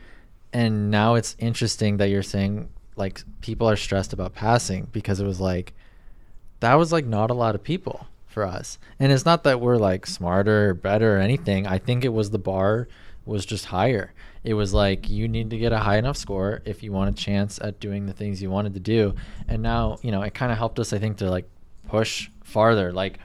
And 0.54 0.92
now 0.92 1.16
it's 1.16 1.36
interesting 1.40 1.98
that 1.98 2.10
you're 2.10 2.22
saying 2.22 2.70
like 2.96 3.24
people 3.42 3.68
are 3.68 3.76
stressed 3.76 4.14
about 4.14 4.36
passing 4.36 4.90
because 4.92 5.20
it 5.20 5.26
was 5.26 5.42
like 5.42 5.74
that 6.60 6.76
was 6.76 6.92
like 6.92 7.06
not 7.08 7.32
a 7.32 7.34
lot 7.34 7.56
of 7.56 7.64
people 7.64 8.06
for 8.28 8.46
us. 8.46 8.78
And 9.00 9.12
it's 9.12 9.26
not 9.26 9.44
that 9.46 9.60
we're 9.60 9.78
like 9.78 10.06
smarter 10.06 10.70
or 10.70 10.74
better 10.76 11.18
or 11.18 11.20
anything. 11.20 11.66
I 11.66 11.80
think 11.80 12.06
it 12.06 12.14
was 12.14 12.30
the 12.30 12.38
bar 12.38 12.88
was 13.26 13.46
just 13.46 13.66
higher 13.66 14.14
it 14.46 14.54
was 14.54 14.76
like 14.76 15.10
you 15.10 15.28
need 15.28 15.50
to 15.50 15.58
get 15.58 15.74
a 15.74 15.80
high 15.80 15.98
enough 15.98 16.18
score 16.18 16.62
if 16.66 16.84
you 16.84 16.92
want 16.92 17.10
a 17.10 17.24
chance 17.24 17.60
at 17.60 17.80
doing 17.80 18.06
the 18.06 18.14
things 18.14 18.44
you 18.44 18.52
wanted 18.52 18.76
to 18.76 18.80
do. 18.80 19.16
And 19.48 19.64
now, 19.64 19.98
you 20.04 20.12
know, 20.12 20.22
it 20.22 20.36
kind 20.36 20.52
of 20.52 20.58
helped 20.60 20.78
us, 20.78 20.94
I 20.94 21.00
think, 21.00 21.18
to 21.18 21.32
like 21.32 21.50
push 21.88 22.30
farther. 22.44 22.94
Like, 22.94 23.18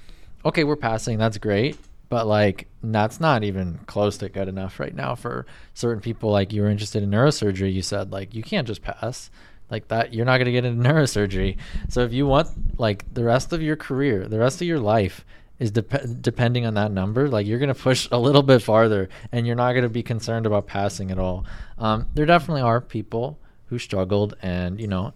okay, 0.46 0.64
we're 0.64 0.76
passing, 0.76 1.18
that's 1.18 1.36
great. 1.36 1.76
But 2.08 2.26
like 2.26 2.68
that's 2.82 3.20
not 3.20 3.44
even 3.44 3.80
close 3.86 4.16
to 4.18 4.30
good 4.30 4.48
enough 4.48 4.80
right 4.80 4.94
now 4.94 5.14
for 5.14 5.44
certain 5.74 6.00
people. 6.00 6.30
Like 6.30 6.54
you 6.54 6.62
were 6.62 6.70
interested 6.70 7.02
in 7.02 7.10
neurosurgery, 7.10 7.72
you 7.72 7.82
said 7.82 8.10
like 8.10 8.34
you 8.34 8.42
can't 8.42 8.66
just 8.66 8.80
pass 8.80 9.30
like 9.70 9.88
that. 9.88 10.14
You're 10.14 10.24
not 10.24 10.38
going 10.38 10.46
to 10.46 10.52
get 10.52 10.64
into 10.64 10.82
neurosurgery. 10.88 11.58
So 11.90 12.00
if 12.00 12.14
you 12.14 12.26
want 12.26 12.80
like 12.80 13.12
the 13.12 13.24
rest 13.24 13.52
of 13.52 13.60
your 13.60 13.76
career, 13.76 14.26
the 14.26 14.38
rest 14.38 14.62
of 14.62 14.66
your 14.66 14.80
life 14.80 15.26
is 15.60 15.70
dep- 15.70 16.20
depending 16.20 16.66
on 16.66 16.74
that 16.74 16.90
number, 16.90 17.28
like 17.28 17.46
you're 17.46 17.58
going 17.58 17.72
to 17.72 17.80
push 17.80 18.08
a 18.10 18.18
little 18.18 18.42
bit 18.42 18.62
farther 18.62 19.08
and 19.30 19.46
you're 19.46 19.54
not 19.54 19.72
going 19.72 19.84
to 19.84 19.90
be 19.90 20.02
concerned 20.02 20.46
about 20.46 20.66
passing 20.66 21.10
at 21.10 21.18
all. 21.18 21.44
Um, 21.78 22.06
there 22.14 22.26
definitely 22.26 22.62
are 22.62 22.80
people 22.80 23.38
who 23.66 23.78
struggled. 23.78 24.34
And, 24.42 24.80
you 24.80 24.88
know, 24.88 25.12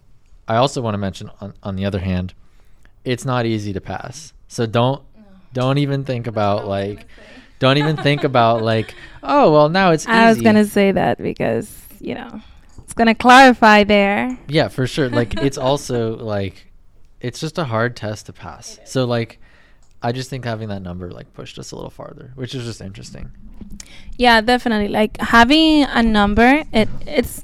I 0.47 0.57
also 0.57 0.81
want 0.81 0.93
to 0.93 0.99
mention 0.99 1.31
on, 1.41 1.55
on 1.63 1.75
the 1.75 1.83
other 1.85 1.99
hand, 1.99 2.35
it's 3.03 3.25
not 3.25 3.47
easy 3.47 3.73
to 3.73 3.81
pass. 3.81 4.33
So 4.47 4.67
don't, 4.67 5.01
don't 5.53 5.79
even 5.79 6.05
think 6.05 6.27
about 6.27 6.67
like, 6.67 7.07
don't 7.57 7.79
even 7.79 7.97
think 7.97 8.23
about 8.23 8.61
like, 8.61 8.93
oh, 9.23 9.51
well, 9.51 9.69
now 9.69 9.91
it's 9.91 10.07
I 10.07 10.29
was 10.29 10.41
going 10.41 10.55
to 10.55 10.65
say 10.65 10.91
that 10.91 11.17
because, 11.17 11.75
you 11.99 12.13
know, 12.13 12.41
it's 12.83 12.93
going 12.93 13.07
to 13.07 13.15
clarify 13.15 13.83
there. 13.83 14.37
Yeah, 14.47 14.67
for 14.67 14.85
sure. 14.85 15.09
Like, 15.09 15.35
it's 15.37 15.57
also 15.57 16.15
like, 16.17 16.71
it's 17.19 17.39
just 17.39 17.57
a 17.57 17.63
hard 17.63 17.95
test 17.95 18.27
to 18.27 18.33
pass. 18.33 18.79
So, 18.85 19.05
like, 19.05 19.39
I 20.05 20.11
just 20.11 20.29
think 20.29 20.45
having 20.45 20.69
that 20.69 20.83
number 20.83 21.09
like 21.09 21.33
pushed 21.33 21.57
us 21.57 21.71
a 21.71 21.75
little 21.75 21.89
farther, 21.89 22.31
which 22.35 22.53
is 22.53 22.63
just 22.63 22.79
interesting. 22.79 23.31
Yeah, 24.17 24.39
definitely. 24.39 24.89
Like 24.89 25.19
having 25.19 25.83
a 25.83 26.03
number, 26.03 26.63
it 26.71 26.87
it's 27.07 27.43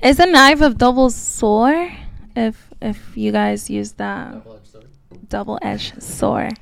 it's 0.00 0.20
a 0.20 0.26
knife 0.26 0.60
of 0.60 0.78
double 0.78 1.10
sword. 1.10 1.90
If 2.36 2.70
if 2.80 3.16
you 3.16 3.32
guys 3.32 3.68
use 3.68 3.90
that 3.94 4.46
double 5.28 5.58
edged 5.62 6.00
sword. 6.00 6.52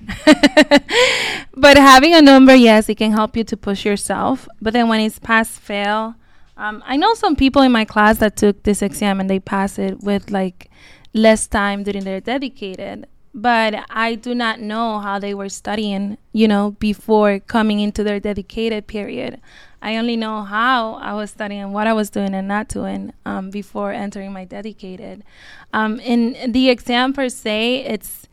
but 1.54 1.76
having 1.76 2.14
a 2.14 2.22
number, 2.22 2.54
yes, 2.54 2.88
it 2.88 2.94
can 2.94 3.12
help 3.12 3.36
you 3.36 3.44
to 3.44 3.56
push 3.56 3.84
yourself. 3.84 4.48
But 4.62 4.72
then 4.72 4.88
when 4.88 5.00
it's 5.00 5.18
pass 5.18 5.58
fail, 5.58 6.14
um, 6.56 6.82
I 6.86 6.96
know 6.96 7.12
some 7.12 7.36
people 7.36 7.60
in 7.60 7.70
my 7.70 7.84
class 7.84 8.16
that 8.18 8.36
took 8.36 8.62
this 8.62 8.80
exam 8.80 9.20
and 9.20 9.28
they 9.28 9.40
pass 9.40 9.78
it 9.78 10.00
with 10.00 10.30
like 10.30 10.70
less 11.12 11.46
time 11.46 11.82
during 11.82 12.04
their 12.04 12.20
dedicated 12.22 13.06
but 13.34 13.84
I 13.90 14.14
do 14.14 14.34
not 14.34 14.60
know 14.60 14.98
how 14.98 15.18
they 15.18 15.34
were 15.34 15.48
studying, 15.48 16.18
you 16.32 16.46
know, 16.46 16.72
before 16.72 17.38
coming 17.40 17.80
into 17.80 18.04
their 18.04 18.20
dedicated 18.20 18.86
period. 18.86 19.40
I 19.80 19.96
only 19.96 20.16
know 20.16 20.42
how 20.42 20.94
I 20.94 21.14
was 21.14 21.30
studying, 21.30 21.72
what 21.72 21.86
I 21.86 21.92
was 21.92 22.10
doing 22.10 22.34
and 22.34 22.46
not 22.46 22.68
doing 22.68 23.12
um, 23.24 23.50
before 23.50 23.92
entering 23.92 24.32
my 24.32 24.44
dedicated. 24.44 25.24
Um, 25.72 25.98
in 26.00 26.52
the 26.52 26.70
exam 26.70 27.12
per 27.12 27.28
se, 27.28 27.84
it's 27.86 28.28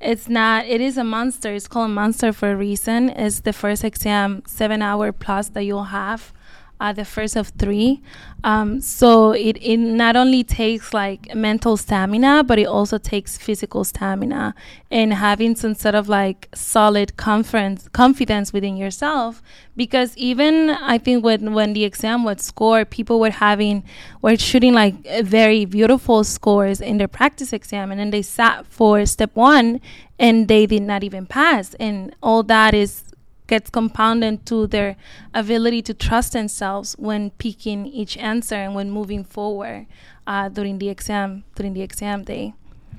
it's 0.00 0.28
not. 0.28 0.66
It 0.66 0.80
is 0.82 0.98
a 0.98 1.04
monster. 1.04 1.54
It's 1.54 1.66
called 1.66 1.90
a 1.90 1.94
monster 1.94 2.32
for 2.32 2.52
a 2.52 2.56
reason. 2.56 3.08
It's 3.08 3.40
the 3.40 3.54
first 3.54 3.84
exam, 3.84 4.42
seven 4.46 4.82
hour 4.82 5.12
plus 5.12 5.48
that 5.50 5.62
you'll 5.62 5.84
have 5.84 6.33
uh, 6.80 6.92
the 6.92 7.04
first 7.04 7.36
of 7.36 7.48
three. 7.48 8.02
Um, 8.42 8.80
so 8.80 9.32
it, 9.32 9.56
it 9.62 9.78
not 9.78 10.16
only 10.16 10.44
takes 10.44 10.92
like 10.92 11.34
mental 11.34 11.76
stamina, 11.76 12.44
but 12.44 12.58
it 12.58 12.66
also 12.66 12.98
takes 12.98 13.38
physical 13.38 13.84
stamina 13.84 14.54
and 14.90 15.14
having 15.14 15.56
some 15.56 15.74
sort 15.74 15.94
of 15.94 16.08
like 16.08 16.48
solid 16.54 17.16
confidence 17.16 17.88
confidence 17.88 18.52
within 18.52 18.76
yourself. 18.76 19.42
Because 19.76 20.16
even 20.16 20.70
I 20.70 20.98
think 20.98 21.24
when 21.24 21.54
when 21.54 21.72
the 21.72 21.84
exam 21.84 22.22
was 22.24 22.42
scored, 22.42 22.90
people 22.90 23.18
were 23.18 23.30
having 23.30 23.82
were 24.20 24.36
shooting 24.36 24.74
like 24.74 24.94
very 25.22 25.64
beautiful 25.64 26.22
scores 26.22 26.80
in 26.80 26.98
their 26.98 27.08
practice 27.08 27.52
exam, 27.52 27.90
and 27.90 27.98
then 27.98 28.10
they 28.10 28.22
sat 28.22 28.66
for 28.66 29.06
step 29.06 29.30
one 29.34 29.80
and 30.18 30.48
they 30.48 30.66
did 30.66 30.82
not 30.82 31.02
even 31.02 31.26
pass. 31.26 31.74
And 31.74 32.14
all 32.22 32.42
that 32.44 32.74
is 32.74 33.04
gets 33.46 33.70
compounded 33.70 34.46
to 34.46 34.66
their 34.66 34.96
ability 35.34 35.82
to 35.82 35.94
trust 35.94 36.32
themselves 36.32 36.94
when 36.98 37.30
picking 37.30 37.86
each 37.86 38.16
answer 38.16 38.54
and 38.54 38.74
when 38.74 38.90
moving 38.90 39.24
forward 39.24 39.86
uh, 40.26 40.48
during 40.48 40.78
the 40.78 40.88
exam 40.88 41.44
during 41.54 41.74
the 41.74 41.82
exam 41.82 42.24
day. 42.24 42.54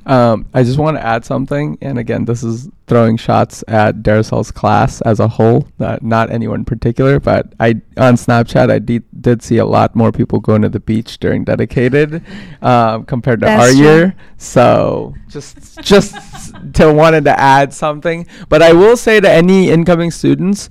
Um, 0.05 0.45
I 0.53 0.63
just 0.63 0.77
want 0.77 0.97
to 0.97 1.03
add 1.05 1.25
something, 1.25 1.77
and 1.81 1.97
again, 1.97 2.25
this 2.25 2.43
is 2.43 2.69
throwing 2.85 3.17
shots 3.17 3.63
at 3.67 4.03
Darisel's 4.03 4.51
class 4.51 5.01
as 5.01 5.19
a 5.19 5.27
whole, 5.27 5.67
not, 5.79 6.03
not 6.03 6.29
anyone 6.29 6.59
in 6.59 6.65
particular. 6.65 7.19
But 7.19 7.53
I 7.59 7.81
on 7.97 8.15
Snapchat, 8.15 8.69
I 8.69 8.79
de- 8.79 9.01
did 9.19 9.41
see 9.41 9.57
a 9.57 9.65
lot 9.65 9.95
more 9.95 10.11
people 10.11 10.39
going 10.39 10.61
to 10.61 10.69
the 10.69 10.79
beach 10.79 11.17
during 11.17 11.43
dedicated 11.43 12.23
um, 12.61 13.05
compared 13.05 13.39
to 13.39 13.47
That's 13.47 13.63
our 13.63 13.71
true. 13.71 13.81
year. 13.81 14.15
So 14.37 15.15
just 15.27 15.81
just 15.81 16.15
to 16.73 16.93
wanted 16.93 17.23
to 17.25 17.39
add 17.39 17.73
something, 17.73 18.27
but 18.49 18.61
I 18.61 18.73
will 18.73 18.97
say 18.97 19.19
to 19.19 19.29
any 19.29 19.69
incoming 19.71 20.11
students, 20.11 20.69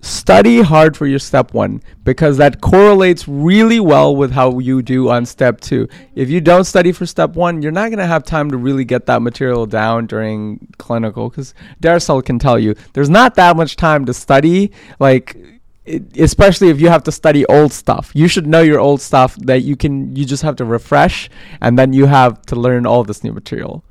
study 0.00 0.62
hard 0.62 0.96
for 0.96 1.06
your 1.06 1.18
step 1.18 1.52
one 1.52 1.82
because 2.04 2.38
that 2.38 2.60
correlates 2.60 3.28
really 3.28 3.80
well 3.80 4.16
with 4.16 4.32
how 4.32 4.58
you 4.58 4.82
do 4.82 5.10
on 5.10 5.26
step 5.26 5.60
two. 5.60 5.88
If 6.14 6.30
you 6.30 6.40
don't 6.40 6.64
study 6.64 6.92
for 6.92 7.06
step 7.06 7.34
one, 7.34 7.62
you're 7.62 7.72
not 7.72 7.88
going 7.88 7.98
to 7.98 8.06
have 8.06 8.24
time 8.24 8.50
to 8.50 8.56
really 8.56 8.84
get 8.84 9.06
that 9.06 9.22
material 9.22 9.66
down 9.66 10.06
during 10.06 10.66
clinical 10.78 11.28
because 11.28 11.54
Darisel 11.82 12.24
can 12.24 12.38
tell 12.38 12.58
you 12.58 12.74
there's 12.92 13.10
not 13.10 13.34
that 13.34 13.56
much 13.56 13.76
time 13.76 14.04
to 14.06 14.14
study. 14.14 14.72
Like, 14.98 15.36
especially 16.16 16.68
if 16.68 16.80
you 16.80 16.88
have 16.88 17.04
to 17.04 17.12
study 17.12 17.44
old 17.46 17.72
stuff, 17.72 18.10
you 18.14 18.28
should 18.28 18.46
know 18.46 18.62
your 18.62 18.80
old 18.80 19.00
stuff 19.00 19.36
that 19.36 19.62
you 19.62 19.76
can, 19.76 20.14
you 20.16 20.24
just 20.24 20.42
have 20.42 20.56
to 20.56 20.64
refresh 20.64 21.28
and 21.60 21.78
then 21.78 21.92
you 21.92 22.06
have 22.06 22.40
to 22.42 22.56
learn 22.56 22.86
all 22.86 23.04
this 23.04 23.22
new 23.24 23.32
material 23.32 23.84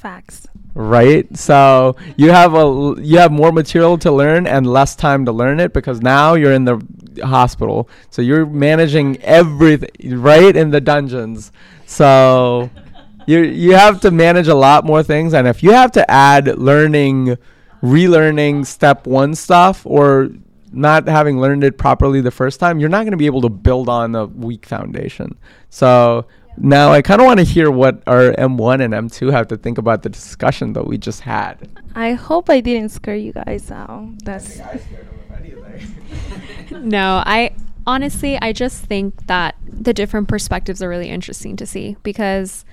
Facts. 0.00 0.46
right? 0.74 1.26
So 1.36 1.96
you 2.16 2.30
have 2.30 2.54
a 2.54 2.94
you 3.00 3.18
have 3.18 3.32
more 3.32 3.52
material 3.52 3.98
to 3.98 4.12
learn 4.12 4.46
and 4.46 4.66
less 4.66 4.96
time 4.96 5.24
to 5.26 5.32
learn 5.32 5.60
it 5.60 5.72
because 5.72 6.00
now 6.00 6.34
you're 6.34 6.52
in 6.52 6.64
the 6.64 6.80
hospital. 7.22 7.88
So 8.10 8.22
you're 8.22 8.46
managing 8.46 9.20
everything 9.22 10.20
right 10.20 10.54
in 10.56 10.70
the 10.70 10.80
dungeons. 10.80 11.52
So 11.86 12.70
you 13.26 13.40
you 13.40 13.72
have 13.74 14.00
to 14.02 14.10
manage 14.10 14.48
a 14.48 14.54
lot 14.54 14.84
more 14.84 15.02
things 15.02 15.34
and 15.34 15.46
if 15.46 15.62
you 15.62 15.72
have 15.72 15.92
to 15.92 16.10
add 16.10 16.46
learning 16.58 17.36
relearning 17.82 18.66
step 18.66 19.06
1 19.06 19.34
stuff 19.34 19.86
or 19.86 20.30
not 20.72 21.08
having 21.08 21.40
learned 21.40 21.64
it 21.64 21.78
properly 21.78 22.20
the 22.20 22.30
first 22.30 22.60
time 22.60 22.78
you're 22.78 22.88
not 22.90 23.02
going 23.02 23.12
to 23.12 23.16
be 23.16 23.26
able 23.26 23.40
to 23.42 23.48
build 23.48 23.88
on 23.88 24.14
a 24.14 24.26
weak 24.26 24.66
foundation. 24.66 25.36
So 25.70 26.26
now 26.56 26.92
I 26.92 27.02
kind 27.02 27.20
of 27.20 27.26
want 27.26 27.38
to 27.38 27.44
hear 27.44 27.70
what 27.70 28.02
our 28.06 28.32
M1 28.32 28.82
and 28.82 28.94
M2 28.94 29.32
have 29.32 29.48
to 29.48 29.56
think 29.56 29.78
about 29.78 30.02
the 30.02 30.08
discussion 30.08 30.72
that 30.74 30.86
we 30.86 30.98
just 30.98 31.22
had. 31.22 31.68
I 31.94 32.12
hope 32.12 32.50
I 32.50 32.60
didn't 32.60 32.90
scare 32.90 33.16
you 33.16 33.32
guys 33.32 33.70
out. 33.70 34.08
That's 34.24 34.60
no, 36.70 37.22
I 37.24 37.54
honestly, 37.86 38.38
I 38.40 38.52
just 38.52 38.84
think 38.84 39.26
that 39.26 39.56
the 39.64 39.92
different 39.92 40.28
perspectives 40.28 40.82
are 40.82 40.88
really 40.88 41.08
interesting 41.08 41.56
to 41.56 41.66
see 41.66 41.96
because 42.02 42.64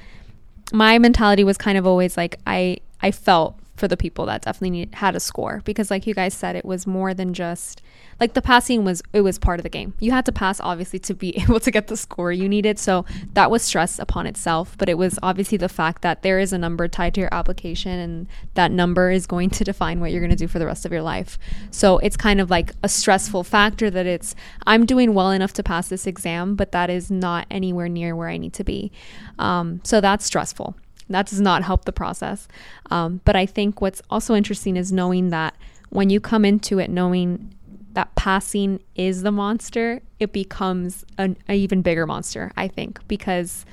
my 0.73 0.99
mentality 0.99 1.43
was 1.43 1.57
kind 1.57 1.77
of 1.77 1.87
always 1.87 2.17
like 2.17 2.39
I 2.45 2.77
I 3.01 3.11
felt 3.11 3.57
for 3.75 3.87
the 3.87 3.97
people 3.97 4.25
that 4.25 4.41
definitely 4.41 4.71
need, 4.71 4.95
had 4.95 5.15
a 5.15 5.19
score 5.19 5.61
because 5.63 5.91
like 5.91 6.07
you 6.07 6.13
guys 6.13 6.33
said 6.33 6.55
it 6.55 6.65
was 6.65 6.87
more 6.87 7.13
than 7.13 7.33
just 7.33 7.81
like 8.19 8.33
the 8.33 8.41
passing 8.41 8.83
was 8.83 9.01
it 9.13 9.21
was 9.21 9.37
part 9.37 9.59
of 9.59 9.63
the 9.63 9.69
game. 9.69 9.93
You 9.99 10.11
had 10.11 10.25
to 10.25 10.31
pass 10.31 10.59
obviously 10.59 10.99
to 10.99 11.13
be 11.13 11.37
able 11.41 11.59
to 11.59 11.71
get 11.71 11.87
the 11.87 11.97
score 11.97 12.31
you 12.31 12.49
needed. 12.49 12.79
So 12.79 13.05
that 13.33 13.51
was 13.51 13.61
stress 13.61 13.99
upon 13.99 14.27
itself 14.27 14.77
but 14.77 14.89
it 14.89 14.97
was 14.97 15.19
obviously 15.23 15.57
the 15.57 15.69
fact 15.69 16.01
that 16.01 16.21
there 16.21 16.39
is 16.39 16.53
a 16.53 16.57
number 16.57 16.87
tied 16.87 17.13
to 17.15 17.21
your 17.21 17.33
application 17.33 17.91
and 17.91 18.27
that 18.53 18.71
number 18.71 19.11
is 19.11 19.27
going 19.27 19.49
to 19.51 19.63
define 19.63 19.99
what 19.99 20.11
you're 20.11 20.21
going 20.21 20.29
to 20.29 20.35
do 20.35 20.47
for 20.47 20.59
the 20.59 20.65
rest 20.65 20.85
of 20.85 20.91
your 20.91 21.01
life. 21.01 21.37
So 21.71 21.97
it's 21.99 22.17
kind 22.17 22.41
of 22.41 22.49
like 22.49 22.73
a 22.83 22.89
stressful 22.89 23.43
factor 23.43 23.89
that 23.89 24.05
it's 24.05 24.35
i'm 24.65 24.85
doing 24.85 25.13
well 25.13 25.31
enough 25.31 25.53
to 25.53 25.63
pass 25.63 25.89
this 25.89 26.07
exam 26.07 26.55
but 26.55 26.71
that 26.71 26.89
is 26.89 27.09
not 27.11 27.45
anywhere 27.51 27.89
near 27.89 28.15
where 28.15 28.29
i 28.29 28.37
need 28.37 28.53
to 28.53 28.63
be. 28.63 28.91
Um, 29.39 29.81
so 29.83 30.01
that's 30.01 30.25
stressful. 30.25 30.75
That 31.09 31.27
does 31.27 31.39
not 31.39 31.63
help 31.63 31.85
the 31.85 31.93
process. 31.93 32.47
Um, 32.91 33.21
but 33.23 33.35
I 33.35 33.45
think 33.45 33.81
what's 33.81 34.01
also 34.09 34.35
interesting 34.35 34.75
is 34.75 34.91
knowing 34.91 35.29
that 35.29 35.55
when 35.89 36.09
you 36.09 36.19
come 36.19 36.43
into 36.43 36.79
it 36.79 36.89
knowing 36.89 37.53
that 37.97 38.13
passing 38.13 38.79
is 38.93 39.23
the 39.23 39.31
monster, 39.31 40.01
it 40.19 40.31
becomes 40.31 41.03
an, 41.17 41.35
an 41.47 41.55
even 41.55 41.81
bigger 41.81 42.05
monster, 42.05 42.51
I 42.55 42.67
think, 42.67 42.99
because 43.07 43.65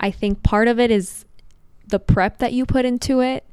I 0.00 0.10
think 0.10 0.42
part 0.42 0.66
of 0.66 0.80
it 0.80 0.90
is 0.90 1.24
the 1.86 2.00
prep 2.00 2.38
that 2.38 2.52
you 2.52 2.66
put 2.66 2.84
into 2.84 3.20
it 3.20 3.48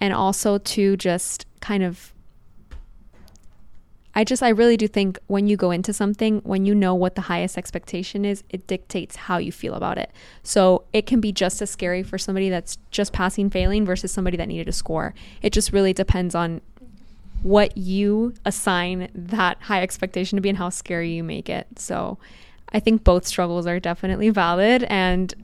and 0.00 0.12
also 0.12 0.58
to 0.58 0.96
just 0.96 1.46
kind 1.60 1.84
of 1.84 2.12
I 4.16 4.24
just 4.24 4.42
I 4.42 4.48
really 4.48 4.76
do 4.76 4.88
think 4.88 5.16
when 5.28 5.46
you 5.46 5.56
go 5.56 5.70
into 5.70 5.92
something, 5.92 6.40
when 6.40 6.66
you 6.66 6.74
know 6.74 6.92
what 6.94 7.14
the 7.14 7.22
highest 7.22 7.56
expectation 7.56 8.24
is, 8.24 8.42
it 8.50 8.66
dictates 8.66 9.14
how 9.14 9.38
you 9.38 9.52
feel 9.52 9.74
about 9.74 9.96
it. 9.96 10.10
So 10.42 10.84
it 10.92 11.06
can 11.06 11.20
be 11.20 11.30
just 11.32 11.62
as 11.62 11.70
scary 11.70 12.02
for 12.02 12.18
somebody 12.18 12.50
that's 12.50 12.76
just 12.90 13.12
passing 13.12 13.48
failing 13.48 13.86
versus 13.86 14.10
somebody 14.10 14.36
that 14.36 14.48
needed 14.48 14.68
a 14.68 14.72
score. 14.72 15.14
It 15.40 15.52
just 15.52 15.72
really 15.72 15.92
depends 15.92 16.34
on 16.34 16.60
what 17.42 17.76
you 17.76 18.34
assign 18.44 19.08
that 19.14 19.60
high 19.62 19.82
expectation 19.82 20.36
to 20.36 20.42
be 20.42 20.48
and 20.48 20.58
how 20.58 20.68
scary 20.68 21.10
you 21.12 21.24
make 21.24 21.48
it. 21.48 21.66
So 21.76 22.18
I 22.70 22.80
think 22.80 23.04
both 23.04 23.26
struggles 23.26 23.66
are 23.66 23.80
definitely 23.80 24.30
valid 24.30 24.84
and 24.84 25.34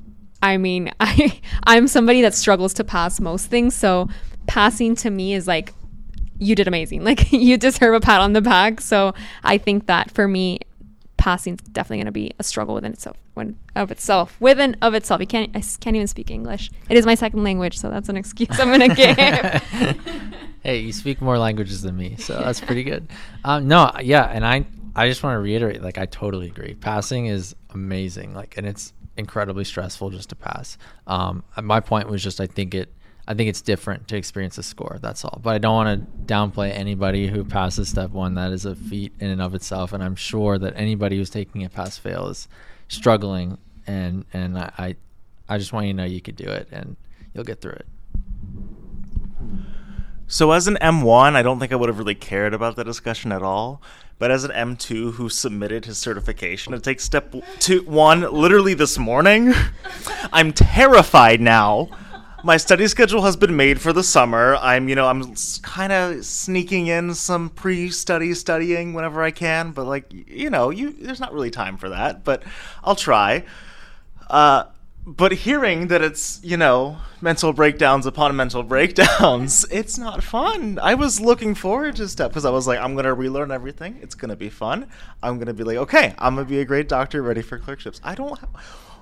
I 0.42 0.56
mean, 0.56 0.92
I 1.00 1.40
I'm 1.64 1.88
somebody 1.88 2.22
that 2.22 2.34
struggles 2.34 2.74
to 2.74 2.84
pass 2.84 3.20
most 3.20 3.46
things, 3.46 3.74
so 3.74 4.08
passing 4.46 4.94
to 4.96 5.10
me 5.10 5.34
is 5.34 5.46
like 5.46 5.72
you 6.38 6.54
did 6.54 6.68
amazing. 6.68 7.04
Like 7.08 7.32
you 7.32 7.56
deserve 7.56 7.94
a 7.94 8.00
pat 8.00 8.20
on 8.20 8.32
the 8.32 8.40
back. 8.40 8.80
So 8.80 9.14
I 9.42 9.58
think 9.58 9.86
that 9.86 10.10
for 10.10 10.28
me, 10.28 10.60
passing 11.16 11.54
is 11.54 11.60
definitely 11.60 11.98
going 11.98 12.06
to 12.06 12.12
be 12.12 12.32
a 12.38 12.42
struggle 12.42 12.74
within 12.74 12.92
itself, 12.92 13.16
when 13.34 13.58
of 13.74 13.90
itself, 13.90 14.36
within 14.40 14.76
of 14.82 14.94
itself. 14.94 15.20
You 15.20 15.26
can't, 15.26 15.50
I 15.54 15.60
can't 15.80 15.96
even 15.96 16.06
speak 16.06 16.30
English. 16.30 16.70
It 16.88 16.96
is 16.96 17.06
my 17.06 17.14
second 17.14 17.44
language, 17.44 17.78
so 17.78 17.90
that's 17.90 18.08
an 18.08 18.16
excuse 18.16 18.58
I'm 18.60 18.68
going 18.68 18.90
to 18.90 18.94
give. 18.94 20.34
hey, 20.62 20.78
you 20.78 20.93
speak 20.93 21.20
more 21.20 21.39
languages 21.39 21.82
than 21.82 21.97
me, 21.97 22.16
so 22.16 22.39
that's 22.39 22.60
pretty 22.60 22.85
good. 22.85 23.09
Um, 23.44 23.68
no, 23.68 23.93
yeah, 24.02 24.24
and 24.24 24.44
I, 24.44 24.66
I 24.94 25.09
just 25.09 25.22
want 25.22 25.35
to 25.35 25.39
reiterate, 25.39 25.82
like 25.82 25.98
I 25.98 26.06
totally 26.06 26.47
agree. 26.47 26.74
Passing 26.74 27.26
is 27.26 27.55
amazing, 27.70 28.35
like, 28.35 28.56
and 28.56 28.66
it's 28.66 28.93
incredibly 29.16 29.64
stressful 29.64 30.10
just 30.10 30.28
to 30.30 30.36
pass. 30.36 30.78
Um, 31.06 31.43
my 31.62 31.80
point 31.80 32.09
was 32.09 32.22
just, 32.22 32.40
I 32.40 32.47
think 32.47 32.74
it 32.74 32.93
I 33.28 33.35
think 33.35 33.51
it's 33.51 33.60
different 33.60 34.09
to 34.09 34.16
experience 34.16 34.56
a 34.56 34.62
score. 34.62 34.98
That's 35.02 35.22
all. 35.22 35.39
But 35.43 35.55
I 35.55 35.59
don't 35.59 35.74
want 35.74 36.01
to 36.01 36.32
downplay 36.32 36.72
anybody 36.72 37.26
who 37.28 37.44
passes 37.44 37.90
step 37.90 38.10
one. 38.10 38.36
That 38.36 38.52
is 38.52 38.64
a 38.64 38.74
feat 38.74 39.12
in 39.20 39.28
and 39.28 39.43
of 39.43 39.55
itself, 39.55 39.93
and 39.93 40.02
I'm 40.02 40.16
sure 40.16 40.56
that 40.56 40.72
anybody 40.76 41.18
who's 41.18 41.28
taking 41.28 41.62
a 41.62 41.68
pass 41.68 41.98
fail 41.98 42.28
is 42.28 42.48
struggling. 42.89 43.59
And 43.86 44.24
and 44.32 44.59
I 44.59 44.72
I, 44.78 44.97
I 45.47 45.59
just 45.59 45.74
want 45.74 45.86
you 45.86 45.93
to 45.93 45.97
know 45.98 46.05
you 46.05 46.22
could 46.22 46.36
do 46.36 46.48
it, 46.48 46.68
and 46.72 46.97
you'll 47.35 47.44
get 47.44 47.60
through 47.60 47.72
it. 47.72 47.86
So 50.28 50.52
as 50.52 50.68
an 50.68 50.78
M1, 50.80 51.34
I 51.34 51.42
don't 51.42 51.59
think 51.59 51.72
I 51.72 51.76
would 51.76 51.88
have 51.88 51.98
really 51.98 52.14
cared 52.14 52.55
about 52.55 52.76
the 52.76 52.84
discussion 52.84 53.32
at 53.32 53.42
all. 53.42 53.82
But 54.18 54.30
as 54.30 54.44
an 54.44 54.50
M2 54.50 55.14
who 55.14 55.28
submitted 55.28 55.84
his 55.84 55.96
certification 55.98 56.72
to 56.72 56.80
take 56.80 57.00
step 57.00 57.34
two, 57.59 57.82
one 57.82 58.20
literally 58.20 58.74
this 58.74 58.98
morning, 58.98 59.55
I'm 60.32 60.52
terrified 60.52 61.40
now 61.40 61.88
my 62.44 62.56
study 62.56 62.86
schedule 62.86 63.22
has 63.22 63.36
been 63.36 63.56
made 63.56 63.80
for 63.80 63.92
the 63.92 64.02
summer. 64.02 64.56
I'm, 64.56 64.88
you 64.88 64.94
know, 64.94 65.06
I'm 65.06 65.34
kind 65.62 65.92
of 65.92 66.24
sneaking 66.24 66.86
in 66.86 67.14
some 67.14 67.50
pre-study 67.50 68.34
studying 68.34 68.94
whenever 68.94 69.22
I 69.22 69.30
can, 69.30 69.72
but 69.72 69.86
like, 69.86 70.06
you 70.12 70.50
know, 70.50 70.70
you 70.70 70.92
there's 70.92 71.20
not 71.20 71.32
really 71.32 71.50
time 71.50 71.76
for 71.76 71.88
that, 71.88 72.24
but 72.24 72.42
I'll 72.84 72.94
try. 72.94 73.44
Uh, 74.30 74.64
but 75.16 75.32
hearing 75.32 75.89
that 75.89 76.02
it's, 76.02 76.39
you 76.43 76.59
know, 76.59 76.98
mental 77.22 77.55
breakdowns 77.55 78.05
upon 78.05 78.36
mental 78.36 78.62
breakdowns, 78.74 79.64
it's 79.70 79.97
not 79.97 80.22
fun. 80.22 80.78
I 80.82 80.94
was 80.94 81.18
looking 81.18 81.55
forward 81.55 81.97
to 81.97 82.09
step 82.09 82.30
because 82.30 82.44
I 82.44 82.51
was 82.51 82.66
like, 82.66 82.78
I'm 82.78 82.93
going 82.93 83.06
to 83.06 83.14
relearn 83.14 83.51
everything. 83.51 83.98
It's 84.02 84.14
going 84.14 84.28
to 84.28 84.36
be 84.36 84.51
fun. 84.51 84.86
I'm 85.22 85.36
going 85.36 85.47
to 85.47 85.55
be 85.55 85.64
like, 85.64 85.78
okay, 85.78 86.14
I'm 86.18 86.35
going 86.35 86.47
to 86.47 86.51
be 86.51 86.60
a 86.60 86.64
great 86.64 86.89
doctor 86.89 87.22
ready 87.22 87.40
for 87.40 87.59
clerkships. 87.59 88.02
I 88.05 88.14
don't 88.14 88.39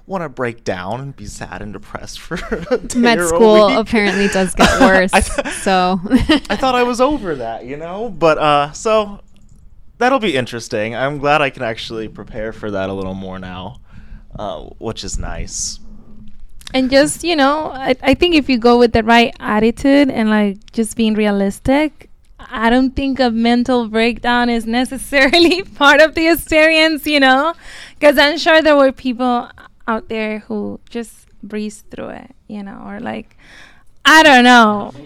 want 0.07 0.23
to 0.23 0.29
break 0.29 0.63
down 0.63 1.01
and 1.01 1.17
be 1.17 1.27
sad 1.27 1.61
and 1.61 1.73
depressed 1.73 2.21
for 2.21 2.37
med 2.97 3.21
school 3.27 3.77
apparently 3.77 4.29
does 4.29 4.55
get 4.55 4.81
worse 4.81 5.11
th- 5.11 5.49
so 5.55 5.99
i 6.49 6.55
thought 6.55 6.77
i 6.77 6.85
was 6.85 7.01
over 7.01 7.35
that 7.35 7.65
you 7.65 7.77
know 7.77 8.09
but 8.09 8.39
uh 8.39 8.71
so 8.71 9.21
that'll 9.99 10.21
be 10.21 10.37
interesting 10.37 10.95
i'm 10.95 11.19
glad 11.19 11.43
i 11.43 11.51
can 11.51 11.65
actually 11.65 12.07
prepare 12.07 12.53
for 12.53 12.71
that 12.71 12.89
a 12.89 12.93
little 12.93 13.15
more 13.15 13.41
now 13.41 13.81
uh, 14.39 14.63
which 14.79 15.03
is 15.03 15.19
nice 15.19 15.81
and 16.77 16.91
just 16.91 17.25
you 17.25 17.35
know 17.35 17.71
I, 17.73 17.97
I 18.03 18.15
think 18.15 18.35
if 18.35 18.49
you 18.49 18.59
go 18.59 18.79
with 18.79 18.93
the 18.93 19.03
right 19.03 19.35
attitude 19.41 20.11
and 20.11 20.29
like 20.29 20.73
just 20.73 20.97
being 20.97 21.15
realistic 21.15 22.11
I 22.39 22.71
don't 22.71 22.95
think 22.95 23.19
a 23.19 23.31
mental 23.31 23.89
breakdown 23.89 24.49
is 24.49 24.67
necessarily 24.81 25.63
part 25.63 26.01
of 26.01 26.15
the 26.15 26.29
experience, 26.29 27.07
you 27.07 27.19
know, 27.19 27.55
because 27.99 28.19
I'm 28.19 28.39
sure 28.39 28.63
there 28.63 28.77
were 28.77 28.93
people 28.93 29.51
out 29.89 30.09
there 30.09 30.41
who 30.41 30.79
just 30.89 31.27
breeze 31.43 31.83
through 31.91 32.11
it, 32.11 32.35
you 32.47 32.63
know, 32.63 32.83
or 32.87 33.01
like 33.01 33.37
I 34.09 34.23
don't 34.23 34.45
know. 34.45 34.93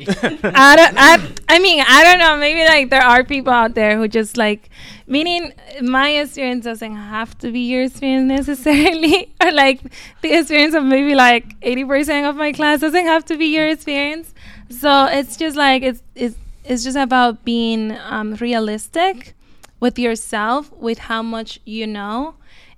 I 0.54 0.76
don't 0.76 0.94
I 0.98 1.32
I 1.48 1.58
mean, 1.58 1.82
I 1.88 2.04
don't 2.04 2.18
know, 2.18 2.36
maybe 2.36 2.64
like 2.68 2.90
there 2.90 3.02
are 3.02 3.24
people 3.24 3.50
out 3.52 3.74
there 3.74 3.96
who 3.96 4.06
just 4.08 4.36
like 4.36 4.68
meaning 5.06 5.54
my 5.80 6.10
experience 6.10 6.64
doesn't 6.64 6.94
have 6.94 7.36
to 7.38 7.50
be 7.50 7.60
your 7.60 7.82
experience 7.84 8.28
necessarily 8.28 9.32
or 9.42 9.52
like 9.52 9.80
the 10.20 10.38
experience 10.38 10.74
of 10.74 10.84
maybe 10.84 11.14
like 11.14 11.58
80% 11.60 12.28
of 12.28 12.36
my 12.36 12.52
class 12.52 12.80
doesn't 12.80 13.06
have 13.06 13.24
to 13.24 13.38
be 13.38 13.46
your 13.46 13.68
experience. 13.68 14.34
So 14.68 15.06
it's 15.06 15.38
just 15.38 15.56
like 15.56 15.82
it's 15.82 16.02
it's 16.14 16.36
it's 16.64 16.84
just 16.84 16.98
about 16.98 17.42
being 17.42 17.96
um, 18.04 18.34
realistic 18.34 19.34
with 19.80 19.98
yourself 19.98 20.70
with 20.74 20.98
how 20.98 21.22
much 21.22 21.58
you 21.64 21.86
know 21.86 22.34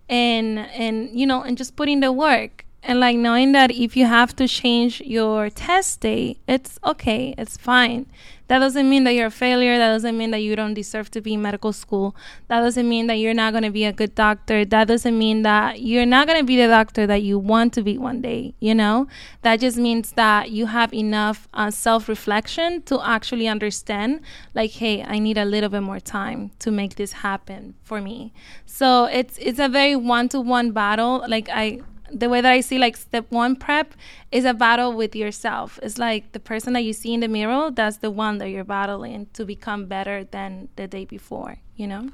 and 0.08 0.60
and 0.60 1.10
you 1.18 1.26
know 1.26 1.42
and 1.42 1.58
just 1.58 1.74
putting 1.74 1.98
the 1.98 2.12
work 2.12 2.64
and 2.82 2.98
like 2.98 3.16
knowing 3.16 3.52
that 3.52 3.70
if 3.70 3.96
you 3.96 4.06
have 4.06 4.34
to 4.36 4.48
change 4.48 5.00
your 5.00 5.50
test 5.50 6.00
date, 6.00 6.38
it's 6.48 6.78
okay, 6.84 7.34
it's 7.38 7.56
fine. 7.56 8.06
That 8.48 8.58
doesn't 8.58 8.90
mean 8.90 9.04
that 9.04 9.12
you're 9.14 9.28
a 9.28 9.30
failure. 9.30 9.78
That 9.78 9.88
doesn't 9.92 10.18
mean 10.18 10.30
that 10.32 10.40
you 10.40 10.54
don't 10.56 10.74
deserve 10.74 11.10
to 11.12 11.22
be 11.22 11.32
in 11.34 11.40
medical 11.40 11.72
school. 11.72 12.14
That 12.48 12.60
doesn't 12.60 12.86
mean 12.86 13.06
that 13.06 13.14
you're 13.14 13.32
not 13.32 13.52
going 13.52 13.62
to 13.62 13.70
be 13.70 13.86
a 13.86 13.94
good 13.94 14.14
doctor. 14.14 14.64
That 14.66 14.88
doesn't 14.88 15.16
mean 15.16 15.40
that 15.42 15.80
you're 15.80 16.04
not 16.04 16.26
going 16.26 16.38
to 16.38 16.44
be 16.44 16.56
the 16.56 16.66
doctor 16.66 17.06
that 17.06 17.22
you 17.22 17.38
want 17.38 17.72
to 17.74 17.82
be 17.82 17.96
one 17.96 18.20
day, 18.20 18.54
you 18.60 18.74
know? 18.74 19.06
That 19.40 19.60
just 19.60 19.78
means 19.78 20.12
that 20.12 20.50
you 20.50 20.66
have 20.66 20.92
enough 20.92 21.48
uh, 21.54 21.70
self 21.70 22.10
reflection 22.10 22.82
to 22.82 23.00
actually 23.02 23.48
understand, 23.48 24.20
like, 24.54 24.72
hey, 24.72 25.02
I 25.02 25.18
need 25.18 25.38
a 25.38 25.46
little 25.46 25.70
bit 25.70 25.82
more 25.82 26.00
time 26.00 26.50
to 26.58 26.70
make 26.70 26.96
this 26.96 27.12
happen 27.12 27.74
for 27.82 28.02
me. 28.02 28.34
So 28.66 29.06
it's 29.06 29.38
it's 29.38 29.60
a 29.60 29.68
very 29.68 29.96
one 29.96 30.28
to 30.30 30.40
one 30.40 30.72
battle. 30.72 31.24
Like 31.26 31.48
I 31.48 31.80
the 32.12 32.28
way 32.28 32.40
that 32.40 32.52
I 32.52 32.60
see 32.60 32.78
like 32.78 32.96
step 32.96 33.26
one 33.30 33.56
prep 33.56 33.94
is 34.30 34.44
a 34.44 34.54
battle 34.54 34.92
with 34.92 35.16
yourself. 35.16 35.78
It's 35.82 35.98
like 35.98 36.32
the 36.32 36.40
person 36.40 36.72
that 36.74 36.82
you 36.82 36.92
see 36.92 37.14
in 37.14 37.20
the 37.20 37.28
mirror, 37.28 37.70
that's 37.70 37.98
the 37.98 38.10
one 38.10 38.38
that 38.38 38.50
you're 38.50 38.64
battling 38.64 39.26
to 39.32 39.44
become 39.44 39.86
better 39.86 40.24
than 40.24 40.68
the 40.76 40.86
day 40.86 41.04
before, 41.04 41.56
you 41.76 41.86
know? 41.86 42.10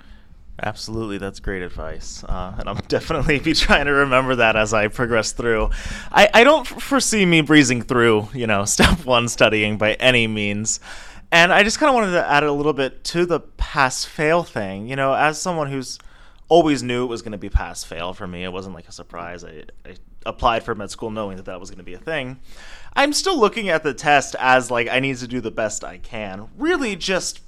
Absolutely, 0.61 1.19
that's 1.19 1.39
great 1.39 1.63
advice, 1.63 2.25
uh, 2.25 2.55
and 2.59 2.69
I'm 2.69 2.77
definitely 2.89 3.39
be 3.39 3.53
trying 3.53 3.87
to 3.87 3.93
remember 3.93 4.37
that 4.37 4.57
as 4.57 4.75
I 4.75 4.89
progress 4.89 5.33
through. 5.33 5.71
I, 6.11 6.29
I 6.35 6.45
don't 6.45 6.67
foresee 6.67 7.25
me 7.25 7.43
breezing 7.43 7.83
through, 7.83 8.29
you 8.35 8.47
know, 8.47 8.65
step 8.67 9.05
one 9.05 9.29
studying 9.29 9.79
by 9.79 9.95
any 9.95 10.27
means, 10.27 10.81
and 11.31 11.53
I 11.53 11.63
just 11.63 11.79
kind 11.79 11.89
of 11.91 11.95
wanted 11.95 12.13
to 12.13 12.29
add 12.29 12.43
a 12.43 12.53
little 12.53 12.73
bit 12.73 13.05
to 13.05 13.27
the 13.27 13.41
pass 13.41 14.05
fail 14.05 14.43
thing. 14.43 14.89
You 14.89 14.97
know, 14.97 15.13
as 15.15 15.41
someone 15.41 15.71
who's 15.71 15.99
always 16.49 16.83
knew 16.83 17.05
it 17.05 17.09
was 17.09 17.23
going 17.23 17.33
to 17.33 17.39
be 17.39 17.51
pass 17.51 17.85
fail 17.85 18.13
for 18.13 18.27
me. 18.27 18.45
It 18.45 18.53
wasn't 18.53 18.75
like 18.75 18.89
a 18.89 18.93
surprise. 18.93 19.45
I, 19.45 19.65
I 19.85 19.97
applied 20.25 20.63
for 20.63 20.75
med 20.75 20.91
school 20.91 21.11
knowing 21.11 21.37
that 21.37 21.47
that 21.47 21.61
was 21.61 21.71
going 21.71 21.79
to 21.79 21.85
be 21.85 21.95
a 21.95 21.99
thing. 21.99 22.39
I'm 22.97 23.13
still 23.13 23.39
looking 23.39 23.69
at 23.69 23.83
the 23.83 23.95
test 23.95 24.35
as 24.39 24.71
like 24.71 24.89
I 24.89 25.01
need 25.01 25.17
to 25.19 25.29
do 25.29 25.41
the 25.41 25.51
best 25.51 25.85
I 25.85 25.99
can. 25.99 26.49
Really, 26.57 26.97
just 26.97 27.41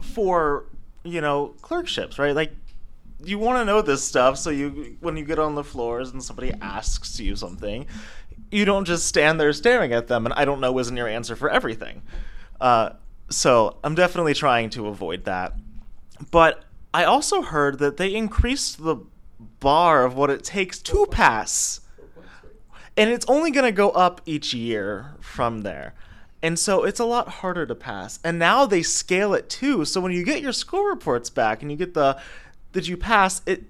for 0.00 0.64
you 1.04 1.20
know 1.20 1.54
clerkships, 1.62 2.18
right? 2.18 2.34
Like 2.34 2.52
you 3.22 3.38
want 3.38 3.58
to 3.58 3.64
know 3.64 3.82
this 3.82 4.02
stuff, 4.02 4.38
so 4.38 4.50
you 4.50 4.96
when 5.00 5.16
you 5.16 5.24
get 5.24 5.38
on 5.38 5.54
the 5.54 5.64
floors 5.64 6.10
and 6.10 6.22
somebody 6.22 6.52
asks 6.62 7.20
you 7.20 7.36
something, 7.36 7.86
you 8.50 8.64
don't 8.64 8.84
just 8.84 9.06
stand 9.06 9.40
there 9.40 9.52
staring 9.52 9.92
at 9.92 10.08
them 10.08 10.24
and 10.24 10.34
I 10.34 10.44
don't 10.44 10.60
know 10.60 10.78
isn't 10.78 10.96
your 10.96 11.08
answer 11.08 11.36
for 11.36 11.50
everything. 11.50 12.02
Uh, 12.60 12.90
so 13.30 13.76
I'm 13.84 13.94
definitely 13.94 14.34
trying 14.34 14.70
to 14.70 14.86
avoid 14.86 15.24
that. 15.24 15.52
But 16.30 16.64
I 16.98 17.04
also 17.04 17.42
heard 17.42 17.78
that 17.78 17.96
they 17.96 18.12
increased 18.12 18.82
the 18.82 18.96
bar 19.60 20.04
of 20.04 20.16
what 20.16 20.30
it 20.30 20.42
takes 20.42 20.80
to 20.80 21.06
pass. 21.06 21.80
And 22.96 23.08
it's 23.08 23.24
only 23.28 23.52
going 23.52 23.66
to 23.66 23.70
go 23.70 23.90
up 23.90 24.20
each 24.26 24.52
year 24.52 25.14
from 25.20 25.60
there. 25.60 25.94
And 26.42 26.58
so 26.58 26.82
it's 26.82 26.98
a 26.98 27.04
lot 27.04 27.28
harder 27.28 27.66
to 27.66 27.74
pass. 27.76 28.18
And 28.24 28.36
now 28.36 28.66
they 28.66 28.82
scale 28.82 29.32
it 29.32 29.48
too. 29.48 29.84
So 29.84 30.00
when 30.00 30.10
you 30.10 30.24
get 30.24 30.42
your 30.42 30.52
school 30.52 30.86
reports 30.86 31.30
back 31.30 31.62
and 31.62 31.70
you 31.70 31.76
get 31.76 31.94
the 31.94 32.20
did 32.72 32.88
you 32.88 32.96
pass, 32.96 33.42
it 33.46 33.62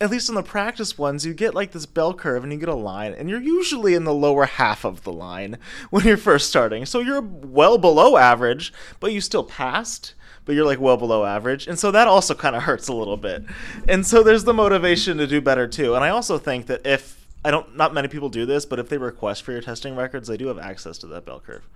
at 0.00 0.10
least 0.10 0.28
in 0.28 0.36
the 0.36 0.42
practice 0.44 0.96
ones, 0.96 1.26
you 1.26 1.34
get 1.34 1.56
like 1.56 1.72
this 1.72 1.86
bell 1.86 2.14
curve 2.14 2.44
and 2.44 2.52
you 2.52 2.58
get 2.60 2.68
a 2.68 2.74
line, 2.76 3.14
and 3.14 3.28
you're 3.28 3.40
usually 3.40 3.94
in 3.94 4.04
the 4.04 4.14
lower 4.14 4.44
half 4.44 4.84
of 4.84 5.02
the 5.02 5.12
line 5.12 5.58
when 5.90 6.04
you're 6.04 6.16
first 6.16 6.48
starting. 6.48 6.86
So 6.86 7.00
you're 7.00 7.20
well 7.20 7.78
below 7.78 8.16
average, 8.16 8.72
but 9.00 9.12
you 9.12 9.20
still 9.20 9.42
passed 9.42 10.14
but 10.46 10.54
you're 10.54 10.64
like 10.64 10.80
well 10.80 10.96
below 10.96 11.24
average. 11.24 11.66
And 11.66 11.78
so 11.78 11.90
that 11.90 12.08
also 12.08 12.34
kind 12.34 12.56
of 12.56 12.62
hurts 12.62 12.88
a 12.88 12.94
little 12.94 13.18
bit. 13.18 13.44
And 13.86 14.06
so 14.06 14.22
there's 14.22 14.44
the 14.44 14.54
motivation 14.54 15.18
to 15.18 15.26
do 15.26 15.42
better 15.42 15.68
too. 15.68 15.94
And 15.94 16.02
I 16.02 16.08
also 16.08 16.38
think 16.38 16.66
that 16.66 16.86
if 16.86 17.26
I 17.44 17.50
don't 17.50 17.76
not 17.76 17.92
many 17.92 18.08
people 18.08 18.30
do 18.30 18.46
this, 18.46 18.64
but 18.64 18.78
if 18.78 18.88
they 18.88 18.96
request 18.96 19.42
for 19.42 19.52
your 19.52 19.60
testing 19.60 19.94
records, 19.94 20.28
they 20.28 20.36
do 20.36 20.46
have 20.46 20.58
access 20.58 20.96
to 20.98 21.06
that 21.08 21.26
bell 21.26 21.40
curve. 21.40 21.68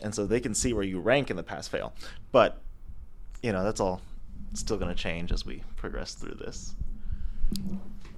And 0.00 0.14
so 0.14 0.26
they 0.26 0.38
can 0.38 0.54
see 0.54 0.72
where 0.72 0.84
you 0.84 1.00
rank 1.00 1.30
in 1.30 1.36
the 1.36 1.42
pass 1.42 1.66
fail. 1.66 1.92
But 2.30 2.60
you 3.42 3.52
know, 3.52 3.64
that's 3.64 3.80
all 3.80 4.00
still 4.54 4.76
going 4.76 4.94
to 4.94 5.00
change 5.00 5.32
as 5.32 5.44
we 5.44 5.62
progress 5.76 6.14
through 6.14 6.34
this. 6.34 6.74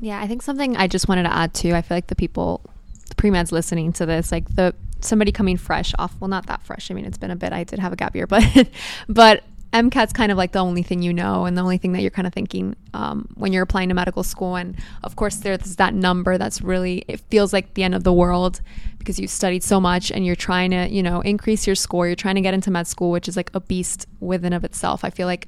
Yeah, 0.00 0.20
I 0.20 0.26
think 0.26 0.42
something 0.42 0.76
I 0.76 0.86
just 0.88 1.08
wanted 1.08 1.24
to 1.24 1.32
add 1.32 1.54
too. 1.54 1.74
I 1.74 1.82
feel 1.82 1.96
like 1.96 2.08
the 2.08 2.16
people, 2.16 2.62
the 3.08 3.14
pre 3.14 3.30
meds 3.30 3.52
listening 3.52 3.92
to 3.94 4.06
this, 4.06 4.32
like 4.32 4.48
the 4.56 4.74
somebody 5.00 5.32
coming 5.32 5.56
fresh 5.56 5.92
off. 5.98 6.14
Well, 6.20 6.28
not 6.28 6.46
that 6.46 6.62
fresh. 6.62 6.90
I 6.90 6.94
mean, 6.94 7.04
it's 7.04 7.18
been 7.18 7.30
a 7.30 7.36
bit. 7.36 7.52
I 7.52 7.64
did 7.64 7.78
have 7.78 7.92
a 7.92 7.96
gap 7.96 8.16
year, 8.16 8.26
but 8.28 8.68
but 9.08 9.44
MCAT's 9.72 10.12
kind 10.12 10.32
of 10.32 10.38
like 10.38 10.52
the 10.52 10.58
only 10.58 10.82
thing 10.82 11.00
you 11.00 11.12
know 11.12 11.44
and 11.44 11.56
the 11.56 11.62
only 11.62 11.78
thing 11.78 11.92
that 11.92 12.02
you're 12.02 12.10
kind 12.10 12.26
of 12.26 12.32
thinking 12.32 12.74
um, 12.92 13.28
when 13.34 13.52
you're 13.52 13.62
applying 13.62 13.88
to 13.88 13.94
medical 13.94 14.24
school. 14.24 14.56
And 14.56 14.76
of 15.04 15.14
course, 15.14 15.36
there's 15.36 15.76
that 15.76 15.94
number 15.94 16.38
that's 16.38 16.60
really, 16.60 17.04
it 17.06 17.20
feels 17.30 17.52
like 17.52 17.74
the 17.74 17.84
end 17.84 17.94
of 17.94 18.02
the 18.02 18.12
world 18.12 18.60
because 18.98 19.20
you've 19.20 19.30
studied 19.30 19.62
so 19.62 19.80
much 19.80 20.10
and 20.10 20.26
you're 20.26 20.36
trying 20.36 20.72
to, 20.72 20.88
you 20.88 21.02
know, 21.02 21.20
increase 21.20 21.66
your 21.66 21.76
score. 21.76 22.08
You're 22.08 22.16
trying 22.16 22.34
to 22.34 22.40
get 22.40 22.52
into 22.52 22.70
med 22.70 22.88
school, 22.88 23.12
which 23.12 23.28
is 23.28 23.36
like 23.36 23.50
a 23.54 23.60
beast 23.60 24.06
within 24.18 24.52
of 24.52 24.64
itself. 24.64 25.04
I 25.04 25.10
feel 25.10 25.28
like 25.28 25.46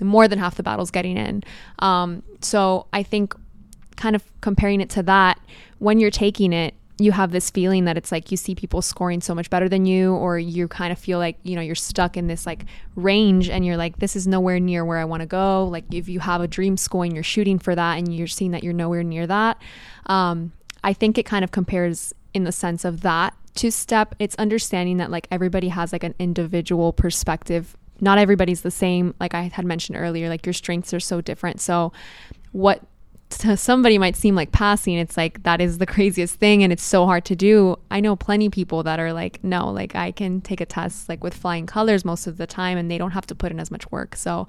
more 0.00 0.26
than 0.26 0.38
half 0.40 0.56
the 0.56 0.64
battle's 0.64 0.90
getting 0.90 1.16
in. 1.16 1.44
Um, 1.78 2.24
so 2.40 2.86
I 2.92 3.04
think 3.04 3.34
kind 3.96 4.16
of 4.16 4.24
comparing 4.40 4.80
it 4.80 4.90
to 4.90 5.02
that, 5.04 5.40
when 5.78 6.00
you're 6.00 6.10
taking 6.10 6.52
it, 6.52 6.74
you 6.98 7.12
have 7.12 7.30
this 7.30 7.48
feeling 7.48 7.84
that 7.84 7.96
it's 7.96 8.10
like 8.10 8.30
you 8.30 8.36
see 8.36 8.54
people 8.54 8.82
scoring 8.82 9.20
so 9.20 9.34
much 9.34 9.48
better 9.50 9.68
than 9.68 9.86
you 9.86 10.14
or 10.14 10.38
you 10.38 10.66
kind 10.66 10.92
of 10.92 10.98
feel 10.98 11.18
like 11.18 11.38
you 11.44 11.54
know 11.54 11.62
you're 11.62 11.74
stuck 11.74 12.16
in 12.16 12.26
this 12.26 12.44
like 12.44 12.64
range 12.96 13.48
and 13.48 13.64
you're 13.64 13.76
like 13.76 13.98
this 13.98 14.16
is 14.16 14.26
nowhere 14.26 14.58
near 14.58 14.84
where 14.84 14.98
i 14.98 15.04
want 15.04 15.20
to 15.20 15.26
go. 15.26 15.64
Like 15.64 15.84
if 15.92 16.08
you 16.08 16.20
have 16.20 16.40
a 16.40 16.48
dream 16.48 16.76
score 16.76 17.04
and 17.04 17.14
you're 17.14 17.22
shooting 17.22 17.58
for 17.58 17.74
that 17.74 17.98
and 17.98 18.14
you're 18.14 18.26
seeing 18.26 18.50
that 18.50 18.64
you're 18.64 18.72
nowhere 18.72 19.04
near 19.04 19.26
that 19.26 19.60
um, 20.06 20.52
i 20.82 20.92
think 20.92 21.18
it 21.18 21.24
kind 21.24 21.44
of 21.44 21.52
compares 21.52 22.12
in 22.34 22.44
the 22.44 22.52
sense 22.52 22.84
of 22.84 23.00
that 23.02 23.34
to 23.56 23.72
step. 23.72 24.14
It's 24.18 24.36
understanding 24.36 24.98
that 24.98 25.10
like 25.10 25.26
everybody 25.30 25.68
has 25.68 25.92
like 25.92 26.04
an 26.04 26.14
individual 26.18 26.92
perspective. 26.92 27.76
Not 28.00 28.18
everybody's 28.18 28.62
the 28.62 28.70
same. 28.70 29.14
Like 29.18 29.34
i 29.34 29.42
had 29.42 29.64
mentioned 29.64 29.98
earlier 29.98 30.28
like 30.28 30.46
your 30.46 30.52
strengths 30.52 30.94
are 30.94 31.00
so 31.00 31.20
different. 31.20 31.60
So 31.60 31.92
what 32.52 32.82
to 33.30 33.56
somebody 33.56 33.98
might 33.98 34.16
seem 34.16 34.34
like 34.34 34.52
passing 34.52 34.94
it's 34.94 35.16
like 35.16 35.42
that 35.42 35.60
is 35.60 35.78
the 35.78 35.86
craziest 35.86 36.36
thing 36.36 36.62
and 36.62 36.72
it's 36.72 36.82
so 36.82 37.06
hard 37.06 37.24
to 37.26 37.36
do. 37.36 37.76
I 37.90 38.00
know 38.00 38.16
plenty 38.16 38.48
people 38.48 38.82
that 38.84 38.98
are 38.98 39.12
like 39.12 39.42
no 39.44 39.70
like 39.70 39.94
i 39.94 40.12
can 40.12 40.40
take 40.40 40.60
a 40.60 40.66
test 40.66 41.08
like 41.08 41.22
with 41.22 41.34
flying 41.34 41.66
colors 41.66 42.04
most 42.04 42.26
of 42.26 42.36
the 42.36 42.46
time 42.46 42.78
and 42.78 42.90
they 42.90 42.98
don't 42.98 43.12
have 43.12 43.26
to 43.26 43.34
put 43.34 43.52
in 43.52 43.60
as 43.60 43.70
much 43.70 43.90
work. 43.90 44.16
So 44.16 44.46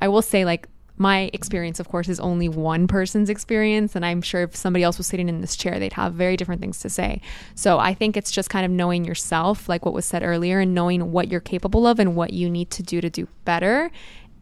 i 0.00 0.08
will 0.08 0.22
say 0.22 0.44
like 0.44 0.68
my 0.96 1.30
experience 1.32 1.80
of 1.80 1.88
course 1.88 2.10
is 2.10 2.20
only 2.20 2.46
one 2.46 2.86
person's 2.86 3.30
experience 3.30 3.96
and 3.96 4.04
i'm 4.04 4.20
sure 4.20 4.42
if 4.42 4.54
somebody 4.54 4.82
else 4.82 4.98
was 4.98 5.06
sitting 5.06 5.30
in 5.30 5.40
this 5.40 5.56
chair 5.56 5.78
they'd 5.78 5.94
have 5.94 6.12
very 6.12 6.36
different 6.36 6.60
things 6.60 6.80
to 6.80 6.90
say. 6.90 7.20
So 7.54 7.78
i 7.78 7.94
think 7.94 8.16
it's 8.16 8.30
just 8.30 8.50
kind 8.50 8.66
of 8.66 8.72
knowing 8.72 9.04
yourself 9.04 9.68
like 9.68 9.84
what 9.84 9.94
was 9.94 10.04
said 10.04 10.22
earlier 10.22 10.60
and 10.60 10.74
knowing 10.74 11.12
what 11.12 11.30
you're 11.30 11.40
capable 11.40 11.86
of 11.86 11.98
and 11.98 12.16
what 12.16 12.32
you 12.32 12.50
need 12.50 12.70
to 12.72 12.82
do 12.82 13.00
to 13.00 13.08
do 13.08 13.28
better 13.44 13.90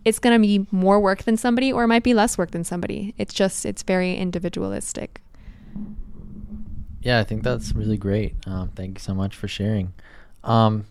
it's 0.09 0.19
going 0.19 0.35
to 0.35 0.41
be 0.41 0.67
more 0.71 0.99
work 0.99 1.25
than 1.25 1.37
somebody 1.37 1.73
or 1.73 1.85
it 1.85 1.89
might 1.89 2.03
be 2.03 2.15
less 2.15 2.39
work 2.39 2.51
than 2.51 2.65
somebody. 2.65 3.15
It's 3.19 3.35
just, 3.35 3.67
it's 3.67 3.83
very 3.83 4.17
individualistic. 4.17 5.21
Yeah, 7.03 7.21
I 7.21 7.25
think 7.25 7.43
that's 7.43 7.73
really 7.73 7.99
great. 7.99 8.35
Um, 8.47 8.71
thank 8.75 8.99
you 8.99 9.01
so 9.01 9.15
much 9.15 9.37
for 9.37 9.47
sharing. 9.47 9.93
Um, 10.43 10.87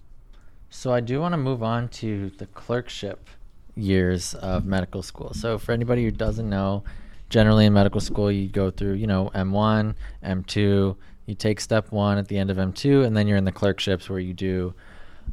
so 0.70 0.94
I 0.94 1.00
do 1.00 1.20
want 1.20 1.34
to 1.34 1.38
move 1.38 1.64
on 1.64 1.90
to 1.90 2.30
the 2.38 2.46
clerkship 2.48 3.28
years 3.76 4.36
of 4.36 4.66
medical 4.66 5.02
school. 5.02 5.34
So 5.34 5.58
for 5.58 5.72
anybody 5.72 6.04
who 6.04 6.12
doesn't 6.12 6.50
know, 6.50 6.84
generally 7.30 7.66
in 7.66 7.74
medical 7.74 8.00
school 8.00 8.32
you 8.32 8.48
go 8.48 8.70
through, 8.70 8.94
you 8.94 9.08
know, 9.08 9.32
M1, 9.34 9.96
M2, 10.24 10.96
you 11.26 11.36
take 11.36 11.60
step 11.60 11.92
1 11.92 12.18
at 12.18 12.28
the 12.28 12.38
end 12.38 12.50
of 12.50 12.58
M2 12.58 13.06
and 13.06 13.18
then 13.18 13.28
you're 13.28 13.38
in 13.38 13.46
the 13.46 13.52
clerkships 13.52 14.10
where 14.10 14.20
you 14.20 14.34
do 14.34 14.74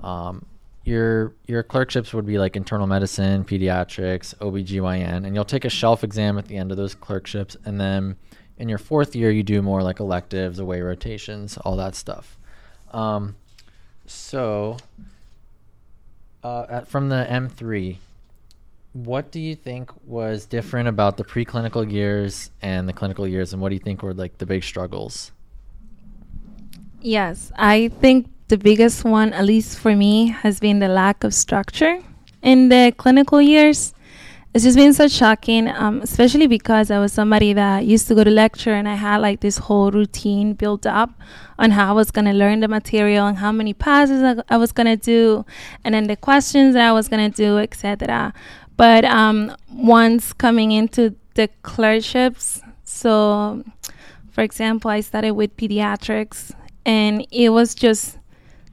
um, 0.00 0.44
your 0.84 1.34
your 1.46 1.62
clerkships 1.62 2.12
would 2.12 2.26
be 2.26 2.38
like 2.38 2.56
internal 2.56 2.86
medicine, 2.86 3.44
pediatrics, 3.44 4.34
OBGYN, 4.36 5.26
and 5.26 5.34
you'll 5.34 5.44
take 5.44 5.64
a 5.64 5.70
shelf 5.70 6.04
exam 6.04 6.38
at 6.38 6.46
the 6.46 6.56
end 6.56 6.70
of 6.70 6.76
those 6.76 6.94
clerkships 6.94 7.56
and 7.64 7.80
then 7.80 8.16
in 8.58 8.68
your 8.68 8.78
fourth 8.78 9.16
year 9.16 9.30
you 9.30 9.42
do 9.42 9.62
more 9.62 9.82
like 9.82 10.00
electives, 10.00 10.58
away 10.58 10.80
rotations, 10.80 11.56
all 11.58 11.76
that 11.76 11.94
stuff. 11.94 12.38
Um, 12.92 13.36
so 14.06 14.76
uh, 16.42 16.66
at, 16.68 16.88
from 16.88 17.08
the 17.08 17.26
M3, 17.28 17.96
what 18.92 19.32
do 19.32 19.40
you 19.40 19.56
think 19.56 19.90
was 20.06 20.46
different 20.46 20.88
about 20.88 21.16
the 21.16 21.24
preclinical 21.24 21.90
years 21.90 22.50
and 22.62 22.88
the 22.88 22.92
clinical 22.92 23.26
years, 23.26 23.52
and 23.52 23.60
what 23.60 23.70
do 23.70 23.74
you 23.74 23.80
think 23.80 24.02
were 24.02 24.14
like 24.14 24.38
the 24.38 24.46
big 24.46 24.62
struggles? 24.62 25.32
Yes, 27.00 27.50
I 27.56 27.88
think 28.00 28.30
the 28.48 28.58
biggest 28.58 29.04
one, 29.04 29.32
at 29.32 29.44
least 29.44 29.78
for 29.78 29.96
me, 29.96 30.28
has 30.28 30.60
been 30.60 30.78
the 30.78 30.88
lack 30.88 31.24
of 31.24 31.34
structure 31.34 32.00
in 32.42 32.68
the 32.68 32.92
clinical 32.96 33.40
years. 33.40 33.94
It's 34.52 34.62
just 34.62 34.76
been 34.76 34.92
so 34.94 35.08
shocking, 35.08 35.68
um, 35.68 36.00
especially 36.02 36.46
because 36.46 36.90
I 36.90 37.00
was 37.00 37.12
somebody 37.12 37.54
that 37.54 37.86
used 37.86 38.06
to 38.08 38.14
go 38.14 38.22
to 38.22 38.30
lecture 38.30 38.72
and 38.74 38.88
I 38.88 38.94
had 38.94 39.16
like 39.16 39.40
this 39.40 39.58
whole 39.58 39.90
routine 39.90 40.52
built 40.52 40.86
up 40.86 41.10
on 41.58 41.72
how 41.72 41.88
I 41.88 41.92
was 41.92 42.12
going 42.12 42.26
to 42.26 42.32
learn 42.32 42.60
the 42.60 42.68
material 42.68 43.26
and 43.26 43.38
how 43.38 43.50
many 43.50 43.74
passes 43.74 44.22
I, 44.22 44.54
I 44.54 44.56
was 44.56 44.70
going 44.70 44.86
to 44.86 44.96
do, 44.96 45.44
and 45.82 45.94
then 45.94 46.04
the 46.04 46.16
questions 46.16 46.74
that 46.74 46.88
I 46.88 46.92
was 46.92 47.08
going 47.08 47.32
to 47.32 47.36
do, 47.36 47.58
etc. 47.58 48.32
But 48.76 49.04
um, 49.04 49.56
once 49.72 50.32
coming 50.32 50.70
into 50.70 51.16
the 51.34 51.48
clerkships, 51.62 52.60
so 52.84 53.64
For 54.34 54.42
example, 54.42 54.90
I 54.90 55.00
started 55.00 55.30
with 55.32 55.56
pediatrics, 55.56 56.50
and 56.84 57.24
it 57.30 57.50
was 57.50 57.72
just 57.72 58.18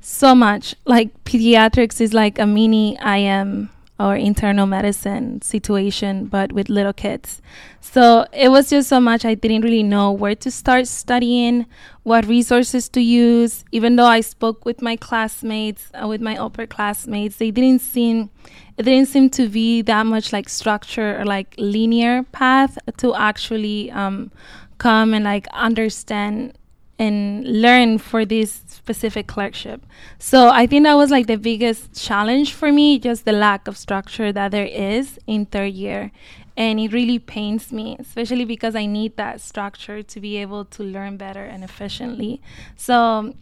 so 0.01 0.35
much. 0.35 0.75
Like 0.85 1.23
pediatrics 1.23 2.01
is 2.01 2.13
like 2.13 2.39
a 2.39 2.45
mini 2.45 2.97
IM 2.97 3.69
or 3.99 4.15
internal 4.15 4.65
medicine 4.65 5.41
situation, 5.43 6.25
but 6.25 6.51
with 6.51 6.69
little 6.69 6.93
kids. 6.93 7.39
So 7.81 8.25
it 8.33 8.49
was 8.49 8.69
just 8.69 8.89
so 8.89 8.99
much 8.99 9.25
I 9.25 9.35
didn't 9.35 9.61
really 9.61 9.83
know 9.83 10.11
where 10.11 10.33
to 10.35 10.49
start 10.49 10.87
studying, 10.87 11.67
what 12.03 12.25
resources 12.25 12.89
to 12.89 13.01
use. 13.01 13.63
Even 13.71 13.97
though 13.97 14.05
I 14.05 14.21
spoke 14.21 14.65
with 14.65 14.81
my 14.81 14.95
classmates, 14.95 15.91
uh, 15.93 16.07
with 16.07 16.19
my 16.21 16.35
upper 16.35 16.65
classmates, 16.65 17.35
they 17.37 17.51
didn't 17.51 17.81
seem 17.81 18.31
it 18.77 18.83
didn't 18.83 19.09
seem 19.09 19.29
to 19.31 19.47
be 19.47 19.83
that 19.83 20.07
much 20.07 20.33
like 20.33 20.49
structure 20.49 21.19
or 21.19 21.25
like 21.25 21.53
linear 21.59 22.23
path 22.31 22.79
to 22.97 23.13
actually 23.13 23.91
um, 23.91 24.31
come 24.79 25.13
and 25.13 25.25
like 25.25 25.47
understand 25.53 26.57
and 27.01 27.43
learn 27.47 27.97
for 27.97 28.25
this 28.25 28.61
specific 28.67 29.25
clerkship. 29.25 29.83
So 30.19 30.49
I 30.49 30.67
think 30.67 30.83
that 30.83 30.93
was 30.93 31.09
like 31.09 31.25
the 31.25 31.35
biggest 31.35 31.99
challenge 31.99 32.53
for 32.53 32.71
me, 32.71 32.99
just 32.99 33.25
the 33.25 33.31
lack 33.31 33.67
of 33.67 33.75
structure 33.75 34.31
that 34.31 34.51
there 34.51 34.67
is 34.67 35.17
in 35.25 35.47
third 35.47 35.73
year. 35.73 36.11
And 36.55 36.79
it 36.79 36.93
really 36.93 37.17
pains 37.17 37.71
me, 37.71 37.97
especially 37.97 38.45
because 38.45 38.75
I 38.75 38.85
need 38.85 39.17
that 39.17 39.41
structure 39.41 40.03
to 40.03 40.19
be 40.19 40.37
able 40.37 40.63
to 40.65 40.83
learn 40.83 41.17
better 41.17 41.43
and 41.43 41.63
efficiently. 41.63 42.39
So 42.77 43.33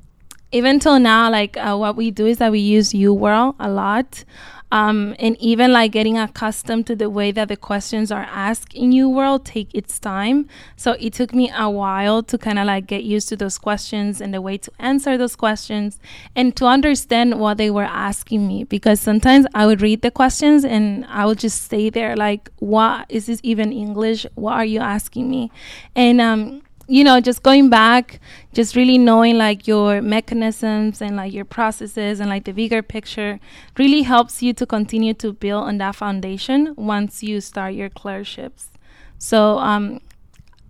even 0.53 0.79
till 0.79 0.97
now, 0.97 1.29
like 1.29 1.57
uh, 1.57 1.75
what 1.75 1.97
we 1.97 2.11
do 2.11 2.25
is 2.27 2.37
that 2.37 2.53
we 2.53 2.59
use 2.59 2.93
UWorld 2.93 3.55
a 3.59 3.69
lot. 3.69 4.23
Um, 4.71 5.15
and 5.17 5.35
even 5.39 5.73
like 5.73 5.91
getting 5.91 6.17
accustomed 6.17 6.85
to 6.87 6.95
the 6.95 7.09
way 7.09 7.31
that 7.31 7.47
the 7.47 7.57
questions 7.57 8.11
are 8.11 8.27
asked 8.29 8.73
in 8.73 8.91
UWorld 8.91 9.43
take 9.45 9.73
its 9.73 9.97
time. 9.97 10.47
So 10.75 10.91
it 10.99 11.13
took 11.13 11.33
me 11.33 11.51
a 11.55 11.69
while 11.69 12.21
to 12.23 12.37
kind 12.37 12.59
of 12.59 12.67
like 12.67 12.85
get 12.85 13.03
used 13.03 13.29
to 13.29 13.35
those 13.35 13.57
questions 13.57 14.21
and 14.21 14.33
the 14.33 14.41
way 14.41 14.57
to 14.57 14.71
answer 14.77 15.17
those 15.17 15.35
questions 15.35 15.99
and 16.35 16.55
to 16.57 16.65
understand 16.65 17.39
what 17.39 17.57
they 17.57 17.71
were 17.71 17.83
asking 17.83 18.47
me. 18.47 18.63
Because 18.63 18.99
sometimes 18.99 19.47
I 19.55 19.65
would 19.65 19.81
read 19.81 20.01
the 20.01 20.11
questions 20.11 20.63
and 20.63 21.05
I 21.07 21.25
would 21.25 21.39
just 21.39 21.63
stay 21.63 21.89
there 21.89 22.15
like, 22.15 22.49
what 22.57 23.05
is 23.09 23.25
this 23.25 23.39
even 23.43 23.71
English? 23.71 24.25
What 24.35 24.53
are 24.53 24.65
you 24.65 24.81
asking 24.81 25.29
me? 25.29 25.51
And 25.95 26.21
um, 26.21 26.61
you 26.89 27.03
know, 27.03 27.21
just 27.21 27.43
going 27.43 27.69
back, 27.69 28.19
just 28.51 28.75
really 28.75 28.97
knowing 28.97 29.37
like 29.37 29.67
your 29.67 30.01
mechanisms 30.01 31.01
and 31.01 31.15
like 31.15 31.31
your 31.31 31.45
processes 31.45 32.19
and 32.19 32.29
like 32.29 32.45
the 32.45 32.51
bigger 32.51 32.81
picture 32.81 33.39
really 33.77 34.01
helps 34.01 34.41
you 34.41 34.53
to 34.53 34.65
continue 34.65 35.13
to 35.13 35.31
build 35.31 35.65
on 35.65 35.77
that 35.77 35.95
foundation 35.95 36.73
once 36.75 37.21
you 37.21 37.41
start 37.41 37.75
your 37.75 37.89
clerkships. 37.89 38.71
So, 39.19 39.59
um, 39.59 40.01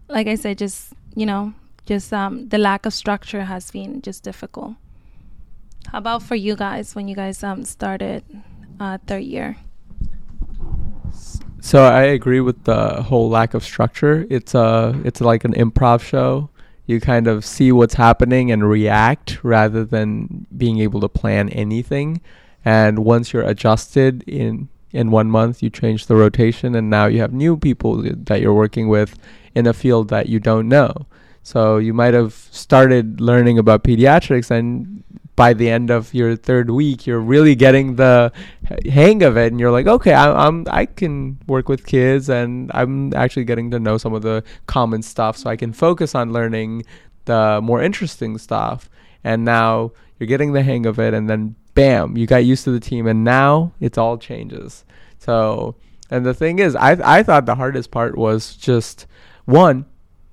like 0.09 0.27
I 0.27 0.35
said, 0.35 0.57
just, 0.57 0.91
you 1.15 1.25
know, 1.25 1.53
just 1.85 2.11
um, 2.11 2.49
the 2.49 2.57
lack 2.57 2.85
of 2.85 2.93
structure 2.93 3.45
has 3.45 3.71
been 3.71 4.01
just 4.01 4.21
difficult. 4.21 4.73
How 5.87 5.99
about 5.99 6.21
for 6.21 6.35
you 6.35 6.57
guys 6.57 6.95
when 6.95 7.07
you 7.07 7.15
guys 7.15 7.43
um, 7.43 7.63
started 7.63 8.23
uh, 8.77 8.97
third 9.07 9.23
year? 9.23 9.55
So 11.61 11.83
I 11.83 12.03
agree 12.03 12.39
with 12.39 12.63
the 12.63 13.03
whole 13.03 13.29
lack 13.29 13.53
of 13.53 13.63
structure. 13.63 14.25
It's 14.29 14.55
a 14.55 14.99
it's 15.03 15.21
like 15.21 15.43
an 15.43 15.53
improv 15.53 16.01
show. 16.01 16.49
You 16.85 16.99
kind 16.99 17.27
of 17.27 17.45
see 17.45 17.71
what's 17.71 17.93
happening 17.93 18.51
and 18.51 18.67
react 18.67 19.43
rather 19.43 19.85
than 19.85 20.47
being 20.57 20.79
able 20.79 21.01
to 21.01 21.09
plan 21.09 21.49
anything. 21.49 22.21
And 22.65 22.99
once 22.99 23.33
you're 23.33 23.43
adjusted 23.43 24.23
in 24.27 24.69
in 24.91 25.11
one 25.11 25.29
month, 25.29 25.61
you 25.61 25.69
change 25.69 26.07
the 26.07 26.15
rotation, 26.15 26.75
and 26.75 26.89
now 26.89 27.05
you 27.05 27.19
have 27.19 27.33
new 27.33 27.57
people 27.57 28.01
that 28.01 28.41
you're 28.41 28.53
working 28.53 28.87
with 28.87 29.17
in 29.53 29.67
a 29.67 29.73
field 29.73 30.09
that 30.09 30.29
you 30.29 30.39
don't 30.39 30.67
know. 30.67 31.05
So 31.49 31.77
you 31.77 31.95
might 31.95 32.13
have 32.13 32.33
started 32.51 33.19
learning 33.19 33.57
about 33.57 33.83
pediatrics 33.83 34.51
and 34.51 35.03
by 35.35 35.53
the 35.53 35.67
end 35.67 35.89
of 35.89 36.13
your 36.13 36.35
third 36.35 36.69
week, 36.69 37.07
you're 37.07 37.19
really 37.35 37.55
getting 37.55 37.95
the 37.95 38.31
hang 38.85 39.23
of 39.23 39.37
it, 39.37 39.51
and 39.51 39.59
you're 39.59 39.71
like, 39.71 39.87
okay, 39.87 40.13
I, 40.13 40.45
I'm 40.45 40.67
I 40.69 40.85
can 40.85 41.39
work 41.47 41.69
with 41.69 41.85
kids, 41.85 42.29
and 42.29 42.69
I'm 42.73 43.13
actually 43.15 43.45
getting 43.45 43.71
to 43.71 43.79
know 43.79 43.97
some 43.97 44.13
of 44.13 44.21
the 44.21 44.43
common 44.67 45.01
stuff, 45.01 45.37
so 45.37 45.49
I 45.49 45.55
can 45.55 45.71
focus 45.71 46.13
on 46.13 46.33
learning 46.33 46.83
the 47.23 47.61
more 47.63 47.81
interesting 47.81 48.37
stuff. 48.37 48.89
And 49.23 49.45
now 49.45 49.93
you're 50.19 50.27
getting 50.27 50.51
the 50.51 50.61
hang 50.61 50.85
of 50.85 50.99
it, 50.99 51.13
and 51.13 51.29
then 51.29 51.55
bam, 51.73 52.17
you 52.17 52.27
got 52.27 52.43
used 52.43 52.65
to 52.65 52.71
the 52.71 52.81
team, 52.81 53.07
and 53.07 53.23
now 53.23 53.71
it's 53.79 53.97
all 53.97 54.17
changes. 54.17 54.83
So, 55.19 55.77
and 56.11 56.25
the 56.25 56.33
thing 56.33 56.59
is, 56.59 56.75
I 56.75 56.91
I 57.19 57.23
thought 57.23 57.45
the 57.45 57.55
hardest 57.55 57.91
part 57.91 58.17
was 58.17 58.57
just 58.57 59.07
one, 59.45 59.85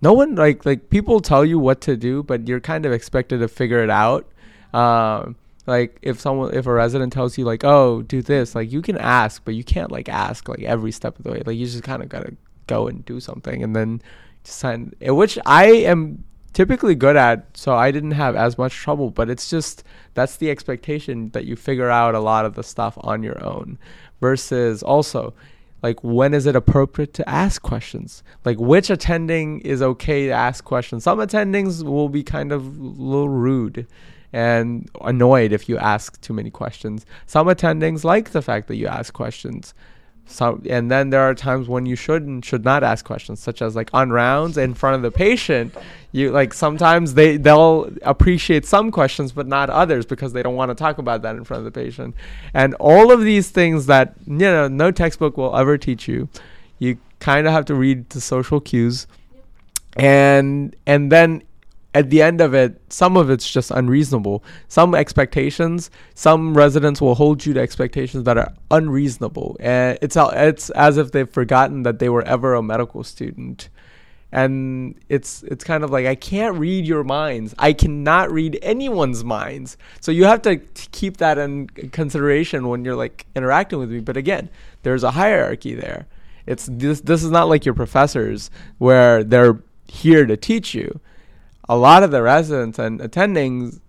no 0.02 0.12
one 0.12 0.35
like 0.35 0.64
like 0.66 0.90
people 0.90 1.20
tell 1.20 1.44
you 1.44 1.59
what 1.59 1.81
to 1.82 1.97
do, 1.97 2.23
but 2.23 2.48
you're 2.48 2.60
kind 2.60 2.86
of 2.86 2.93
expected 2.93 3.39
to 3.39 3.48
figure 3.48 3.82
it 3.82 3.90
out. 3.90 4.27
Um, 4.73 5.36
like 5.66 5.98
if 6.02 6.20
someone 6.20 6.55
if 6.55 6.66
a 6.66 6.73
resident 6.73 7.12
tells 7.12 7.36
you 7.39 7.44
like 7.44 7.64
oh 7.64 8.02
do 8.02 8.23
this 8.23 8.55
like 8.55 8.70
you 8.70 8.82
can 8.82 8.97
ask 8.98 9.43
but 9.44 9.55
you 9.55 9.64
can't 9.64 9.90
like 9.90 10.09
ask 10.09 10.48
like 10.48 10.62
every 10.62 10.93
step 10.93 11.18
of 11.18 11.24
the 11.24 11.32
way. 11.32 11.43
Like 11.44 11.56
you 11.56 11.66
just 11.66 11.82
kind 11.82 12.02
of 12.02 12.09
gotta 12.09 12.36
go 12.66 12.89
and 12.89 13.05
do 13.05 13.20
something 13.20 13.62
and 13.62 13.74
then 13.74 14.02
sign 14.44 14.93
eh, 15.01 15.10
which 15.10 15.39
i 15.44 15.66
am 15.66 16.24
typically 16.52 16.94
good 16.94 17.16
at 17.16 17.47
so 17.56 17.74
i 17.74 17.90
didn't 17.90 18.12
have 18.12 18.35
as 18.35 18.59
much 18.59 18.74
trouble 18.74 19.10
but 19.10 19.28
it's 19.28 19.51
just 19.51 19.85
that's 20.16 20.39
the 20.39 20.51
expectation 20.51 21.28
that 21.31 21.44
you 21.44 21.55
figure 21.55 21.90
out 21.90 22.14
a 22.14 22.20
lot 22.20 22.47
of 22.47 22.55
the 22.55 22.64
stuff 22.64 22.98
on 23.02 23.23
your 23.23 23.43
own. 23.44 23.78
Versus 24.20 24.82
also 24.82 25.35
like 25.87 26.03
when 26.03 26.35
is 26.35 26.47
it 26.47 26.57
appropriate 26.57 27.13
to 27.15 27.29
ask 27.29 27.63
questions 27.63 28.23
like 28.45 28.59
which 28.59 28.91
attending 28.91 29.61
is 29.61 29.81
okay 29.81 30.27
to 30.27 30.33
ask 30.33 30.65
questions 30.65 31.05
some 31.05 31.19
attendings 31.19 31.83
will 31.83 32.09
be 32.09 32.23
kind 32.23 32.51
of 32.51 32.61
a 32.67 32.83
little 32.83 33.29
rude 33.29 33.87
and 34.33 34.91
annoyed 35.01 35.53
if 35.53 35.69
you 35.69 35.79
ask 35.79 36.21
too 36.21 36.35
many 36.35 36.51
questions. 36.51 37.07
Some 37.27 37.47
attendings 37.47 38.05
like 38.05 38.31
the 38.31 38.43
fact 38.43 38.69
that 38.69 38.77
you 38.77 38.87
ask 38.87 39.15
questions. 39.15 39.73
So, 40.28 40.61
and 40.69 40.90
then 40.90 41.11
there 41.11 41.23
are 41.23 41.35
times 41.35 41.69
when 41.69 41.86
you 41.86 41.94
should 41.94 42.24
and 42.24 42.44
should 42.44 42.65
not 42.65 42.82
ask 42.82 43.05
questions, 43.05 43.39
such 43.40 43.62
as 43.62 43.77
like 43.77 43.89
on 43.94 44.11
rounds 44.11 44.59
in 44.59 44.74
front 44.74 44.97
of 44.97 45.03
the 45.03 45.11
patient. 45.11 45.74
You 46.11 46.32
like 46.32 46.53
sometimes 46.53 47.15
they 47.15 47.36
they'll 47.36 47.90
appreciate 48.03 48.66
some 48.66 48.90
questions 48.90 49.32
but 49.32 49.47
not 49.47 49.70
others 49.70 50.05
because 50.05 50.32
they 50.32 50.43
don't 50.43 50.57
want 50.57 50.70
to 50.70 50.74
talk 50.74 50.98
about 50.98 51.23
that 51.23 51.36
in 51.36 51.44
front 51.44 51.65
of 51.65 51.73
the 51.73 51.81
patient. 51.81 52.15
And 52.55 52.74
all 52.74 53.12
of 53.12 53.20
these 53.23 53.51
things 53.51 53.86
that 53.86 54.15
you 54.27 54.39
know 54.39 54.66
no 54.66 54.90
textbook 54.90 55.36
will 55.36 55.57
ever 55.57 55.78
teach 55.78 56.09
you, 56.09 56.28
you 56.81 56.98
kind 57.20 57.47
of 57.47 57.53
have 57.53 57.65
to 57.66 57.74
read 57.74 58.11
the 58.11 58.20
social 58.20 58.61
cues, 58.61 59.07
and 59.97 60.74
and 60.86 61.12
then 61.12 61.43
at 61.97 62.10
the 62.10 62.20
end 62.20 62.43
of 62.43 62.52
it, 62.52 62.78
some 62.93 63.16
of 63.16 63.31
it's 63.31 63.51
just 63.51 63.70
unreasonable. 63.70 64.44
Some 64.68 64.94
expectations, 64.94 65.90
some 66.14 66.55
residents 66.55 67.01
will 67.01 67.14
hold 67.14 67.47
you 67.47 67.55
to 67.55 67.60
expectations 67.60 68.24
that 68.24 68.36
are 68.36 68.52
unreasonable, 68.70 69.56
and 69.60 69.98
it's 70.02 70.14
it's 70.14 70.68
as 70.70 70.98
if 70.98 71.12
they've 71.12 71.28
forgotten 71.28 71.85
that 71.85 71.98
they 71.98 72.10
were 72.10 72.23
ever 72.23 72.52
a 72.55 72.62
medical 72.62 73.02
student. 73.02 73.70
And 74.31 75.01
it's 75.09 75.43
it's 75.44 75.64
kind 75.64 75.85
of 75.85 75.90
like 75.90 76.05
I 76.05 76.16
can't 76.16 76.59
read 76.59 76.86
your 76.86 77.02
minds. 77.02 77.55
I 77.59 77.73
cannot 77.73 78.31
read 78.31 78.59
anyone's 78.60 79.24
minds. 79.24 79.78
So 80.01 80.12
you 80.12 80.24
have 80.24 80.43
to 80.43 80.59
keep 80.93 81.16
that 81.16 81.39
in 81.39 81.68
consideration 81.68 82.68
when 82.68 82.85
you're 82.85 82.97
like 82.97 83.24
interacting 83.35 83.78
with 83.78 83.90
me. 83.90 84.01
But 84.01 84.18
again, 84.18 84.51
there's 84.82 85.02
a 85.02 85.12
hierarchy 85.12 85.74
there. 85.74 86.06
It's 86.44 86.68
this 86.70 87.01
this 87.01 87.24
is 87.24 87.31
not 87.31 87.48
like 87.48 87.64
your 87.64 87.74
professors 87.74 88.51
where 88.77 89.24
they're 89.24 89.59
here 89.89 90.27
to 90.27 90.36
teach 90.36 90.74
you 90.74 91.01
a 91.68 91.76
lot 91.76 92.02
of 92.02 92.10
the 92.10 92.22
residents 92.22 92.78
and 92.78 93.01
attendings 93.01 93.80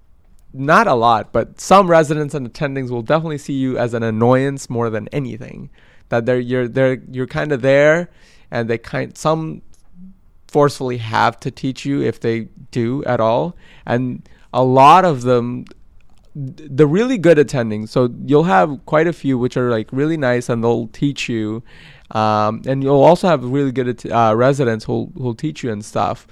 not 0.53 0.87
a 0.87 0.93
lot, 0.93 1.31
but 1.31 1.59
some 1.59 1.89
residents 1.89 2.33
and 2.33 2.51
attendings 2.51 2.89
will 2.89 3.01
definitely 3.01 3.37
see 3.37 3.53
you 3.53 3.77
as 3.77 3.93
an 3.93 4.03
annoyance 4.03 4.69
more 4.69 4.89
than 4.89 5.07
anything. 5.09 5.69
That 6.09 6.25
they're 6.25 6.39
you're 6.39 6.67
they're 6.67 7.01
you're 7.11 7.27
kind 7.27 7.51
of 7.51 7.61
there, 7.61 8.09
and 8.49 8.69
they 8.69 8.77
kind 8.77 9.17
some 9.17 9.61
forcefully 10.47 10.97
have 10.97 11.39
to 11.41 11.51
teach 11.51 11.85
you 11.85 12.01
if 12.01 12.19
they 12.19 12.47
do 12.71 13.03
at 13.03 13.19
all, 13.19 13.55
and 13.85 14.27
a 14.53 14.63
lot 14.63 15.05
of 15.05 15.23
them. 15.23 15.65
The 16.39 16.85
really 16.85 17.17
good 17.17 17.39
attending, 17.39 17.87
so 17.87 18.13
you'll 18.23 18.43
have 18.43 18.85
quite 18.85 19.07
a 19.07 19.13
few 19.13 19.39
which 19.39 19.57
are 19.57 19.71
like 19.71 19.87
really 19.91 20.17
nice, 20.17 20.49
and 20.49 20.63
they'll 20.63 20.85
teach 20.89 21.27
you, 21.27 21.63
um, 22.11 22.61
and 22.67 22.83
you'll 22.83 23.01
also 23.01 23.27
have 23.27 23.43
really 23.43 23.71
good 23.71 24.05
uh, 24.11 24.35
residents 24.35 24.85
who'll 24.85 25.11
who'll 25.17 25.33
teach 25.33 25.63
you 25.63 25.71
and 25.71 25.83
stuff. 25.83 26.27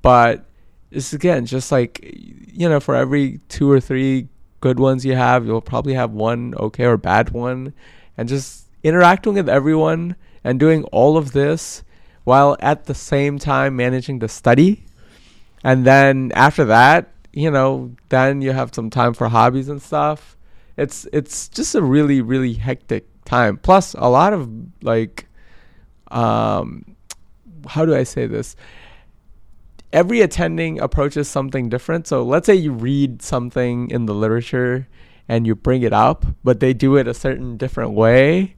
But 0.00 0.47
it's 0.90 1.12
again 1.12 1.44
just 1.46 1.70
like 1.70 2.00
you 2.02 2.68
know 2.68 2.80
for 2.80 2.94
every 2.94 3.40
two 3.48 3.70
or 3.70 3.80
three 3.80 4.28
good 4.60 4.80
ones 4.80 5.04
you 5.04 5.14
have 5.14 5.46
you'll 5.46 5.60
probably 5.60 5.94
have 5.94 6.10
one 6.10 6.54
okay 6.56 6.84
or 6.84 6.96
bad 6.96 7.30
one. 7.30 7.72
And 8.16 8.28
just 8.28 8.66
interacting 8.82 9.34
with 9.34 9.48
everyone 9.48 10.16
and 10.42 10.58
doing 10.58 10.84
all 10.84 11.16
of 11.16 11.32
this 11.32 11.84
while 12.24 12.56
at 12.60 12.86
the 12.86 12.94
same 12.94 13.38
time 13.38 13.76
managing 13.76 14.20
to 14.20 14.28
study. 14.28 14.84
And 15.62 15.84
then 15.84 16.32
after 16.34 16.64
that 16.66 17.12
you 17.32 17.50
know 17.50 17.94
then 18.08 18.40
you 18.40 18.52
have 18.52 18.74
some 18.74 18.90
time 18.90 19.14
for 19.14 19.28
hobbies 19.28 19.68
and 19.68 19.80
stuff. 19.80 20.36
It's 20.76 21.06
it's 21.12 21.48
just 21.48 21.74
a 21.74 21.82
really 21.82 22.20
really 22.22 22.54
hectic 22.54 23.06
time. 23.24 23.58
Plus 23.58 23.94
a 23.94 24.08
lot 24.08 24.32
of 24.32 24.50
like 24.82 25.26
um 26.10 26.96
how 27.66 27.84
do 27.84 27.94
i 27.94 28.02
say 28.02 28.26
this 28.26 28.56
every 29.92 30.20
attending 30.20 30.80
approaches 30.80 31.28
something 31.28 31.68
different. 31.68 32.06
So 32.06 32.22
let's 32.22 32.46
say 32.46 32.54
you 32.54 32.72
read 32.72 33.22
something 33.22 33.90
in 33.90 34.06
the 34.06 34.14
literature 34.14 34.88
and 35.28 35.46
you 35.46 35.54
bring 35.54 35.82
it 35.82 35.92
up, 35.92 36.26
but 36.42 36.60
they 36.60 36.72
do 36.72 36.96
it 36.96 37.06
a 37.06 37.14
certain 37.14 37.56
different 37.56 37.92
way, 37.92 38.56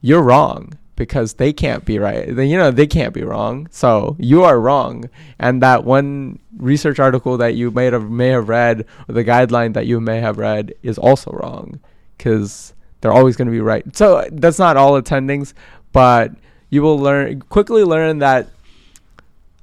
you're 0.00 0.22
wrong 0.22 0.78
because 0.96 1.34
they 1.34 1.52
can't 1.52 1.84
be 1.84 1.98
right. 1.98 2.34
They, 2.34 2.46
you 2.46 2.56
know, 2.56 2.70
they 2.70 2.86
can't 2.86 3.14
be 3.14 3.22
wrong. 3.22 3.68
So 3.70 4.16
you 4.18 4.42
are 4.42 4.60
wrong. 4.60 5.08
And 5.38 5.62
that 5.62 5.84
one 5.84 6.40
research 6.56 6.98
article 6.98 7.36
that 7.38 7.54
you 7.54 7.70
may 7.70 7.86
have 7.86 8.10
may 8.10 8.28
have 8.28 8.48
read 8.48 8.84
or 9.08 9.14
the 9.14 9.24
guideline 9.24 9.74
that 9.74 9.86
you 9.86 10.00
may 10.00 10.20
have 10.20 10.38
read 10.38 10.74
is 10.82 10.98
also 10.98 11.30
wrong 11.32 11.80
because 12.16 12.74
they're 13.00 13.12
always 13.12 13.36
going 13.36 13.46
to 13.46 13.52
be 13.52 13.60
right. 13.60 13.96
So 13.96 14.26
that's 14.32 14.58
not 14.58 14.76
all 14.76 15.00
attendings, 15.00 15.52
but 15.92 16.32
you 16.70 16.82
will 16.82 16.98
learn 16.98 17.42
quickly 17.42 17.84
learn 17.84 18.18
that 18.18 18.48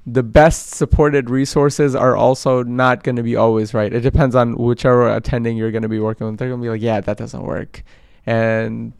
the 0.08 0.24
best 0.24 0.70
supported 0.70 1.30
resources 1.30 1.96
are 1.96 2.16
also 2.16 2.62
not 2.64 3.04
going 3.04 3.16
to 3.16 3.24
be 3.24 3.36
always 3.36 3.74
right. 3.74 3.92
It 3.92 4.02
depends 4.02 4.36
on 4.36 4.56
whichever 4.56 5.10
attending 5.10 5.58
you're 5.58 5.72
going 5.72 5.84
to 5.84 5.90
be 5.90 6.00
working 6.00 6.28
with. 6.28 6.38
They're 6.38 6.50
going 6.50 6.62
to 6.62 6.66
be 6.66 6.70
like, 6.70 6.82
yeah, 6.82 7.02
that 7.02 7.18
doesn't 7.18 7.44
work. 7.44 7.84
And 8.26 8.94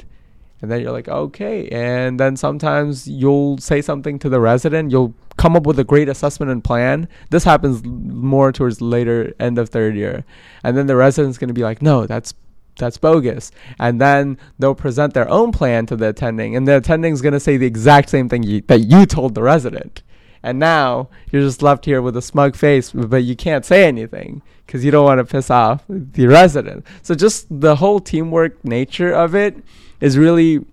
and 0.62 0.72
then 0.72 0.82
you're 0.82 0.92
like, 0.92 1.08
okay. 1.08 1.68
And 1.70 2.20
then 2.20 2.36
sometimes 2.36 3.08
you'll 3.08 3.58
say 3.60 3.82
something 3.82 4.18
to 4.20 4.30
the 4.30 4.40
resident. 4.40 4.90
You'll 4.90 5.14
come 5.38 5.56
up 5.56 5.68
with 5.68 5.78
a 5.78 5.84
great 5.84 6.10
assessment 6.10 6.52
and 6.52 6.64
plan. 6.64 7.08
This 7.30 7.44
happens 7.44 7.84
more 7.84 8.52
towards 8.52 8.82
later 8.82 9.34
end 9.40 9.60
of 9.60 9.70
third 9.70 9.96
year. 9.96 10.24
And 10.64 10.76
then 10.76 10.88
the 10.88 10.96
resident's 10.96 11.38
going 11.38 11.50
to 11.50 11.54
be 11.54 11.64
like, 11.64 11.82
no, 11.82 12.08
that's 12.08 12.34
that's 12.78 12.98
bogus. 12.98 13.52
And 13.80 14.02
then 14.02 14.38
they'll 14.58 14.76
present 14.76 15.14
their 15.14 15.30
own 15.30 15.52
plan 15.52 15.86
to 15.88 15.96
the 15.96 16.10
attending, 16.10 16.56
and 16.56 16.68
the 16.68 16.78
attending's 16.78 17.22
going 17.22 17.34
to 17.34 17.40
say 17.40 17.58
the 17.58 17.66
exact 17.66 18.10
same 18.10 18.28
thing 18.28 18.44
you, 18.44 18.62
that 18.62 18.80
you 18.80 19.06
told 19.06 19.36
the 19.36 19.44
resident. 19.44 20.02
And 20.46 20.60
now 20.60 21.10
you're 21.32 21.42
just 21.42 21.64
left 21.64 21.86
here 21.86 22.04
with 22.04 22.16
a 22.16 22.22
smug 22.22 22.56
face, 22.56 22.92
but 22.92 23.24
you 23.24 23.36
can't 23.36 23.66
say 23.66 23.86
anything 23.86 24.44
because 24.66 24.86
you 24.86 24.92
don't 24.92 25.04
want 25.04 25.18
to 25.18 25.26
piss 25.26 25.50
off 25.50 25.84
the 25.90 26.28
resident. 26.28 26.86
So 27.02 27.16
just 27.16 27.48
the 27.50 27.76
whole 27.78 28.00
teamwork 28.00 28.64
nature 28.64 29.12
of 29.12 29.34
it 29.34 29.58
is 30.00 30.20
really 30.20 30.64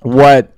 what, 0.00 0.52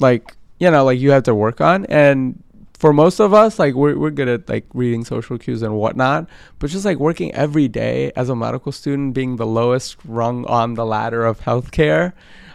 like, 0.00 0.36
you 0.60 0.70
know, 0.70 0.84
like 0.84 1.00
you 1.00 1.10
have 1.10 1.24
to 1.24 1.34
work 1.34 1.60
on. 1.60 1.84
And 1.86 2.40
for 2.82 2.92
most 2.92 3.18
of 3.18 3.34
us, 3.34 3.58
like 3.58 3.74
we're 3.74 3.96
we're 3.96 4.10
good 4.10 4.28
at 4.28 4.48
like 4.48 4.66
reading 4.74 5.04
social 5.04 5.38
cues 5.38 5.62
and 5.62 5.74
whatnot, 5.74 6.28
but 6.60 6.70
just 6.70 6.84
like 6.84 6.98
working 6.98 7.32
every 7.34 7.66
day 7.66 8.12
as 8.14 8.28
a 8.28 8.36
medical 8.36 8.72
student, 8.72 9.14
being 9.14 9.36
the 9.36 9.46
lowest 9.46 9.96
rung 10.04 10.44
on 10.46 10.74
the 10.74 10.86
ladder 10.86 11.24
of 11.24 11.40
healthcare, 11.40 12.12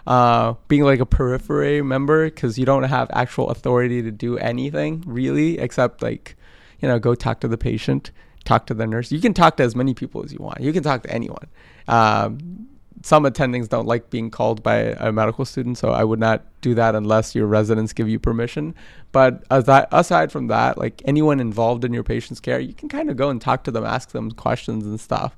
uh, 0.08 0.54
being 0.68 0.84
like 0.84 1.00
a 1.00 1.06
periphery 1.06 1.82
member 1.82 2.26
because 2.26 2.58
you 2.58 2.66
don't 2.66 2.84
have 2.84 3.10
actual 3.14 3.50
authority 3.50 4.02
to 4.02 4.10
do 4.10 4.38
anything 4.38 5.04
really 5.06 5.60
except 5.60 6.02
like 6.02 6.36
you 6.80 6.88
know 6.88 6.98
go 6.98 7.14
talk 7.14 7.42
to 7.42 7.48
the 7.48 7.58
patient 7.58 8.12
talk 8.48 8.66
to 8.68 8.74
the 8.74 8.88
nurse. 8.88 9.12
You 9.12 9.20
can 9.20 9.34
talk 9.34 9.58
to 9.58 9.64
as 9.64 9.76
many 9.76 9.94
people 9.94 10.24
as 10.24 10.32
you 10.32 10.40
want. 10.40 10.62
You 10.62 10.72
can 10.72 10.82
talk 10.82 11.04
to 11.04 11.12
anyone. 11.12 11.48
Um, 11.88 12.68
some 13.04 13.26
attendings 13.26 13.70
don't 13.70 13.86
like 13.86 14.10
being 14.10 14.32
called 14.32 14.64
by 14.64 14.78
a 14.78 15.12
medical 15.12 15.46
student 15.46 15.78
so 15.78 15.92
i 15.92 16.04
would 16.04 16.20
not 16.20 16.44
do 16.62 16.74
that 16.74 16.96
unless 16.96 17.36
your 17.36 17.46
residents 17.46 17.94
give 17.94 18.10
you 18.10 18.18
permission. 18.20 18.74
But 19.12 19.44
aside, 19.52 19.88
aside 19.92 20.32
from 20.32 20.48
that 20.48 20.78
like 20.78 21.04
anyone 21.06 21.40
involved 21.40 21.86
in 21.86 21.94
your 21.94 22.04
patient's 22.04 22.40
care 22.40 22.60
you 22.60 22.74
can 22.74 22.90
kind 22.90 23.12
of 23.12 23.16
go 23.16 23.30
and 23.30 23.40
talk 23.40 23.64
to 23.66 23.72
them 23.72 23.86
ask 23.86 24.12
them 24.12 24.32
questions 24.32 24.86
and 24.86 25.00
stuff. 25.00 25.38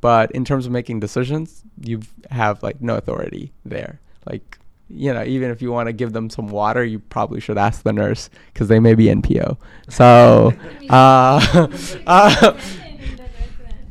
But 0.00 0.30
in 0.30 0.44
terms 0.44 0.66
of 0.66 0.72
making 0.72 1.00
decisions 1.00 1.64
you 1.80 2.00
have 2.30 2.62
like 2.62 2.80
no 2.80 2.96
authority 2.96 3.52
there 3.64 4.00
like, 4.26 4.58
you 4.88 5.12
know, 5.12 5.22
even 5.24 5.50
if 5.50 5.62
you 5.62 5.70
want 5.70 5.86
to 5.86 5.92
give 5.92 6.12
them 6.12 6.28
some 6.28 6.48
water, 6.48 6.84
you 6.84 6.98
probably 6.98 7.40
should 7.40 7.58
ask 7.58 7.82
the 7.82 7.92
nurse 7.92 8.28
because 8.52 8.68
they 8.68 8.80
may 8.80 8.94
be 8.94 9.06
NPO. 9.06 9.56
So, 9.88 10.52
uh, 10.90 11.68
uh, 12.06 12.60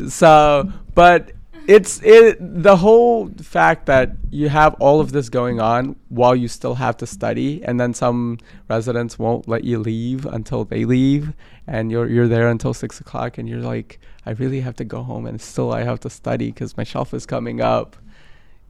so, 0.07 0.71
but 0.93 1.31
it's 1.69 2.01
it 2.01 2.37
the 2.39 2.75
whole 2.75 3.29
fact 3.43 3.85
that 3.85 4.13
you 4.31 4.49
have 4.49 4.73
all 4.79 4.99
of 4.99 5.11
this 5.11 5.29
going 5.29 5.61
on 5.61 5.95
while 6.09 6.35
you 6.35 6.47
still 6.47 6.73
have 6.73 6.97
to 6.97 7.05
study 7.05 7.63
and 7.63 7.79
then 7.79 7.93
some 7.93 8.39
residents 8.67 9.19
won't 9.19 9.47
let 9.47 9.63
you 9.63 9.77
leave 9.77 10.25
until 10.25 10.65
they 10.65 10.83
leave 10.83 11.31
and 11.67 11.91
you're 11.91 12.07
you're 12.09 12.27
there 12.27 12.49
until 12.49 12.73
six 12.73 12.99
o'clock 12.99 13.37
and 13.37 13.47
you're 13.47 13.61
like 13.61 13.99
i 14.25 14.31
really 14.31 14.61
have 14.61 14.75
to 14.75 14.83
go 14.83 15.03
home 15.03 15.27
and 15.27 15.39
still 15.39 15.71
i 15.71 15.83
have 15.83 15.99
to 15.99 16.09
study 16.09 16.47
because 16.47 16.75
my 16.75 16.83
shelf 16.83 17.13
is 17.13 17.27
coming 17.27 17.61
up 17.61 17.95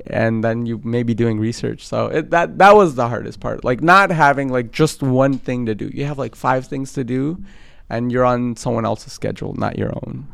and 0.07 0.43
then 0.43 0.65
you 0.65 0.79
may 0.83 1.03
be 1.03 1.13
doing 1.13 1.39
research. 1.39 1.85
So 1.85 2.07
it, 2.07 2.29
that 2.31 2.57
that 2.57 2.75
was 2.75 2.95
the 2.95 3.07
hardest 3.07 3.39
part. 3.39 3.63
Like 3.63 3.81
not 3.81 4.11
having 4.11 4.49
like 4.49 4.71
just 4.71 5.01
one 5.01 5.37
thing 5.37 5.65
to 5.65 5.75
do. 5.75 5.89
You 5.93 6.05
have 6.05 6.17
like 6.17 6.35
five 6.35 6.67
things 6.67 6.93
to 6.93 7.03
do, 7.03 7.43
and 7.89 8.11
you're 8.11 8.25
on 8.25 8.55
someone 8.55 8.85
else's 8.85 9.13
schedule, 9.13 9.53
not 9.55 9.77
your 9.77 9.91
own. 10.03 10.27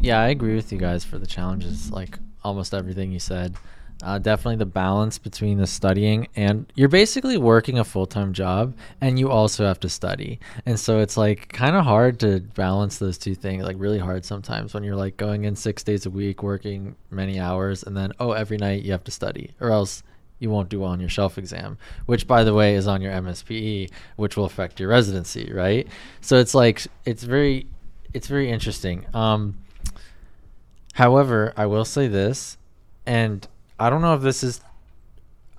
Yeah, 0.00 0.20
I 0.20 0.28
agree 0.28 0.54
with 0.54 0.72
you 0.72 0.78
guys 0.78 1.04
for 1.04 1.18
the 1.18 1.26
challenges. 1.26 1.90
Like 1.90 2.18
almost 2.44 2.74
everything 2.74 3.12
you 3.12 3.20
said. 3.20 3.56
Uh, 4.00 4.16
definitely 4.16 4.56
the 4.56 4.64
balance 4.66 5.18
between 5.18 5.58
the 5.58 5.66
studying 5.66 6.28
and 6.36 6.72
you're 6.76 6.88
basically 6.88 7.36
working 7.36 7.80
a 7.80 7.84
full-time 7.84 8.32
job 8.32 8.72
and 9.00 9.18
you 9.18 9.28
also 9.28 9.66
have 9.66 9.80
to 9.80 9.88
study. 9.88 10.38
And 10.66 10.78
so 10.78 11.00
it's 11.00 11.16
like 11.16 11.48
kind 11.48 11.74
of 11.74 11.84
hard 11.84 12.20
to 12.20 12.38
balance 12.38 12.98
those 12.98 13.18
two 13.18 13.34
things 13.34 13.64
like 13.64 13.74
really 13.76 13.98
hard 13.98 14.24
sometimes 14.24 14.72
when 14.72 14.84
you're 14.84 14.94
like 14.94 15.16
going 15.16 15.44
in 15.44 15.56
six 15.56 15.82
days 15.82 16.06
a 16.06 16.10
week 16.10 16.44
working 16.44 16.94
many 17.10 17.40
hours 17.40 17.82
and 17.82 17.96
then 17.96 18.12
oh 18.20 18.32
every 18.32 18.56
night 18.56 18.84
you 18.84 18.92
have 18.92 19.02
to 19.02 19.10
study 19.10 19.50
or 19.60 19.70
else 19.70 20.04
you 20.38 20.48
won't 20.48 20.68
do 20.68 20.78
well 20.78 20.90
on 20.90 21.00
your 21.00 21.08
shelf 21.08 21.36
exam 21.36 21.76
which 22.06 22.28
by 22.28 22.44
the 22.44 22.54
way 22.54 22.76
is 22.76 22.86
on 22.86 23.02
your 23.02 23.12
mspe 23.12 23.90
which 24.14 24.36
will 24.36 24.44
affect 24.44 24.78
your 24.78 24.90
residency 24.90 25.52
right? 25.52 25.88
So 26.20 26.36
it's 26.36 26.54
like 26.54 26.86
it's 27.04 27.24
very 27.24 27.66
it's 28.14 28.28
very 28.28 28.48
interesting. 28.48 29.06
Um 29.12 29.58
however 30.94 31.52
i 31.56 31.66
will 31.66 31.84
say 31.84 32.06
this 32.06 32.58
and 33.04 33.48
I 33.78 33.90
don't 33.90 34.02
know 34.02 34.14
if 34.14 34.22
this 34.22 34.42
is. 34.42 34.60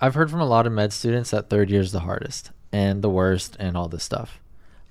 I've 0.01 0.15
heard 0.15 0.31
from 0.31 0.41
a 0.41 0.45
lot 0.45 0.65
of 0.65 0.73
med 0.73 0.93
students 0.93 1.31
that 1.31 1.49
third 1.49 1.69
year 1.69 1.81
is 1.81 1.91
the 1.91 2.01
hardest 2.01 2.51
and 2.71 3.01
the 3.01 3.09
worst 3.09 3.57
and 3.59 3.75
all 3.75 3.87
this 3.87 4.03
stuff. 4.03 4.39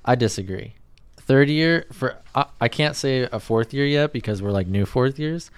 I 0.04 0.14
disagree. 0.14 0.74
Third 1.16 1.48
year 1.48 1.86
for 1.92 2.16
I, 2.34 2.46
I 2.60 2.68
can't 2.68 2.96
say 2.96 3.28
a 3.30 3.40
fourth 3.40 3.74
year 3.74 3.86
yet 3.86 4.12
because 4.12 4.42
we're 4.42 4.50
like 4.50 4.66
new 4.66 4.86
fourth 4.86 5.18
years, 5.18 5.50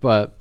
but 0.00 0.36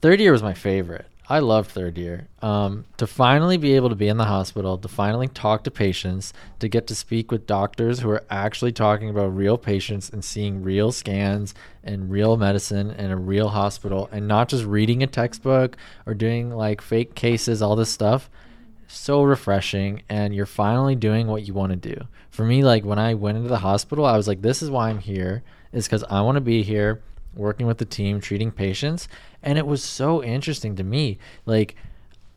third 0.00 0.20
year 0.20 0.32
was 0.32 0.42
my 0.42 0.54
favorite. 0.54 1.06
I 1.30 1.38
loved 1.38 1.70
third 1.70 1.96
year. 1.96 2.26
Um, 2.42 2.86
to 2.96 3.06
finally 3.06 3.56
be 3.56 3.76
able 3.76 3.88
to 3.88 3.94
be 3.94 4.08
in 4.08 4.16
the 4.16 4.24
hospital, 4.24 4.76
to 4.76 4.88
finally 4.88 5.28
talk 5.28 5.62
to 5.62 5.70
patients, 5.70 6.32
to 6.58 6.66
get 6.66 6.88
to 6.88 6.94
speak 6.96 7.30
with 7.30 7.46
doctors 7.46 8.00
who 8.00 8.10
are 8.10 8.24
actually 8.28 8.72
talking 8.72 9.08
about 9.08 9.36
real 9.36 9.56
patients 9.56 10.10
and 10.10 10.24
seeing 10.24 10.64
real 10.64 10.90
scans 10.90 11.54
and 11.84 12.10
real 12.10 12.36
medicine 12.36 12.90
in 12.90 13.12
a 13.12 13.16
real 13.16 13.50
hospital 13.50 14.08
and 14.10 14.26
not 14.26 14.48
just 14.48 14.64
reading 14.64 15.04
a 15.04 15.06
textbook 15.06 15.76
or 16.04 16.14
doing 16.14 16.50
like 16.50 16.80
fake 16.80 17.14
cases, 17.14 17.62
all 17.62 17.76
this 17.76 17.90
stuff. 17.90 18.28
So 18.88 19.22
refreshing. 19.22 20.02
And 20.08 20.34
you're 20.34 20.46
finally 20.46 20.96
doing 20.96 21.28
what 21.28 21.46
you 21.46 21.54
want 21.54 21.70
to 21.70 21.94
do. 21.94 22.08
For 22.30 22.44
me, 22.44 22.64
like 22.64 22.84
when 22.84 22.98
I 22.98 23.14
went 23.14 23.36
into 23.36 23.48
the 23.48 23.58
hospital, 23.58 24.04
I 24.04 24.16
was 24.16 24.26
like, 24.26 24.42
this 24.42 24.62
is 24.62 24.70
why 24.70 24.90
I'm 24.90 24.98
here, 24.98 25.44
is 25.72 25.86
because 25.86 26.02
I 26.10 26.22
want 26.22 26.34
to 26.36 26.40
be 26.40 26.64
here 26.64 27.02
working 27.36 27.68
with 27.68 27.78
the 27.78 27.84
team, 27.84 28.20
treating 28.20 28.50
patients 28.50 29.06
and 29.42 29.58
it 29.58 29.66
was 29.66 29.82
so 29.82 30.22
interesting 30.22 30.76
to 30.76 30.84
me. 30.84 31.18
Like, 31.46 31.76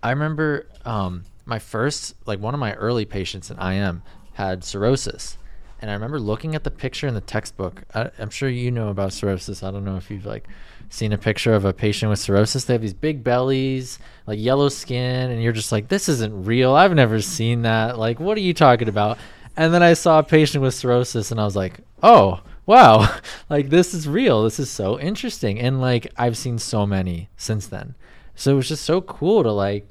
I 0.02 0.12
remember 0.12 0.68
um, 0.86 1.26
my 1.46 1.60
first, 1.60 2.16
like 2.26 2.40
one 2.40 2.54
of 2.54 2.60
my 2.60 2.74
early 2.74 3.06
patients 3.06 3.52
in 3.52 3.60
IM 3.60 4.04
had 4.34 4.64
cirrhosis, 4.64 5.38
and 5.82 5.92
I 5.92 5.94
remember 5.94 6.20
looking 6.20 6.56
at 6.56 6.64
the 6.64 6.72
picture 6.72 7.08
in 7.08 7.14
the 7.14 7.22
textbook. 7.22 7.84
I, 7.94 8.10
am 8.20 8.30
sure 8.30 8.50
you 8.50 8.72
know 8.72 8.90
about 8.90 9.12
cirrhosis. 9.14 9.64
I 9.64 9.72
don't 9.72 9.84
know 9.84 9.98
if 9.98 10.10
you've 10.10 10.26
like 10.26 10.48
seen 10.90 11.12
a 11.12 11.18
picture 11.18 11.54
of 11.54 11.66
a 11.66 11.74
patient 11.74 12.10
with 12.10 12.20
cirrhosis. 12.20 12.64
They 12.66 12.74
have 12.74 12.82
these 12.82 12.94
big 12.94 13.24
bellies, 13.24 14.00
like 14.26 14.40
yellow 14.40 14.70
skin, 14.70 15.32
and 15.32 15.44
you're 15.44 15.52
just 15.52 15.72
like, 15.72 15.90
this 15.90 16.08
isn't 16.08 16.46
real. 16.46 16.74
I've 16.74 16.94
never 16.94 17.22
seen 17.22 17.64
that. 17.64 18.00
Like, 18.00 18.20
what 18.20 18.38
are 18.38 18.42
you 18.42 18.54
talking 18.54 18.88
about? 18.88 19.18
And 19.58 19.74
then 19.74 19.84
I 19.84 19.94
saw 19.94 20.20
a 20.20 20.24
patient 20.24 20.62
with 20.64 20.74
cirrhosis, 20.74 21.32
and 21.32 21.40
I 21.40 21.44
was 21.44 21.56
like, 21.56 21.80
oh 22.02 22.42
wow, 22.66 23.18
like 23.50 23.70
this 23.70 23.94
is 23.94 24.08
real. 24.08 24.44
This 24.44 24.60
is 24.60 24.70
so 24.70 25.00
interesting. 25.00 25.60
And 25.60 25.82
like 25.82 26.12
I've 26.18 26.38
seen 26.38 26.60
so 26.60 26.86
many 26.86 27.30
since 27.38 27.68
then. 27.68 27.96
So 28.36 28.54
it 28.54 28.56
was 28.56 28.68
just 28.68 28.84
so 28.84 29.02
cool 29.02 29.44
to 29.44 29.52
like 29.52 29.88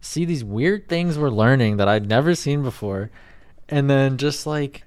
see 0.00 0.24
these 0.24 0.44
weird 0.44 0.88
things 0.88 1.18
we're 1.18 1.30
learning 1.30 1.76
that 1.78 1.88
I'd 1.88 2.08
never 2.08 2.34
seen 2.34 2.62
before. 2.62 3.10
And 3.68 3.90
then 3.90 4.16
just 4.16 4.46
like 4.46 4.82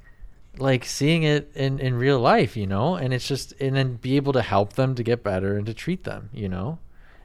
like 0.57 0.83
seeing 0.83 1.23
it 1.23 1.51
in 1.55 1.79
in 1.79 1.95
real 1.95 2.19
life, 2.19 2.57
you 2.57 2.67
know? 2.67 2.95
And 2.95 3.13
it's 3.13 3.27
just 3.27 3.53
and 3.59 3.75
then 3.75 3.95
be 3.95 4.15
able 4.15 4.33
to 4.33 4.41
help 4.41 4.73
them 4.73 4.95
to 4.95 5.03
get 5.03 5.23
better 5.23 5.57
and 5.57 5.65
to 5.65 5.73
treat 5.73 6.03
them, 6.03 6.29
you 6.33 6.49
know? 6.49 6.79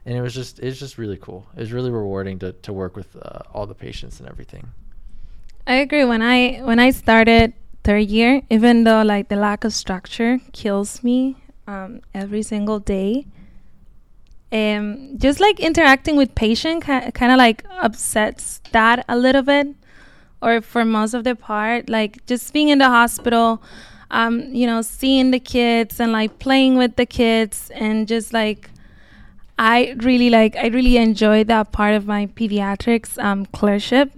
And 0.05 0.15
it 0.15 0.21
was 0.21 0.33
just 0.33 0.59
it's 0.59 0.79
just 0.79 0.97
really 0.97 1.17
cool. 1.17 1.47
It 1.55 1.59
was 1.61 1.71
really 1.71 1.91
rewarding 1.91 2.39
to 2.39 2.53
to 2.53 2.73
work 2.73 2.95
with 2.95 3.15
uh, 3.15 3.39
all 3.53 3.65
the 3.65 3.75
patients 3.75 4.19
and 4.19 4.29
everything. 4.29 4.69
I 5.67 5.75
agree. 5.75 6.05
When 6.05 6.21
I 6.21 6.57
when 6.57 6.79
I 6.79 6.91
started 6.91 7.53
third 7.85 8.09
year, 8.09 8.41
even 8.49 8.83
though 8.83 9.03
like 9.03 9.29
the 9.29 9.37
lack 9.37 9.63
of 9.63 9.73
structure 9.73 10.39
kills 10.53 11.03
me 11.03 11.37
um, 11.67 12.01
every 12.13 12.43
single 12.43 12.79
day. 12.79 13.27
Um, 14.51 15.17
just 15.17 15.39
like 15.39 15.59
interacting 15.59 16.15
with 16.17 16.35
patient 16.35 16.83
kind 16.83 17.31
of 17.31 17.37
like 17.37 17.63
upsets 17.79 18.61
that 18.71 19.05
a 19.09 19.17
little 19.17 19.43
bit. 19.43 19.67
or 20.41 20.61
for 20.61 20.85
most 20.85 21.13
of 21.15 21.23
the 21.23 21.35
part, 21.35 21.89
like 21.89 22.25
just 22.27 22.53
being 22.53 22.69
in 22.69 22.77
the 22.79 22.89
hospital, 22.89 23.61
um, 24.11 24.53
you 24.53 24.67
know, 24.67 24.81
seeing 24.81 25.31
the 25.31 25.39
kids 25.39 25.99
and 25.99 26.11
like 26.11 26.39
playing 26.39 26.77
with 26.77 26.95
the 26.97 27.05
kids 27.05 27.71
and 27.75 28.07
just 28.07 28.33
like 28.33 28.69
I 29.57 29.95
really 29.99 30.29
like 30.29 30.55
I 30.55 30.67
really 30.67 30.97
enjoyed 30.97 31.47
that 31.47 31.71
part 31.71 31.95
of 31.95 32.05
my 32.07 32.27
pediatrics 32.27 33.17
um, 33.23 33.45
clerkship. 33.47 34.11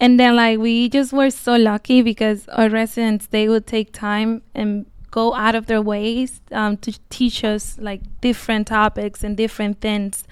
And 0.00 0.18
then 0.18 0.36
like 0.36 0.58
we 0.58 0.88
just 0.88 1.12
were 1.12 1.30
so 1.30 1.56
lucky 1.56 2.02
because 2.02 2.48
our 2.48 2.68
residents 2.68 3.26
they 3.26 3.48
would 3.48 3.66
take 3.66 3.92
time 3.92 4.42
and 4.54 4.86
go 5.10 5.34
out 5.34 5.54
of 5.54 5.66
their 5.66 5.80
ways 5.80 6.40
um, 6.52 6.76
to 6.76 6.98
teach 7.08 7.42
us 7.42 7.78
like 7.78 8.02
different 8.20 8.66
topics 8.66 9.24
and 9.24 9.36
different 9.36 9.80
things. 9.80 10.24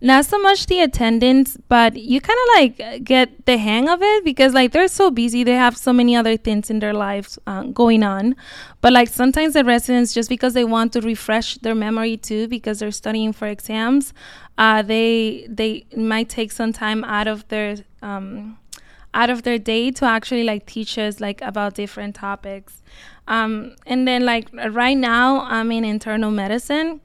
Not 0.00 0.24
so 0.24 0.38
much 0.38 0.66
the 0.66 0.80
attendance, 0.80 1.56
but 1.68 1.96
you 1.96 2.20
kind 2.20 2.38
of 2.42 2.48
like 2.56 3.04
get 3.04 3.46
the 3.46 3.56
hang 3.56 3.88
of 3.88 4.00
it 4.02 4.24
because 4.24 4.52
like 4.52 4.72
they're 4.72 4.88
so 4.88 5.10
busy, 5.10 5.44
they 5.44 5.52
have 5.52 5.76
so 5.76 5.92
many 5.92 6.16
other 6.16 6.36
things 6.36 6.70
in 6.70 6.80
their 6.80 6.94
lives 6.94 7.38
um, 7.46 7.72
going 7.72 8.02
on. 8.02 8.34
But 8.80 8.92
like 8.92 9.08
sometimes 9.08 9.54
the 9.54 9.64
residents, 9.64 10.12
just 10.12 10.28
because 10.28 10.54
they 10.54 10.64
want 10.64 10.92
to 10.94 11.00
refresh 11.00 11.58
their 11.58 11.74
memory 11.74 12.16
too, 12.16 12.48
because 12.48 12.80
they're 12.80 12.90
studying 12.90 13.32
for 13.32 13.46
exams, 13.46 14.12
uh, 14.58 14.82
they 14.82 15.46
they 15.48 15.84
might 15.96 16.28
take 16.28 16.50
some 16.52 16.72
time 16.72 17.04
out 17.04 17.28
of 17.28 17.46
their 17.48 17.76
um, 18.02 18.58
out 19.14 19.30
of 19.30 19.42
their 19.42 19.58
day 19.58 19.90
to 19.90 20.04
actually 20.04 20.44
like 20.44 20.66
teach 20.66 20.98
us 20.98 21.20
like 21.20 21.40
about 21.42 21.74
different 21.74 22.14
topics. 22.14 22.82
Um, 23.28 23.76
and 23.86 24.06
then 24.06 24.24
like 24.24 24.48
right 24.52 24.96
now 24.96 25.40
I'm 25.40 25.70
in 25.70 25.84
internal 25.84 26.30
medicine. 26.30 27.00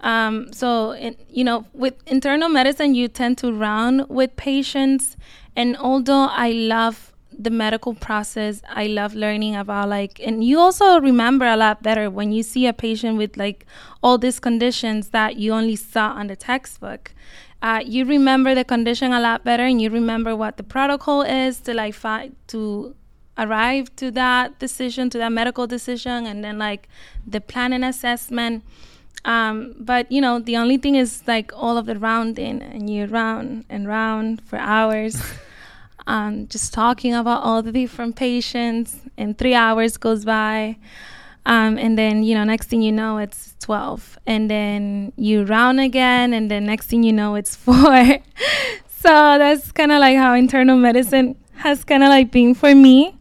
Um, 0.00 0.52
so 0.52 0.94
you 1.28 1.42
know 1.42 1.66
with 1.72 1.94
internal 2.06 2.48
medicine 2.48 2.94
you 2.94 3.08
tend 3.08 3.36
to 3.38 3.52
round 3.52 4.08
with 4.08 4.36
patients 4.36 5.16
and 5.56 5.76
although 5.76 6.28
I 6.30 6.52
love 6.52 7.12
the 7.36 7.50
medical 7.50 7.94
process 7.94 8.62
I 8.68 8.86
love 8.86 9.14
learning 9.14 9.56
about 9.56 9.88
like 9.88 10.20
and 10.20 10.44
you 10.44 10.60
also 10.60 11.00
remember 11.00 11.46
a 11.46 11.56
lot 11.56 11.82
better 11.82 12.10
when 12.10 12.30
you 12.30 12.44
see 12.44 12.66
a 12.66 12.72
patient 12.72 13.18
with 13.18 13.36
like 13.36 13.66
all 14.00 14.18
these 14.18 14.38
conditions 14.38 15.08
that 15.08 15.36
you 15.36 15.52
only 15.52 15.76
saw 15.76 16.10
on 16.10 16.28
the 16.28 16.36
textbook 16.36 17.12
uh, 17.60 17.82
you 17.84 18.04
remember 18.04 18.54
the 18.54 18.64
condition 18.64 19.12
a 19.12 19.20
lot 19.20 19.44
better 19.44 19.64
and 19.64 19.80
you 19.82 19.90
remember 19.90 20.36
what 20.36 20.56
the 20.56 20.62
protocol 20.62 21.22
is 21.22 21.60
to 21.60 21.74
like 21.74 21.94
fi- 21.94 22.30
to 22.48 22.94
arrive 23.36 23.94
to 23.96 24.10
that 24.10 24.58
decision 24.58 25.10
to 25.10 25.18
that 25.18 25.32
medical 25.32 25.66
decision 25.66 26.26
and 26.26 26.44
then 26.44 26.58
like 26.58 26.88
the 27.26 27.40
planning 27.40 27.84
assessment. 27.84 28.64
Um, 29.24 29.74
but 29.78 30.10
you 30.12 30.20
know 30.20 30.38
the 30.38 30.56
only 30.56 30.78
thing 30.78 30.94
is 30.94 31.24
like 31.26 31.52
all 31.54 31.76
of 31.76 31.86
the 31.86 31.98
rounding 31.98 32.62
and 32.62 32.88
you 32.88 33.06
round 33.06 33.64
and 33.68 33.88
round 33.88 34.42
for 34.42 34.58
hours. 34.58 35.20
Um, 36.06 36.48
just 36.48 36.72
talking 36.72 37.14
about 37.14 37.42
all 37.42 37.62
the 37.62 37.70
different 37.70 38.16
patients 38.16 38.96
and 39.18 39.36
three 39.36 39.52
hours 39.52 39.98
goes 39.98 40.24
by. 40.24 40.78
Um, 41.44 41.76
and 41.76 41.98
then, 41.98 42.22
you 42.22 42.34
know, 42.34 42.44
next 42.44 42.68
thing 42.68 42.80
you 42.80 42.92
know, 42.92 43.18
it's 43.18 43.47
12. 43.58 44.18
And 44.26 44.50
then 44.50 45.12
you 45.16 45.44
round 45.44 45.80
again. 45.80 46.32
And 46.32 46.50
then 46.50 46.66
next 46.66 46.86
thing 46.86 47.02
you 47.02 47.12
know, 47.12 47.34
it's 47.34 47.56
four. 47.64 47.74
so 48.88 49.08
that's 49.38 49.72
kind 49.72 49.92
of 49.92 50.00
like 50.00 50.16
how 50.16 50.34
internal 50.34 50.76
medicine 50.76 51.36
has 51.56 51.84
kind 51.84 52.02
of 52.02 52.08
like 52.08 52.30
been 52.30 52.54
for 52.54 52.74
me. 52.74 53.14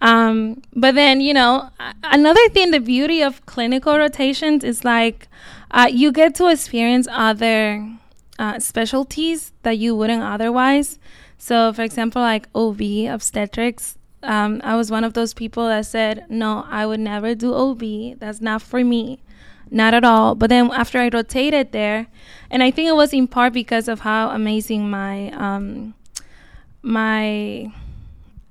Um, 0.00 0.62
but 0.74 0.94
then, 0.94 1.20
you 1.20 1.32
know, 1.32 1.70
another 2.02 2.48
thing, 2.50 2.70
the 2.70 2.80
beauty 2.80 3.22
of 3.22 3.44
clinical 3.46 3.96
rotations 3.96 4.62
is 4.62 4.84
like 4.84 5.28
uh, 5.70 5.88
you 5.90 6.12
get 6.12 6.34
to 6.36 6.48
experience 6.48 7.08
other 7.10 7.88
uh, 8.38 8.58
specialties 8.58 9.52
that 9.62 9.78
you 9.78 9.96
wouldn't 9.96 10.22
otherwise. 10.22 10.98
So, 11.38 11.72
for 11.72 11.82
example, 11.82 12.22
like 12.22 12.48
OB, 12.54 12.80
obstetrics, 13.08 13.96
um, 14.22 14.60
I 14.64 14.76
was 14.76 14.90
one 14.90 15.04
of 15.04 15.14
those 15.14 15.34
people 15.34 15.66
that 15.66 15.86
said, 15.86 16.26
no, 16.28 16.64
I 16.68 16.86
would 16.86 17.00
never 17.00 17.34
do 17.34 17.52
OB. 17.52 18.18
That's 18.18 18.40
not 18.40 18.62
for 18.62 18.84
me. 18.84 19.20
Not 19.74 19.92
at 19.92 20.04
all. 20.04 20.36
But 20.36 20.50
then 20.50 20.70
after 20.70 21.00
I 21.00 21.08
rotated 21.12 21.72
there, 21.72 22.06
and 22.48 22.62
I 22.62 22.70
think 22.70 22.88
it 22.88 22.94
was 22.94 23.12
in 23.12 23.26
part 23.26 23.52
because 23.52 23.88
of 23.88 24.00
how 24.00 24.30
amazing 24.30 24.88
my, 24.88 25.32
um, 25.32 25.94
my, 26.80 27.72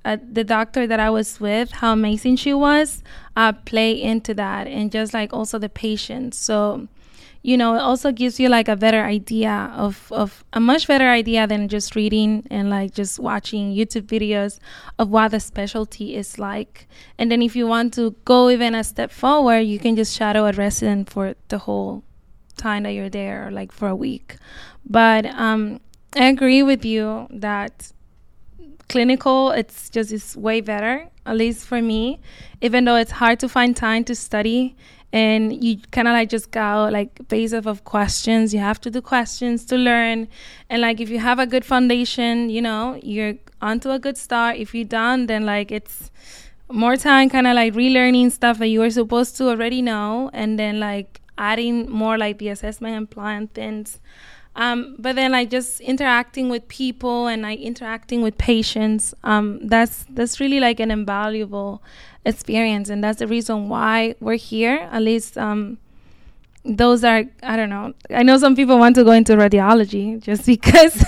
uh, 0.04 0.18
the 0.30 0.44
doctor 0.44 0.86
that 0.86 1.00
I 1.00 1.08
was 1.08 1.40
with, 1.40 1.70
how 1.70 1.94
amazing 1.94 2.36
she 2.36 2.52
was, 2.52 3.02
uh, 3.36 3.52
play 3.52 3.90
into 4.00 4.34
that. 4.34 4.66
And 4.66 4.92
just 4.92 5.14
like 5.14 5.32
also 5.32 5.58
the 5.58 5.70
patients. 5.70 6.36
So, 6.36 6.88
you 7.44 7.58
know, 7.58 7.74
it 7.74 7.80
also 7.80 8.10
gives 8.10 8.40
you 8.40 8.48
like 8.48 8.68
a 8.68 8.74
better 8.74 9.02
idea 9.02 9.70
of, 9.76 10.10
of 10.10 10.42
a 10.54 10.60
much 10.60 10.88
better 10.88 11.10
idea 11.10 11.46
than 11.46 11.68
just 11.68 11.94
reading 11.94 12.42
and 12.50 12.70
like 12.70 12.94
just 12.94 13.18
watching 13.18 13.74
YouTube 13.74 14.06
videos 14.06 14.58
of 14.98 15.10
what 15.10 15.30
the 15.30 15.38
specialty 15.38 16.16
is 16.16 16.38
like. 16.38 16.88
And 17.18 17.30
then 17.30 17.42
if 17.42 17.54
you 17.54 17.66
want 17.66 17.92
to 17.94 18.12
go 18.24 18.48
even 18.48 18.74
a 18.74 18.82
step 18.82 19.10
forward, 19.10 19.58
you 19.58 19.78
can 19.78 19.94
just 19.94 20.16
shadow 20.16 20.46
a 20.46 20.52
resident 20.52 21.10
for 21.10 21.34
the 21.48 21.58
whole 21.58 22.02
time 22.56 22.84
that 22.84 22.92
you're 22.92 23.10
there, 23.10 23.50
like 23.50 23.72
for 23.72 23.88
a 23.88 23.94
week. 23.94 24.36
But 24.88 25.26
um, 25.26 25.80
I 26.16 26.28
agree 26.28 26.62
with 26.62 26.82
you 26.82 27.26
that 27.28 27.92
clinical 28.88 29.50
it's 29.50 29.88
just 29.88 30.12
is 30.12 30.36
way 30.36 30.60
better 30.60 31.08
at 31.24 31.34
least 31.34 31.66
for 31.66 31.80
me 31.80 32.20
even 32.60 32.84
though 32.84 32.96
it's 32.96 33.12
hard 33.12 33.40
to 33.40 33.48
find 33.48 33.74
time 33.74 34.04
to 34.04 34.14
study 34.14 34.76
and 35.14 35.62
you 35.62 35.78
kind 35.92 36.08
of 36.08 36.12
like 36.12 36.28
just 36.28 36.50
go 36.50 36.88
like 36.90 37.28
based 37.28 37.54
off 37.54 37.66
of 37.66 37.84
questions. 37.84 38.52
You 38.52 38.58
have 38.58 38.80
to 38.80 38.90
do 38.90 39.00
questions 39.00 39.64
to 39.66 39.76
learn. 39.76 40.26
And 40.68 40.82
like 40.82 41.00
if 41.00 41.08
you 41.08 41.20
have 41.20 41.38
a 41.38 41.46
good 41.46 41.64
foundation 41.64 42.50
you 42.50 42.60
know 42.60 42.98
you're 43.00 43.34
onto 43.62 43.90
a 43.90 44.00
good 44.00 44.18
start. 44.18 44.56
If 44.56 44.74
you 44.74 44.84
don't 44.84 45.26
then 45.26 45.46
like 45.46 45.70
it's 45.70 46.10
more 46.68 46.96
time 46.96 47.30
kind 47.30 47.46
of 47.46 47.54
like 47.54 47.74
relearning 47.74 48.32
stuff 48.32 48.58
that 48.58 48.66
you 48.66 48.80
were 48.80 48.90
supposed 48.90 49.36
to 49.36 49.48
already 49.50 49.82
know 49.82 50.30
and 50.32 50.58
then 50.58 50.80
like 50.80 51.20
adding 51.38 51.88
more 51.88 52.18
like 52.18 52.38
the 52.38 52.48
assessment 52.48 52.96
and 52.96 53.08
plan 53.08 53.46
things. 53.46 54.00
Um, 54.56 54.96
but 54.98 55.14
then 55.14 55.30
like 55.30 55.48
just 55.48 55.80
interacting 55.80 56.48
with 56.48 56.66
people 56.66 57.28
and 57.28 57.42
like 57.42 57.60
interacting 57.60 58.20
with 58.22 58.36
patients 58.38 59.14
um, 59.22 59.60
that's 59.66 60.06
that's 60.10 60.38
really 60.38 60.60
like 60.60 60.78
an 60.78 60.90
invaluable 60.92 61.82
experience 62.24 62.88
and 62.88 63.02
that's 63.02 63.18
the 63.18 63.26
reason 63.26 63.68
why 63.68 64.14
we're 64.20 64.36
here. 64.36 64.88
At 64.90 65.02
least 65.02 65.36
um, 65.36 65.78
those 66.64 67.04
are 67.04 67.24
i 67.42 67.56
don't 67.56 67.68
know 67.68 67.92
i 68.08 68.22
know 68.22 68.38
some 68.38 68.56
people 68.56 68.78
want 68.78 68.96
to 68.96 69.04
go 69.04 69.10
into 69.10 69.34
radiology 69.36 70.18
just 70.18 70.46
because 70.46 70.94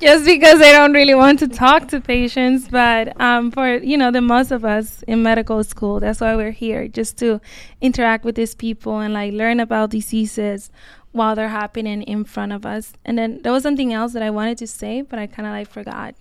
just 0.00 0.24
because 0.24 0.58
they 0.58 0.72
don't 0.72 0.92
really 0.92 1.14
want 1.14 1.38
to 1.38 1.46
talk 1.46 1.86
to 1.86 2.00
patients 2.00 2.66
but 2.68 3.18
um, 3.20 3.50
for 3.50 3.76
you 3.76 3.98
know 3.98 4.10
the 4.10 4.22
most 4.22 4.50
of 4.50 4.64
us 4.64 5.02
in 5.02 5.22
medical 5.22 5.62
school 5.62 6.00
that's 6.00 6.20
why 6.20 6.34
we're 6.34 6.50
here 6.50 6.88
just 6.88 7.18
to 7.18 7.40
interact 7.82 8.24
with 8.24 8.36
these 8.36 8.54
people 8.54 9.00
and 9.00 9.12
like 9.12 9.34
learn 9.34 9.60
about 9.60 9.90
diseases 9.90 10.70
while 11.12 11.36
they're 11.36 11.48
happening 11.48 12.02
in 12.02 12.24
front 12.24 12.52
of 12.52 12.66
us. 12.66 12.92
And 13.04 13.16
then 13.16 13.40
there 13.42 13.52
was 13.52 13.62
something 13.62 13.92
else 13.92 14.14
that 14.14 14.22
i 14.22 14.30
wanted 14.30 14.58
to 14.58 14.66
say 14.66 15.00
but 15.02 15.18
i 15.18 15.26
kind 15.26 15.46
of 15.46 15.52
like 15.52 15.68
forgot 15.68 16.14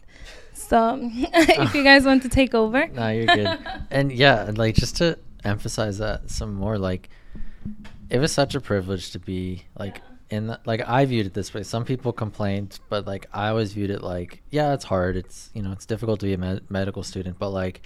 so 0.67 0.99
if 1.11 1.73
you 1.73 1.83
guys 1.91 2.05
want 2.05 2.23
to 2.23 2.29
take 2.29 2.53
over. 2.53 2.87
No, 2.87 3.09
you're 3.09 3.25
good. 3.25 3.59
and 3.91 4.11
yeah, 4.11 4.51
like 4.55 4.75
just 4.75 4.97
to 4.97 5.17
emphasize 5.43 5.97
that 5.99 6.29
some 6.29 6.53
more, 6.53 6.77
like 6.77 7.09
it 8.09 8.19
was 8.19 8.31
such 8.31 8.55
a 8.55 8.61
privilege 8.61 9.11
to 9.11 9.19
be 9.19 9.63
like 9.77 9.97
yeah. 9.97 10.37
in 10.37 10.47
the, 10.47 10.59
like 10.65 10.87
I 10.87 11.05
viewed 11.05 11.25
it 11.25 11.33
this 11.33 11.53
way. 11.53 11.63
Some 11.63 11.85
people 11.85 12.13
complained, 12.13 12.79
but 12.89 13.05
like 13.05 13.27
I 13.33 13.49
always 13.49 13.73
viewed 13.73 13.89
it 13.89 14.01
like, 14.01 14.41
yeah, 14.51 14.73
it's 14.73 14.85
hard. 14.85 15.15
It's 15.15 15.49
you 15.53 15.61
know, 15.61 15.71
it's 15.71 15.85
difficult 15.85 16.19
to 16.21 16.25
be 16.25 16.33
a 16.33 16.37
med- 16.37 16.69
medical 16.69 17.03
student, 17.03 17.37
but 17.39 17.49
like 17.49 17.81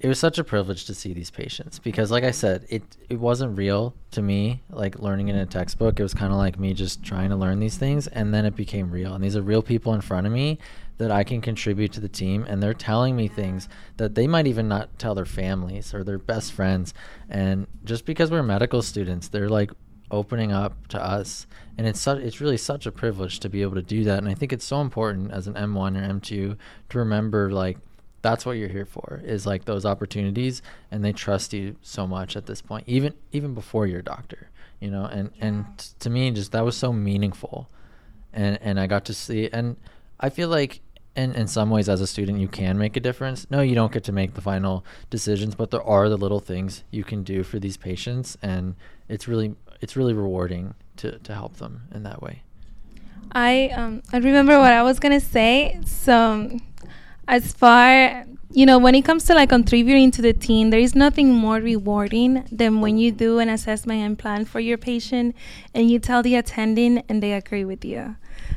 it 0.00 0.08
was 0.08 0.18
such 0.18 0.38
a 0.38 0.44
privilege 0.44 0.86
to 0.86 0.94
see 0.94 1.12
these 1.12 1.30
patients 1.30 1.78
because 1.78 2.10
like 2.10 2.24
i 2.24 2.30
said 2.30 2.66
it 2.68 2.82
it 3.08 3.18
wasn't 3.18 3.56
real 3.56 3.94
to 4.10 4.22
me 4.22 4.62
like 4.70 4.98
learning 4.98 5.28
in 5.28 5.36
a 5.36 5.46
textbook. 5.46 6.00
It 6.00 6.02
was 6.02 6.14
kind 6.14 6.32
of 6.32 6.38
like 6.38 6.58
me 6.58 6.74
just 6.74 7.02
trying 7.02 7.30
to 7.30 7.36
learn 7.36 7.60
these 7.60 7.76
things 7.76 8.06
and 8.08 8.34
then 8.34 8.44
it 8.44 8.56
became 8.56 8.90
real. 8.90 9.14
And 9.14 9.22
these 9.22 9.36
are 9.36 9.42
real 9.42 9.62
people 9.62 9.94
in 9.94 10.00
front 10.00 10.26
of 10.26 10.32
me 10.32 10.58
that 10.98 11.10
I 11.10 11.24
can 11.24 11.40
contribute 11.40 11.92
to 11.92 12.00
the 12.00 12.08
team 12.08 12.44
and 12.48 12.62
they're 12.62 12.74
telling 12.74 13.16
me 13.16 13.28
things 13.28 13.68
that 13.96 14.14
they 14.14 14.26
might 14.26 14.46
even 14.46 14.68
not 14.68 14.98
tell 14.98 15.14
their 15.14 15.24
families 15.24 15.94
or 15.94 16.04
their 16.04 16.18
best 16.18 16.52
friends. 16.52 16.92
And 17.28 17.66
just 17.84 18.04
because 18.04 18.30
we're 18.30 18.42
medical 18.42 18.82
students 18.82 19.28
they're 19.28 19.48
like 19.48 19.70
opening 20.10 20.50
up 20.50 20.88
to 20.88 21.02
us. 21.02 21.46
And 21.78 21.86
it's 21.86 22.00
such 22.00 22.18
it's 22.18 22.40
really 22.40 22.56
such 22.56 22.86
a 22.86 22.92
privilege 22.92 23.40
to 23.40 23.48
be 23.48 23.62
able 23.62 23.76
to 23.76 23.82
do 23.82 24.04
that. 24.04 24.18
And 24.18 24.28
I 24.28 24.34
think 24.34 24.52
it's 24.52 24.64
so 24.64 24.80
important 24.80 25.30
as 25.30 25.46
an 25.46 25.54
M1 25.54 25.96
or 25.96 26.20
M2 26.20 26.56
to 26.90 26.98
remember 26.98 27.50
like 27.52 27.78
that's 28.22 28.44
what 28.44 28.52
you're 28.52 28.68
here 28.68 28.86
for 28.86 29.20
is 29.24 29.46
like 29.46 29.64
those 29.64 29.86
opportunities 29.86 30.62
and 30.90 31.04
they 31.04 31.12
trust 31.12 31.52
you 31.52 31.76
so 31.82 32.06
much 32.06 32.36
at 32.36 32.46
this 32.46 32.60
point 32.60 32.84
even 32.86 33.14
even 33.32 33.54
before 33.54 33.86
you're 33.86 34.00
a 34.00 34.04
doctor 34.04 34.50
you 34.80 34.90
know? 34.90 35.04
And 35.04 35.30
and 35.40 35.64
to 36.00 36.10
me 36.10 36.30
just 36.32 36.52
that 36.52 36.64
was 36.64 36.76
so 36.76 36.92
meaningful. 36.92 37.70
And 38.32 38.58
and 38.62 38.80
I 38.80 38.86
got 38.86 39.04
to 39.06 39.14
see 39.14 39.48
and 39.52 39.76
I 40.18 40.30
feel 40.30 40.48
like 40.48 40.80
in, 41.16 41.34
in 41.34 41.48
some 41.48 41.70
ways 41.70 41.88
as 41.88 42.00
a 42.00 42.06
student 42.06 42.38
you 42.38 42.48
can 42.48 42.78
make 42.78 42.96
a 42.96 43.00
difference. 43.00 43.46
No 43.50 43.60
you 43.60 43.74
don't 43.74 43.92
get 43.92 44.04
to 44.04 44.12
make 44.12 44.34
the 44.34 44.40
final 44.40 44.84
decisions 45.10 45.54
but 45.54 45.70
there 45.70 45.82
are 45.82 46.08
the 46.08 46.16
little 46.16 46.40
things 46.40 46.82
you 46.90 47.04
can 47.04 47.22
do 47.22 47.42
for 47.42 47.58
these 47.58 47.76
patients 47.76 48.36
and 48.42 48.74
it's 49.08 49.28
really 49.28 49.54
it's 49.80 49.96
really 49.96 50.14
rewarding 50.14 50.74
to, 50.96 51.18
to 51.18 51.34
help 51.34 51.56
them 51.56 51.82
in 51.94 52.02
that 52.02 52.22
way. 52.22 52.42
I 53.32 53.68
um 53.68 54.02
i 54.12 54.16
remember 54.16 54.58
what 54.58 54.72
i 54.72 54.82
was 54.82 54.98
gonna 54.98 55.20
say 55.20 55.78
so 55.84 56.58
as 57.30 57.52
far 57.52 58.24
you 58.50 58.66
know 58.66 58.76
when 58.76 58.96
it 58.96 59.04
comes 59.04 59.22
to 59.24 59.34
like 59.34 59.48
contributing 59.48 60.10
to 60.10 60.20
the 60.20 60.32
team 60.32 60.70
there 60.70 60.80
is 60.80 60.96
nothing 60.96 61.32
more 61.32 61.58
rewarding 61.58 62.44
than 62.50 62.80
when 62.80 62.98
you 62.98 63.12
do 63.12 63.38
an 63.38 63.48
assessment 63.48 64.00
and 64.00 64.18
plan 64.18 64.44
for 64.44 64.58
your 64.58 64.76
patient 64.76 65.34
and 65.72 65.88
you 65.88 66.00
tell 66.00 66.24
the 66.24 66.34
attending 66.34 66.98
and 67.08 67.22
they 67.22 67.32
agree 67.32 67.64
with 67.64 67.84
you. 67.84 68.16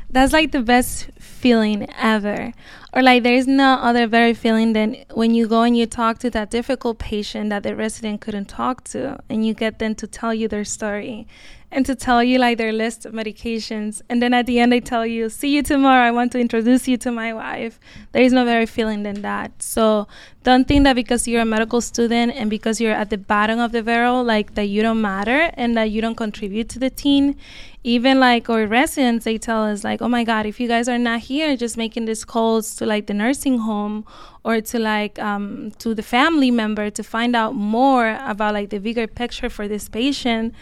That's 0.10 0.34
like 0.34 0.52
the 0.52 0.62
best 0.62 1.12
feeling 1.20 1.88
ever 2.00 2.54
or 2.94 3.02
like 3.02 3.24
there's 3.24 3.48
no 3.48 3.74
other 3.74 4.08
better 4.08 4.36
feeling 4.36 4.74
than 4.74 5.04
when 5.14 5.34
you 5.34 5.48
go 5.48 5.64
and 5.64 5.76
you 5.76 5.86
talk 5.86 6.20
to 6.20 6.30
that 6.30 6.52
difficult 6.52 7.00
patient 7.00 7.50
that 7.50 7.64
the 7.64 7.76
resident 7.76 8.22
couldn't 8.22 8.46
talk 8.46 8.84
to 8.84 9.20
and 9.30 9.46
you 9.46 9.54
get 9.54 9.80
them 9.80 9.96
to 9.96 10.06
tell 10.06 10.34
you 10.34 10.48
their 10.48 10.64
story 10.64 11.28
and 11.74 11.86
to 11.88 11.96
tell 11.96 12.24
you 12.24 12.38
like 12.38 12.58
their 12.58 12.72
list 12.72 13.06
of 13.06 13.14
medications. 13.14 14.02
And 14.08 14.22
then 14.22 14.34
at 14.34 14.46
the 14.46 14.60
end 14.60 14.72
they 14.72 14.80
tell 14.80 15.06
you 15.06 15.30
see 15.30 15.56
you 15.56 15.64
tomorrow. 15.64 16.06
I 16.08 16.12
want 16.12 16.32
to 16.34 16.40
introduce 16.40 16.88
you 16.88 16.98
to 16.98 17.12
my 17.12 17.34
wife. 17.34 17.80
There 18.12 18.22
is 18.22 18.32
no 18.32 18.46
better 18.46 18.68
feeling 18.68 19.04
than 19.04 19.22
that. 19.24 19.62
So 19.62 20.08
don't 20.44 20.68
think 20.68 20.84
that 20.84 20.94
because 20.94 21.28
you're 21.28 21.42
a 21.42 21.46
medical 21.46 21.82
student 21.82 22.34
and 22.36 22.50
because 22.50 22.80
you're 22.80 22.94
at 22.94 23.10
the 23.10 23.18
bottom 23.18 23.60
of 23.60 23.72
the 23.72 23.82
barrel 23.82 24.24
like 24.24 24.54
that 24.54 24.66
you 24.66 24.82
don't 24.82 25.02
matter 25.02 25.52
and 25.56 25.76
that 25.76 25.90
you 25.90 26.02
don't 26.02 26.16
contribute 26.16 26.70
to 26.70 26.80
the 26.80 26.90
team. 26.90 27.36
Even 27.84 28.20
like 28.20 28.50
our 28.50 28.66
residents 28.68 29.26
they 29.26 29.38
tell 29.38 29.64
us 29.64 29.84
like 29.84 30.02
oh 30.02 30.08
my 30.08 30.24
god 30.24 30.46
if 30.46 30.60
you 30.60 30.68
guys 30.68 30.88
are 30.88 31.00
not 31.00 31.22
here 31.22 31.58
just 31.58 31.76
making 31.76 32.06
these 32.06 32.24
calls 32.24 32.76
to 32.84 32.90
like 32.90 33.08
the 33.08 33.14
nursing 33.14 33.60
home 33.60 34.06
or 34.44 34.62
to 34.62 34.78
like 34.78 35.18
um, 35.20 35.72
to 35.80 35.94
the 35.94 36.04
family 36.04 36.52
member 36.52 36.90
to 36.90 37.04
find 37.04 37.36
out 37.36 37.56
more 37.56 38.20
about 38.34 38.54
like 38.54 38.70
the 38.70 38.80
bigger 38.80 39.08
picture 39.08 39.50
for 39.50 39.68
this 39.68 39.90
patient 39.90 40.54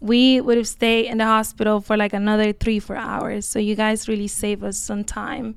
we 0.00 0.40
would 0.40 0.58
have 0.58 0.68
stayed 0.68 1.06
in 1.06 1.18
the 1.18 1.24
hospital 1.24 1.80
for 1.80 1.96
like 1.96 2.12
another 2.12 2.52
three 2.52 2.78
four 2.78 2.96
hours. 2.96 3.46
So 3.46 3.58
you 3.58 3.74
guys 3.74 4.08
really 4.08 4.28
save 4.28 4.62
us 4.62 4.76
some 4.76 5.04
time. 5.04 5.56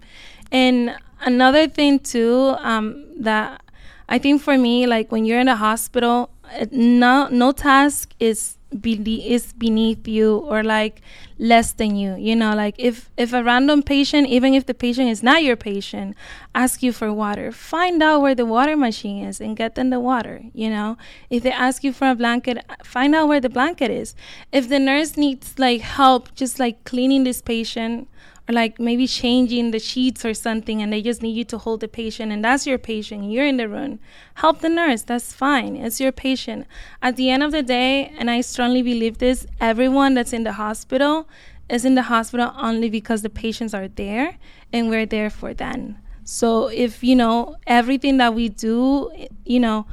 And 0.50 0.96
another 1.22 1.68
thing 1.68 2.00
too 2.00 2.56
um, 2.60 3.06
that 3.20 3.62
i 4.08 4.18
think 4.18 4.42
for 4.42 4.58
me 4.58 4.88
like 4.88 5.12
when 5.12 5.26
you're 5.26 5.40
in 5.40 5.48
the 5.48 5.56
hospital 5.56 6.30
no 6.72 7.28
no 7.30 7.52
task 7.52 8.14
is 8.20 8.58
be- 8.80 9.24
is 9.28 9.54
beneath 9.54 10.08
you 10.08 10.38
or 10.38 10.64
like 10.64 11.02
less 11.40 11.72
than 11.72 11.96
you 11.96 12.16
you 12.16 12.36
know 12.36 12.54
like 12.54 12.76
if 12.78 13.10
if 13.16 13.32
a 13.32 13.42
random 13.42 13.82
patient 13.82 14.28
even 14.28 14.54
if 14.54 14.66
the 14.66 14.74
patient 14.74 15.10
is 15.10 15.24
not 15.24 15.42
your 15.42 15.56
patient 15.56 16.16
ask 16.54 16.84
you 16.84 16.92
for 16.92 17.12
water 17.14 17.50
find 17.52 18.04
out 18.04 18.22
where 18.22 18.36
the 18.36 18.46
water 18.46 18.76
machine 18.76 19.24
is 19.26 19.40
and 19.40 19.56
get 19.56 19.76
them 19.76 19.90
the 19.90 20.00
water 20.00 20.42
you 20.54 20.70
know. 20.70 20.98
If 21.30 21.44
they 21.44 21.52
ask 21.52 21.84
you 21.84 21.94
for 21.94 22.10
a 22.10 22.16
blanket 22.16 22.64
find 22.84 23.16
out 23.16 23.28
where 23.28 23.40
the 23.40 23.50
blanket 23.50 23.92
is. 23.92 24.16
If 24.52 24.70
the 24.70 24.80
nurse 24.80 25.18
needs 25.18 25.58
like 25.58 25.82
help 25.82 26.36
just 26.36 26.60
like 26.60 26.84
cleaning 26.84 27.24
this 27.24 27.42
patient 27.42 28.08
like 28.52 28.80
maybe 28.80 29.06
changing 29.06 29.72
the 29.72 29.80
sheets 29.80 30.26
or 30.26 30.34
something 30.34 30.82
and 30.82 30.92
they 30.92 31.02
just 31.02 31.22
need 31.22 31.36
you 31.36 31.44
to 31.46 31.58
hold 31.58 31.82
the 31.82 31.88
patient 31.88 32.32
and 32.32 32.44
that's 32.44 32.66
your 32.66 32.78
patient. 32.78 33.32
You're 33.32 33.46
in 33.46 33.58
the 33.58 33.70
room. 33.70 34.00
Help 34.36 34.62
the 34.62 34.70
nurse. 34.70 35.04
That's 35.04 35.34
fine. 35.34 35.76
It's 35.76 36.00
your 36.00 36.12
patient. 36.12 36.66
At 37.02 37.16
the 37.16 37.30
end 37.30 37.44
of 37.44 37.52
the 37.52 37.64
day 37.64 38.14
and 38.18 38.30
i 38.30 38.42
strongly 38.42 38.82
believe 38.82 39.20
this 39.20 39.46
everyone 39.62 40.14
that's 40.14 40.34
in 40.34 40.44
the 40.44 40.54
hospital 40.54 41.30
is 41.70 41.86
in 41.86 41.96
the 41.96 42.04
hospital 42.04 42.52
only 42.58 42.90
because 42.90 43.22
the 43.22 43.30
patients 43.30 43.74
are 43.74 43.88
there 43.88 44.38
and 44.74 44.90
we're 44.90 45.06
there 45.06 45.30
for 45.30 45.54
them. 45.54 45.98
So 46.24 46.68
if 46.68 47.04
you 47.04 47.16
know 47.16 47.56
everything 47.68 48.18
that 48.18 48.34
we 48.34 48.50
do 48.50 49.12
you 49.46 49.60
know 49.60 49.86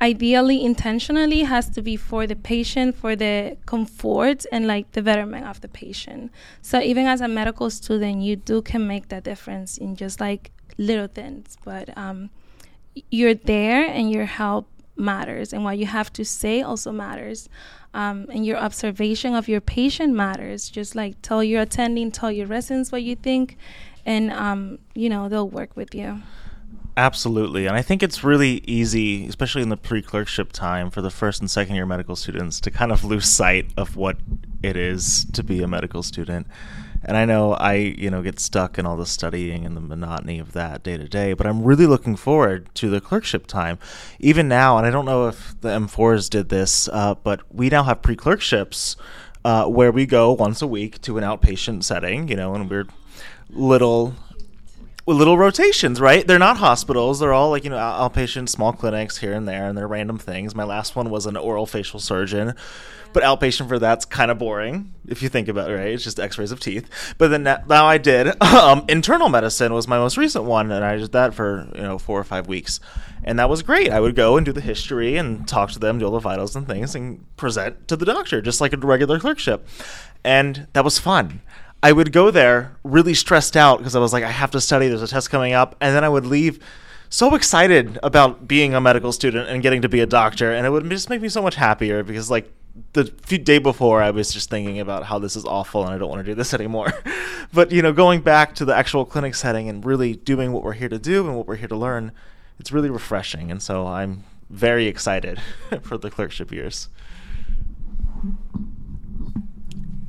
ideally 0.00 0.64
intentionally 0.64 1.42
has 1.42 1.68
to 1.70 1.82
be 1.82 1.96
for 1.96 2.26
the 2.26 2.36
patient 2.36 2.96
for 2.96 3.16
the 3.16 3.56
comfort 3.66 4.46
and 4.52 4.66
like 4.66 4.92
the 4.92 5.02
betterment 5.02 5.46
of 5.46 5.60
the 5.60 5.68
patient. 5.68 6.30
So 6.62 6.80
even 6.80 7.06
as 7.06 7.20
a 7.20 7.28
medical 7.28 7.68
student 7.70 8.22
you 8.22 8.36
do 8.36 8.62
can 8.62 8.86
make 8.86 9.08
that 9.08 9.24
difference 9.24 9.76
in 9.76 9.96
just 9.96 10.20
like 10.20 10.52
little 10.78 11.08
things. 11.08 11.58
But 11.64 11.96
um, 11.96 12.30
you're 13.10 13.34
there 13.34 13.84
and 13.84 14.10
your 14.10 14.26
help 14.26 14.68
matters 14.96 15.52
and 15.52 15.64
what 15.64 15.78
you 15.78 15.86
have 15.86 16.12
to 16.12 16.24
say 16.24 16.62
also 16.62 16.92
matters. 16.92 17.48
Um, 17.94 18.26
and 18.30 18.44
your 18.44 18.58
observation 18.58 19.34
of 19.34 19.48
your 19.48 19.60
patient 19.60 20.12
matters. 20.14 20.68
Just 20.68 20.94
like 20.94 21.20
tell 21.22 21.42
your 21.42 21.62
attending 21.62 22.12
tell 22.12 22.30
your 22.30 22.46
residents 22.46 22.92
what 22.92 23.02
you 23.02 23.16
think 23.16 23.56
and 24.06 24.32
um, 24.32 24.78
you 24.94 25.08
know 25.08 25.28
they'll 25.28 25.48
work 25.48 25.76
with 25.76 25.94
you 25.94 26.22
Absolutely. 26.98 27.66
And 27.66 27.76
I 27.76 27.82
think 27.82 28.02
it's 28.02 28.24
really 28.24 28.60
easy, 28.66 29.24
especially 29.28 29.62
in 29.62 29.68
the 29.68 29.76
pre 29.76 30.02
clerkship 30.02 30.50
time, 30.50 30.90
for 30.90 31.00
the 31.00 31.12
first 31.12 31.40
and 31.40 31.48
second 31.48 31.76
year 31.76 31.86
medical 31.86 32.16
students 32.16 32.60
to 32.62 32.72
kind 32.72 32.90
of 32.90 33.04
lose 33.04 33.28
sight 33.28 33.70
of 33.76 33.94
what 33.94 34.16
it 34.64 34.76
is 34.76 35.24
to 35.26 35.44
be 35.44 35.62
a 35.62 35.68
medical 35.68 36.02
student. 36.02 36.48
And 37.04 37.16
I 37.16 37.24
know 37.24 37.52
I, 37.52 37.74
you 37.74 38.10
know, 38.10 38.20
get 38.20 38.40
stuck 38.40 38.80
in 38.80 38.84
all 38.84 38.96
the 38.96 39.06
studying 39.06 39.64
and 39.64 39.76
the 39.76 39.80
monotony 39.80 40.40
of 40.40 40.54
that 40.54 40.82
day 40.82 40.96
to 40.96 41.08
day, 41.08 41.34
but 41.34 41.46
I'm 41.46 41.62
really 41.62 41.86
looking 41.86 42.16
forward 42.16 42.68
to 42.74 42.90
the 42.90 43.00
clerkship 43.00 43.46
time. 43.46 43.78
Even 44.18 44.48
now, 44.48 44.76
and 44.76 44.84
I 44.84 44.90
don't 44.90 45.04
know 45.04 45.28
if 45.28 45.54
the 45.60 45.68
M4s 45.68 46.28
did 46.28 46.48
this, 46.48 46.88
uh, 46.88 47.14
but 47.14 47.42
we 47.54 47.68
now 47.68 47.84
have 47.84 48.02
pre 48.02 48.16
clerkships 48.16 48.96
uh, 49.44 49.66
where 49.66 49.92
we 49.92 50.04
go 50.04 50.32
once 50.32 50.62
a 50.62 50.66
week 50.66 51.00
to 51.02 51.16
an 51.16 51.22
outpatient 51.22 51.84
setting, 51.84 52.26
you 52.26 52.34
know, 52.34 52.56
and 52.56 52.68
we're 52.68 52.86
little 53.50 54.16
little 55.14 55.38
rotations, 55.38 56.00
right? 56.00 56.26
They're 56.26 56.38
not 56.38 56.58
hospitals. 56.58 57.20
They're 57.20 57.32
all 57.32 57.50
like 57.50 57.64
you 57.64 57.70
know 57.70 57.76
outpatient 57.76 58.48
small 58.48 58.72
clinics 58.72 59.18
here 59.18 59.32
and 59.32 59.48
there, 59.48 59.66
and 59.66 59.76
they're 59.76 59.88
random 59.88 60.18
things. 60.18 60.54
My 60.54 60.64
last 60.64 60.96
one 60.96 61.10
was 61.10 61.26
an 61.26 61.36
oral 61.36 61.66
facial 61.66 61.98
surgeon, 61.98 62.54
but 63.12 63.22
outpatient 63.22 63.68
for 63.68 63.78
that's 63.78 64.04
kind 64.04 64.30
of 64.30 64.38
boring 64.38 64.92
if 65.06 65.22
you 65.22 65.28
think 65.28 65.48
about 65.48 65.70
it. 65.70 65.74
Right? 65.74 65.88
It's 65.88 66.04
just 66.04 66.20
X-rays 66.20 66.52
of 66.52 66.60
teeth. 66.60 67.14
But 67.16 67.28
then 67.28 67.42
now 67.42 67.86
I 67.86 67.98
did 67.98 68.40
um, 68.42 68.84
internal 68.88 69.28
medicine 69.28 69.72
was 69.72 69.88
my 69.88 69.98
most 69.98 70.16
recent 70.16 70.44
one, 70.44 70.70
and 70.70 70.84
I 70.84 70.96
did 70.96 71.12
that 71.12 71.34
for 71.34 71.68
you 71.74 71.82
know 71.82 71.98
four 71.98 72.20
or 72.20 72.24
five 72.24 72.46
weeks, 72.46 72.80
and 73.24 73.38
that 73.38 73.48
was 73.48 73.62
great. 73.62 73.90
I 73.90 74.00
would 74.00 74.14
go 74.14 74.36
and 74.36 74.44
do 74.44 74.52
the 74.52 74.60
history 74.60 75.16
and 75.16 75.48
talk 75.48 75.70
to 75.72 75.78
them, 75.78 75.98
do 75.98 76.04
all 76.04 76.12
the 76.12 76.18
vitals 76.18 76.54
and 76.54 76.66
things, 76.66 76.94
and 76.94 77.24
present 77.36 77.88
to 77.88 77.96
the 77.96 78.04
doctor 78.04 78.42
just 78.42 78.60
like 78.60 78.72
a 78.72 78.76
regular 78.76 79.18
clerkship, 79.18 79.66
and 80.22 80.66
that 80.74 80.84
was 80.84 80.98
fun. 80.98 81.40
I 81.82 81.92
would 81.92 82.12
go 82.12 82.30
there 82.30 82.76
really 82.82 83.14
stressed 83.14 83.56
out 83.56 83.78
because 83.78 83.94
I 83.94 84.00
was 84.00 84.12
like, 84.12 84.24
I 84.24 84.30
have 84.30 84.50
to 84.52 84.60
study. 84.60 84.88
There's 84.88 85.02
a 85.02 85.08
test 85.08 85.30
coming 85.30 85.52
up, 85.52 85.76
and 85.80 85.94
then 85.94 86.04
I 86.04 86.08
would 86.08 86.26
leave 86.26 86.58
so 87.08 87.34
excited 87.34 87.98
about 88.02 88.46
being 88.48 88.74
a 88.74 88.80
medical 88.80 89.12
student 89.12 89.48
and 89.48 89.62
getting 89.62 89.82
to 89.82 89.88
be 89.88 90.00
a 90.00 90.06
doctor, 90.06 90.52
and 90.52 90.66
it 90.66 90.70
would 90.70 90.88
just 90.90 91.08
make 91.08 91.20
me 91.20 91.28
so 91.28 91.42
much 91.42 91.54
happier 91.54 92.02
because 92.02 92.30
like 92.30 92.52
the 92.92 93.04
day 93.04 93.58
before 93.58 94.02
I 94.02 94.10
was 94.10 94.32
just 94.32 94.50
thinking 94.50 94.78
about 94.78 95.04
how 95.04 95.18
this 95.18 95.34
is 95.34 95.44
awful 95.44 95.84
and 95.84 95.92
I 95.92 95.98
don't 95.98 96.08
want 96.08 96.20
to 96.20 96.30
do 96.30 96.34
this 96.34 96.54
anymore. 96.60 96.92
but 97.52 97.72
you 97.72 97.82
know, 97.82 97.92
going 97.92 98.20
back 98.20 98.54
to 98.56 98.64
the 98.64 98.74
actual 98.74 99.04
clinic 99.04 99.34
setting 99.34 99.68
and 99.68 99.84
really 99.84 100.14
doing 100.14 100.52
what 100.52 100.62
we're 100.62 100.74
here 100.74 100.88
to 100.88 100.98
do 100.98 101.26
and 101.26 101.36
what 101.36 101.46
we're 101.46 101.56
here 101.56 101.68
to 101.68 101.76
learn, 101.76 102.12
it's 102.58 102.72
really 102.72 102.90
refreshing, 102.90 103.50
and 103.50 103.62
so 103.62 103.86
I'm 103.86 104.24
very 104.50 104.86
excited 104.86 105.40
for 105.82 105.96
the 105.96 106.10
clerkship 106.10 106.50
years. 106.50 106.88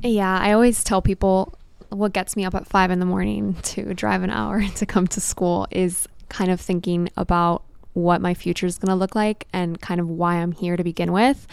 Yeah, 0.02 0.38
I 0.38 0.52
always 0.52 0.82
tell 0.82 1.02
people 1.02 1.58
what 1.90 2.12
gets 2.12 2.36
me 2.36 2.44
up 2.44 2.54
at 2.54 2.66
five 2.66 2.90
in 2.90 3.00
the 3.00 3.06
morning 3.06 3.54
to 3.62 3.94
drive 3.94 4.22
an 4.22 4.30
hour 4.30 4.66
to 4.76 4.86
come 4.86 5.06
to 5.08 5.20
school 5.20 5.66
is 5.70 6.08
kind 6.28 6.50
of 6.50 6.60
thinking 6.60 7.10
about 7.16 7.64
what 7.92 8.20
my 8.20 8.34
future 8.34 8.66
is 8.66 8.78
going 8.78 8.88
to 8.88 8.94
look 8.94 9.14
like 9.14 9.46
and 9.52 9.80
kind 9.80 10.00
of 10.00 10.08
why 10.08 10.36
I'm 10.36 10.52
here 10.52 10.76
to 10.76 10.84
begin 10.84 11.12
with. 11.12 11.46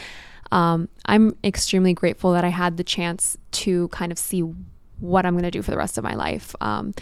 Um, 0.51 0.88
I'm 1.05 1.35
extremely 1.43 1.93
grateful 1.93 2.31
that 2.34 2.45
I 2.45 2.49
had 2.49 2.77
the 2.77 2.84
chance 2.84 3.38
to 3.51 3.88
kind 3.89 4.11
of 4.11 4.19
see 4.19 4.41
what 4.99 5.26
I'm 5.26 5.34
going 5.34 5.43
to 5.43 5.51
do 5.51 5.61
for 5.61 5.72
the 5.72 5.77
rest 5.77 5.97
of 5.97 6.03
my 6.03 6.14
life 6.14 6.55
um, 6.61 6.93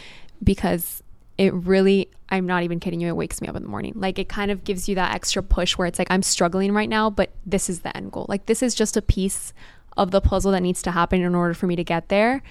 because 0.44 1.04
it 1.38 1.54
really, 1.54 2.10
I'm 2.30 2.46
not 2.46 2.64
even 2.64 2.80
kidding 2.80 3.02
you, 3.02 3.10
it 3.10 3.16
wakes 3.16 3.42
me 3.42 3.48
up 3.48 3.56
in 3.56 3.64
the 3.64 3.70
morning. 3.70 3.94
Like 3.96 4.18
it 4.18 4.30
kind 4.30 4.52
of 4.52 4.64
gives 4.64 4.88
you 4.88 4.96
that 4.96 5.14
extra 5.14 5.44
push 5.44 5.78
where 5.78 5.88
it's 5.88 6.00
like, 6.00 6.10
I'm 6.10 6.24
struggling 6.24 6.72
right 6.72 6.90
now, 6.90 7.10
but 7.10 7.32
this 7.46 7.70
is 7.70 7.82
the 7.82 7.96
end 7.96 8.12
goal. 8.14 8.26
Like 8.30 8.46
this 8.46 8.64
is 8.64 8.74
just 8.74 8.98
a 8.98 9.02
piece 9.02 9.54
of 9.98 10.12
the 10.12 10.22
puzzle 10.22 10.52
that 10.52 10.62
needs 10.62 10.82
to 10.84 10.92
happen 10.92 11.22
in 11.22 11.36
order 11.36 11.54
for 11.54 11.68
me 11.68 11.76
to 11.76 11.84
get 11.84 12.10
there. 12.10 12.42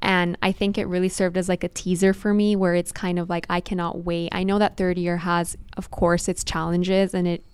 And 0.00 0.38
I 0.42 0.52
think 0.52 0.78
it 0.78 0.86
really 0.86 1.08
served 1.08 1.36
as 1.36 1.48
like 1.48 1.64
a 1.64 1.68
teaser 1.68 2.14
for 2.14 2.32
me 2.32 2.54
where 2.54 2.74
it's 2.74 2.92
kind 2.92 3.18
of 3.18 3.28
like 3.28 3.46
I 3.50 3.60
cannot 3.60 4.04
wait. 4.04 4.30
I 4.32 4.44
know 4.44 4.58
that 4.58 4.76
third 4.76 4.96
year 4.98 5.18
has, 5.18 5.56
of 5.76 5.90
course, 5.90 6.28
its 6.28 6.44
challenges 6.44 7.14
and 7.14 7.26
it 7.26 7.44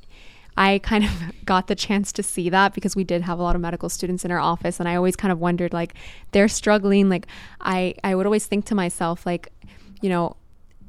I 0.56 0.78
kind 0.78 1.04
of 1.04 1.10
got 1.44 1.66
the 1.66 1.74
chance 1.74 2.12
to 2.12 2.22
see 2.22 2.48
that 2.50 2.74
because 2.74 2.94
we 2.94 3.04
did 3.04 3.22
have 3.22 3.38
a 3.38 3.42
lot 3.42 3.54
of 3.56 3.60
medical 3.60 3.88
students 3.88 4.24
in 4.24 4.30
our 4.30 4.38
office 4.38 4.78
and 4.78 4.88
I 4.88 4.94
always 4.94 5.16
kind 5.16 5.32
of 5.32 5.40
wondered 5.40 5.72
like 5.72 5.94
they're 6.32 6.48
struggling 6.48 7.08
like 7.08 7.26
I 7.60 7.94
I 8.04 8.14
would 8.14 8.26
always 8.26 8.46
think 8.46 8.64
to 8.66 8.74
myself 8.74 9.26
like 9.26 9.52
you 10.00 10.08
know 10.08 10.36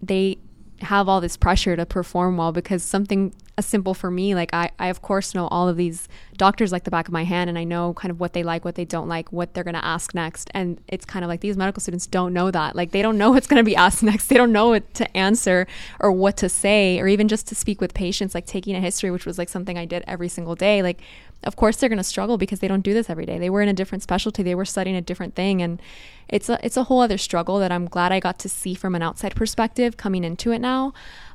they 0.01 0.37
have 0.81 1.07
all 1.07 1.21
this 1.21 1.37
pressure 1.37 1.75
to 1.75 1.85
perform 1.85 2.37
well 2.37 2.51
because 2.51 2.83
something 2.83 3.33
a 3.57 3.61
simple 3.61 3.93
for 3.93 4.11
me. 4.11 4.35
Like 4.35 4.53
I, 4.53 4.71
I 4.79 4.87
of 4.87 5.01
course 5.01 5.33
know 5.33 5.47
all 5.47 5.69
of 5.69 5.77
these 5.77 6.07
doctors 6.35 6.71
like 6.71 6.83
the 6.83 6.91
back 6.91 7.07
of 7.07 7.13
my 7.13 7.23
hand 7.23 7.49
and 7.49 7.57
I 7.57 7.63
know 7.63 7.93
kind 7.93 8.11
of 8.11 8.19
what 8.19 8.33
they 8.33 8.43
like, 8.43 8.65
what 8.65 8.75
they 8.75 8.85
don't 8.85 9.07
like, 9.07 9.31
what 9.31 9.53
they're 9.53 9.63
gonna 9.63 9.79
ask 9.83 10.13
next. 10.13 10.49
And 10.53 10.81
it's 10.87 11.05
kind 11.05 11.23
of 11.23 11.29
like 11.29 11.41
these 11.41 11.55
medical 11.55 11.79
students 11.79 12.07
don't 12.07 12.33
know 12.33 12.51
that. 12.51 12.75
Like 12.75 12.91
they 12.91 13.01
don't 13.01 13.17
know 13.17 13.31
what's 13.35 13.47
gonna 13.47 13.63
be 13.63 13.75
asked 13.75 14.03
next. 14.03 14.27
They 14.27 14.35
don't 14.35 14.51
know 14.51 14.69
what 14.69 14.93
to 14.95 15.17
answer 15.17 15.67
or 15.99 16.11
what 16.11 16.37
to 16.37 16.49
say 16.49 16.99
or 16.99 17.07
even 17.07 17.27
just 17.27 17.47
to 17.47 17.55
speak 17.55 17.79
with 17.79 17.93
patients, 17.93 18.35
like 18.35 18.45
taking 18.45 18.75
a 18.75 18.81
history, 18.81 19.11
which 19.11 19.25
was 19.25 19.37
like 19.37 19.49
something 19.49 19.77
I 19.77 19.85
did 19.85 20.03
every 20.07 20.27
single 20.27 20.55
day. 20.55 20.81
Like 20.81 21.01
of 21.43 21.55
course 21.55 21.77
they're 21.77 21.89
gonna 21.89 22.03
struggle 22.03 22.37
because 22.37 22.59
they 22.59 22.67
don't 22.67 22.81
do 22.81 22.93
this 22.93 23.09
every 23.09 23.25
day. 23.25 23.37
They 23.37 23.49
were 23.49 23.61
in 23.61 23.69
a 23.69 23.73
different 23.73 24.03
specialty, 24.03 24.43
they 24.43 24.55
were 24.55 24.65
studying 24.65 24.95
a 24.95 25.01
different 25.01 25.35
thing 25.35 25.61
and 25.61 25.81
it's 26.27 26.49
a 26.49 26.59
it's 26.65 26.75
a 26.75 26.83
whole 26.85 27.01
other 27.01 27.17
struggle 27.17 27.59
that 27.59 27.71
I'm 27.71 27.85
glad 27.85 28.11
I 28.11 28.19
got 28.19 28.39
to 28.39 28.49
see 28.49 28.73
from 28.73 28.95
an 28.95 29.01
outside 29.01 29.35
perspective 29.35 29.95
coming 29.95 30.23
into 30.23 30.51
it 30.51 30.59
now. 30.59 30.93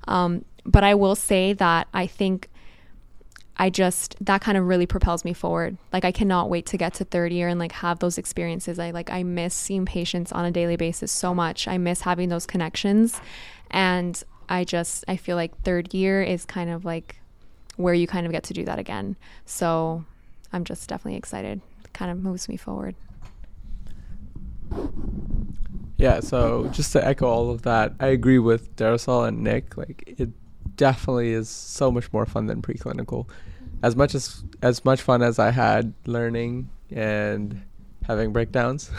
Um, 0.09 0.45
but 0.65 0.85
I 0.85 0.95
will 0.95 1.15
say 1.15 1.53
that 1.55 1.89
I 1.93 2.07
think 2.07 2.49
I 3.57 3.69
just 3.69 4.17
that 4.25 4.41
kind 4.41 4.57
of 4.57 4.67
really 4.67 4.87
propels 4.87 5.23
me 5.23 5.35
forward. 5.35 5.77
Like 5.93 6.07
I 6.07 6.13
cannot 6.13 6.49
wait 6.49 6.65
to 6.67 6.79
get 6.79 6.95
to 6.95 7.05
third 7.05 7.31
year 7.31 7.47
and 7.47 7.61
like 7.61 7.73
have 7.73 7.99
those 7.99 8.17
experiences. 8.17 8.79
I 8.79 8.91
like 8.91 9.11
I 9.11 9.23
miss 9.23 9.55
seeing 9.55 9.85
patients 9.85 10.33
on 10.33 10.47
a 10.47 10.51
daily 10.51 10.77
basis 10.77 11.13
so 11.13 11.35
much. 11.35 11.69
I 11.69 11.77
miss 11.77 12.01
having 12.01 12.31
those 12.31 12.47
connections 12.47 13.21
and 13.71 14.23
I 14.49 14.65
just 14.65 15.05
I 15.09 15.17
feel 15.17 15.37
like 15.37 15.57
third 15.63 15.93
year 15.93 16.23
is 16.23 16.47
kind 16.47 16.71
of 16.71 16.87
like 16.87 17.21
where 17.77 17.93
you 17.93 18.07
kind 18.07 18.25
of 18.25 18.33
get 18.33 18.45
to 18.45 18.55
do 18.55 18.65
that 18.65 18.79
again. 18.79 19.17
So 19.45 20.05
I'm 20.55 20.65
just 20.65 20.89
definitely 20.89 21.19
excited. 21.19 21.61
It 21.85 21.93
kind 21.93 22.11
of 22.11 22.19
moves 22.19 22.49
me 22.49 22.57
forward. 22.57 22.95
Yeah, 25.99 26.21
so 26.21 26.69
just 26.69 26.93
to 26.93 27.07
echo 27.07 27.27
all 27.27 27.51
of 27.51 27.61
that, 27.63 27.93
I 28.01 28.07
agree 28.07 28.39
with 28.39 28.75
Darisel 28.77 29.29
and 29.29 29.43
Nick. 29.45 29.77
Like 29.77 30.15
it 30.19 30.31
definitely 30.77 31.33
is 31.33 31.49
so 31.49 31.91
much 31.91 32.13
more 32.13 32.27
fun 32.27 32.47
than 32.47 32.63
preclinical. 32.63 33.29
As 33.83 33.97
much 33.97 34.15
as 34.15 34.45
as 34.63 34.85
much 34.85 35.01
fun 35.01 35.23
as 35.23 35.39
I 35.39 35.51
had 35.51 35.95
learning 36.07 36.71
and 36.91 37.63
having 38.07 38.33
breakdowns. 38.33 38.91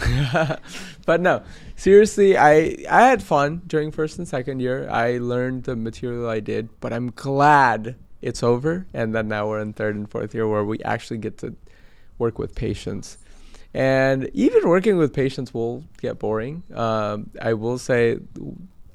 but 1.06 1.22
no, 1.22 1.44
seriously, 1.76 2.38
I 2.38 2.78
I 2.90 3.02
had 3.08 3.22
fun 3.22 3.62
during 3.68 3.92
first 3.92 4.18
and 4.18 4.28
second 4.28 4.60
year. 4.60 4.90
I 4.90 5.18
learned 5.18 5.64
the 5.64 5.76
material 5.76 6.30
I 6.30 6.40
did, 6.40 6.70
but 6.80 6.94
I'm 6.94 7.12
glad 7.12 7.96
it's 8.22 8.44
over 8.44 8.86
and 8.94 9.16
then 9.16 9.28
now 9.28 9.48
we're 9.48 9.60
in 9.60 9.74
third 9.74 9.96
and 9.96 10.10
fourth 10.10 10.36
year 10.36 10.48
where 10.48 10.64
we 10.64 10.80
actually 10.84 11.18
get 11.18 11.40
to 11.40 11.56
work 12.18 12.38
with 12.38 12.56
patients. 12.56 13.18
And 13.74 14.30
even 14.34 14.68
working 14.68 14.98
with 14.98 15.14
patients 15.14 15.54
will 15.54 15.86
get 16.00 16.20
boring. 16.20 16.64
Um, 16.74 17.32
I 17.42 17.54
will 17.54 17.78
say, 17.78 18.20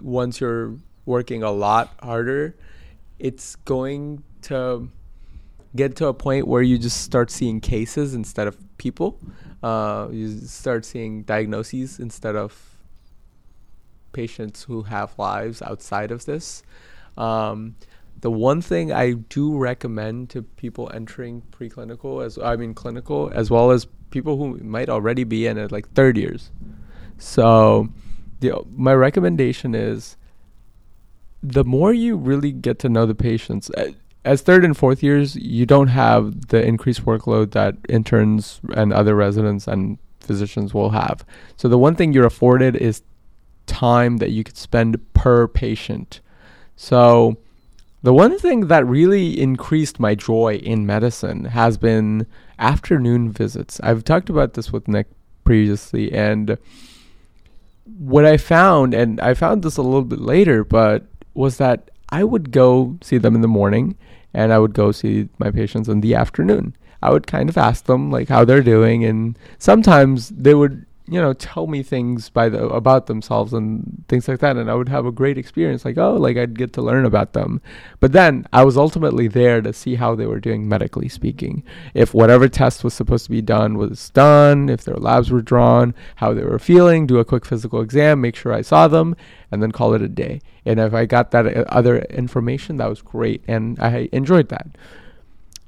once 0.01 0.41
you're 0.41 0.77
working 1.07 1.43
a 1.43 1.51
lot 1.51 1.95
harder, 2.03 2.57
it's 3.19 3.57
going 3.57 4.23
to 4.43 4.89
get 5.75 5.97
to 5.97 6.07
a 6.07 6.15
point 6.15 6.47
where 6.47 6.63
you 6.63 6.79
just 6.79 7.03
start 7.03 7.31
seeing 7.31 7.61
cases 7.61 8.15
instead 8.15 8.47
of 8.47 8.57
people. 8.79 9.19
Uh, 9.63 10.09
you 10.11 10.39
start 10.41 10.85
seeing 10.85 11.23
diagnoses 11.23 11.99
instead 11.99 12.37
of 12.37 12.77
patients 14.13 14.65
who 14.65 14.83
have 14.83 15.19
lives 15.19 15.61
outside 15.63 16.11
of 16.11 16.25
this. 16.25 16.63
Um, 17.17 17.77
the 18.21 18.31
one 18.31 18.63
thing 18.63 18.93
I 18.93 19.13
do 19.13 19.57
recommend 19.57 20.31
to 20.31 20.43
people 20.43 20.91
entering 20.95 21.43
preclinical 21.51 22.25
as 22.25 22.39
I 22.39 22.57
mean 22.57 22.75
clinical 22.75 23.31
as 23.35 23.51
well 23.51 23.71
as 23.71 23.87
people 24.11 24.39
who 24.39 24.57
might 24.65 24.89
already 24.89 25.25
be 25.25 25.47
in 25.47 25.59
it 25.59 25.71
like 25.71 25.91
third 25.93 26.17
years. 26.17 26.51
So 27.19 27.89
the 28.41 28.65
my 28.75 28.95
recommendation 28.95 29.75
is 29.75 30.17
the 31.53 31.65
more 31.65 31.93
you 31.93 32.17
really 32.17 32.53
get 32.53 32.79
to 32.81 32.89
know 32.89 33.07
the 33.07 33.15
patients 33.15 33.71
as 34.25 34.43
third 34.43 34.65
and 34.65 34.77
fourth 34.77 35.03
years 35.03 35.37
you 35.37 35.65
don't 35.65 35.89
have 35.89 36.49
the 36.49 36.65
increased 36.65 37.05
workload 37.05 37.53
that 37.53 37.77
interns 37.89 38.61
and 38.75 38.93
other 38.93 39.15
residents 39.15 39.69
and 39.69 39.99
physicians 40.21 40.75
will 40.75 40.91
have. 40.91 41.25
So 41.57 41.69
the 41.69 41.79
one 41.79 41.95
thing 41.95 42.13
you're 42.13 42.27
afforded 42.27 42.75
is 42.75 43.03
time 43.67 44.17
that 44.19 44.31
you 44.31 44.43
could 44.43 44.57
spend 44.57 45.01
per 45.15 45.47
patient. 45.47 46.21
So 46.75 47.37
the 48.03 48.13
one 48.13 48.37
thing 48.39 48.67
that 48.67 48.85
really 48.87 49.41
increased 49.41 50.01
my 50.01 50.15
joy 50.17 50.57
in 50.57 50.87
medicine 50.87 51.45
has 51.47 51.79
been 51.79 52.27
afternoon 52.59 53.31
visits. 53.31 53.81
I've 53.81 54.05
talked 54.05 54.29
about 54.29 54.55
this 54.55 54.73
with 54.73 54.89
Nick 54.89 55.07
previously, 55.45 56.13
and 56.13 56.59
what 57.99 58.25
I 58.25 58.37
found, 58.37 58.93
and 58.95 59.21
I 59.21 59.35
found 59.35 59.63
this 59.63 59.77
a 59.77 59.83
little 59.83 60.05
bit 60.05 60.21
later, 60.21 60.65
but 60.65 61.07
was 61.37 61.59
that 61.59 61.91
I 62.09 62.25
would 62.25 62.51
go 62.51 62.99
see 63.03 63.19
them 63.19 63.35
in 63.35 63.41
the 63.41 63.49
morning 63.49 63.97
and 64.35 64.53
I 64.53 64.59
would 64.59 64.75
go 64.75 64.93
see 64.93 65.29
my 65.39 65.51
patients 65.51 65.89
in 65.89 66.01
the 66.01 66.15
afternoon. 66.15 66.75
I 67.03 67.11
would 67.11 67.27
kind 67.27 67.49
of 67.49 67.57
ask 67.57 67.85
them 67.85 68.11
like 68.11 68.29
how 68.29 68.45
they're 68.45 68.63
doing, 68.63 69.05
and 69.05 69.39
sometimes 69.59 70.31
they 70.31 70.55
would 70.55 70.87
you 71.09 71.21
know 71.21 71.33
tell 71.33 71.69
me 71.69 71.83
things 71.83 72.29
by 72.31 72.49
the 72.49 72.67
about 72.67 73.07
themselves 73.07 73.53
and 73.53 74.05
things 74.09 74.27
like 74.27 74.41
that 74.41 74.57
and 74.57 74.69
i 74.69 74.75
would 74.75 74.89
have 74.89 75.07
a 75.07 75.13
great 75.13 75.39
experience 75.39 75.85
like 75.85 75.97
oh 75.99 76.15
like 76.15 76.37
i'd 76.37 76.59
get 76.59 76.73
to 76.73 76.83
learn 76.83 77.05
about 77.05 77.33
them 77.33 77.61
but 78.01 78.11
then 78.11 78.45
i 78.53 78.65
was 78.65 78.77
ultimately 78.77 79.29
there 79.29 79.63
to 79.63 79.73
see 79.73 79.95
how 79.95 80.17
they 80.17 80.27
were 80.27 80.41
doing 80.41 80.69
medically 80.69 81.09
speaking 81.09 81.63
if 81.95 82.13
whatever 82.13 82.49
test 82.49 82.83
was 82.83 82.93
supposed 82.93 83.25
to 83.25 83.31
be 83.31 83.41
done 83.41 83.79
was 83.79 84.11
done 84.11 84.69
if 84.69 84.83
their 84.83 84.97
labs 84.97 85.31
were 85.31 85.43
drawn 85.43 85.95
how 86.17 86.35
they 86.35 86.43
were 86.43 86.59
feeling 86.59 87.07
do 87.07 87.19
a 87.19 87.25
quick 87.25 87.45
physical 87.45 87.81
exam 87.81 88.21
make 88.21 88.35
sure 88.35 88.53
i 88.53 88.63
saw 88.63 88.89
them 88.89 89.15
and 89.51 89.63
then 89.63 89.73
call 89.73 89.95
it 89.95 90.03
a 90.03 90.09
day 90.09 90.41
and 90.65 90.81
if 90.81 90.95
i 90.95 91.05
got 91.05 91.31
that 91.31 91.47
uh, 91.47 91.65
other 91.69 91.99
information 92.11 92.77
that 92.77 92.89
was 92.89 93.03
great 93.03 93.43
and 93.47 93.79
i 93.81 94.09
enjoyed 94.13 94.49
that 94.49 94.67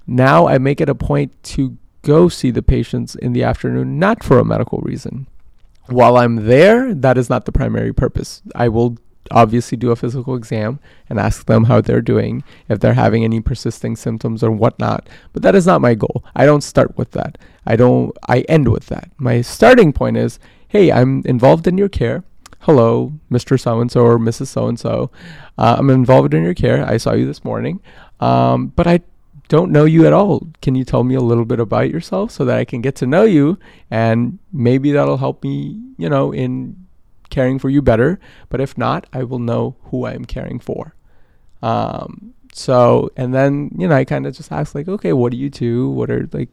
now 0.06 0.46
i 0.46 0.58
make 0.58 0.80
it 0.80 0.88
a 0.88 0.94
point 0.94 1.32
to 1.42 1.76
go 2.02 2.28
see 2.28 2.50
the 2.50 2.62
patients 2.62 3.14
in 3.14 3.32
the 3.32 3.44
afternoon, 3.44 3.98
not 3.98 4.22
for 4.22 4.38
a 4.38 4.44
medical 4.44 4.78
reason. 4.78 5.26
While 5.86 6.16
I'm 6.16 6.46
there, 6.46 6.94
that 6.94 7.18
is 7.18 7.30
not 7.30 7.44
the 7.44 7.52
primary 7.52 7.92
purpose. 7.92 8.42
I 8.54 8.68
will 8.68 8.96
obviously 9.30 9.76
do 9.76 9.90
a 9.90 9.96
physical 9.96 10.34
exam 10.34 10.80
and 11.10 11.18
ask 11.18 11.44
them 11.44 11.64
how 11.64 11.82
they're 11.82 12.00
doing, 12.00 12.44
if 12.68 12.80
they're 12.80 12.94
having 12.94 13.24
any 13.24 13.40
persisting 13.40 13.94
symptoms 13.94 14.42
or 14.42 14.50
whatnot. 14.50 15.06
But 15.34 15.42
that 15.42 15.54
is 15.54 15.66
not 15.66 15.82
my 15.82 15.94
goal. 15.94 16.24
I 16.34 16.46
don't 16.46 16.62
start 16.62 16.96
with 16.96 17.10
that. 17.12 17.36
I 17.66 17.76
don't 17.76 18.16
I 18.26 18.40
end 18.48 18.68
with 18.68 18.86
that. 18.86 19.10
My 19.18 19.42
starting 19.42 19.92
point 19.92 20.16
is, 20.16 20.38
hey, 20.68 20.90
I'm 20.90 21.22
involved 21.26 21.66
in 21.66 21.76
your 21.76 21.90
care. 21.90 22.24
Hello, 22.60 23.12
Mr. 23.30 23.58
So 23.58 23.80
and 23.80 23.90
so 23.90 24.02
or 24.02 24.18
Mrs. 24.18 24.48
So 24.48 24.68
and 24.68 24.78
so. 24.78 25.10
I'm 25.56 25.90
involved 25.90 26.34
in 26.34 26.42
your 26.42 26.54
care. 26.54 26.84
I 26.84 26.96
saw 26.96 27.12
you 27.12 27.26
this 27.26 27.44
morning. 27.44 27.80
Um, 28.20 28.68
but 28.68 28.86
I 28.86 29.00
don't 29.48 29.72
know 29.72 29.84
you 29.84 30.06
at 30.06 30.12
all. 30.12 30.46
Can 30.60 30.74
you 30.74 30.84
tell 30.84 31.04
me 31.04 31.14
a 31.14 31.20
little 31.20 31.44
bit 31.44 31.60
about 31.60 31.90
yourself 31.90 32.30
so 32.30 32.44
that 32.44 32.58
I 32.58 32.64
can 32.64 32.82
get 32.82 32.96
to 32.96 33.06
know 33.06 33.22
you 33.22 33.58
and 33.90 34.38
maybe 34.52 34.92
that'll 34.92 35.16
help 35.16 35.42
me, 35.42 35.80
you 35.96 36.08
know, 36.08 36.32
in 36.32 36.88
caring 37.30 37.58
for 37.58 37.70
you 37.70 37.80
better. 37.80 38.18
But 38.48 38.60
if 38.60 38.76
not, 38.76 39.06
I 39.12 39.22
will 39.24 39.38
know 39.38 39.76
who 39.84 40.04
I 40.04 40.12
am 40.12 40.24
caring 40.24 40.58
for. 40.60 40.94
Um, 41.62 42.34
so, 42.52 43.10
and 43.16 43.34
then, 43.34 43.70
you 43.78 43.88
know, 43.88 43.94
I 43.94 44.04
kind 44.04 44.26
of 44.26 44.34
just 44.34 44.52
ask 44.52 44.74
like, 44.74 44.88
okay, 44.88 45.12
what 45.12 45.32
do 45.32 45.38
you 45.38 45.50
do? 45.50 45.88
What 45.90 46.10
are 46.10 46.28
like, 46.32 46.50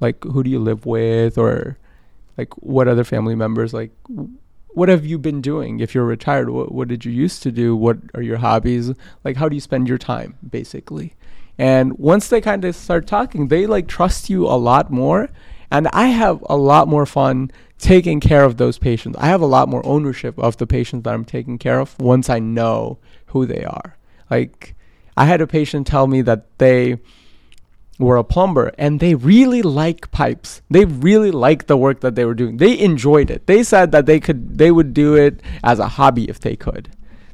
like, 0.00 0.22
who 0.24 0.42
do 0.42 0.50
you 0.50 0.58
live 0.58 0.86
with? 0.86 1.38
Or 1.38 1.78
like, 2.36 2.54
what 2.56 2.88
other 2.88 3.04
family 3.04 3.34
members, 3.34 3.72
like, 3.72 3.90
what 4.78 4.88
have 4.88 5.04
you 5.04 5.18
been 5.18 5.40
doing? 5.40 5.80
If 5.80 5.92
you're 5.92 6.04
retired, 6.04 6.50
what, 6.50 6.70
what 6.70 6.86
did 6.86 7.04
you 7.04 7.10
used 7.10 7.42
to 7.42 7.50
do? 7.50 7.74
What 7.74 7.98
are 8.14 8.22
your 8.22 8.36
hobbies? 8.36 8.92
Like, 9.24 9.36
how 9.36 9.48
do 9.48 9.56
you 9.56 9.60
spend 9.60 9.88
your 9.88 9.98
time, 9.98 10.38
basically? 10.48 11.14
And 11.58 11.98
once 11.98 12.28
they 12.28 12.40
kind 12.40 12.64
of 12.64 12.76
start 12.76 13.08
talking, 13.08 13.48
they 13.48 13.66
like 13.66 13.88
trust 13.88 14.30
you 14.30 14.46
a 14.46 14.54
lot 14.54 14.92
more. 14.92 15.30
And 15.72 15.88
I 15.88 16.06
have 16.06 16.44
a 16.48 16.56
lot 16.56 16.86
more 16.86 17.06
fun 17.06 17.50
taking 17.78 18.20
care 18.20 18.44
of 18.44 18.56
those 18.56 18.78
patients. 18.78 19.18
I 19.18 19.26
have 19.26 19.40
a 19.40 19.46
lot 19.46 19.68
more 19.68 19.84
ownership 19.84 20.38
of 20.38 20.56
the 20.58 20.66
patients 20.66 21.02
that 21.02 21.12
I'm 21.12 21.24
taking 21.24 21.58
care 21.58 21.80
of 21.80 21.98
once 21.98 22.30
I 22.30 22.38
know 22.38 22.98
who 23.26 23.46
they 23.46 23.64
are. 23.64 23.98
Like, 24.30 24.76
I 25.16 25.24
had 25.24 25.40
a 25.40 25.48
patient 25.48 25.88
tell 25.88 26.06
me 26.06 26.22
that 26.22 26.56
they 26.58 26.98
were 27.98 28.16
a 28.16 28.24
plumber 28.24 28.72
and 28.78 29.00
they 29.00 29.14
really 29.14 29.62
like 29.62 30.10
pipes. 30.10 30.62
They 30.70 30.84
really 30.84 31.30
liked 31.30 31.66
the 31.66 31.76
work 31.76 32.00
that 32.00 32.14
they 32.14 32.24
were 32.24 32.34
doing. 32.34 32.58
They 32.58 32.78
enjoyed 32.78 33.30
it. 33.30 33.46
They 33.46 33.62
said 33.62 33.92
that 33.92 34.06
they 34.06 34.20
could 34.20 34.58
they 34.58 34.70
would 34.70 34.94
do 34.94 35.14
it 35.14 35.40
as 35.64 35.78
a 35.78 35.88
hobby 35.88 36.28
if 36.28 36.40
they 36.40 36.56
could. 36.56 36.90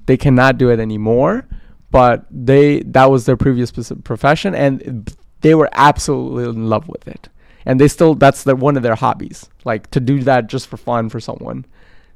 They 0.06 0.16
cannot 0.16 0.58
do 0.58 0.70
it 0.70 0.80
anymore 0.80 1.46
but 1.94 2.26
they 2.28 2.80
that 2.80 3.08
was 3.08 3.24
their 3.24 3.36
previous 3.36 3.70
profession 4.02 4.52
and 4.52 5.14
they 5.42 5.54
were 5.54 5.70
absolutely 5.74 6.42
in 6.42 6.68
love 6.68 6.88
with 6.88 7.06
it 7.06 7.28
and 7.64 7.80
they 7.80 7.86
still 7.86 8.16
that's 8.16 8.42
their 8.42 8.56
one 8.56 8.76
of 8.76 8.82
their 8.82 8.96
hobbies 8.96 9.48
like 9.64 9.88
to 9.92 10.00
do 10.00 10.20
that 10.20 10.48
just 10.48 10.66
for 10.66 10.76
fun 10.76 11.08
for 11.08 11.20
someone 11.20 11.64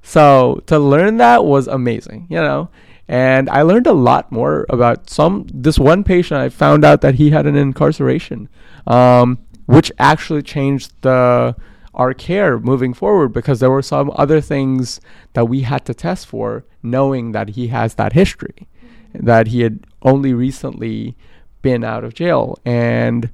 so 0.03 0.61
to 0.67 0.81
learn 0.81 1.19
that 1.19 1.45
was 1.45 1.69
amazing 1.69 2.27
you 2.29 2.41
know 2.41 2.69
and 3.09 3.49
i 3.51 3.63
learned 3.63 3.87
a 3.87 3.93
lot 3.93 4.31
more 4.31 4.67
about 4.69 5.09
some 5.09 5.47
this 5.53 5.79
one 5.79 6.05
patient 6.05 6.41
i 6.41 6.49
found 6.49 6.85
out 6.85 7.01
that 7.01 7.15
he 7.15 7.31
had 7.31 7.47
an 7.47 7.57
incarceration 7.57 8.49
um, 8.87 9.39
which 9.67 9.91
actually 9.99 10.43
changed 10.43 10.93
the 11.03 11.55
our 11.95 12.15
care 12.15 12.61
moving 12.61 12.95
forward 12.95 13.33
because 13.33 13.59
there 13.59 13.71
were 13.71 13.83
some 13.83 14.13
other 14.15 14.41
things 14.41 15.01
that 15.33 15.47
we 15.47 15.63
had 15.63 15.85
to 15.85 15.93
test 15.93 16.27
for 16.27 16.65
knowing 16.83 17.33
that 17.33 17.51
he 17.51 17.69
has 17.69 17.95
that 17.95 18.13
history 18.13 18.69
that 19.15 19.49
he 19.49 19.63
had 19.63 19.81
only 20.03 20.33
recently 20.33 21.17
been 21.63 21.85
out 21.85 22.05
of 22.05 22.15
jail. 22.15 22.59
And 22.65 23.31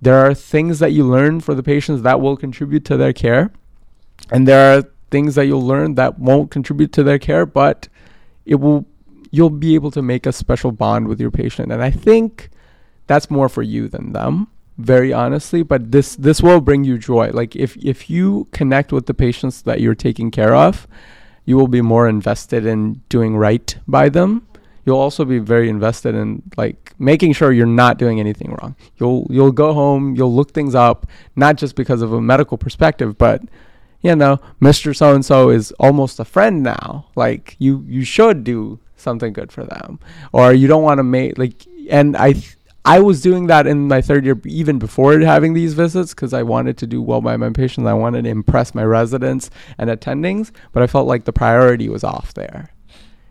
there 0.00 0.24
are 0.24 0.34
things 0.34 0.78
that 0.80 0.92
you 0.92 1.04
learn 1.04 1.40
for 1.40 1.54
the 1.54 1.62
patients 1.62 2.02
that 2.02 2.20
will 2.20 2.36
contribute 2.36 2.84
to 2.86 2.96
their 2.96 3.12
care. 3.12 3.52
And 4.30 4.46
there 4.48 4.78
are 4.78 4.82
things 5.10 5.34
that 5.34 5.46
you'll 5.46 5.66
learn 5.66 5.94
that 5.94 6.18
won't 6.18 6.50
contribute 6.50 6.92
to 6.92 7.02
their 7.02 7.18
care, 7.18 7.46
but 7.46 7.88
it 8.44 8.56
will 8.56 8.86
you'll 9.34 9.50
be 9.50 9.74
able 9.74 9.90
to 9.90 10.02
make 10.02 10.26
a 10.26 10.32
special 10.32 10.72
bond 10.72 11.08
with 11.08 11.20
your 11.20 11.30
patient. 11.30 11.72
And 11.72 11.82
I 11.82 11.90
think 11.90 12.50
that's 13.06 13.30
more 13.30 13.48
for 13.48 13.62
you 13.62 13.88
than 13.88 14.12
them 14.12 14.48
very 14.78 15.12
honestly. 15.12 15.62
But 15.62 15.92
this 15.92 16.16
this 16.16 16.42
will 16.42 16.60
bring 16.60 16.84
you 16.84 16.96
joy. 16.98 17.30
Like 17.40 17.56
if 17.56 17.76
if 17.78 18.08
you 18.08 18.48
connect 18.52 18.92
with 18.92 19.06
the 19.06 19.14
patients 19.14 19.62
that 19.62 19.80
you're 19.80 20.00
taking 20.08 20.30
care 20.30 20.54
of 20.54 20.86
you 21.44 21.56
will 21.56 21.68
be 21.68 21.82
more 21.82 22.08
invested 22.08 22.64
in 22.66 23.02
doing 23.08 23.36
right 23.36 23.76
by 23.86 24.08
them. 24.08 24.46
You'll 24.86 24.98
also 24.98 25.24
be 25.24 25.38
very 25.38 25.68
invested 25.68 26.14
in 26.14 26.42
like 26.56 26.92
making 26.98 27.32
sure 27.32 27.52
you're 27.52 27.66
not 27.66 27.98
doing 27.98 28.20
anything 28.20 28.56
wrong. 28.60 28.76
You'll 28.98 29.26
you'll 29.30 29.52
go 29.52 29.72
home 29.72 30.14
you'll 30.14 30.34
look 30.34 30.52
things 30.52 30.74
up 30.74 31.06
not 31.36 31.56
just 31.56 31.74
because 31.74 32.02
of 32.02 32.12
a 32.12 32.20
medical 32.20 32.58
perspective 32.58 33.16
but 33.16 33.42
you 34.02 34.14
know 34.14 34.38
mr 34.60 34.94
so 34.94 35.14
and 35.14 35.24
so 35.24 35.48
is 35.48 35.72
almost 35.72 36.20
a 36.20 36.24
friend 36.24 36.62
now. 36.62 37.06
Like 37.16 37.56
you 37.58 37.84
you 37.88 38.04
should 38.04 38.44
do 38.44 38.78
something 39.04 39.32
good 39.32 39.52
for 39.52 39.64
them 39.64 40.00
or 40.32 40.52
you 40.52 40.66
don't 40.66 40.82
want 40.82 40.98
to 40.98 41.04
make 41.04 41.38
like 41.38 41.66
and 41.90 42.16
i 42.16 42.32
th- 42.32 42.56
I 42.86 43.00
was 43.00 43.22
doing 43.22 43.46
that 43.46 43.66
in 43.66 43.88
my 43.88 44.02
third 44.02 44.26
year, 44.26 44.38
even 44.44 44.78
before 44.78 45.18
having 45.20 45.54
these 45.54 45.72
visits, 45.72 46.12
because 46.12 46.34
I 46.34 46.42
wanted 46.42 46.76
to 46.78 46.86
do 46.86 47.00
well 47.00 47.22
by 47.22 47.34
my 47.38 47.48
patients. 47.48 47.86
I 47.86 47.94
wanted 47.94 48.24
to 48.24 48.30
impress 48.30 48.74
my 48.74 48.84
residents 48.84 49.48
and 49.78 49.88
attendings, 49.88 50.50
but 50.72 50.82
I 50.82 50.86
felt 50.86 51.06
like 51.06 51.24
the 51.24 51.32
priority 51.32 51.88
was 51.88 52.04
off 52.04 52.34
there. 52.34 52.68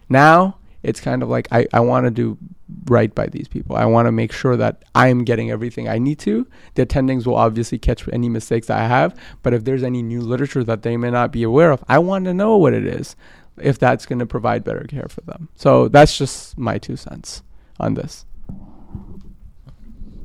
Now 0.09 0.57
it's 0.81 0.99
kind 0.99 1.23
of 1.23 1.29
like 1.29 1.47
I, 1.51 1.67
I 1.71 1.79
want 1.79 2.05
to 2.05 2.11
do 2.11 2.37
right 2.85 3.13
by 3.13 3.27
these 3.27 3.47
people. 3.47 3.75
I 3.75 3.85
want 3.85 4.07
to 4.07 4.11
make 4.11 4.31
sure 4.31 4.57
that 4.57 4.83
I'm 4.95 5.23
getting 5.23 5.51
everything 5.51 5.87
I 5.87 5.99
need 5.99 6.19
to. 6.19 6.47
The 6.73 6.85
attendings 6.85 7.25
will 7.25 7.35
obviously 7.35 7.77
catch 7.77 8.07
any 8.11 8.29
mistakes 8.29 8.69
I 8.69 8.85
have, 8.85 9.15
but 9.43 9.53
if 9.53 9.63
there's 9.63 9.83
any 9.83 10.01
new 10.01 10.21
literature 10.21 10.63
that 10.63 10.81
they 10.81 10.97
may 10.97 11.11
not 11.11 11.31
be 11.31 11.43
aware 11.43 11.71
of, 11.71 11.83
I 11.87 11.99
want 11.99 12.25
to 12.25 12.33
know 12.33 12.57
what 12.57 12.73
it 12.73 12.85
is 12.85 13.15
if 13.57 13.79
that's 13.79 14.05
going 14.05 14.19
to 14.19 14.25
provide 14.25 14.63
better 14.63 14.85
care 14.87 15.07
for 15.09 15.21
them. 15.21 15.49
So 15.55 15.87
that's 15.87 16.17
just 16.17 16.57
my 16.57 16.77
two 16.77 16.95
cents 16.95 17.43
on 17.79 17.93
this. 17.93 18.25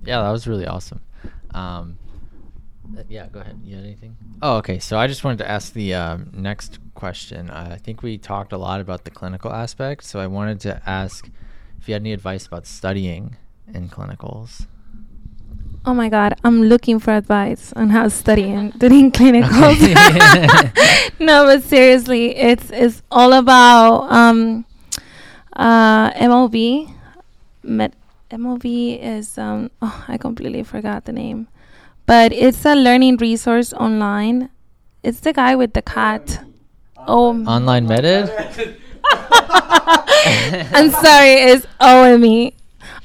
Yeah, 0.05 0.23
that 0.23 0.31
was 0.31 0.47
really 0.47 0.67
awesome. 0.67 1.01
Um, 1.53 1.99
yeah, 3.09 3.27
go 3.29 3.41
ahead. 3.41 3.61
You 3.63 3.77
had 3.77 3.85
anything? 3.85 4.17
Oh, 4.41 4.57
okay. 4.57 4.79
So 4.79 4.99
I 4.99 5.07
just 5.07 5.25
wanted 5.25 5.39
to 5.39 5.51
ask 5.51 5.73
the 5.73 5.95
um, 5.95 6.31
next 6.33 6.79
question. 6.95 7.51
I 7.51 7.77
think 7.77 8.03
we 8.03 8.19
talked 8.19 8.53
a 8.53 8.59
lot 8.59 8.81
about 8.81 9.05
the 9.05 9.11
clinical 9.11 9.53
aspect, 9.53 10.05
so 10.05 10.21
I 10.21 10.27
wanted 10.27 10.61
to 10.61 10.83
ask 10.87 11.29
if 11.79 11.89
you 11.89 11.95
had 11.95 12.03
any 12.03 12.13
advice 12.13 12.47
about 12.47 12.67
studying 12.67 13.37
in 13.73 13.89
clinicals. 13.89 14.67
Oh 15.89 15.95
my 15.95 16.11
God, 16.11 16.35
I'm 16.45 16.65
looking 16.65 16.99
for 16.99 17.15
advice 17.17 17.73
on 17.73 17.89
how 17.89 18.09
studying 18.09 18.69
during 18.77 19.11
clinicals. 19.11 19.81
no, 21.19 21.47
but 21.47 21.63
seriously, 21.63 22.37
it's 22.37 22.69
it's 22.69 23.01
all 23.11 23.33
about 23.33 24.13
um, 24.13 24.67
uh, 25.57 26.11
MOV, 26.13 26.93
med- 27.63 27.97
MOV 28.31 29.01
is 29.01 29.39
um 29.39 29.71
oh 29.81 30.05
I 30.07 30.19
completely 30.19 30.63
forgot 30.63 31.07
the 31.07 31.13
name. 31.13 31.49
But 32.05 32.35
it's 32.35 32.67
a 32.67 32.75
learning 32.75 33.17
resource 33.17 33.73
online. 33.73 34.51
It's 35.03 35.21
the 35.21 35.33
guy 35.33 35.57
with 35.57 35.73
the 35.73 35.81
cat. 35.81 36.45
Oh 36.99 37.33
Online 37.47 37.87
Med 37.87 38.05
I'm 40.77 40.91
sorry, 40.91 41.33
it's 41.49 41.67
OME. 41.81 42.53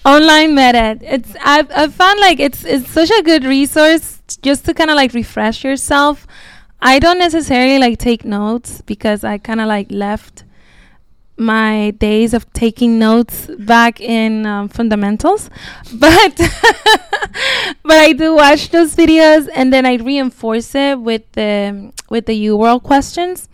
Online 0.05 0.53
Med 0.53 1.01
It's 1.01 1.33
I've 1.43 1.71
I've 1.71 1.93
found 1.93 2.19
like 2.19 2.39
it's 2.39 2.65
it's 2.65 2.89
such 2.89 3.09
a 3.09 3.21
good 3.23 3.45
resource 3.45 4.21
just 4.41 4.65
to 4.65 4.73
kind 4.73 4.89
of 4.89 4.95
like 4.97 5.13
refresh 5.13 5.63
yourself. 5.63 6.27
I 6.81 6.99
don't 6.99 7.19
necessarily 7.19 7.79
like 7.79 7.99
take 7.99 8.25
notes 8.25 8.81
because 8.81 9.23
I 9.23 9.37
kind 9.37 9.61
of 9.61 9.67
like 9.67 9.89
left 9.89 10.43
my 11.37 11.91
days 11.91 12.33
of 12.33 12.51
taking 12.53 12.99
notes 12.99 13.47
back 13.59 14.01
in 14.01 14.45
um, 14.45 14.67
fundamentals. 14.67 15.49
But 15.93 16.35
but 17.83 17.97
I 17.97 18.13
do 18.13 18.35
watch 18.35 18.69
those 18.71 18.95
videos 18.95 19.47
and 19.55 19.71
then 19.71 19.85
I 19.85 19.95
reinforce 19.95 20.75
it 20.75 20.99
with 20.99 21.31
the 21.31 21.93
with 22.09 22.25
the 22.25 22.47
UWorld 22.47 22.83
questions 22.83 23.47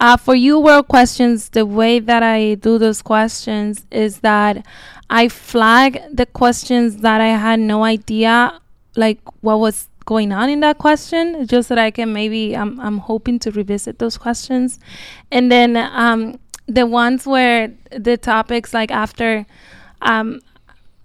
uh, 0.00 0.16
for 0.16 0.34
world 0.34 0.88
questions 0.88 1.50
the 1.50 1.66
way 1.66 1.98
that 2.00 2.22
I 2.22 2.54
do 2.54 2.78
those 2.78 3.02
questions 3.02 3.86
is 3.90 4.20
that 4.20 4.66
I 5.10 5.28
flag 5.28 6.00
the 6.12 6.26
questions 6.26 6.98
that 6.98 7.20
I 7.20 7.28
had 7.28 7.60
no 7.60 7.84
idea 7.84 8.58
like 8.96 9.20
what 9.42 9.60
was 9.60 9.88
going 10.06 10.32
on 10.32 10.48
in 10.48 10.60
that 10.60 10.78
question 10.78 11.46
just 11.46 11.68
that 11.68 11.78
I 11.78 11.90
can 11.90 12.12
maybe 12.12 12.56
I'm, 12.56 12.80
I'm 12.80 12.98
hoping 12.98 13.38
to 13.40 13.50
revisit 13.50 13.98
those 13.98 14.16
questions. 14.16 14.80
And 15.30 15.52
then 15.52 15.76
um, 15.76 16.40
the 16.66 16.86
ones 16.86 17.26
where 17.26 17.72
the 17.96 18.16
topics 18.16 18.72
like 18.72 18.90
after 18.90 19.46
um 20.02 20.40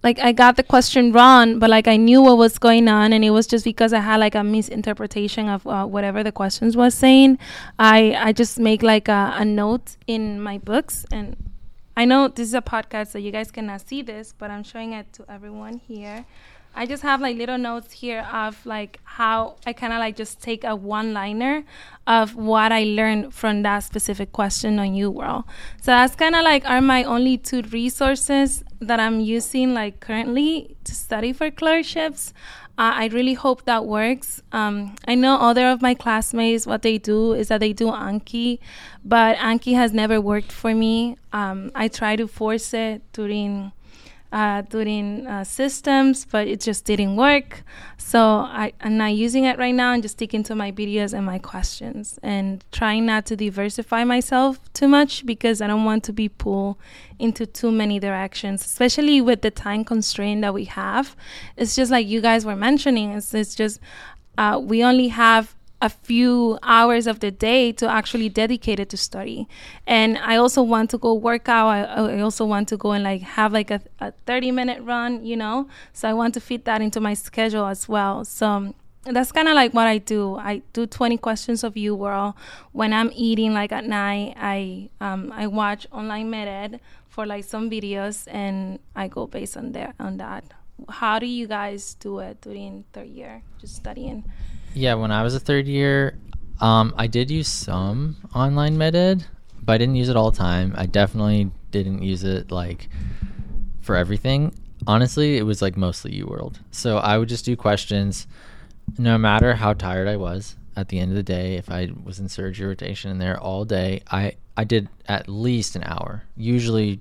like 0.06 0.20
I 0.20 0.34
got 0.34 0.56
the 0.56 0.62
question 0.62 1.12
wrong, 1.12 1.58
but 1.58 1.72
like 1.72 1.88
I 1.88 1.98
knew 1.98 2.22
what 2.22 2.38
was 2.38 2.60
going 2.60 2.88
on, 2.88 3.12
and 3.12 3.26
it 3.26 3.32
was 3.32 3.48
just 3.48 3.66
because 3.66 3.92
I 3.92 4.02
had 4.02 4.18
like 4.18 4.36
a 4.36 4.44
misinterpretation 4.44 5.50
of 5.50 5.66
uh, 5.66 5.86
whatever 5.86 6.24
the 6.24 6.32
questions 6.32 6.78
was 6.78 6.94
saying. 6.94 7.40
I 7.80 8.16
I 8.16 8.32
just 8.32 8.60
make 8.60 8.84
like 8.84 9.08
a, 9.08 9.34
a 9.36 9.44
note 9.44 9.98
in 10.06 10.40
my 10.40 10.60
books, 10.60 11.08
and 11.12 11.36
I 11.98 12.06
know 12.06 12.28
this 12.28 12.48
is 12.48 12.54
a 12.54 12.62
podcast, 12.62 13.08
so 13.08 13.18
you 13.18 13.32
guys 13.32 13.50
cannot 13.50 13.82
see 13.82 14.04
this, 14.04 14.32
but 14.38 14.52
I'm 14.52 14.62
showing 14.64 14.94
it 14.94 15.12
to 15.14 15.26
everyone 15.28 15.80
here. 15.80 16.26
I 16.78 16.86
just 16.86 17.04
have 17.04 17.22
like 17.22 17.38
little 17.38 17.58
notes 17.58 17.94
here 17.94 18.28
of 18.32 18.64
like 18.66 19.00
how 19.06 19.56
I 19.66 19.72
kind 19.72 19.94
of 19.94 20.00
like 20.00 20.18
just 20.18 20.42
take 20.42 20.66
a 20.66 20.76
one 20.76 21.14
liner 21.14 21.64
of 22.06 22.36
what 22.36 22.74
I 22.74 22.84
learned 22.84 23.34
from 23.34 23.64
that 23.64 23.80
specific 23.80 24.34
question 24.34 24.78
on 24.78 24.90
UWorld. 24.90 25.46
So 25.82 25.92
that's 25.92 26.16
kind 26.16 26.36
of 26.36 26.44
like 26.44 26.70
are 26.70 26.82
my 26.82 27.06
only 27.06 27.38
two 27.38 27.62
resources 27.62 28.65
that 28.88 29.00
I'm 29.00 29.20
using 29.20 29.74
like 29.74 30.00
currently 30.00 30.76
to 30.84 30.94
study 30.94 31.34
for 31.34 31.52
clerkships. 31.52 32.34
Uh, 32.78 32.92
I 32.96 33.08
really 33.08 33.36
hope 33.36 33.64
that 33.64 33.86
works. 33.86 34.42
Um, 34.52 34.96
I 35.08 35.16
know 35.16 35.38
other 35.38 35.68
of 35.68 35.82
my 35.82 35.94
classmates, 35.94 36.68
what 36.68 36.82
they 36.82 36.98
do 36.98 37.34
is 37.34 37.48
that 37.48 37.62
they 37.62 37.72
do 37.72 37.88
Anki, 37.88 38.60
but 39.04 39.38
Anki 39.38 39.76
has 39.76 39.94
never 39.94 40.20
worked 40.20 40.52
for 40.52 40.76
me. 40.76 41.18
Um, 41.32 41.72
I 41.74 41.88
try 41.88 42.18
to 42.18 42.28
force 42.28 42.74
it 42.74 43.02
during 43.14 43.72
uh, 44.36 44.62
doing 44.64 45.26
uh, 45.26 45.46
systems, 45.46 46.26
but 46.26 46.46
it 46.46 46.60
just 46.60 46.84
didn't 46.84 47.16
work. 47.16 47.64
So 47.98 48.20
I, 48.20 48.74
I'm 48.82 48.98
not 48.98 49.14
using 49.14 49.46
it 49.46 49.58
right 49.58 49.74
now. 49.74 49.92
I'm 49.92 50.02
just 50.02 50.18
sticking 50.18 50.44
to 50.44 50.56
my 50.56 50.74
videos 50.74 51.14
and 51.14 51.26
my 51.26 51.40
questions 51.40 52.20
and 52.22 52.62
trying 52.74 53.06
not 53.06 53.26
to 53.28 53.38
diversify 53.38 54.04
myself 54.04 54.60
too 54.74 54.90
much 54.90 55.26
because 55.26 55.62
I 55.62 55.68
don't 55.68 55.86
want 55.86 56.04
to 56.04 56.14
be 56.14 56.28
pulled 56.28 56.76
into 57.18 57.46
too 57.46 57.72
many 57.72 57.98
directions, 57.98 58.66
especially 58.66 59.22
with 59.22 59.42
the 59.42 59.52
time 59.52 59.86
constraint 59.86 60.42
that 60.42 60.54
we 60.54 60.66
have. 60.66 61.16
It's 61.56 61.74
just 61.74 61.90
like 61.90 62.06
you 62.06 62.20
guys 62.20 62.46
were 62.46 62.58
mentioning, 62.58 63.14
it's, 63.14 63.34
it's 63.34 63.56
just 63.56 63.80
uh, 64.38 64.60
we 64.62 64.84
only 64.84 65.08
have 65.08 65.55
a 65.82 65.90
few 65.90 66.58
hours 66.64 67.06
of 67.06 67.20
the 67.20 67.32
day 67.32 67.72
to 67.74 67.88
actually 67.88 68.30
dedicate 68.30 68.80
it 68.80 68.90
to 68.90 68.98
study. 68.98 69.48
And 69.86 70.18
I 70.18 70.38
also 70.38 70.62
want 70.62 70.90
to 70.92 70.98
go 70.98 71.14
work 71.14 71.50
out. 71.50 71.68
I, 71.68 71.84
I 71.84 72.22
also 72.22 72.46
want 72.46 72.68
to 72.70 72.78
go 72.78 72.92
and 72.92 73.04
like 73.04 73.22
have 73.22 73.52
like 73.52 73.72
a, 73.72 73.82
a 74.00 74.12
30 74.26 74.52
minute 74.52 74.82
run, 74.84 75.26
you 75.26 75.36
know? 75.36 75.68
So 75.94 76.10
I 76.10 76.14
want 76.14 76.34
to 76.36 76.40
fit 76.40 76.66
that 76.66 76.82
into 76.82 77.00
my 77.00 77.14
schedule 77.14 77.66
as 77.66 77.90
well. 77.90 78.24
So 78.24 78.74
that's 79.04 79.32
kind 79.32 79.48
of 79.48 79.54
like 79.54 79.74
what 79.74 79.88
I 79.88 80.00
do. 80.00 80.36
I 80.36 80.62
do 80.74 80.88
20 80.88 81.18
questions 81.18 81.64
of 81.64 81.76
UWorld. 81.76 82.34
When 82.72 82.92
I'm 82.94 83.12
eating 83.14 83.54
like 83.54 83.72
at 83.72 83.86
night, 83.86 84.36
I 84.38 84.90
um, 85.00 85.32
I 85.32 85.48
watch 85.48 85.86
online 85.92 86.30
med 86.30 86.80
for 87.10 87.26
like 87.26 87.44
some 87.44 87.70
videos 87.70 88.28
and 88.32 88.80
I 88.96 89.08
go 89.08 89.28
based 89.28 89.58
on 89.58 89.74
there 89.74 89.94
on 90.00 90.18
that. 90.18 90.44
How 90.90 91.20
do 91.20 91.26
you 91.26 91.48
guys 91.48 91.94
do 91.94 92.20
it 92.20 92.42
during 92.42 92.84
third 92.94 93.08
year, 93.08 93.44
just 93.60 93.76
studying? 93.76 94.26
Yeah, 94.76 94.96
when 94.96 95.10
I 95.10 95.24
was 95.24 95.34
a 95.34 95.40
third 95.40 95.68
year, 95.68 96.18
um, 96.60 96.94
I 96.98 97.08
did 97.08 97.32
use 97.32 97.48
some 97.48 98.18
online 98.36 98.78
med 98.78 98.94
ed, 98.94 99.26
but 99.64 99.72
I 99.74 99.78
didn't 99.78 99.96
use 99.96 100.10
it 100.10 100.18
all 100.18 100.32
the 100.32 100.38
time. 100.38 100.74
I 100.78 100.86
definitely 100.86 101.50
didn't 101.72 102.04
use 102.04 102.26
it 102.26 102.52
like 102.52 102.90
for 103.80 103.96
everything. 103.96 104.54
Honestly, 104.86 105.38
it 105.38 105.44
was 105.44 105.62
like 105.62 105.78
mostly 105.78 106.12
UWorld. 106.22 106.58
So 106.72 106.98
I 106.98 107.18
would 107.18 107.30
just 107.30 107.46
do 107.46 107.56
questions 107.56 108.28
no 108.98 109.18
matter 109.18 109.54
how 109.54 109.72
tired 109.72 110.10
I 110.10 110.18
was 110.18 110.58
at 110.76 110.90
the 110.90 111.00
end 111.00 111.12
of 111.12 111.16
the 111.16 111.24
day. 111.24 111.56
If 111.56 111.72
I 111.72 111.92
was 112.04 112.20
in 112.20 112.28
surgery 112.28 112.68
rotation 112.68 113.12
in 113.12 113.18
there 113.18 113.40
all 113.40 113.64
day, 113.64 114.04
I, 114.12 114.36
I 114.58 114.66
did 114.66 114.90
at 115.08 115.30
least 115.30 115.78
an 115.78 115.86
hour, 115.86 116.24
usually 116.36 117.00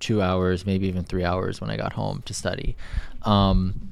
two 0.00 0.22
hours, 0.22 0.64
maybe 0.64 0.88
even 0.88 1.04
three 1.04 1.24
hours 1.24 1.60
when 1.60 1.68
I 1.68 1.76
got 1.76 1.92
home 1.92 2.22
to 2.24 2.32
study. 2.32 2.74
Um, 3.20 3.91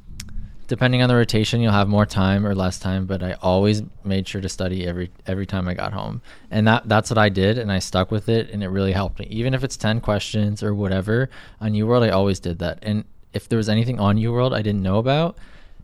depending 0.70 1.02
on 1.02 1.08
the 1.08 1.16
rotation, 1.16 1.60
you'll 1.60 1.72
have 1.72 1.88
more 1.88 2.06
time 2.06 2.46
or 2.46 2.54
less 2.54 2.78
time. 2.78 3.04
But 3.04 3.24
I 3.24 3.32
always 3.42 3.82
made 4.04 4.26
sure 4.28 4.40
to 4.40 4.48
study 4.48 4.86
every 4.86 5.10
every 5.26 5.44
time 5.44 5.68
I 5.68 5.74
got 5.74 5.92
home, 5.92 6.22
and 6.50 6.66
that 6.68 6.88
that's 6.88 7.10
what 7.10 7.18
I 7.18 7.28
did, 7.28 7.58
and 7.58 7.70
I 7.70 7.80
stuck 7.80 8.10
with 8.10 8.28
it, 8.28 8.48
and 8.50 8.62
it 8.62 8.68
really 8.68 8.92
helped 8.92 9.18
me. 9.18 9.26
Even 9.28 9.52
if 9.52 9.64
it's 9.64 9.76
ten 9.76 10.00
questions 10.00 10.62
or 10.62 10.72
whatever 10.72 11.28
on 11.60 11.72
UWorld, 11.72 12.04
I 12.04 12.10
always 12.10 12.38
did 12.40 12.60
that, 12.60 12.78
and 12.82 13.04
if 13.32 13.48
there 13.48 13.56
was 13.58 13.68
anything 13.68 13.98
on 13.98 14.16
UWorld 14.16 14.54
I 14.54 14.62
didn't 14.62 14.82
know 14.82 14.98
about, 14.98 15.36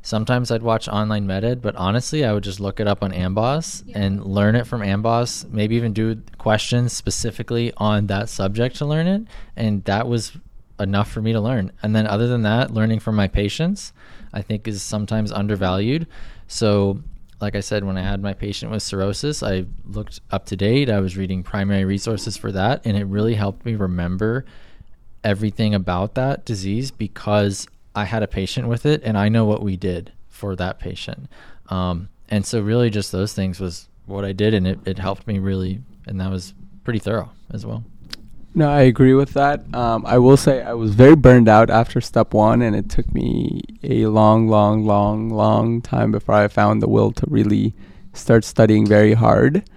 sometimes 0.02 0.52
I'd 0.52 0.62
watch 0.62 0.86
online 0.88 1.26
MedEd, 1.26 1.60
but 1.60 1.74
honestly, 1.74 2.24
I 2.24 2.32
would 2.32 2.44
just 2.44 2.60
look 2.60 2.78
it 2.78 2.86
up 2.86 3.02
on 3.02 3.10
Amboss 3.12 3.82
Yeah. 3.86 3.98
and 3.98 4.24
learn 4.24 4.54
it 4.54 4.66
from 4.68 4.82
Amboss. 4.82 5.50
Maybe 5.50 5.74
even 5.74 5.92
do 5.92 6.22
questions 6.38 6.92
specifically 6.92 7.72
on 7.76 8.06
that 8.06 8.28
subject 8.28 8.76
to 8.76 8.86
learn 8.86 9.08
it, 9.08 9.22
and 9.56 9.82
that 9.84 10.06
was 10.06 10.32
enough 10.78 11.10
for 11.10 11.20
me 11.22 11.32
to 11.32 11.40
learn. 11.40 11.72
And 11.82 11.94
then 11.96 12.06
other 12.06 12.28
than 12.28 12.42
that, 12.42 12.72
learning 12.72 13.00
from 13.00 13.16
my 13.16 13.26
patients, 13.26 13.92
I 14.36 14.42
think 14.42 14.68
is 14.68 14.82
sometimes 14.82 15.32
undervalued. 15.32 16.06
So, 16.46 17.00
like 17.40 17.56
I 17.56 17.60
said, 17.60 17.84
when 17.84 17.96
I 17.96 18.02
had 18.02 18.20
my 18.20 18.34
patient 18.34 18.70
with 18.70 18.82
cirrhosis, 18.82 19.42
I 19.42 19.64
looked 19.86 20.20
UpToDate. 20.28 20.90
I 20.90 21.00
was 21.00 21.16
reading 21.16 21.42
primary 21.42 21.86
resources 21.86 22.36
for 22.36 22.52
that, 22.52 22.84
and 22.84 22.98
it 22.98 23.06
really 23.06 23.34
helped 23.34 23.64
me 23.64 23.74
remember 23.74 24.44
everything 25.24 25.74
about 25.74 26.14
that 26.16 26.44
disease 26.44 26.90
because 26.90 27.66
I 27.94 28.04
had 28.04 28.22
a 28.22 28.28
patient 28.28 28.68
with 28.68 28.84
it 28.84 29.02
and 29.02 29.16
I 29.16 29.30
know 29.30 29.46
what 29.46 29.62
we 29.62 29.76
did 29.76 30.12
for 30.28 30.54
that 30.56 30.78
patient. 30.78 31.30
Um, 31.68 32.10
and 32.28 32.44
so, 32.44 32.60
really, 32.60 32.90
just 32.90 33.12
those 33.12 33.32
things 33.32 33.58
was 33.58 33.88
what 34.04 34.26
I 34.26 34.32
did, 34.32 34.52
and 34.52 34.66
it, 34.66 34.78
it 34.84 34.98
helped 34.98 35.26
me 35.26 35.38
really, 35.38 35.80
and 36.06 36.20
that 36.20 36.30
was 36.30 36.52
pretty 36.84 36.98
thorough 36.98 37.30
as 37.50 37.64
well. 37.64 37.84
No, 38.56 38.70
I 38.70 38.80
agree 38.80 39.12
with 39.12 39.34
that. 39.34 39.66
Um, 39.74 40.06
I 40.06 40.16
will 40.16 40.38
say 40.38 40.62
I 40.62 40.72
was 40.72 40.94
very 40.94 41.14
burned 41.14 41.46
out 41.46 41.68
after 41.68 42.00
step 42.00 42.32
one, 42.32 42.62
and 42.62 42.74
it 42.74 42.88
took 42.88 43.12
me 43.12 43.60
a 43.82 44.06
long, 44.06 44.48
long, 44.48 44.86
long, 44.86 45.28
long 45.28 45.82
time 45.82 46.10
before 46.10 46.36
I 46.36 46.48
found 46.48 46.80
the 46.80 46.88
will 46.88 47.12
to 47.12 47.26
really 47.28 47.74
start 48.14 48.44
studying 48.44 48.86
very 48.86 49.12
hard. 49.12 49.68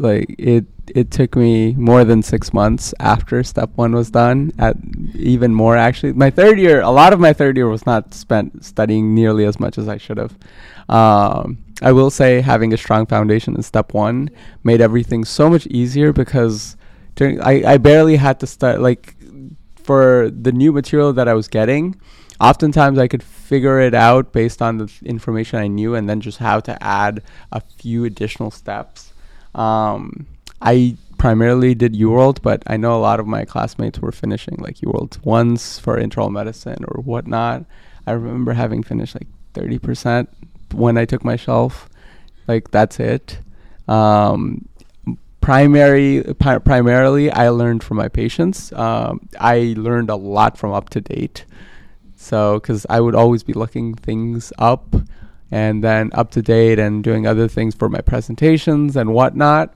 Like 0.00 0.34
it, 0.36 0.64
it 0.88 1.12
took 1.12 1.36
me 1.36 1.74
more 1.74 2.04
than 2.04 2.24
six 2.24 2.52
months 2.52 2.92
after 2.98 3.44
step 3.44 3.70
one 3.76 3.92
was 3.92 4.10
done. 4.10 4.50
At 4.58 4.78
even 5.14 5.54
more 5.54 5.76
actually, 5.76 6.14
my 6.14 6.30
third 6.30 6.58
year, 6.58 6.80
a 6.80 6.90
lot 6.90 7.12
of 7.12 7.20
my 7.20 7.32
third 7.32 7.56
year 7.56 7.68
was 7.68 7.86
not 7.86 8.14
spent 8.14 8.64
studying 8.64 9.14
nearly 9.14 9.44
as 9.44 9.60
much 9.60 9.78
as 9.78 9.88
I 9.88 9.96
should 9.96 10.18
have. 10.18 10.36
Um, 10.88 11.58
I 11.82 11.92
will 11.92 12.10
say 12.10 12.40
having 12.40 12.72
a 12.74 12.76
strong 12.76 13.06
foundation 13.06 13.54
in 13.54 13.62
step 13.62 13.94
one 13.94 14.28
made 14.64 14.80
everything 14.80 15.24
so 15.24 15.48
much 15.48 15.68
easier 15.68 16.12
because 16.12 16.76
during 17.14 17.40
I, 17.40 17.74
I 17.74 17.76
barely 17.78 18.16
had 18.16 18.40
to 18.40 18.46
start 18.46 18.80
like 18.80 19.16
for 19.76 20.30
the 20.30 20.52
new 20.52 20.72
material 20.72 21.12
that 21.12 21.28
I 21.28 21.34
was 21.34 21.48
getting 21.48 21.96
oftentimes 22.40 22.98
I 22.98 23.08
could 23.08 23.22
figure 23.22 23.80
it 23.80 23.94
out 23.94 24.32
based 24.32 24.62
on 24.62 24.78
the 24.78 24.92
information 25.04 25.58
I 25.58 25.68
knew 25.68 25.94
and 25.94 26.08
then 26.08 26.20
just 26.20 26.38
how 26.38 26.60
to 26.60 26.82
add 26.82 27.22
a 27.52 27.60
few 27.60 28.04
additional 28.04 28.50
steps. 28.50 29.12
Um, 29.54 30.26
I 30.60 30.96
primarily 31.18 31.74
did 31.74 31.94
UWorld 31.94 32.42
but 32.42 32.62
I 32.66 32.76
know 32.76 32.96
a 32.96 33.00
lot 33.00 33.20
of 33.20 33.26
my 33.26 33.44
classmates 33.44 33.98
were 33.98 34.12
finishing 34.12 34.56
like 34.58 34.76
UWorld 34.78 35.24
once 35.24 35.78
for 35.78 35.98
internal 35.98 36.30
medicine 36.30 36.84
or 36.88 37.02
whatnot. 37.02 37.64
I 38.06 38.12
remember 38.12 38.52
having 38.52 38.82
finished 38.82 39.14
like 39.14 39.28
30% 39.54 40.26
when 40.72 40.98
I 40.98 41.04
took 41.04 41.24
my 41.24 41.36
shelf. 41.36 41.88
Like 42.48 42.70
that's 42.70 42.98
it. 43.00 43.38
Um, 43.88 44.68
primary 45.44 46.22
pri- 46.38 46.58
primarily 46.58 47.30
i 47.30 47.48
learned 47.48 47.82
from 47.82 47.96
my 47.96 48.08
patients 48.08 48.72
um, 48.72 49.20
i 49.38 49.74
learned 49.76 50.08
a 50.08 50.16
lot 50.16 50.56
from 50.56 50.70
UpToDate 50.70 51.44
so 52.16 52.58
because 52.58 52.86
i 52.88 52.98
would 52.98 53.14
always 53.14 53.42
be 53.42 53.52
looking 53.52 53.94
things 53.94 54.52
up 54.58 54.96
and 55.50 55.84
then 55.84 56.10
UpToDate 56.10 56.78
and 56.78 57.04
doing 57.04 57.26
other 57.26 57.46
things 57.46 57.74
for 57.74 57.88
my 57.88 58.00
presentations 58.00 58.96
and 58.96 59.12
whatnot 59.12 59.74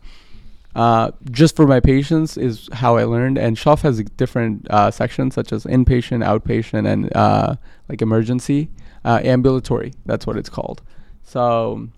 uh, 0.75 1.11
just 1.31 1.57
for 1.57 1.67
my 1.67 1.81
patients 1.81 2.37
is 2.37 2.69
how 2.73 2.97
I 2.97 3.03
learned, 3.03 3.37
and 3.37 3.59
Shelf 3.59 3.83
has 3.83 4.01
different 4.17 4.71
uh, 4.71 4.93
sections 4.93 5.35
such 5.35 5.53
as 5.53 5.65
inpatient, 5.65 6.23
outpatient, 6.23 6.87
and 6.87 7.13
uh, 7.17 7.57
like 7.89 8.01
emergency, 8.01 8.69
uh, 9.05 9.19
ambulatory. 9.25 9.95
That's 10.07 10.25
what 10.25 10.37
it's 10.37 10.49
called. 10.49 10.83
So 11.25 11.89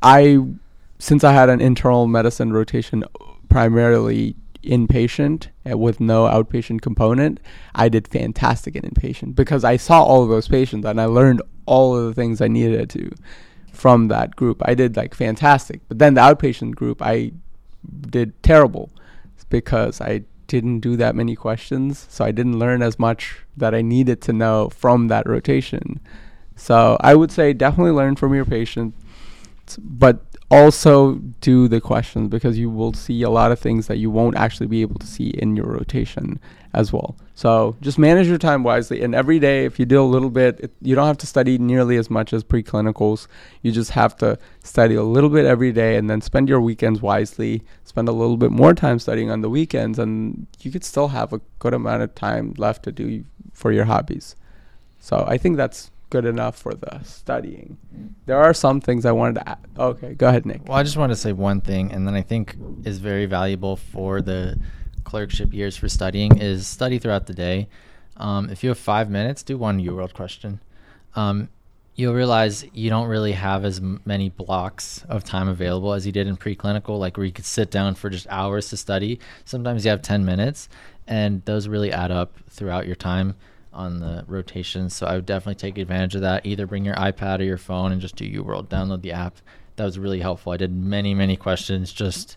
I 0.00 0.38
since 0.98 1.24
I 1.24 1.32
had 1.32 1.48
an 1.48 1.60
internal 1.60 2.06
medicine 2.06 2.52
rotation 2.52 3.04
primarily 3.48 4.36
inpatient 4.64 5.48
uh, 5.70 5.78
with 5.78 6.00
no 6.00 6.24
outpatient 6.24 6.80
component, 6.80 7.40
I 7.74 7.88
did 7.88 8.08
fantastic 8.08 8.76
in 8.76 8.82
inpatient 8.82 9.34
because 9.34 9.64
I 9.64 9.76
saw 9.76 10.02
all 10.02 10.22
of 10.22 10.28
those 10.28 10.48
patients 10.48 10.84
and 10.84 11.00
I 11.00 11.06
learned 11.06 11.42
all 11.66 11.96
of 11.96 12.04
the 12.04 12.14
things 12.14 12.40
I 12.40 12.48
needed 12.48 12.90
to 12.90 13.10
from 13.72 14.08
that 14.08 14.34
group. 14.36 14.60
I 14.64 14.74
did 14.74 14.96
like 14.96 15.14
fantastic. 15.14 15.80
But 15.88 15.98
then 15.98 16.14
the 16.14 16.20
outpatient 16.20 16.74
group, 16.74 17.00
I 17.00 17.32
did 18.10 18.42
terrible 18.42 18.90
because 19.48 20.00
I 20.00 20.24
didn't 20.48 20.80
do 20.80 20.96
that 20.96 21.14
many 21.14 21.36
questions. 21.36 22.06
So 22.10 22.24
I 22.24 22.32
didn't 22.32 22.58
learn 22.58 22.82
as 22.82 22.98
much 22.98 23.38
that 23.56 23.74
I 23.74 23.82
needed 23.82 24.20
to 24.22 24.32
know 24.32 24.68
from 24.70 25.08
that 25.08 25.28
rotation. 25.28 26.00
So 26.56 26.96
I 27.00 27.14
would 27.14 27.30
say 27.30 27.52
definitely 27.52 27.92
learn 27.92 28.16
from 28.16 28.34
your 28.34 28.44
patient, 28.44 28.94
but 29.76 30.24
also 30.50 31.16
do 31.40 31.68
the 31.68 31.80
questions 31.80 32.28
because 32.28 32.58
you 32.58 32.70
will 32.70 32.94
see 32.94 33.22
a 33.22 33.28
lot 33.28 33.52
of 33.52 33.58
things 33.58 33.86
that 33.86 33.98
you 33.98 34.10
won't 34.10 34.36
actually 34.36 34.66
be 34.66 34.80
able 34.80 34.98
to 34.98 35.06
see 35.06 35.28
in 35.28 35.54
your 35.54 35.66
rotation 35.66 36.40
as 36.72 36.92
well. 36.92 37.16
So 37.34 37.76
just 37.80 37.98
manage 37.98 38.26
your 38.26 38.38
time 38.38 38.62
wisely. 38.62 39.02
And 39.02 39.14
every 39.14 39.38
day, 39.38 39.64
if 39.64 39.78
you 39.78 39.84
do 39.84 40.02
a 40.02 40.04
little 40.04 40.30
bit, 40.30 40.58
it, 40.60 40.72
you 40.80 40.94
don't 40.94 41.06
have 41.06 41.18
to 41.18 41.26
study 41.26 41.58
nearly 41.58 41.96
as 41.96 42.08
much 42.10 42.32
as 42.32 42.42
preclinicals. 42.42 43.26
You 43.62 43.72
just 43.72 43.90
have 43.92 44.16
to 44.18 44.38
study 44.64 44.94
a 44.94 45.02
little 45.02 45.30
bit 45.30 45.44
every 45.44 45.72
day 45.72 45.96
and 45.96 46.08
then 46.08 46.20
spend 46.20 46.48
your 46.48 46.60
weekends 46.60 47.00
wisely. 47.00 47.62
Spend 47.84 48.08
a 48.08 48.12
little 48.12 48.36
bit 48.36 48.50
more 48.50 48.74
time 48.74 48.98
studying 48.98 49.30
on 49.30 49.40
the 49.40 49.50
weekends, 49.50 49.98
and 49.98 50.46
you 50.60 50.70
could 50.70 50.84
still 50.84 51.08
have 51.08 51.32
a 51.32 51.40
good 51.58 51.74
amount 51.74 52.02
of 52.02 52.14
time 52.14 52.54
left 52.56 52.82
to 52.84 52.92
do 52.92 53.24
for 53.52 53.72
your 53.72 53.84
hobbies. 53.84 54.34
So 55.00 55.24
I 55.28 55.38
think 55.38 55.56
that's 55.56 55.90
good 56.10 56.24
enough 56.24 56.56
for 56.56 56.74
the 56.74 57.02
studying. 57.02 57.78
There 58.26 58.38
are 58.38 58.54
some 58.54 58.80
things 58.80 59.04
I 59.04 59.12
wanted 59.12 59.36
to 59.36 59.48
add. 59.48 59.66
Okay, 59.78 60.14
go 60.14 60.28
ahead, 60.28 60.46
Nick. 60.46 60.66
Well, 60.66 60.78
I 60.78 60.82
just 60.82 60.96
want 60.96 61.12
to 61.12 61.16
say 61.16 61.32
one 61.32 61.60
thing, 61.60 61.92
and 61.92 62.06
then 62.06 62.14
I 62.14 62.22
think 62.22 62.56
is 62.84 62.98
very 62.98 63.26
valuable 63.26 63.76
for 63.76 64.22
the 64.22 64.58
clerkship 65.04 65.52
years 65.52 65.76
for 65.76 65.88
studying 65.88 66.38
is 66.38 66.66
study 66.66 66.98
throughout 66.98 67.26
the 67.26 67.34
day. 67.34 67.68
Um, 68.16 68.50
if 68.50 68.62
you 68.62 68.68
have 68.70 68.78
five 68.78 69.10
minutes, 69.10 69.42
do 69.42 69.56
one 69.56 69.80
UWorld 69.80 70.12
question. 70.12 70.60
Um, 71.14 71.48
you'll 71.94 72.14
realize 72.14 72.64
you 72.72 72.90
don't 72.90 73.08
really 73.08 73.32
have 73.32 73.64
as 73.64 73.80
many 73.80 74.28
blocks 74.28 75.04
of 75.08 75.24
time 75.24 75.48
available 75.48 75.92
as 75.92 76.06
you 76.06 76.12
did 76.12 76.26
in 76.26 76.36
preclinical, 76.36 76.98
like 76.98 77.16
where 77.16 77.26
you 77.26 77.32
could 77.32 77.44
sit 77.44 77.70
down 77.70 77.94
for 77.94 78.10
just 78.10 78.26
hours 78.28 78.68
to 78.70 78.76
study. 78.76 79.18
Sometimes 79.44 79.84
you 79.84 79.90
have 79.90 80.02
10 80.02 80.24
minutes, 80.24 80.68
and 81.06 81.44
those 81.44 81.68
really 81.68 81.92
add 81.92 82.10
up 82.10 82.34
throughout 82.50 82.86
your 82.86 82.96
time 82.96 83.34
on 83.78 84.00
the 84.00 84.24
rotations. 84.26 84.94
So 84.94 85.06
I 85.06 85.14
would 85.14 85.24
definitely 85.24 85.54
take 85.54 85.78
advantage 85.78 86.16
of 86.16 86.22
that. 86.22 86.44
Either 86.44 86.66
bring 86.66 86.84
your 86.84 86.96
iPad 86.96 87.38
or 87.38 87.44
your 87.44 87.56
phone 87.56 87.92
and 87.92 88.00
just 88.00 88.16
do 88.16 88.28
UWorld, 88.28 88.66
download 88.66 89.02
the 89.02 89.12
app. 89.12 89.36
That 89.76 89.84
was 89.84 89.98
really 89.98 90.20
helpful. 90.20 90.52
I 90.52 90.56
did 90.56 90.72
many, 90.72 91.14
many 91.14 91.36
questions 91.36 91.92
just 91.92 92.36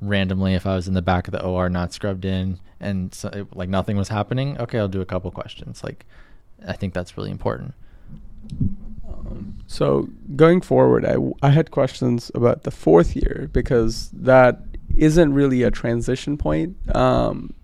randomly 0.00 0.54
if 0.54 0.64
I 0.64 0.76
was 0.76 0.86
in 0.86 0.94
the 0.94 1.02
back 1.02 1.26
of 1.26 1.32
the 1.32 1.42
OR 1.42 1.68
not 1.68 1.92
scrubbed 1.92 2.24
in 2.24 2.60
and 2.80 3.12
so 3.14 3.28
it, 3.30 3.56
like 3.56 3.68
nothing 3.68 3.96
was 3.96 4.08
happening. 4.08 4.58
Okay, 4.58 4.78
I'll 4.78 4.88
do 4.88 5.00
a 5.00 5.06
couple 5.06 5.30
questions. 5.32 5.82
Like 5.82 6.06
I 6.66 6.74
think 6.74 6.94
that's 6.94 7.16
really 7.16 7.32
important. 7.32 7.74
Um, 9.08 9.56
so 9.66 10.08
going 10.36 10.60
forward, 10.60 11.04
I 11.42 11.50
had 11.50 11.72
questions 11.72 12.30
about 12.34 12.62
the 12.62 12.70
fourth 12.70 13.16
year 13.16 13.48
because 13.52 14.10
that 14.12 14.60
isn't 14.96 15.34
really 15.34 15.62
a 15.64 15.70
transition 15.70 16.38
point 16.38 16.76
um, 16.94 17.54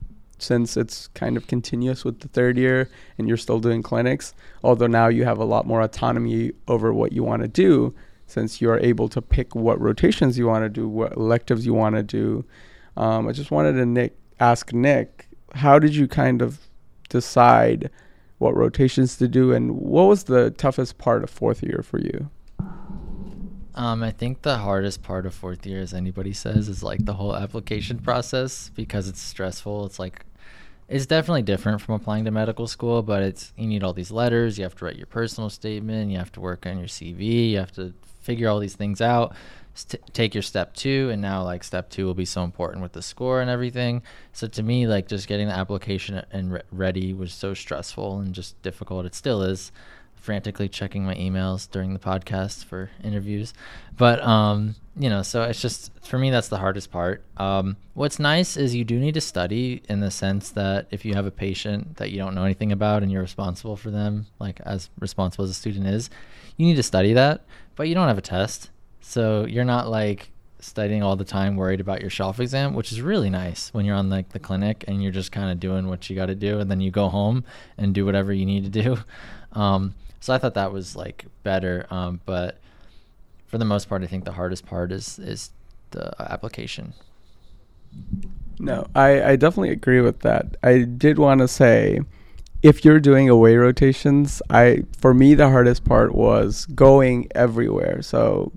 since 0.42 0.76
it's 0.76 1.08
kind 1.08 1.36
of 1.36 1.46
continuous 1.46 2.04
with 2.04 2.20
the 2.20 2.28
third 2.28 2.58
year 2.58 2.88
and 3.18 3.28
you're 3.28 3.36
still 3.36 3.60
doing 3.60 3.82
clinics. 3.82 4.34
Although 4.62 4.86
now 4.86 5.08
you 5.08 5.24
have 5.24 5.38
a 5.38 5.44
lot 5.44 5.66
more 5.66 5.80
autonomy 5.80 6.52
over 6.68 6.92
what 6.92 7.12
you 7.12 7.22
want 7.22 7.42
to 7.42 7.48
do 7.48 7.94
since 8.26 8.60
you're 8.60 8.78
able 8.78 9.08
to 9.08 9.20
pick 9.20 9.54
what 9.54 9.80
rotations 9.80 10.38
you 10.38 10.46
want 10.46 10.64
to 10.64 10.68
do, 10.68 10.88
what 10.88 11.12
electives 11.16 11.66
you 11.66 11.74
want 11.74 11.96
to 11.96 12.02
do. 12.02 12.44
Um, 12.96 13.28
I 13.28 13.32
just 13.32 13.50
wanted 13.50 13.72
to 13.74 13.86
Nick 13.86 14.16
ask 14.40 14.72
Nick, 14.72 15.28
how 15.54 15.78
did 15.78 15.94
you 15.94 16.08
kind 16.08 16.42
of 16.42 16.58
decide 17.08 17.90
what 18.38 18.56
rotations 18.56 19.16
to 19.18 19.28
do, 19.28 19.52
and 19.52 19.76
what 19.76 20.04
was 20.04 20.24
the 20.24 20.50
toughest 20.50 20.98
part 20.98 21.22
of 21.22 21.30
fourth 21.30 21.62
year 21.62 21.80
for 21.84 22.00
you? 22.00 22.28
Um, 23.74 24.02
I 24.02 24.10
think 24.10 24.42
the 24.42 24.58
hardest 24.58 25.02
part 25.02 25.24
of 25.26 25.34
fourth 25.34 25.64
year, 25.64 25.80
as 25.80 25.94
anybody 25.94 26.32
says, 26.32 26.68
is 26.68 26.82
like 26.82 27.04
the 27.04 27.14
whole 27.14 27.36
application 27.36 27.98
process 27.98 28.70
because 28.74 29.08
it's 29.08 29.22
stressful. 29.22 29.86
It's 29.86 29.98
like 29.98 30.26
it's 30.92 31.06
definitely 31.06 31.40
different 31.40 31.80
from 31.80 31.94
applying 31.94 32.26
to 32.26 32.30
medical 32.30 32.66
school, 32.66 33.02
but 33.02 33.22
it's 33.22 33.54
you 33.56 33.66
need 33.66 33.82
all 33.82 33.94
these 33.94 34.10
letters. 34.10 34.58
You 34.58 34.64
have 34.64 34.74
to 34.76 34.84
write 34.84 34.96
your 34.96 35.06
personal 35.06 35.48
statement. 35.48 36.10
You 36.10 36.18
have 36.18 36.30
to 36.32 36.40
work 36.40 36.66
on 36.66 36.78
your 36.78 36.86
CV. 36.86 37.50
You 37.50 37.58
have 37.58 37.72
to 37.72 37.94
figure 38.20 38.46
all 38.50 38.58
these 38.58 38.74
things 38.74 39.00
out. 39.00 39.34
St- 39.72 40.02
take 40.12 40.34
your 40.34 40.42
step 40.42 40.74
two, 40.74 41.08
and 41.10 41.22
now 41.22 41.44
like 41.44 41.64
step 41.64 41.88
two 41.88 42.04
will 42.04 42.12
be 42.12 42.26
so 42.26 42.44
important 42.44 42.82
with 42.82 42.92
the 42.92 43.00
score 43.00 43.40
and 43.40 43.48
everything. 43.48 44.02
So 44.34 44.46
to 44.48 44.62
me, 44.62 44.86
like 44.86 45.08
just 45.08 45.28
getting 45.28 45.48
the 45.48 45.56
application 45.56 46.22
and 46.30 46.52
re- 46.52 46.62
ready 46.70 47.14
was 47.14 47.32
so 47.32 47.54
stressful 47.54 48.20
and 48.20 48.34
just 48.34 48.60
difficult. 48.60 49.06
It 49.06 49.14
still 49.14 49.42
is 49.42 49.72
frantically 50.22 50.68
checking 50.68 51.04
my 51.04 51.16
emails 51.16 51.68
during 51.68 51.92
the 51.92 51.98
podcast 51.98 52.64
for 52.64 52.90
interviews. 53.02 53.52
But 53.98 54.22
um, 54.22 54.76
you 54.96 55.10
know, 55.10 55.22
so 55.22 55.42
it's 55.42 55.60
just 55.60 55.90
for 56.06 56.16
me 56.16 56.30
that's 56.30 56.46
the 56.48 56.58
hardest 56.58 56.92
part. 56.92 57.24
Um, 57.36 57.76
what's 57.94 58.20
nice 58.20 58.56
is 58.56 58.72
you 58.74 58.84
do 58.84 59.00
need 59.00 59.14
to 59.14 59.20
study 59.20 59.82
in 59.88 59.98
the 59.98 60.12
sense 60.12 60.50
that 60.50 60.86
if 60.92 61.04
you 61.04 61.14
have 61.14 61.26
a 61.26 61.32
patient 61.32 61.96
that 61.96 62.12
you 62.12 62.18
don't 62.18 62.36
know 62.36 62.44
anything 62.44 62.70
about 62.70 63.02
and 63.02 63.10
you're 63.10 63.20
responsible 63.20 63.76
for 63.76 63.90
them, 63.90 64.26
like 64.38 64.60
as 64.60 64.90
responsible 65.00 65.44
as 65.44 65.50
a 65.50 65.54
student 65.54 65.88
is, 65.88 66.08
you 66.56 66.66
need 66.66 66.76
to 66.76 66.84
study 66.84 67.12
that, 67.14 67.44
but 67.74 67.88
you 67.88 67.94
don't 67.94 68.08
have 68.08 68.18
a 68.18 68.22
test. 68.22 68.70
So 69.00 69.44
you're 69.44 69.64
not 69.64 69.88
like 69.88 70.30
studying 70.60 71.02
all 71.02 71.16
the 71.16 71.24
time 71.24 71.56
worried 71.56 71.80
about 71.80 72.00
your 72.00 72.08
shelf 72.08 72.38
exam 72.38 72.72
which 72.72 72.92
is 72.92 73.00
really 73.00 73.28
nice 73.28 73.74
when 73.74 73.84
you're 73.84 73.96
on 73.96 74.08
like 74.08 74.28
the 74.28 74.38
clinic 74.38 74.84
and 74.86 75.02
you're 75.02 75.10
just 75.10 75.32
kind 75.32 75.50
of 75.50 75.58
doing 75.58 75.88
what 75.88 76.08
you 76.08 76.14
got 76.14 76.26
to 76.26 76.36
do 76.36 76.60
and 76.60 76.70
then 76.70 76.80
you 76.80 76.88
go 76.88 77.08
home 77.08 77.42
and 77.76 77.92
do 77.92 78.06
whatever 78.06 78.32
you 78.32 78.46
need 78.46 78.62
to 78.62 78.70
do 78.82 78.96
um, 79.60 79.92
so 80.22 80.32
i 80.32 80.38
thought 80.38 80.54
that 80.54 80.72
was 80.72 80.96
like 80.96 81.26
better 81.42 81.86
um, 81.90 82.20
but 82.24 82.58
for 83.46 83.58
the 83.58 83.64
most 83.66 83.88
part 83.90 84.02
i 84.02 84.06
think 84.06 84.24
the 84.24 84.32
hardest 84.32 84.64
part 84.66 84.92
is 84.92 85.18
is 85.18 85.50
the 85.90 86.10
application 86.18 86.94
No, 88.58 88.86
I, 88.94 89.22
I 89.32 89.36
definitely 89.36 89.70
agree 89.70 90.00
with 90.00 90.20
that. 90.20 90.56
I 90.62 90.82
did 90.82 91.18
want 91.18 91.40
to 91.40 91.48
say 91.48 92.00
if 92.62 92.84
you're 92.84 93.00
doing 93.00 93.28
away 93.28 93.56
rotations, 93.56 94.40
I 94.50 94.84
for 94.96 95.12
me 95.14 95.34
the 95.34 95.48
hardest 95.50 95.84
part 95.84 96.14
was 96.14 96.66
going 96.66 97.28
everywhere. 97.34 98.02
So 98.02 98.52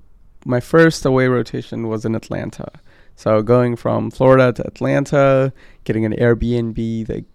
my 0.45 0.59
first 0.59 1.05
away 1.05 1.27
rotation 1.27 1.87
was 1.87 2.05
in 2.05 2.15
Atlanta. 2.15 2.71
So 3.15 3.41
going 3.41 3.75
from 3.75 4.11
Florida 4.11 4.53
to 4.53 4.67
Atlanta, 4.67 5.53
getting 5.85 6.05
an 6.05 6.13
Airbnb 6.13 7.07
the 7.07 7.25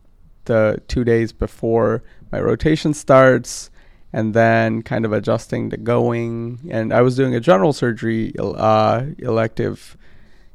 the 0.46 0.80
2 0.88 1.04
days 1.04 1.32
before 1.32 2.02
my 2.32 2.40
rotation 2.40 2.94
starts 2.94 3.70
and 4.12 4.34
then 4.34 4.82
kind 4.82 5.04
of 5.04 5.12
adjusting 5.12 5.70
to 5.70 5.76
going 5.76 6.58
and 6.70 6.92
I 6.92 7.00
was 7.00 7.16
doing 7.16 7.34
a 7.34 7.40
general 7.40 7.72
surgery 7.72 8.34
uh, 8.38 9.04
elective 9.18 9.96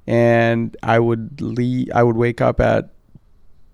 and 0.08 0.76
I 0.84 1.00
would 1.00 1.42
leave. 1.42 1.90
I 1.94 2.04
would 2.04 2.16
wake 2.16 2.42
up 2.42 2.60
at 2.60 2.90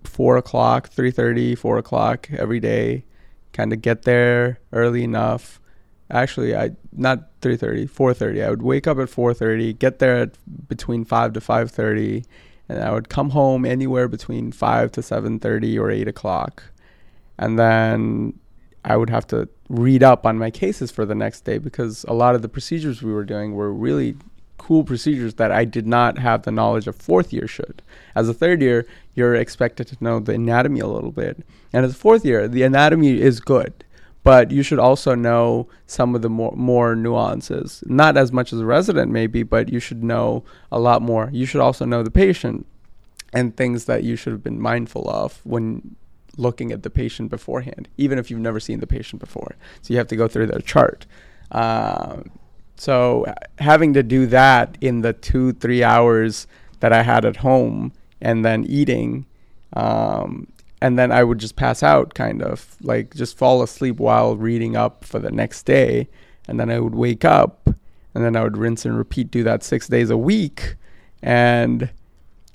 four 0.03 0.37
o'clock, 0.37 0.89
3.30, 0.89 1.57
4 1.57 1.77
o'clock 1.77 2.29
every 2.31 2.59
day, 2.59 3.05
kind 3.53 3.73
of 3.73 3.81
get 3.81 4.03
there 4.03 4.59
early 4.71 5.03
enough. 5.03 5.59
Actually, 6.09 6.55
I 6.55 6.71
not 6.91 7.39
3.30, 7.41 7.89
4.30. 7.89 8.45
I 8.45 8.49
would 8.49 8.61
wake 8.61 8.87
up 8.87 8.97
at 8.97 9.09
4.30, 9.09 9.77
get 9.77 9.99
there 9.99 10.17
at 10.17 10.67
between 10.67 11.05
5 11.05 11.33
to 11.33 11.39
5.30, 11.39 12.25
and 12.69 12.83
I 12.83 12.91
would 12.91 13.09
come 13.09 13.31
home 13.31 13.65
anywhere 13.65 14.07
between 14.07 14.51
5 14.51 14.91
to 14.93 15.01
7.30 15.01 15.79
or 15.79 15.89
8 15.89 16.07
o'clock. 16.07 16.63
And 17.37 17.57
then 17.57 18.39
I 18.83 18.97
would 18.97 19.09
have 19.09 19.25
to 19.27 19.47
read 19.71 20.03
up 20.03 20.25
on 20.25 20.37
my 20.37 20.51
cases 20.51 20.91
for 20.91 21.05
the 21.05 21.15
next 21.15 21.41
day 21.41 21.57
because 21.57 22.03
a 22.07 22.13
lot 22.13 22.35
of 22.35 22.41
the 22.41 22.49
procedures 22.49 23.01
we 23.01 23.13
were 23.13 23.23
doing 23.23 23.53
were 23.53 23.73
really 23.73 24.17
cool 24.57 24.83
procedures 24.83 25.35
that 25.35 25.51
I 25.51 25.63
did 25.63 25.87
not 25.87 26.19
have 26.19 26.43
the 26.43 26.51
knowledge 26.51 26.87
of 26.87 26.95
fourth 26.95 27.31
year 27.31 27.47
should. 27.47 27.81
As 28.13 28.27
a 28.27 28.33
third 28.33 28.61
year, 28.61 28.85
you're 29.15 29.33
expected 29.33 29.87
to 29.87 29.97
know 30.01 30.19
the 30.19 30.33
anatomy 30.33 30.81
a 30.81 30.87
little 30.87 31.11
bit. 31.11 31.43
And 31.71 31.85
as 31.85 31.93
a 31.93 31.97
fourth 31.97 32.25
year, 32.25 32.49
the 32.49 32.63
anatomy 32.63 33.19
is 33.21 33.39
good, 33.39 33.85
but 34.23 34.51
you 34.51 34.61
should 34.61 34.77
also 34.77 35.15
know 35.15 35.67
some 35.87 36.15
of 36.15 36.21
the 36.21 36.29
more, 36.29 36.53
more 36.55 36.93
nuances. 36.93 37.81
Not 37.87 38.17
as 38.17 38.33
much 38.33 38.51
as 38.51 38.59
a 38.59 38.65
resident, 38.65 39.09
maybe, 39.09 39.41
but 39.41 39.69
you 39.69 39.79
should 39.79 40.03
know 40.03 40.43
a 40.69 40.79
lot 40.79 41.01
more. 41.01 41.29
You 41.31 41.45
should 41.45 41.61
also 41.61 41.85
know 41.85 42.03
the 42.03 42.11
patient 42.11 42.67
and 43.31 43.55
things 43.55 43.85
that 43.85 44.03
you 44.03 44.17
should 44.17 44.33
have 44.33 44.43
been 44.43 44.59
mindful 44.59 45.09
of 45.09 45.39
when 45.45 45.95
looking 46.37 46.71
at 46.71 46.83
the 46.83 46.89
patient 46.89 47.29
beforehand, 47.29 47.87
even 47.97 48.17
if 48.17 48.31
you've 48.31 48.39
never 48.39 48.59
seen 48.59 48.79
the 48.79 48.87
patient 48.87 49.19
before. 49.19 49.55
So 49.81 49.93
you 49.93 49.97
have 49.97 50.07
to 50.07 50.15
go 50.15 50.27
through 50.27 50.47
their 50.47 50.61
chart. 50.61 51.05
Um, 51.51 52.31
so 52.77 53.25
uh, 53.25 53.33
having 53.59 53.93
to 53.93 54.03
do 54.03 54.25
that 54.27 54.77
in 54.81 55.01
the 55.01 55.13
two, 55.13 55.53
three 55.53 55.83
hours 55.83 56.47
that 56.79 56.93
I 56.93 57.03
had 57.03 57.25
at 57.25 57.37
home 57.37 57.93
and 58.21 58.45
then 58.45 58.65
eating, 58.65 59.25
um, 59.73 60.47
and 60.81 60.97
then 60.97 61.11
I 61.11 61.23
would 61.23 61.37
just 61.37 61.55
pass 61.55 61.83
out 61.83 62.15
kind 62.15 62.41
of 62.41 62.75
like 62.81 63.13
just 63.13 63.37
fall 63.37 63.61
asleep 63.61 63.97
while 63.97 64.35
reading 64.35 64.75
up 64.75 65.05
for 65.05 65.19
the 65.19 65.31
next 65.31 65.63
day. 65.63 66.09
And 66.47 66.59
then 66.59 66.71
I 66.71 66.79
would 66.79 66.95
wake 66.95 67.23
up 67.23 67.69
and 68.15 68.25
then 68.25 68.35
I 68.35 68.43
would 68.43 68.57
rinse 68.57 68.83
and 68.85 68.97
repeat, 68.97 69.29
do 69.29 69.43
that 69.43 69.63
six 69.63 69.87
days 69.87 70.09
a 70.09 70.17
week. 70.17 70.75
And 71.21 71.91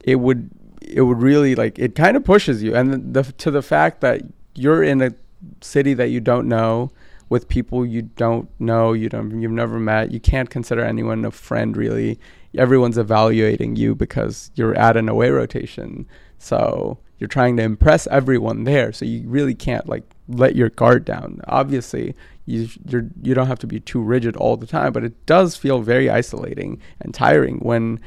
it 0.03 0.17
would, 0.17 0.51
it 0.81 1.03
would 1.03 1.21
really 1.21 1.55
like, 1.55 1.79
it 1.79 1.95
kind 1.95 2.17
of 2.17 2.25
pushes 2.25 2.63
you. 2.63 2.75
And 2.75 3.15
the, 3.15 3.23
to 3.23 3.51
the 3.51 3.63
fact 3.63 4.01
that 4.01 4.23
you're 4.55 4.83
in 4.83 5.03
a 5.03 5.13
city 5.61 5.95
that 5.95 6.09
you 6.09 6.21
don't 6.21 6.49
know, 6.49 6.91
with 7.29 7.49
people 7.49 7.85
you 7.85 8.03
don't 8.03 8.49
know, 8.61 8.93
you 8.93 9.09
don't, 9.09 9.41
you've 9.41 9.51
never 9.51 9.79
met. 9.79 10.13
You 10.13 10.21
can't 10.21 10.49
consider 10.49 10.83
anyone 10.83 11.25
a 11.25 11.31
friend 11.31 11.77
really. 11.77 12.19
Everyone's 12.57 12.99
evaluating 12.99 13.77
you 13.77 13.95
because 13.95 14.51
you're 14.55 14.77
at 14.77 14.97
an 14.97 15.09
away 15.09 15.31
rotation. 15.31 16.07
So 16.39 16.99
you're 17.19 17.29
trying 17.29 17.57
to 17.57 17.63
impress 17.63 18.07
everyone 18.09 18.65
there. 18.65 18.93
So 18.93 19.05
you 19.05 19.29
really 19.29 19.55
can't 19.55 19.89
like 19.89 20.05
let 20.29 20.57
your 20.57 20.71
guard 20.71 21.05
down. 21.05 21.41
Obviously, 21.49 22.15
you 22.47 22.69
you're, 22.89 23.07
you 23.23 23.35
don't 23.35 23.49
have 23.49 23.59
to 23.61 23.67
be 23.67 23.81
too 23.81 24.01
rigid 24.01 24.37
all 24.37 24.57
the 24.57 24.67
time, 24.67 24.93
but 24.93 25.05
it 25.05 25.27
does 25.27 25.57
feel 25.57 25.81
very 25.81 26.09
isolating 26.09 26.81
and 27.01 27.13
tiring 27.13 27.59
when 27.59 28.01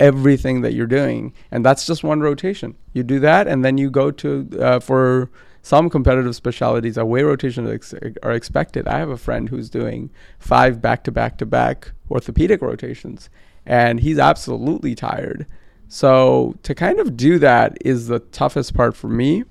everything 0.00 0.62
that 0.62 0.72
you're 0.72 0.86
doing 0.86 1.32
and 1.52 1.64
that's 1.64 1.86
just 1.86 2.02
one 2.02 2.20
rotation. 2.20 2.76
You 2.92 3.04
do 3.04 3.20
that 3.20 3.46
and 3.46 3.64
then 3.64 3.78
you 3.78 3.90
go 3.90 4.10
to 4.10 4.48
uh, 4.58 4.80
for 4.80 5.30
some 5.62 5.90
competitive 5.90 6.34
specialties, 6.34 6.96
away 6.96 7.22
rotations 7.22 7.70
ex- 7.70 7.94
are 8.22 8.32
expected. 8.32 8.88
I 8.88 8.98
have 8.98 9.10
a 9.10 9.16
friend 9.16 9.48
who's 9.48 9.68
doing 9.68 10.10
five 10.38 10.80
back 10.80 11.04
to 11.04 11.12
back 11.12 11.38
to 11.38 11.46
back 11.46 11.92
orthopedic 12.10 12.62
rotations, 12.62 13.28
and 13.66 14.00
he's 14.00 14.18
absolutely 14.18 14.94
tired. 14.94 15.46
So 15.88 16.54
to 16.62 16.74
kind 16.74 16.98
of 16.98 17.16
do 17.16 17.38
that 17.40 17.76
is 17.84 18.06
the 18.06 18.20
toughest 18.20 18.74
part 18.74 18.96
for 18.96 19.08
me. 19.08 19.44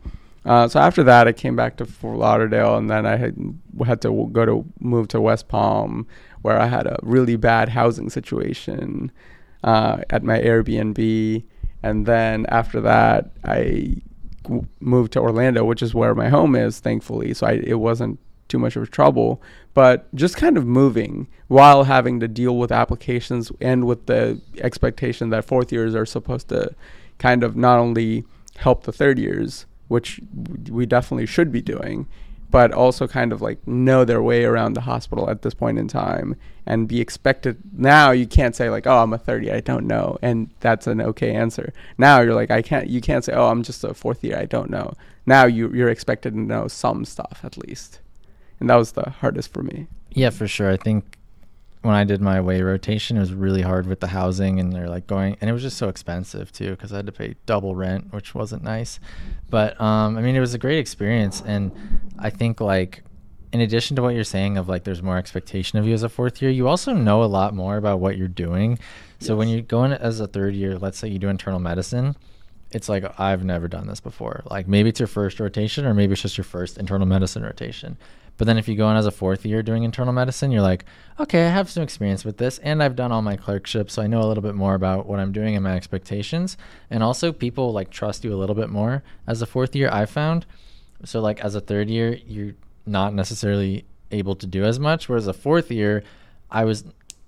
Uh, 0.46 0.68
so 0.68 0.80
after 0.80 1.04
that, 1.04 1.28
I 1.28 1.34
came 1.34 1.56
back 1.56 1.78
to 1.78 1.86
Fort 1.86 2.18
Lauderdale, 2.18 2.78
and 2.78 2.90
then 2.90 3.06
I 3.06 3.18
had 3.18 3.36
had 3.86 4.02
to 4.02 4.30
go 4.32 4.46
to 4.46 4.66
move 4.80 5.10
to 5.10 5.22
West 5.22 5.48
Palm, 5.48 6.08
where 6.42 6.60
I 6.60 6.66
had 6.66 6.88
a 6.88 6.98
really 7.04 7.36
bad 7.36 7.70
housing 7.70 8.10
situation 8.10 9.12
uh, 9.64 10.02
at 10.10 10.24
my 10.24 10.40
Airbnb. 10.40 11.44
And 11.84 12.06
then 12.06 12.46
after 12.50 12.82
that, 12.82 13.32
I 13.44 13.96
moved 14.80 15.14
to 15.14 15.20
Orlando, 15.20 15.64
which 15.64 15.82
is 15.82 15.94
where 15.94 16.16
my 16.16 16.30
home 16.30 16.56
is, 16.56 16.80
thankfully. 16.80 17.34
So 17.34 17.48
I, 17.48 17.54
it 17.54 17.80
wasn't 17.80 18.20
too 18.48 18.60
much 18.60 18.76
of 18.76 18.84
a 18.84 18.88
trouble. 18.88 19.42
But 19.74 20.14
just 20.16 20.36
kind 20.36 20.58
of 20.58 20.66
moving 20.66 21.28
while 21.48 21.84
having 21.84 22.20
to 22.20 22.28
deal 22.28 22.58
with 22.58 22.72
applications 22.72 23.52
and 23.62 23.86
with 23.86 24.08
the 24.08 24.42
expectation 24.58 25.30
that 25.30 25.46
fourth 25.46 25.72
years 25.72 25.96
are 25.96 26.06
supposed 26.06 26.50
to 26.50 26.76
kind 27.18 27.44
of 27.44 27.56
not 27.56 27.80
only 27.80 28.26
help 28.58 28.84
the 28.84 28.92
third 28.92 29.20
years, 29.20 29.66
which 29.88 30.20
we 30.70 30.86
definitely 30.86 31.26
should 31.26 31.52
be 31.52 31.62
doing, 31.62 32.08
but 32.52 32.72
also 32.72 33.08
kind 33.08 33.32
of 33.32 33.42
like 33.42 33.66
know 33.68 34.04
their 34.04 34.22
way 34.22 34.44
around 34.44 34.74
the 34.74 34.82
hospital 34.82 35.30
at 35.30 35.42
this 35.42 35.54
point 35.54 35.78
in 35.78 35.88
time 35.88 36.36
and 36.66 36.88
be 36.88 37.00
expected. 37.00 37.62
Now 37.74 38.12
you 38.12 38.28
can't 38.28 38.56
say 38.56 38.70
like 38.70 38.88
oh 38.88 39.04
i'm 39.04 39.14
a 39.14 39.18
30 39.18 39.52
i 39.52 39.60
don't 39.60 39.88
know 39.88 40.18
and 40.22 40.50
that's 40.60 40.88
an 40.88 41.02
okay 41.02 41.34
answer. 41.34 41.74
Now 41.98 42.22
you're 42.22 42.36
like 42.36 42.52
i 42.52 42.62
can't 42.62 42.88
you 42.88 43.02
can't 43.02 43.24
say 43.24 43.34
oh 43.34 43.48
i'm 43.50 43.64
just 43.64 43.84
a 43.84 43.94
fourth 43.94 44.24
year 44.24 44.38
i 44.38 44.46
don't 44.46 44.70
know. 44.70 44.94
Now 45.26 45.46
you 45.46 45.72
you're 45.74 45.90
expected 45.90 46.34
to 46.34 46.40
know 46.40 46.68
some 46.68 47.06
stuff 47.06 47.42
at 47.44 47.58
least. 47.58 48.00
And 48.60 48.70
that 48.70 48.76
was 48.76 48.94
the 48.94 49.10
hardest 49.10 49.54
for 49.54 49.64
me. 49.64 49.88
Yeah 50.12 50.32
for 50.32 50.48
sure. 50.48 50.72
I 50.72 50.78
think 50.78 51.19
when 51.82 51.96
I 51.96 52.04
did 52.04 52.22
my 52.22 52.38
away 52.38 52.62
rotation, 52.62 53.16
it 53.16 53.22
was 53.22 53.34
really 53.34 53.62
hard 53.62 53.88
with 53.88 54.02
the 54.02 54.08
housing, 54.08 54.60
and 54.60 54.74
they're 54.74 54.90
like 54.90 55.08
going, 55.08 55.38
and 55.40 55.50
it 55.50 55.54
was 55.54 55.62
just 55.62 55.78
so 55.78 55.88
expensive 55.88 56.52
too 56.52 56.72
because 56.72 56.92
I 56.92 56.98
had 56.98 57.06
to 57.06 57.12
pay 57.12 57.36
double 57.46 57.74
rent, 57.76 58.12
which 58.12 58.36
wasn't 58.36 58.64
nice. 58.64 59.00
But 59.50 59.80
um, 59.80 60.18
I 60.18 60.22
mean, 60.22 60.36
it 60.36 60.42
was 60.42 60.54
a 60.54 60.58
great 60.58 60.80
experience, 60.80 61.42
and 61.46 61.72
I 62.18 62.30
think 62.30 62.60
like 62.60 63.04
in 63.52 63.62
addition 63.62 63.96
to 63.96 64.02
what 64.02 64.14
you're 64.14 64.24
saying 64.24 64.58
of 64.58 64.70
like 64.70 64.84
there's 64.84 65.02
more 65.02 65.18
expectation 65.18 65.80
of 65.80 65.88
you 65.88 65.94
as 65.94 66.04
a 66.04 66.10
fourth 66.10 66.42
year, 66.42 66.52
you 66.52 66.68
also 66.68 66.94
know 66.94 67.24
a 67.24 67.26
lot 67.26 67.54
more 67.54 67.78
about 67.78 68.00
what 68.00 68.18
you're 68.18 68.28
doing. 68.28 68.78
So 69.20 69.34
yes. 69.34 69.38
when 69.38 69.48
you 69.48 69.62
go 69.62 69.84
in 69.86 69.94
as 69.94 70.20
a 70.20 70.28
third 70.28 70.54
year, 70.54 70.78
let's 70.78 71.00
say 71.00 71.08
you 71.08 71.20
do 71.20 71.30
internal 71.30 71.60
medicine, 71.60 72.16
it's 72.72 72.90
like 72.90 73.20
I've 73.20 73.44
never 73.44 73.68
done 73.68 73.88
this 73.88 74.00
before. 74.00 74.44
Like 74.46 74.68
maybe 74.68 74.90
it's 74.90 75.00
your 75.00 75.08
first 75.08 75.40
rotation, 75.40 75.86
or 75.86 75.94
maybe 75.94 76.14
it's 76.14 76.22
just 76.22 76.38
your 76.38 76.46
first 76.46 76.78
internal 76.78 77.08
medicine 77.08 77.44
rotation. 77.44 77.98
But 78.40 78.46
then 78.46 78.58
if 78.58 78.70
you 78.70 78.76
go 78.78 78.90
in 78.90 78.96
as 78.96 79.06
a 79.06 79.12
fourth 79.12 79.46
year 79.46 79.62
doing 79.62 79.84
internal 79.84 80.14
medicine, 80.14 80.50
you're 80.50 80.62
like, 80.62 80.86
okay, 81.20 81.46
I 81.46 81.50
have 81.50 81.70
some 81.70 81.84
experience 81.84 82.24
with 82.24 82.38
this 82.38 82.58
and 82.60 82.82
I've 82.82 82.96
done 82.96 83.12
all 83.12 83.22
my 83.22 83.36
clerkships, 83.36 83.94
so 83.94 84.02
I 84.02 84.08
know 84.08 84.22
a 84.22 84.28
little 84.28 84.42
bit 84.42 84.56
more 84.56 84.76
about 84.76 85.08
what 85.08 85.20
I'm 85.20 85.34
doing 85.34 85.56
and 85.56 85.64
my 85.64 85.76
expectations. 85.76 86.56
And 86.90 87.04
also 87.04 87.34
people 87.34 87.74
like 87.74 87.90
trust 87.90 88.24
you 88.24 88.34
a 88.34 88.40
little 88.40 88.56
bit 88.56 88.70
more 88.70 89.04
as 89.28 89.42
a 89.42 89.46
fourth 89.46 89.76
year 89.76 89.90
I 89.92 90.06
found. 90.06 90.46
So 91.04 91.20
like 91.20 91.42
as 91.42 91.54
a 91.54 91.60
third 91.60 91.90
year, 91.90 92.18
you're 92.26 92.54
not 92.86 93.14
necessarily 93.14 93.84
able 94.10 94.38
to 94.38 94.48
do 94.48 94.64
as 94.64 94.80
much. 94.80 95.10
Whereas 95.10 95.28
a 95.28 95.34
fourth 95.34 95.70
year, 95.70 96.06
I 96.50 96.64
was 96.64 96.86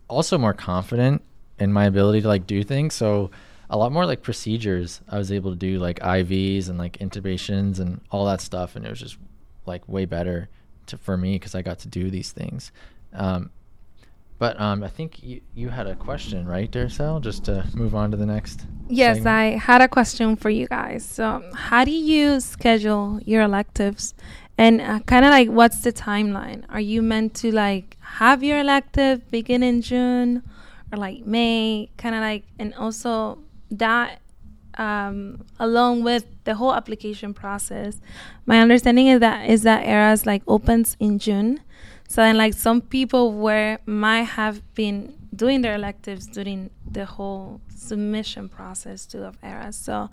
also 0.08 0.38
more 0.38 0.54
confident 0.54 1.22
in 1.60 1.74
my 1.74 1.88
ability 1.88 2.22
to 2.22 2.30
like 2.30 2.48
do 2.48 2.64
things. 2.64 2.94
So 2.94 3.32
a 3.70 3.78
lot 3.78 3.92
more 3.92 4.06
like 4.06 4.22
procedures 4.22 5.02
I 5.10 5.18
was 5.18 5.30
able 5.30 5.52
to 5.52 5.58
do 5.58 5.78
like 5.78 6.00
IVs 6.00 6.70
and 6.70 6.78
like 6.78 7.00
intubations 7.00 7.82
and 7.82 8.00
all 8.12 8.26
that 8.28 8.40
stuff 8.40 8.78
and 8.78 8.86
it 8.86 8.90
was 8.90 9.00
just 9.02 9.18
like 9.66 9.86
way 9.90 10.06
better 10.06 10.48
to, 10.92 10.98
for 10.98 11.18
me 11.18 11.36
because 11.36 11.56
I 11.56 11.62
got 11.62 11.80
to 11.80 11.88
do 11.88 12.10
these 12.10 12.32
things. 12.32 12.72
Um, 13.14 13.50
but 14.42 14.60
um, 14.60 14.84
I 14.84 14.88
think 14.88 15.22
you, 15.22 15.42
you 15.54 15.70
had 15.70 15.86
a 15.86 15.96
question, 15.96 16.48
right, 16.48 16.72
Darisel? 16.72 17.22
Just 17.22 17.46
to 17.46 17.64
move 17.76 17.94
on 17.94 18.10
to 18.10 18.18
the 18.18 18.26
next. 18.26 18.66
Yes, 18.88 19.18
segment. 19.18 19.36
I 19.36 19.44
had 19.58 19.82
a 19.82 19.88
question 19.88 20.36
for 20.36 20.50
you 20.50 20.68
guys. 20.68 21.06
So, 21.06 21.44
how 21.54 21.86
do 21.86 21.92
you 21.92 22.40
schedule 22.40 23.20
your 23.24 23.44
electives? 23.44 24.16
And 24.58 24.82
uh, 24.82 25.00
kind 25.02 25.26
of 25.26 25.32
like, 25.32 25.50
what's 25.50 25.82
the 25.82 25.94
timeline? 25.94 26.66
Are 26.70 26.80
you 26.80 27.04
meant 27.04 27.36
to 27.36 27.52
like 27.52 27.98
have 28.00 28.44
your 28.44 28.60
elective 28.60 29.30
begin 29.30 29.62
in 29.62 29.84
June 29.84 30.42
or 30.92 30.98
like 30.98 31.24
May? 31.24 31.90
Kind 31.98 32.16
of 32.16 32.22
like, 32.22 32.44
and 32.58 32.74
also 32.74 33.38
that 33.70 34.22
um, 34.78 35.46
along 35.60 36.04
with 36.04 36.26
the 36.44 36.56
whole 36.56 36.74
application 36.74 37.34
process. 37.34 38.00
My 38.46 38.60
understanding 38.60 39.08
is 39.08 39.20
that 39.20 39.50
is 39.50 39.64
that 39.64 39.86
ERAS 39.86 40.26
like 40.26 40.44
opens 40.48 40.98
in 41.00 41.20
June. 41.20 41.60
So 42.08 42.22
then 42.22 42.38
like 42.38 42.54
some 42.54 42.82
people 42.82 43.34
were 43.34 43.80
might 43.86 44.24
have 44.24 44.62
been 44.76 45.14
doing 45.34 45.62
their 45.62 45.76
electives 45.76 46.28
during 46.28 46.70
the 46.90 47.06
whole 47.06 47.62
submission 47.76 48.50
process 48.50 49.06
too 49.06 49.24
of 49.24 49.38
ERAS. 49.44 49.76
So 49.76 50.10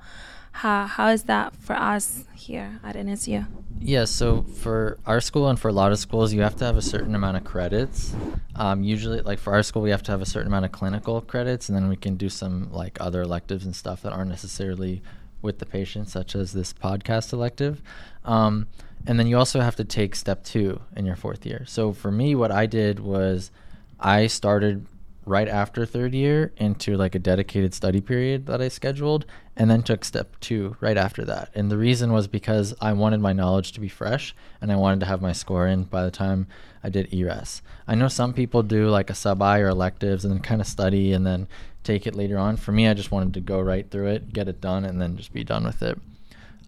how 0.53 0.87
how 0.87 1.09
is 1.09 1.25
that 1.25 1.55
for 1.57 1.77
us 1.77 2.25
here 2.35 2.81
at 2.83 2.97
NSU? 2.97 3.47
Yeah, 3.81 4.07
so 4.07 4.43
for 4.43 4.99
our 5.07 5.21
school 5.21 5.49
and 5.49 5.59
for 5.59 5.69
a 5.69 5.73
lot 5.73 5.93
of 5.93 5.99
schools, 5.99 6.33
you 6.33 6.43
have 6.43 6.57
to 6.57 6.65
have 6.65 6.77
a 6.77 6.83
certain 6.83 7.15
amount 7.15 7.37
of 7.37 7.45
credits. 7.45 8.15
Um, 8.57 8.83
usually, 8.83 9.21
like 9.21 9.39
for 9.39 9.53
our 9.53 9.63
school, 9.63 9.83
we 9.83 9.91
have 9.91 10.03
to 10.05 10.11
have 10.11 10.23
a 10.23 10.27
certain 10.27 10.49
amount 10.49 10.65
of 10.65 10.73
clinical 10.73 11.21
credits, 11.21 11.69
and 11.69 11.77
then 11.77 11.89
we 11.89 11.97
can 11.97 12.17
do 12.17 12.29
some 12.29 12.73
like 12.73 13.01
other 13.01 13.23
electives 13.23 13.65
and 13.65 13.77
stuff 13.77 14.03
that 14.03 14.13
aren't 14.13 14.31
necessarily 14.31 15.03
with 15.43 15.59
the 15.59 15.67
patient, 15.67 16.09
such 16.09 16.35
as 16.35 16.53
this 16.53 16.73
podcast 16.73 17.33
elective. 17.33 17.81
Um, 18.25 18.67
and 19.07 19.19
then 19.19 19.29
you 19.29 19.39
also 19.39 19.61
have 19.61 19.77
to 19.77 19.85
take 19.85 20.17
step 20.17 20.43
two 20.43 20.81
in 20.97 21.07
your 21.07 21.15
fourth 21.15 21.47
year. 21.47 21.65
So 21.67 21.93
for 21.93 22.11
me, 22.11 22.35
what 22.35 22.51
I 22.51 22.67
did 22.67 22.99
was 22.99 23.53
I 24.01 24.27
started 24.27 24.87
right 25.29 25.49
after 25.49 25.85
third 25.85 26.15
year 26.15 26.53
into 26.57 26.97
like 26.97 27.15
a 27.15 27.19
dedicated 27.19 27.75
study 27.75 28.01
period 28.01 28.47
that 28.47 28.63
I 28.63 28.69
scheduled 28.69 29.27
and 29.57 29.71
then 29.71 29.83
took 29.83 30.05
step 30.05 30.37
two 30.41 30.77
right 30.81 30.97
after 30.97 31.25
that. 31.27 31.51
And 31.55 31.71
the 31.71 31.77
reason 31.77 32.13
was 32.13 32.27
because 32.27 32.75
I 32.81 32.93
wanted 32.95 33.21
my 33.21 33.33
knowledge 33.33 33.73
to 33.73 33.81
be 33.81 33.89
fresh 33.89 34.35
and 34.61 34.73
I 34.73 34.77
wanted 34.77 35.01
to 35.01 35.07
have 35.07 35.21
my 35.21 35.33
score 35.33 35.67
in 35.67 35.85
by 35.85 36.05
the 36.05 36.11
time 36.11 36.47
I 36.83 36.89
did 36.89 37.13
ERAS. 37.13 37.63
I 37.87 37.95
know 37.95 38.09
some 38.09 38.33
people 38.33 38.63
do 38.63 38.89
like 38.89 39.11
a 39.11 39.15
sub 39.15 39.43
I 39.43 39.59
or 39.61 39.69
electives 39.69 40.25
and 40.25 40.43
kind 40.43 40.61
of 40.61 40.67
study 40.67 41.13
and 41.13 41.27
then 41.27 41.47
take 41.85 42.07
it 42.07 42.15
later 42.15 42.39
on. 42.39 42.57
For 42.57 42.73
me, 42.73 42.89
I 42.89 42.95
just 42.95 43.11
wanted 43.11 43.35
to 43.35 43.41
go 43.41 43.61
right 43.61 43.91
through 43.91 44.09
it, 44.09 44.33
get 44.33 44.49
it 44.49 44.61
done, 44.61 44.85
and 44.85 45.01
then 45.01 45.17
just 45.17 45.33
be 45.33 45.45
done 45.45 45.65
with 45.65 45.83
it. 45.83 45.99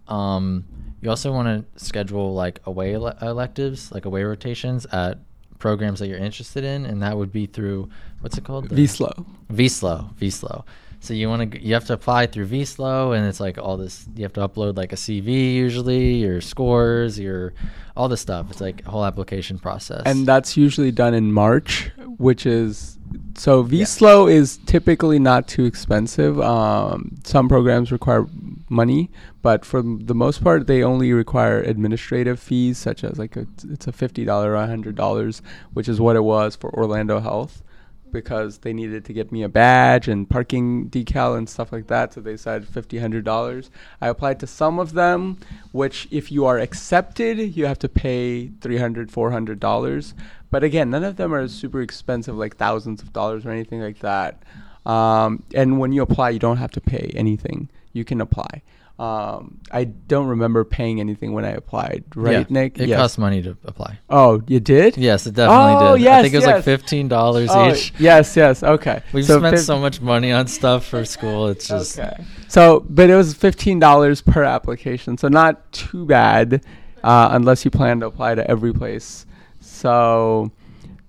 Um, 0.07 0.65
you 1.01 1.09
also 1.09 1.31
want 1.31 1.47
to 1.47 1.83
schedule 1.83 2.33
like 2.33 2.59
away 2.65 2.93
electives, 2.93 3.91
like 3.91 4.05
away 4.05 4.23
rotations 4.23 4.85
at 4.87 5.19
programs 5.61 5.99
that 5.99 6.07
you're 6.07 6.17
interested 6.17 6.63
in, 6.63 6.85
and 6.85 7.01
that 7.01 7.15
would 7.15 7.31
be 7.31 7.45
through 7.45 7.89
what's 8.21 8.37
it 8.37 8.43
called? 8.43 8.69
The- 8.69 8.75
VSLO. 8.75 9.25
VSLO, 9.51 10.13
VSLO. 10.15 10.63
So 11.03 11.15
you 11.15 11.29
want 11.29 11.51
to 11.51 11.59
you 11.59 11.73
have 11.73 11.85
to 11.87 11.93
apply 11.93 12.27
through 12.27 12.45
VSLO, 12.45 13.17
and 13.17 13.25
it's 13.25 13.39
like 13.39 13.57
all 13.57 13.75
this. 13.75 14.05
You 14.15 14.23
have 14.23 14.33
to 14.33 14.47
upload 14.47 14.77
like 14.77 14.93
a 14.93 14.95
CV 14.95 15.55
usually, 15.55 16.15
your 16.15 16.41
scores, 16.41 17.19
your 17.19 17.53
all 17.97 18.07
this 18.07 18.21
stuff. 18.21 18.51
It's 18.51 18.61
like 18.61 18.85
a 18.85 18.91
whole 18.91 19.03
application 19.03 19.57
process. 19.57 20.03
And 20.05 20.27
that's 20.27 20.55
usually 20.55 20.91
done 20.91 21.15
in 21.15 21.33
March, 21.33 21.89
which 22.17 22.45
is 22.45 22.99
so 23.35 23.63
VSLO 23.63 24.31
is 24.31 24.57
typically 24.67 25.17
not 25.17 25.47
too 25.47 25.65
expensive. 25.65 26.39
Um, 26.39 27.17
some 27.23 27.49
programs 27.49 27.91
require 27.91 28.27
money, 28.69 29.09
but 29.41 29.65
for 29.65 29.81
the 29.81 30.15
most 30.15 30.43
part, 30.43 30.67
they 30.67 30.83
only 30.83 31.11
require 31.13 31.61
administrative 31.61 32.39
fees, 32.39 32.77
such 32.77 33.03
as 33.03 33.17
like 33.17 33.35
a, 33.35 33.47
it's 33.69 33.87
a 33.87 33.91
fifty 33.91 34.23
dollar, 34.23 34.53
a 34.53 34.67
hundred 34.67 34.95
dollars, 34.95 35.41
which 35.73 35.89
is 35.89 35.99
what 35.99 36.15
it 36.15 36.23
was 36.23 36.55
for 36.55 36.71
Orlando 36.75 37.19
Health, 37.19 37.63
because 38.11 38.59
they 38.59 38.73
needed 38.73 39.05
to 39.05 39.13
get 39.13 39.31
me 39.31 39.43
a 39.43 39.49
badge 39.49 40.07
and 40.07 40.29
parking 40.29 40.89
decal 40.89 41.37
and 41.37 41.49
stuff 41.49 41.71
like 41.71 41.87
that. 41.87 42.13
So 42.13 42.21
they 42.21 42.37
said 42.37 42.67
fifty, 42.67 42.99
hundred 42.99 43.25
dollars. 43.25 43.69
I 43.99 44.07
applied 44.07 44.39
to 44.41 44.47
some 44.47 44.79
of 44.79 44.93
them, 44.93 45.37
which 45.71 46.07
if 46.11 46.31
you 46.31 46.45
are 46.45 46.59
accepted, 46.59 47.55
you 47.55 47.65
have 47.65 47.79
to 47.79 47.89
pay 47.89 48.47
three 48.61 48.77
hundred, 48.77 49.11
four 49.11 49.31
hundred 49.31 49.59
dollars. 49.59 50.13
But 50.49 50.63
again, 50.63 50.89
none 50.89 51.03
of 51.03 51.15
them 51.15 51.33
are 51.33 51.47
super 51.47 51.81
expensive, 51.81 52.35
like 52.35 52.57
thousands 52.57 53.01
of 53.01 53.13
dollars 53.13 53.45
or 53.45 53.51
anything 53.51 53.81
like 53.81 53.99
that. 53.99 54.43
Um, 54.85 55.43
and 55.53 55.79
when 55.79 55.93
you 55.93 56.01
apply, 56.01 56.31
you 56.31 56.39
don't 56.39 56.57
have 56.57 56.71
to 56.71 56.81
pay 56.81 57.11
anything. 57.15 57.69
You 57.93 58.03
can 58.03 58.19
apply. 58.19 58.61
Um, 59.01 59.57
I 59.71 59.85
don't 59.85 60.27
remember 60.27 60.63
paying 60.63 60.99
anything 60.99 61.33
when 61.33 61.43
I 61.43 61.49
applied, 61.51 62.03
right, 62.13 62.33
Yeah, 62.33 62.43
Nick? 62.49 62.77
It 62.79 62.87
Yes. 62.87 62.99
costs 62.99 63.17
money 63.17 63.41
to 63.41 63.57
apply. 63.65 63.97
Oh, 64.11 64.43
you 64.45 64.59
did? 64.59 64.95
Yes, 64.95 65.25
it 65.25 65.33
definitely 65.33 65.73
Oh, 65.87 65.97
did. 65.97 66.07
I 66.07 66.21
think 66.21 66.33
it 66.35 66.37
was 66.37 66.45
like 66.45 66.63
fifteen 66.63 67.07
dollars 67.07 67.49
Oh, 67.51 67.71
each. 67.71 67.93
yes, 67.97 68.35
yes. 68.37 68.61
Okay. 68.61 69.01
We've 69.13 69.25
So 69.25 69.39
spent 69.39 69.55
fif- 69.55 69.65
so 69.65 69.79
much 69.79 70.01
money 70.01 70.31
on 70.31 70.45
stuff 70.45 70.85
for 70.85 71.03
school. 71.03 71.47
It's 71.47 71.67
just 71.67 71.97
Okay. 71.97 72.13
So, 72.47 72.85
but 72.89 73.09
it 73.09 73.15
was 73.15 73.33
fifteen 73.33 73.79
dollars 73.79 74.21
per 74.21 74.43
application, 74.43 75.17
so 75.17 75.27
not 75.29 75.71
too 75.71 76.05
bad, 76.05 76.63
uh, 77.03 77.29
unless 77.31 77.65
you 77.65 77.71
plan 77.71 78.01
to 78.01 78.05
apply 78.05 78.35
to 78.35 78.47
every 78.51 78.71
place. 78.73 79.25
So 79.59 80.51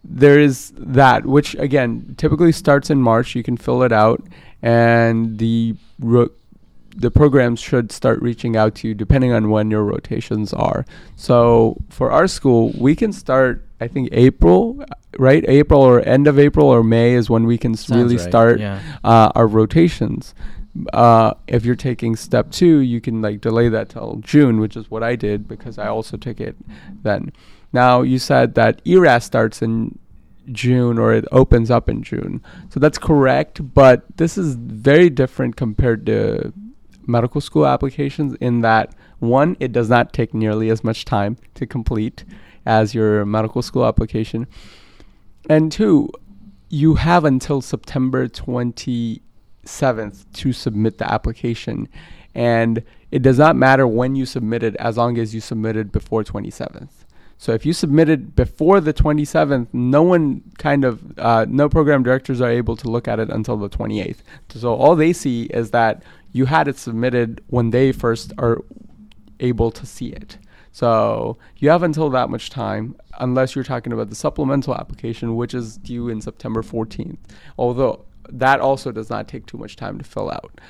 there 0.03 0.41
is 0.41 0.73
that, 0.79 1.27
which 1.27 1.55
again 1.57 2.15
typically 2.17 2.53
starts 2.53 2.89
in 2.89 3.03
March. 3.03 3.35
You 3.35 3.43
can 3.43 3.59
fill 3.59 3.83
it 3.83 3.93
out, 3.93 4.23
and 4.63 5.37
the 5.39 5.75
ro- 6.01 6.31
the 6.97 7.11
programs 7.11 7.61
should 7.61 7.91
start 7.91 8.21
reaching 8.21 8.57
out 8.57 8.75
to 8.77 8.89
you 8.89 8.95
depending 8.95 9.33
on 9.33 9.51
when 9.51 9.71
your 9.71 9.85
rotations 9.85 10.53
are. 10.53 10.85
So 11.17 11.77
for 11.89 12.11
our 12.11 12.27
school, 12.27 12.73
we 12.77 12.95
can 12.95 13.13
start. 13.13 13.65
I 13.81 13.89
think 13.89 14.11
April, 14.13 14.85
right? 15.19 15.45
April 15.49 15.81
or 15.81 16.01
end 16.07 16.29
of 16.29 16.39
April 16.39 16.69
or 16.69 16.85
May 16.85 17.15
is 17.15 17.29
when 17.29 17.47
we 17.47 17.59
can 17.59 17.75
Sounds 17.75 17.99
really 17.99 18.17
right, 18.17 18.29
start 18.29 18.61
yeah. 18.61 18.81
uh, 19.03 19.33
our 19.35 19.47
rotations. 19.47 20.35
Uh, 20.93 21.35
if 21.49 21.65
you're 21.65 21.75
taking 21.75 22.17
step 22.17 22.51
two, 22.51 22.79
you 22.79 23.01
can 23.01 23.21
like 23.21 23.41
delay 23.41 23.69
that 23.69 23.89
till 23.89 24.21
June, 24.21 24.61
which 24.61 24.77
is 24.77 24.91
what 24.91 25.03
I 25.03 25.17
did 25.17 25.49
because 25.49 25.79
I 25.79 25.89
also 25.89 26.17
took 26.17 26.41
it 26.41 26.57
then. 27.03 27.33
Now 27.73 28.03
you 28.03 28.19
said 28.19 28.55
that 28.55 28.81
ERAS 28.85 29.25
starts 29.25 29.63
in 29.63 29.99
June 30.51 30.99
or 30.99 31.13
it 31.13 31.25
opens 31.33 31.71
up 31.71 31.89
in 31.89 32.03
June, 32.03 32.43
so 32.71 32.79
that's 32.79 32.99
correct. 32.99 33.75
But 33.75 34.05
this 34.17 34.39
is 34.39 34.55
very 34.55 35.11
different 35.11 35.57
compared 35.57 36.07
to 36.07 36.53
medical 37.07 37.41
school 37.41 37.67
applications 37.67 38.35
in 38.41 38.61
that 38.63 38.95
one, 39.19 39.57
it 39.61 39.73
does 39.73 39.89
not 39.89 40.13
take 40.13 40.35
nearly 40.35 40.71
as 40.71 40.83
much 40.83 41.05
time 41.05 41.37
to 41.55 41.67
complete 41.67 42.25
as 42.67 42.95
your 42.95 43.25
medical 43.25 43.63
school 43.63 43.85
application, 43.85 44.47
and 45.49 45.73
two, 45.73 46.09
you 46.69 46.95
have 46.95 47.25
until 47.25 47.61
September 47.61 48.29
27th 48.29 50.25
to 50.33 50.53
submit 50.53 50.99
the 50.99 51.13
application. 51.13 51.89
And 52.35 52.83
it 53.11 53.21
does 53.21 53.39
not 53.39 53.57
matter 53.57 53.87
when 53.87 54.17
you 54.17 54.25
submit 54.25 54.63
it 54.63 54.75
as 54.77 54.97
long 54.97 55.19
as 55.19 55.35
you 55.35 55.41
submitted 55.41 55.93
before 55.93 56.25
27th. 56.25 57.02
So 57.43 57.53
if 57.53 57.67
you 57.67 57.73
submitted 57.73 58.37
before 58.37 58.81
the 58.81 58.95
27th, 58.95 59.67
no 59.73 60.01
one 60.01 60.45
kind 60.59 60.85
of, 60.85 61.19
uh, 61.19 61.45
no 61.49 61.69
program 61.69 62.05
directors 62.05 62.41
are 62.41 62.49
able 62.49 62.77
to 62.77 62.89
look 62.89 63.09
at 63.09 63.19
it 63.19 63.31
until 63.31 63.57
the 63.57 63.69
28th. 63.69 64.19
So 64.51 64.73
all 64.73 64.95
they 64.95 65.13
see 65.13 65.47
is 65.47 65.73
that 65.73 66.05
you 66.31 66.45
had 66.45 66.69
it 66.69 66.79
submitted 66.79 67.43
when 67.49 67.71
they 67.71 67.91
first 67.91 68.33
are 68.39 68.63
able 69.41 69.73
to 69.73 69.85
see 69.85 70.11
it. 70.11 70.39
So 70.71 71.37
you 71.57 71.69
have 71.71 71.83
until 71.83 72.11
that 72.11 72.31
much 72.31 72.49
time, 72.49 72.95
unless 73.19 73.57
you're 73.57 73.65
talking 73.65 73.93
about 73.93 74.09
the 74.09 74.15
supplemental 74.15 74.77
application, 74.77 75.35
which 75.35 75.53
is 75.53 75.79
due 75.79 76.11
in 76.11 76.21
September 76.21 76.63
14th. 76.63 77.19
Although 77.59 78.05
that 78.29 78.61
also 78.61 78.93
does 78.93 79.11
not 79.11 79.27
take 79.27 79.47
too 79.47 79.59
much 79.59 79.75
time 79.75 79.99
to 79.99 80.05
fill 80.05 80.31
out. 80.31 80.61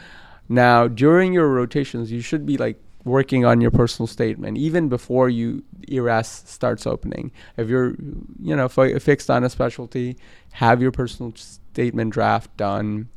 Now, 0.49 0.89
during 0.89 1.35
your 1.35 1.49
rotations, 1.49 2.11
you 2.11 2.23
should 2.23 2.47
be 2.47 2.57
like 2.57 2.81
working 3.05 3.45
on 3.45 3.61
your 3.61 3.71
personal 3.71 4.07
statement 4.07 4.57
even 4.57 4.89
before 4.89 5.29
you 5.29 5.63
ERAS 5.89 6.45
starts 6.47 6.87
opening. 6.87 7.33
If 7.57 7.69
you're, 7.69 7.97
you 8.41 8.57
know, 8.57 8.69
fi- 8.69 8.99
fixed 8.99 9.31
on 9.31 9.45
a 9.45 9.51
specialty, 9.51 10.17
have 10.53 10.81
your 10.81 10.93
personal 10.93 11.33
statement 11.37 12.13
draft 12.13 12.57
done 12.57 13.09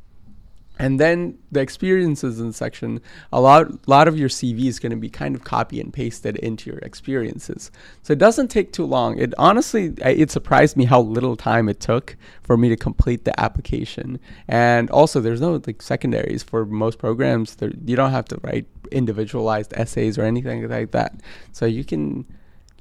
and 0.78 1.00
then 1.00 1.38
the 1.52 1.60
experiences 1.60 2.40
in 2.40 2.52
section 2.52 3.00
a 3.32 3.40
lot 3.40 3.88
lot 3.88 4.08
of 4.08 4.18
your 4.18 4.30
cv 4.30 4.66
is 4.66 4.80
going 4.80 4.92
to 4.92 4.98
be 4.98 5.10
kind 5.10 5.36
of 5.36 5.44
copy 5.44 5.80
and 5.80 5.94
pasted 5.94 6.36
into 6.38 6.70
your 6.70 6.80
experiences. 6.80 7.72
So 8.04 8.14
it 8.14 8.20
doesn't 8.20 8.50
take 8.50 8.72
too 8.72 8.86
long. 8.86 9.18
It 9.18 9.34
honestly 9.38 9.94
it 10.02 10.32
surprised 10.32 10.76
me 10.78 10.86
how 10.86 11.02
little 11.02 11.36
time 11.36 11.70
it 11.70 11.80
took 11.80 12.18
for 12.44 12.58
me 12.58 12.70
to 12.70 12.76
complete 12.76 13.26
the 13.26 13.40
application. 13.40 14.20
And 14.48 14.90
also 14.90 15.22
there's 15.22 15.42
no 15.42 15.62
like 15.66 15.82
secondaries 15.82 16.44
for 16.44 16.66
most 16.66 17.00
programs. 17.00 17.56
You 17.62 17.96
don't 17.96 18.12
have 18.12 18.26
to 18.26 18.40
write 18.44 18.66
individualized 18.92 19.74
essays 19.76 20.18
or 20.18 20.24
anything 20.24 20.68
like 20.70 20.92
that. 20.92 21.16
So 21.52 21.66
you 21.66 21.84
can 21.84 22.26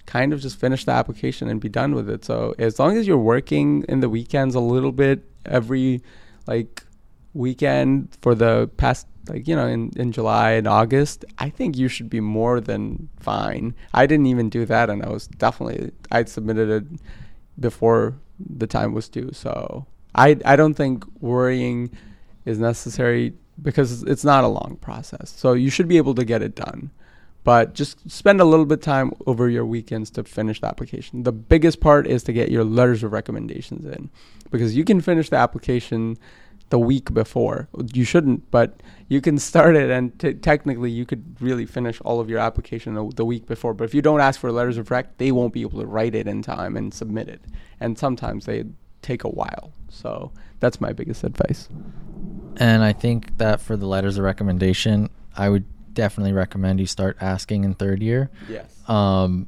kind 0.07 0.33
of 0.33 0.41
just 0.41 0.59
finish 0.59 0.85
the 0.85 0.93
application 0.93 1.49
and 1.49 1.61
be 1.61 1.69
done 1.69 1.95
with 1.95 2.11
it. 2.11 2.25
So 2.25 2.55
as 2.59 2.79
long 2.79 2.97
as 2.97 3.07
you're 3.07 3.17
working 3.17 3.85
in 3.89 4.01
the 4.01 4.09
weekends 4.09 4.55
a 4.55 4.61
little 4.61 4.93
bit 4.93 5.25
every 5.47 6.03
like 6.47 6.85
weekend 7.35 8.17
for 8.23 8.35
the 8.35 8.71
past 8.77 9.07
like 9.29 9.47
you 9.49 9.57
know 9.57 9.67
in, 9.67 9.91
in 9.97 10.13
july 10.13 10.53
and 10.53 10.67
august 10.67 11.25
i 11.39 11.51
think 11.51 11.77
you 11.77 11.89
should 11.89 12.09
be 12.09 12.21
more 12.21 12.61
than 12.61 13.09
fine. 13.19 13.75
I 13.93 14.07
didn't 14.07 14.27
even 14.27 14.49
do 14.49 14.65
that 14.67 14.89
and 14.89 15.03
i 15.03 15.09
was 15.09 15.27
definitely 15.27 15.91
i 16.11 16.25
submitted 16.25 16.69
it 16.71 17.01
before 17.59 18.15
the 18.39 18.67
time 18.67 18.95
was 18.95 19.09
due 19.09 19.31
so 19.33 19.87
i 20.15 20.37
i 20.45 20.57
don't 20.57 20.75
think 20.75 21.05
worrying 21.21 21.91
is 22.45 22.59
necessary 22.59 23.35
because 23.63 24.03
it's 24.03 24.25
not 24.25 24.45
a 24.45 24.49
long 24.49 24.79
process. 24.81 25.33
So 25.37 25.53
you 25.53 25.71
should 25.71 25.89
be 25.89 25.97
able 25.97 26.15
to 26.15 26.25
get 26.25 26.43
it 26.43 26.55
done. 26.55 26.91
But 27.45 27.75
just 27.75 28.11
spend 28.11 28.41
a 28.41 28.45
little 28.45 28.65
bit 28.65 28.79
of 28.79 28.85
time 28.85 29.13
over 29.27 29.51
your 29.51 29.67
weekends 29.67 30.11
to 30.13 30.25
finish 30.25 30.63
the 30.63 30.67
application. 30.67 31.25
The 31.25 31.33
biggest 31.33 31.79
part 31.79 32.07
is 32.07 32.23
to 32.23 32.33
get 32.33 32.51
your 32.51 32.65
letters 32.65 33.03
of 33.03 33.13
recommendations 33.13 33.85
in 33.85 34.11
because 34.51 34.75
you 34.75 34.83
can 34.83 35.03
finish 35.03 35.29
the 35.29 35.37
application 35.37 36.17
the 36.75 36.79
week 36.81 37.15
before. 37.15 37.69
You 37.93 38.03
shouldn't, 38.03 38.51
but 38.51 38.83
you 39.07 39.21
can 39.21 39.39
start 39.39 39.77
it, 39.77 39.91
and 39.91 40.19
t- 40.19 40.35
technically, 40.35 40.91
you 40.91 41.07
could 41.07 41.37
really 41.41 41.67
finish 41.67 42.01
all 42.01 42.19
of 42.19 42.29
your 42.29 42.41
application 42.41 42.95
the, 42.95 43.09
the 43.15 43.25
week 43.25 43.47
before. 43.47 43.75
But 43.75 43.85
if 43.85 43.95
you 43.95 44.03
don't 44.03 44.21
ask 44.21 44.41
for 44.41 44.51
letters 44.51 44.77
of 44.77 44.91
rec, 44.91 45.17
they 45.19 45.31
won't 45.31 45.53
be 45.53 45.61
able 45.61 45.79
to 45.79 45.87
write 45.87 46.17
it 46.17 46.27
in 46.27 46.43
time 46.43 46.77
and 46.77 46.93
submit 46.93 47.29
it. 47.29 47.43
And 47.79 47.97
sometimes 47.97 48.47
they 48.47 48.65
take 49.03 49.23
a 49.23 49.29
while. 49.29 49.71
So 49.89 50.33
that's 50.59 50.81
my 50.81 50.93
biggest 50.93 51.23
advice. 51.23 51.69
And 52.57 52.83
I 52.83 52.93
think 52.93 53.39
that 53.39 53.61
for 53.61 53.77
the 53.77 53.87
letters 53.87 54.19
of 54.19 54.25
recommendation, 54.25 55.11
I 55.37 55.51
would 55.51 55.67
definitely 55.95 56.33
recommend 56.33 56.81
you 56.81 56.87
start 56.87 57.17
asking 57.21 57.63
in 57.63 57.75
third 57.75 58.03
year. 58.03 58.31
Yes. 58.49 58.69
Um, 58.89 59.47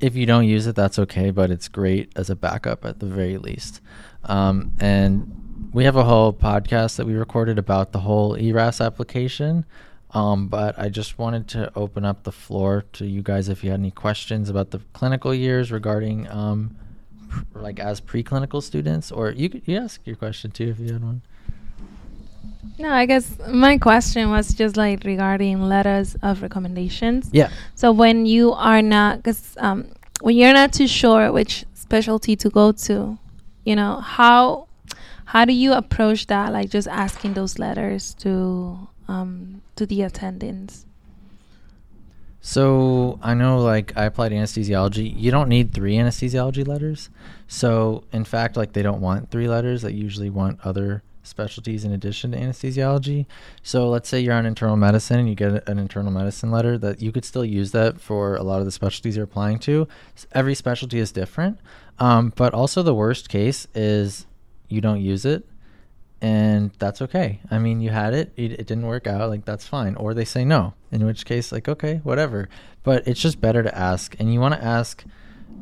if 0.00 0.14
you 0.16 0.26
don't 0.26 0.44
use 0.44 0.66
it, 0.66 0.76
that's 0.76 0.98
okay, 0.98 1.30
but 1.30 1.50
it's 1.50 1.68
great 1.68 2.12
as 2.14 2.28
a 2.28 2.36
backup 2.36 2.84
at 2.84 3.00
the 3.00 3.06
very 3.06 3.38
least. 3.38 3.80
Um, 4.24 4.72
and 4.80 5.45
we 5.76 5.84
have 5.84 5.96
a 5.96 6.04
whole 6.04 6.32
podcast 6.32 6.96
that 6.96 7.06
we 7.06 7.12
recorded 7.12 7.58
about 7.58 7.92
the 7.92 7.98
whole 7.98 8.34
ERAS 8.34 8.80
application. 8.80 9.66
Um, 10.12 10.48
but 10.48 10.78
I 10.78 10.88
just 10.88 11.18
wanted 11.18 11.48
to 11.48 11.70
open 11.76 12.02
up 12.02 12.22
the 12.22 12.32
floor 12.32 12.86
to 12.94 13.04
you 13.04 13.20
guys 13.20 13.50
if 13.50 13.62
you 13.62 13.72
had 13.72 13.80
any 13.80 13.90
questions 13.90 14.48
about 14.48 14.70
the 14.70 14.80
clinical 14.94 15.34
years 15.34 15.70
regarding, 15.70 16.30
um, 16.30 16.74
pr- 17.28 17.58
like 17.58 17.78
as 17.78 18.00
preclinical 18.00 18.62
students, 18.62 19.12
or 19.12 19.32
you 19.32 19.50
could 19.50 19.64
you 19.66 19.76
ask 19.76 20.00
your 20.06 20.16
question 20.16 20.50
too 20.50 20.68
if 20.70 20.78
you 20.78 20.94
had 20.94 21.04
one. 21.04 21.20
No, 22.78 22.90
I 22.90 23.04
guess 23.04 23.36
my 23.46 23.76
question 23.76 24.30
was 24.30 24.54
just 24.54 24.78
like 24.78 25.04
regarding 25.04 25.60
letters 25.60 26.16
of 26.22 26.40
recommendations. 26.40 27.28
Yeah. 27.32 27.50
So 27.74 27.92
when 27.92 28.24
you 28.24 28.54
are 28.54 28.80
not, 28.80 29.22
cause 29.22 29.54
um, 29.58 29.88
when 30.22 30.38
you're 30.38 30.54
not 30.54 30.72
too 30.72 30.86
sure 30.86 31.30
which 31.32 31.66
specialty 31.74 32.34
to 32.36 32.48
go 32.48 32.72
to, 32.72 33.18
you 33.66 33.76
know 33.76 34.00
how 34.00 34.65
how 35.26 35.44
do 35.44 35.52
you 35.52 35.72
approach 35.72 36.26
that? 36.28 36.52
Like 36.52 36.70
just 36.70 36.88
asking 36.88 37.34
those 37.34 37.58
letters 37.58 38.14
to 38.14 38.88
um, 39.08 39.62
to 39.76 39.86
the 39.86 40.02
attendants. 40.02 40.86
So 42.40 43.18
I 43.22 43.34
know, 43.34 43.58
like, 43.58 43.92
I 43.96 44.04
applied 44.04 44.30
anesthesiology. 44.30 45.12
You 45.18 45.32
don't 45.32 45.48
need 45.48 45.74
three 45.74 45.96
anesthesiology 45.96 46.66
letters. 46.66 47.10
So 47.48 48.04
in 48.12 48.24
fact, 48.24 48.56
like, 48.56 48.72
they 48.72 48.82
don't 48.82 49.00
want 49.00 49.32
three 49.32 49.48
letters. 49.48 49.82
They 49.82 49.90
usually 49.90 50.30
want 50.30 50.60
other 50.62 51.02
specialties 51.24 51.84
in 51.84 51.90
addition 51.90 52.30
to 52.30 52.38
anesthesiology. 52.38 53.26
So 53.64 53.88
let's 53.88 54.08
say 54.08 54.20
you're 54.20 54.34
on 54.34 54.46
internal 54.46 54.76
medicine 54.76 55.18
and 55.18 55.28
you 55.28 55.34
get 55.34 55.68
an 55.68 55.80
internal 55.80 56.12
medicine 56.12 56.52
letter 56.52 56.78
that 56.78 57.02
you 57.02 57.10
could 57.10 57.24
still 57.24 57.44
use 57.44 57.72
that 57.72 58.00
for 58.00 58.36
a 58.36 58.44
lot 58.44 58.60
of 58.60 58.64
the 58.64 58.70
specialties 58.70 59.16
you're 59.16 59.24
applying 59.24 59.58
to. 59.60 59.88
Every 60.30 60.54
specialty 60.54 61.00
is 61.00 61.10
different. 61.10 61.58
Um, 61.98 62.32
but 62.36 62.54
also 62.54 62.82
the 62.82 62.94
worst 62.94 63.28
case 63.28 63.66
is 63.74 64.25
you 64.68 64.80
don't 64.80 65.00
use 65.00 65.24
it 65.24 65.46
and 66.20 66.70
that's 66.78 67.02
okay. 67.02 67.40
I 67.50 67.58
mean, 67.58 67.80
you 67.80 67.90
had 67.90 68.14
it, 68.14 68.32
it, 68.36 68.52
it 68.52 68.66
didn't 68.66 68.86
work 68.86 69.06
out, 69.06 69.28
like 69.28 69.44
that's 69.44 69.66
fine. 69.66 69.94
Or 69.96 70.14
they 70.14 70.24
say 70.24 70.44
no, 70.44 70.74
in 70.90 71.04
which 71.04 71.26
case, 71.26 71.52
like, 71.52 71.68
okay, 71.68 72.00
whatever. 72.04 72.48
But 72.82 73.06
it's 73.06 73.20
just 73.20 73.40
better 73.40 73.62
to 73.62 73.76
ask. 73.76 74.16
And 74.18 74.32
you 74.32 74.40
want 74.40 74.54
to 74.54 74.64
ask 74.64 75.04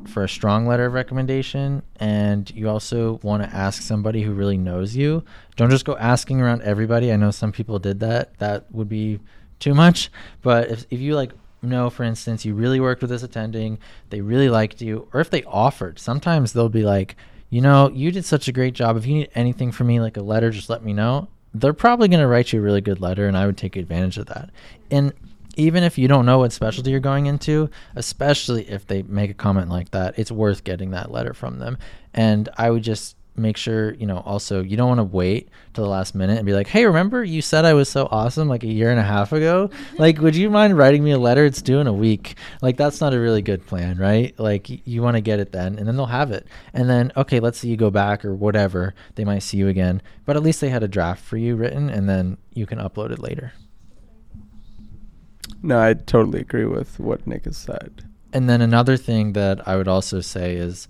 for 0.06 0.22
a 0.22 0.28
strong 0.28 0.66
letter 0.66 0.86
of 0.86 0.92
recommendation. 0.92 1.82
And 1.98 2.50
you 2.54 2.68
also 2.68 3.18
want 3.22 3.42
to 3.42 3.54
ask 3.54 3.82
somebody 3.82 4.22
who 4.22 4.32
really 4.32 4.56
knows 4.56 4.94
you. 4.94 5.24
Don't 5.56 5.70
just 5.70 5.84
go 5.84 5.96
asking 5.96 6.40
around 6.40 6.62
everybody. 6.62 7.12
I 7.12 7.16
know 7.16 7.32
some 7.32 7.52
people 7.52 7.78
did 7.80 8.00
that. 8.00 8.38
That 8.38 8.70
would 8.72 8.88
be 8.88 9.18
too 9.58 9.74
much. 9.74 10.10
But 10.42 10.70
if, 10.70 10.86
if 10.90 11.00
you 11.00 11.16
like 11.16 11.32
know, 11.62 11.90
for 11.90 12.04
instance, 12.04 12.44
you 12.44 12.54
really 12.54 12.78
worked 12.78 13.00
with 13.00 13.10
this 13.10 13.22
attending, 13.22 13.78
they 14.10 14.20
really 14.20 14.50
liked 14.50 14.82
you, 14.82 15.08
or 15.14 15.20
if 15.20 15.30
they 15.30 15.42
offered, 15.44 15.98
sometimes 15.98 16.52
they'll 16.52 16.68
be 16.68 16.84
like, 16.84 17.16
you 17.54 17.60
know, 17.60 17.88
you 17.90 18.10
did 18.10 18.24
such 18.24 18.48
a 18.48 18.52
great 18.52 18.74
job. 18.74 18.96
If 18.96 19.06
you 19.06 19.14
need 19.14 19.30
anything 19.36 19.70
from 19.70 19.86
me, 19.86 20.00
like 20.00 20.16
a 20.16 20.22
letter, 20.22 20.50
just 20.50 20.68
let 20.68 20.84
me 20.84 20.92
know. 20.92 21.28
They're 21.54 21.72
probably 21.72 22.08
going 22.08 22.18
to 22.18 22.26
write 22.26 22.52
you 22.52 22.58
a 22.58 22.62
really 22.62 22.80
good 22.80 23.00
letter, 23.00 23.28
and 23.28 23.36
I 23.36 23.46
would 23.46 23.56
take 23.56 23.76
advantage 23.76 24.18
of 24.18 24.26
that. 24.26 24.50
And 24.90 25.12
even 25.56 25.84
if 25.84 25.96
you 25.96 26.08
don't 26.08 26.26
know 26.26 26.38
what 26.38 26.50
specialty 26.50 26.90
you're 26.90 26.98
going 26.98 27.26
into, 27.26 27.70
especially 27.94 28.68
if 28.68 28.88
they 28.88 29.02
make 29.02 29.30
a 29.30 29.34
comment 29.34 29.68
like 29.68 29.92
that, 29.92 30.18
it's 30.18 30.32
worth 30.32 30.64
getting 30.64 30.90
that 30.90 31.12
letter 31.12 31.32
from 31.32 31.60
them. 31.60 31.78
And 32.12 32.48
I 32.58 32.70
would 32.70 32.82
just 32.82 33.14
make 33.36 33.56
sure 33.56 33.94
you 33.94 34.06
know 34.06 34.18
also 34.18 34.62
you 34.62 34.76
don't 34.76 34.88
want 34.88 35.00
to 35.00 35.04
wait 35.04 35.48
to 35.72 35.80
the 35.80 35.86
last 35.86 36.14
minute 36.14 36.36
and 36.36 36.46
be 36.46 36.52
like 36.52 36.68
hey 36.68 36.86
remember 36.86 37.24
you 37.24 37.42
said 37.42 37.64
i 37.64 37.74
was 37.74 37.88
so 37.88 38.06
awesome 38.10 38.48
like 38.48 38.62
a 38.62 38.68
year 38.68 38.90
and 38.90 39.00
a 39.00 39.04
half 39.04 39.32
ago? 39.32 39.68
Mm-hmm. 39.68 39.96
Like 39.96 40.20
would 40.20 40.36
you 40.36 40.50
mind 40.50 40.76
writing 40.76 41.02
me 41.02 41.12
a 41.12 41.18
letter? 41.18 41.44
It's 41.44 41.62
due 41.62 41.80
in 41.80 41.86
a 41.86 41.92
week. 41.92 42.36
Like 42.62 42.76
that's 42.76 43.00
not 43.00 43.14
a 43.14 43.20
really 43.20 43.42
good 43.42 43.66
plan 43.66 43.98
right? 43.98 44.38
Like 44.38 44.86
you 44.86 45.02
want 45.02 45.16
to 45.16 45.20
get 45.20 45.40
it 45.40 45.52
then 45.52 45.78
and 45.78 45.86
then 45.86 45.96
they'll 45.96 46.06
have 46.06 46.30
it. 46.30 46.46
And 46.72 46.88
then 46.88 47.12
okay 47.16 47.40
let's 47.40 47.58
see 47.58 47.68
you 47.68 47.76
go 47.76 47.90
back 47.90 48.24
or 48.24 48.34
whatever 48.34 48.94
they 49.14 49.24
might 49.24 49.40
see 49.40 49.56
you 49.56 49.68
again 49.68 50.02
but 50.24 50.36
at 50.36 50.42
least 50.42 50.60
they 50.60 50.68
had 50.68 50.82
a 50.82 50.88
draft 50.88 51.22
for 51.22 51.36
you 51.36 51.56
written 51.56 51.90
and 51.90 52.08
then 52.08 52.36
you 52.52 52.66
can 52.66 52.78
upload 52.78 53.10
it 53.10 53.18
later. 53.18 53.52
No 55.62 55.80
i 55.80 55.94
totally 55.94 56.40
agree 56.40 56.66
with 56.66 57.00
what 57.00 57.26
nick 57.26 57.44
has 57.44 57.56
said. 57.56 58.04
And 58.32 58.48
then 58.48 58.60
another 58.60 58.96
thing 58.96 59.32
that 59.32 59.66
i 59.66 59.76
would 59.76 59.88
also 59.88 60.20
say 60.20 60.54
is 60.54 60.88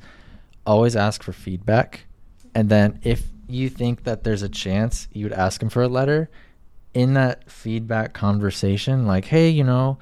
always 0.66 0.96
ask 0.96 1.22
for 1.22 1.32
feedback 1.32 2.06
and 2.54 2.68
then 2.68 3.00
if 3.02 3.26
you 3.46 3.68
think 3.68 4.04
that 4.04 4.24
there's 4.24 4.42
a 4.42 4.48
chance 4.48 5.08
you 5.12 5.24
would 5.24 5.32
ask 5.32 5.62
him 5.62 5.68
for 5.68 5.82
a 5.82 5.88
letter 5.88 6.30
in 6.94 7.14
that 7.14 7.50
feedback 7.50 8.14
conversation 8.14 9.06
like 9.06 9.26
hey 9.26 9.48
you 9.48 9.64
know 9.64 9.98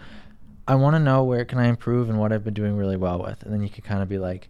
i 0.69 0.75
want 0.75 0.95
to 0.95 1.01
know 1.01 1.25
where 1.25 1.45
can 1.45 1.59
i 1.59 1.67
improve 1.67 2.09
and 2.09 2.19
what 2.19 2.33
i've 2.33 2.45
been 2.45 2.55
doing 2.55 2.77
really 2.77 2.97
well 2.97 3.23
with. 3.23 3.43
And 3.43 3.53
then 3.53 3.63
you 3.63 3.69
can 3.69 3.83
kind 3.83 4.03
of 4.03 4.09
be 4.09 4.19
like 4.19 4.49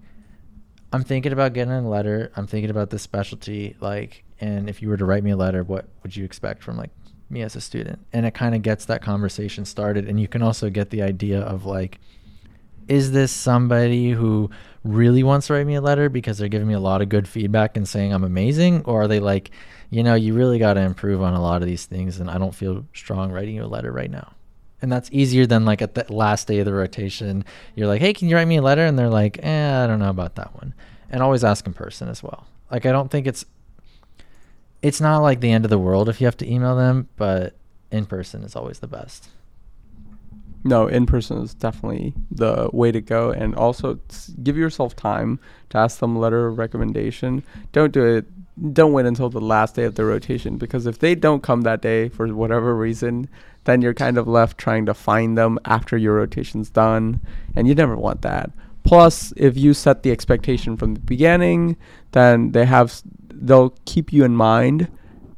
i'm 0.92 1.04
thinking 1.04 1.32
about 1.32 1.54
getting 1.54 1.72
a 1.72 1.88
letter. 1.88 2.30
I'm 2.36 2.46
thinking 2.46 2.70
about 2.70 2.90
this 2.90 3.02
specialty. 3.02 3.76
Like 3.80 4.24
and 4.40 4.68
if 4.68 4.82
you 4.82 4.88
were 4.88 4.96
to 4.96 5.04
write 5.04 5.24
me 5.24 5.30
a 5.30 5.36
letter 5.36 5.62
what 5.62 5.88
would 6.02 6.14
you 6.16 6.24
expect 6.24 6.62
from 6.62 6.76
like 6.76 6.90
me 7.30 7.42
as 7.42 7.56
a 7.56 7.60
student? 7.60 7.98
And 8.12 8.26
it 8.26 8.34
kind 8.34 8.54
of 8.54 8.60
gets 8.60 8.84
that 8.84 9.00
conversation 9.00 9.64
started. 9.64 10.06
And 10.06 10.20
you 10.20 10.28
can 10.28 10.42
also 10.42 10.68
get 10.68 10.90
the 10.90 11.00
idea 11.02 11.40
of 11.40 11.64
like 11.64 11.98
is 12.88 13.12
this 13.12 13.32
somebody 13.32 14.10
who 14.10 14.50
really 14.84 15.22
wants 15.22 15.46
to 15.46 15.52
write 15.52 15.66
me 15.66 15.74
a 15.74 15.80
letter 15.80 16.08
because 16.08 16.38
they're 16.38 16.48
giving 16.48 16.68
me 16.68 16.74
a 16.74 16.80
lot 16.80 17.02
of 17.02 17.08
good 17.08 17.28
feedback 17.28 17.76
and 17.76 17.88
saying 17.88 18.12
I'm 18.12 18.24
amazing? 18.24 18.82
Or 18.84 19.02
are 19.02 19.08
they 19.08 19.20
like, 19.20 19.50
you 19.90 20.02
know, 20.02 20.14
you 20.14 20.34
really 20.34 20.58
got 20.58 20.74
to 20.74 20.80
improve 20.80 21.22
on 21.22 21.34
a 21.34 21.40
lot 21.40 21.62
of 21.62 21.68
these 21.68 21.86
things 21.86 22.18
and 22.18 22.30
I 22.30 22.38
don't 22.38 22.54
feel 22.54 22.86
strong 22.92 23.30
writing 23.30 23.56
you 23.56 23.64
a 23.64 23.66
letter 23.66 23.92
right 23.92 24.10
now? 24.10 24.32
And 24.80 24.90
that's 24.90 25.08
easier 25.12 25.46
than 25.46 25.64
like 25.64 25.80
at 25.80 25.94
the 25.94 26.12
last 26.12 26.48
day 26.48 26.58
of 26.58 26.64
the 26.64 26.72
rotation, 26.72 27.44
you're 27.76 27.86
like, 27.86 28.00
hey, 28.00 28.12
can 28.12 28.28
you 28.28 28.34
write 28.34 28.48
me 28.48 28.56
a 28.56 28.62
letter? 28.62 28.84
And 28.84 28.98
they're 28.98 29.08
like, 29.08 29.38
eh, 29.42 29.84
I 29.84 29.86
don't 29.86 30.00
know 30.00 30.10
about 30.10 30.34
that 30.34 30.54
one. 30.56 30.74
And 31.08 31.22
always 31.22 31.44
ask 31.44 31.66
in 31.66 31.74
person 31.74 32.08
as 32.08 32.22
well. 32.22 32.46
Like, 32.70 32.84
I 32.84 32.90
don't 32.90 33.10
think 33.10 33.26
it's, 33.26 33.44
it's 34.80 35.00
not 35.00 35.18
like 35.18 35.40
the 35.40 35.52
end 35.52 35.64
of 35.64 35.70
the 35.70 35.78
world 35.78 36.08
if 36.08 36.20
you 36.20 36.26
have 36.26 36.36
to 36.38 36.50
email 36.50 36.74
them, 36.74 37.08
but 37.16 37.54
in 37.92 38.06
person 38.06 38.42
is 38.42 38.56
always 38.56 38.80
the 38.80 38.88
best 38.88 39.28
no, 40.64 40.86
in 40.86 41.06
person 41.06 41.38
is 41.38 41.54
definitely 41.54 42.14
the 42.30 42.70
way 42.72 42.92
to 42.92 43.00
go. 43.00 43.30
And 43.30 43.54
also 43.54 43.98
give 44.42 44.56
yourself 44.56 44.94
time 44.94 45.40
to 45.70 45.78
ask 45.78 45.98
them 45.98 46.16
letter 46.16 46.46
of 46.46 46.58
recommendation. 46.58 47.42
Don't 47.72 47.92
do 47.92 48.04
it. 48.04 48.26
Don't 48.74 48.92
wait 48.92 49.06
until 49.06 49.30
the 49.30 49.40
last 49.40 49.74
day 49.74 49.84
of 49.84 49.94
the 49.94 50.04
rotation 50.04 50.58
because 50.58 50.86
if 50.86 50.98
they 50.98 51.14
don't 51.14 51.42
come 51.42 51.62
that 51.62 51.80
day 51.80 52.08
for 52.10 52.28
whatever 52.28 52.76
reason, 52.76 53.28
then 53.64 53.80
you're 53.80 53.94
kind 53.94 54.18
of 54.18 54.28
left 54.28 54.58
trying 54.58 54.86
to 54.86 54.94
find 54.94 55.38
them 55.38 55.58
after 55.64 55.96
your 55.96 56.16
rotation's 56.16 56.70
done. 56.70 57.20
And 57.56 57.66
you 57.66 57.74
never 57.74 57.96
want 57.96 58.22
that. 58.22 58.50
Plus, 58.84 59.32
if 59.36 59.56
you 59.56 59.74
set 59.74 60.02
the 60.02 60.10
expectation 60.10 60.76
from 60.76 60.94
the 60.94 61.00
beginning, 61.00 61.76
then 62.12 62.52
they 62.52 62.66
have 62.66 63.02
they'll 63.32 63.74
keep 63.84 64.12
you 64.12 64.24
in 64.24 64.36
mind 64.36 64.88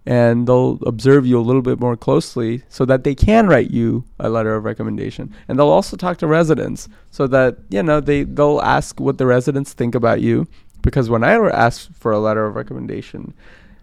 and 0.07 0.47
they'll 0.47 0.79
observe 0.87 1.27
you 1.27 1.39
a 1.39 1.43
little 1.43 1.63
bit 1.63 1.81
more 1.81 1.97
closely 1.97 2.63
so 2.69 2.85
that 2.85 3.05
they 3.05 3.15
can 3.15 3.47
write 3.47 3.71
you 3.71 4.05
a 4.21 4.29
letter 4.29 4.55
of 4.55 4.65
recommendation. 4.65 5.35
And 5.49 5.59
they'll 5.59 5.69
also 5.69 5.97
talk 5.97 6.19
to 6.19 6.27
residents 6.27 6.89
so 7.11 7.27
that 7.29 7.59
you 7.71 7.83
know 7.83 8.01
they 8.01 8.25
they'll 8.25 8.61
ask 8.61 9.01
what 9.01 9.19
the 9.19 9.27
residents 9.27 9.73
think 9.73 9.95
about 9.95 10.21
you. 10.21 10.47
Because 10.83 11.09
when 11.09 11.25
i 11.25 11.33
asked 11.33 11.95
for 11.95 12.13
a 12.13 12.19
letter 12.19 12.45
of 12.45 12.55
recommendation 12.55 13.33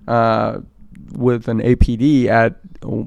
uh, 0.07 0.59
with 1.13 1.47
an 1.47 1.59
apd 1.59 2.27
at 2.27 2.59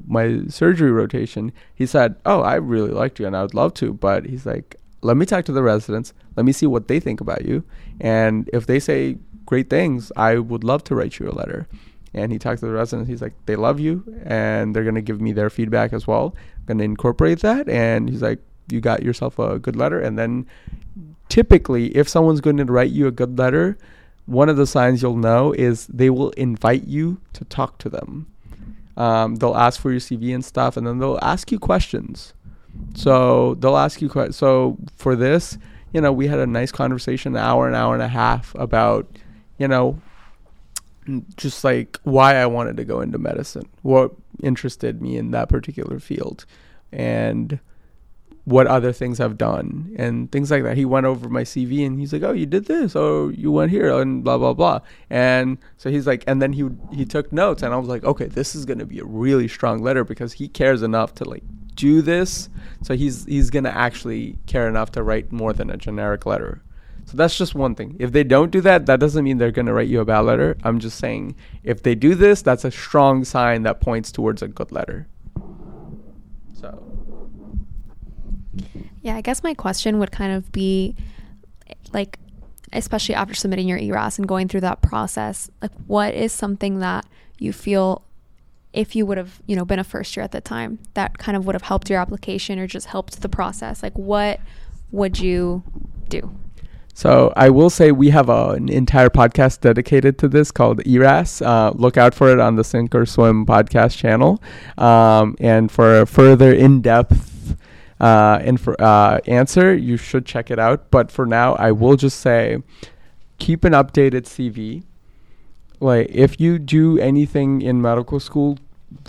my 0.07 0.41
surgery 0.47 0.91
rotation 0.91 1.51
he 1.73 1.85
said 1.85 2.15
oh 2.25 2.41
i 2.41 2.55
really 2.55 2.91
liked 2.91 3.19
you 3.19 3.25
and 3.25 3.35
i 3.37 3.41
would 3.41 3.53
love 3.53 3.73
to 3.73 3.93
but 3.93 4.25
he's 4.25 4.45
like 4.45 4.75
let 5.01 5.17
me 5.17 5.25
talk 5.25 5.45
to 5.45 5.51
the 5.51 5.61
residents. 5.61 6.13
Let 6.35 6.47
me 6.47 6.51
see 6.51 6.65
what 6.65 6.87
they 6.87 6.99
think 6.99 7.21
about 7.21 7.45
you. 7.45 7.63
And 8.01 8.49
if 8.51 8.65
they 8.65 8.79
say 8.79 9.17
great 9.45 9.69
things 9.69 10.11
i 10.15 10.37
would 10.37 10.63
love 10.63 10.83
to 10.83 10.95
write 10.95 11.19
you 11.19 11.29
a 11.29 11.31
letter 11.31 11.67
and 12.15 12.31
he 12.31 12.39
talked 12.39 12.61
to 12.61 12.65
the 12.65 12.71
residents. 12.71 13.09
He's 13.09 13.21
like, 13.21 13.33
they 13.45 13.55
love 13.55 13.79
you, 13.79 14.03
and 14.25 14.75
they're 14.75 14.83
gonna 14.83 15.01
give 15.01 15.21
me 15.21 15.33
their 15.33 15.51
feedback 15.51 15.93
as 15.93 16.07
well. 16.07 16.35
gonna 16.65 16.83
incorporate 16.83 17.41
that, 17.41 17.69
and 17.69 18.09
he's 18.09 18.23
like, 18.23 18.39
you 18.71 18.81
got 18.81 19.03
yourself 19.03 19.37
a 19.37 19.59
good 19.59 19.75
letter, 19.75 19.99
and 19.99 20.17
then 20.17 20.47
typically, 21.29 21.95
if 21.95 22.09
someone's 22.09 22.41
going 22.41 22.57
to 22.57 22.65
write 22.65 22.91
you 22.91 23.07
a 23.07 23.11
good 23.11 23.37
letter, 23.37 23.77
one 24.25 24.49
of 24.49 24.57
the 24.57 24.65
signs 24.65 25.01
you'll 25.01 25.17
know 25.17 25.53
is 25.53 25.85
they 25.87 26.09
will 26.09 26.31
invite 26.31 26.87
you 26.87 27.19
to 27.33 27.45
talk 27.45 27.77
to 27.79 27.89
them. 27.89 28.27
Um, 28.97 29.35
they'll 29.35 29.55
ask 29.55 29.79
for 29.79 29.91
your 29.91 29.99
CV 29.99 30.33
and 30.33 30.43
stuff, 30.43 30.77
and 30.77 30.87
then 30.87 30.99
they'll 30.99 31.19
ask 31.21 31.51
you 31.51 31.59
questions. 31.59 32.33
So 32.95 33.55
they'll 33.55 33.77
ask 33.77 34.01
you 34.01 34.09
questions. 34.09 34.37
So 34.37 34.77
for 34.95 35.15
this, 35.15 35.57
you 35.93 36.01
know, 36.01 36.11
we 36.11 36.27
had 36.27 36.39
a 36.39 36.47
nice 36.47 36.71
conversation, 36.71 37.35
an 37.35 37.43
hour, 37.43 37.67
an 37.67 37.75
hour 37.75 37.93
and 37.93 38.03
a 38.03 38.07
half 38.07 38.55
about, 38.55 39.07
you 39.57 39.67
know, 39.67 39.99
just 41.37 41.63
like 41.63 41.99
why 42.03 42.35
I 42.35 42.45
wanted 42.45 42.77
to 42.77 42.85
go 42.85 43.01
into 43.01 43.17
medicine, 43.17 43.69
what 43.81 44.11
interested 44.41 45.01
me 45.01 45.17
in 45.17 45.31
that 45.31 45.49
particular 45.49 45.99
field, 45.99 46.45
and 46.91 47.59
what 48.45 48.67
other 48.67 48.93
things 48.93 49.19
I've 49.19 49.37
done 49.37 49.93
and 49.97 50.31
things 50.31 50.51
like 50.51 50.63
that. 50.63 50.77
He 50.77 50.85
went 50.85 51.07
over 51.07 51.27
my 51.29 51.41
CV 51.41 51.85
and 51.85 51.99
he's 51.99 52.13
like, 52.13 52.21
"Oh, 52.23 52.31
you 52.31 52.45
did 52.45 52.65
this. 52.65 52.95
Oh, 52.95 53.29
you 53.29 53.51
went 53.51 53.71
here 53.71 53.91
and 53.99 54.23
blah 54.23 54.37
blah 54.37 54.53
blah." 54.53 54.79
And 55.09 55.57
so 55.77 55.89
he's 55.89 56.07
like, 56.07 56.23
and 56.27 56.41
then 56.41 56.53
he 56.53 56.69
he 56.93 57.05
took 57.05 57.31
notes 57.33 57.63
and 57.63 57.73
I 57.73 57.77
was 57.77 57.89
like, 57.89 58.03
"Okay, 58.03 58.27
this 58.27 58.55
is 58.55 58.65
going 58.65 58.79
to 58.79 58.85
be 58.85 58.99
a 58.99 59.05
really 59.05 59.47
strong 59.47 59.81
letter 59.81 60.03
because 60.03 60.33
he 60.33 60.47
cares 60.47 60.83
enough 60.83 61.15
to 61.15 61.25
like 61.25 61.43
do 61.75 62.01
this. 62.01 62.49
So 62.83 62.95
he's 62.95 63.25
he's 63.25 63.49
going 63.49 63.65
to 63.65 63.75
actually 63.75 64.37
care 64.45 64.67
enough 64.67 64.91
to 64.91 65.03
write 65.03 65.31
more 65.31 65.51
than 65.51 65.69
a 65.69 65.77
generic 65.77 66.25
letter." 66.25 66.61
So 67.05 67.17
that's 67.17 67.37
just 67.37 67.53
one 67.53 67.75
thing. 67.75 67.95
If 67.99 68.11
they 68.11 68.23
don't 68.23 68.49
do 68.51 68.61
that, 68.61 68.87
that 68.87 68.99
doesn't 68.99 69.23
mean 69.23 69.37
they're 69.37 69.51
going 69.51 69.67
to 69.67 69.73
write 69.73 69.87
you 69.87 69.99
a 70.01 70.05
bad 70.05 70.21
letter. 70.21 70.57
I'm 70.63 70.79
just 70.79 70.97
saying 70.97 71.35
if 71.63 71.83
they 71.83 71.93
do 71.93 72.15
this, 72.15 72.41
that's 72.41 72.65
a 72.65 72.71
strong 72.71 73.23
sign 73.23 73.63
that 73.63 73.79
points 73.79 74.11
towards 74.11 74.41
a 74.41 74.47
good 74.47 74.71
letter. 74.71 75.07
So 76.59 76.83
Yeah, 79.03 79.15
I 79.15 79.21
guess 79.21 79.43
my 79.43 79.53
question 79.53 79.99
would 79.99 80.11
kind 80.11 80.33
of 80.33 80.51
be 80.51 80.95
like, 81.93 82.17
especially 82.73 83.13
after 83.13 83.35
submitting 83.35 83.67
your 83.67 83.77
ERAS 83.77 84.17
and 84.17 84.27
going 84.27 84.47
through 84.47 84.61
that 84.61 84.81
process, 84.81 85.49
like 85.61 85.71
what 85.85 86.15
is 86.15 86.33
something 86.33 86.79
that 86.79 87.05
you 87.37 87.53
feel 87.53 88.03
if 88.73 88.95
you 88.95 89.05
would 89.05 89.19
have, 89.19 89.41
you 89.45 89.55
know, 89.55 89.63
been 89.63 89.79
a 89.79 89.83
first 89.83 90.17
year 90.17 90.23
at 90.23 90.31
the 90.31 90.41
time 90.41 90.79
that 90.95 91.19
kind 91.19 91.37
of 91.37 91.45
would 91.45 91.53
have 91.53 91.61
helped 91.61 91.87
your 91.87 91.99
application 91.99 92.57
or 92.57 92.65
just 92.65 92.87
helped 92.87 93.21
the 93.21 93.29
process? 93.29 93.83
Like 93.83 93.95
what 93.95 94.39
would 94.91 95.19
you 95.19 95.61
do? 96.09 96.35
So 96.95 97.33
I 97.35 97.49
will 97.49 97.69
say 97.69 97.91
we 97.91 98.09
have 98.11 98.29
a, 98.29 98.51
an 98.51 98.69
entire 98.69 99.09
podcast 99.09 99.59
dedicated 99.59 100.17
to 100.19 100.29
this 100.29 100.49
called 100.49 100.79
ERAS. 100.87 101.41
Uh, 101.41 101.71
look 101.75 101.97
out 101.97 102.15
for 102.15 102.31
it 102.31 102.39
on 102.39 102.55
the 102.55 102.63
Sink 102.63 102.95
or 102.95 103.05
Swim 103.05 103.45
podcast 103.45 103.97
channel. 103.97 104.41
Um, 104.77 105.35
and 105.41 105.69
for 105.69 105.99
a 105.99 106.07
further 106.07 106.53
in-depth 106.53 107.57
uh, 107.99 108.39
infor- 108.39 108.79
uh, 108.79 109.19
answer, 109.27 109.75
you 109.75 109.97
should 109.97 110.25
check 110.25 110.49
it 110.49 110.57
out. 110.57 110.89
But 110.89 111.11
for 111.11 111.25
now, 111.25 111.55
I 111.55 111.73
will 111.73 111.97
just 111.97 112.21
say, 112.21 112.63
keep 113.39 113.65
an 113.65 113.73
updated 113.73 114.23
CV. 114.23 114.83
Like 115.81 116.07
if 116.09 116.39
you 116.39 116.57
do 116.57 116.97
anything 116.99 117.61
in 117.61 117.81
medical 117.81 118.21
school, 118.21 118.57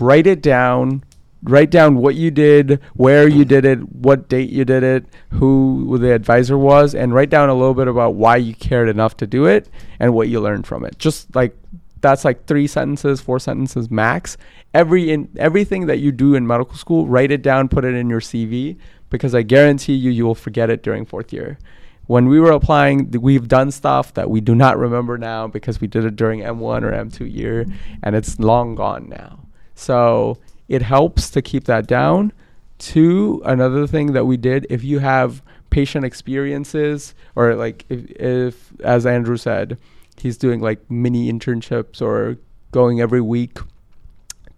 write 0.01 0.27
it 0.27 0.43
down 0.43 1.05
write 1.47 1.71
down 1.71 1.97
what 1.97 2.17
you 2.17 2.31
did, 2.31 2.81
where 2.95 3.29
you 3.29 3.45
did 3.45 3.65
it, 3.65 3.79
what 3.93 4.29
date 4.29 4.51
you 4.51 4.65
did 4.65 4.83
it, 4.83 5.07
who 5.31 5.97
the 5.99 6.13
advisor 6.13 6.59
was, 6.59 6.95
and 6.95 7.15
write 7.15 7.31
down 7.31 7.49
a 7.49 7.55
little 7.55 7.75
bit 7.75 7.89
about 7.89 8.15
why 8.15 8.37
you 8.37 8.55
cared 8.55 8.89
enough 8.89 9.17
to 9.19 9.27
do 9.27 9.47
it 9.47 9.69
and 10.01 10.13
what 10.13 10.29
you 10.29 10.41
learned 10.41 10.67
from 10.67 10.85
it. 10.85 10.99
Just 10.99 11.35
like 11.35 11.57
that's 12.01 12.25
like 12.25 12.47
three 12.47 12.67
sentences, 12.67 13.21
four 13.21 13.39
sentences 13.39 13.91
max. 13.91 14.37
Every 14.75 15.11
in 15.11 15.29
everything 15.39 15.87
that 15.87 15.99
you 15.99 16.13
do 16.13 16.35
in 16.35 16.47
medical 16.47 16.77
school, 16.77 17.07
write 17.07 17.31
it 17.31 17.43
down, 17.43 17.69
put 17.69 17.85
it 17.85 17.95
in 17.95 18.11
your 18.11 18.21
CV 18.21 18.77
because 19.09 19.35
I 19.35 19.43
guarantee 19.43 19.95
you 19.95 20.11
you 20.11 20.27
will 20.27 20.35
forget 20.35 20.69
it 20.69 20.83
during 20.83 21.07
fourth 21.07 21.33
year. 21.33 21.59
When 22.07 22.27
we 22.27 22.39
were 22.39 22.53
applying, 22.53 23.11
we've 23.11 23.49
done 23.49 23.73
stuff 23.73 24.15
that 24.15 24.31
we 24.31 24.41
do 24.41 24.55
not 24.55 24.79
remember 24.79 25.19
now 25.19 25.49
because 25.49 25.81
we 25.81 25.89
did 25.89 26.05
it 26.05 26.15
during 26.15 26.41
M1 26.41 26.83
or 26.83 26.93
M2 26.93 27.33
year 27.33 27.67
and 28.03 28.15
it's 28.15 28.39
long 28.39 28.77
gone 28.77 29.09
now. 29.09 29.41
So 29.75 30.39
it 30.69 30.83
helps 30.83 31.31
to 31.31 31.43
keep 31.43 31.65
that 31.65 31.87
down. 31.87 32.33
Two, 32.79 33.41
another 33.45 33.87
thing 33.87 34.13
that 34.13 34.27
we 34.27 34.37
did, 34.37 34.67
if 34.69 34.85
you 34.85 34.99
have 34.99 35.43
patient 35.71 36.05
experiences 36.05 37.15
or 37.35 37.55
like 37.55 37.85
if, 37.89 38.11
if 38.13 38.81
as 38.81 39.07
Andrew 39.07 39.37
said, 39.37 39.79
he's 40.17 40.37
doing 40.37 40.61
like 40.61 40.91
mini 40.91 41.33
internships 41.33 42.01
or 42.03 42.37
going 42.73 43.01
every 43.01 43.21
week 43.21 43.59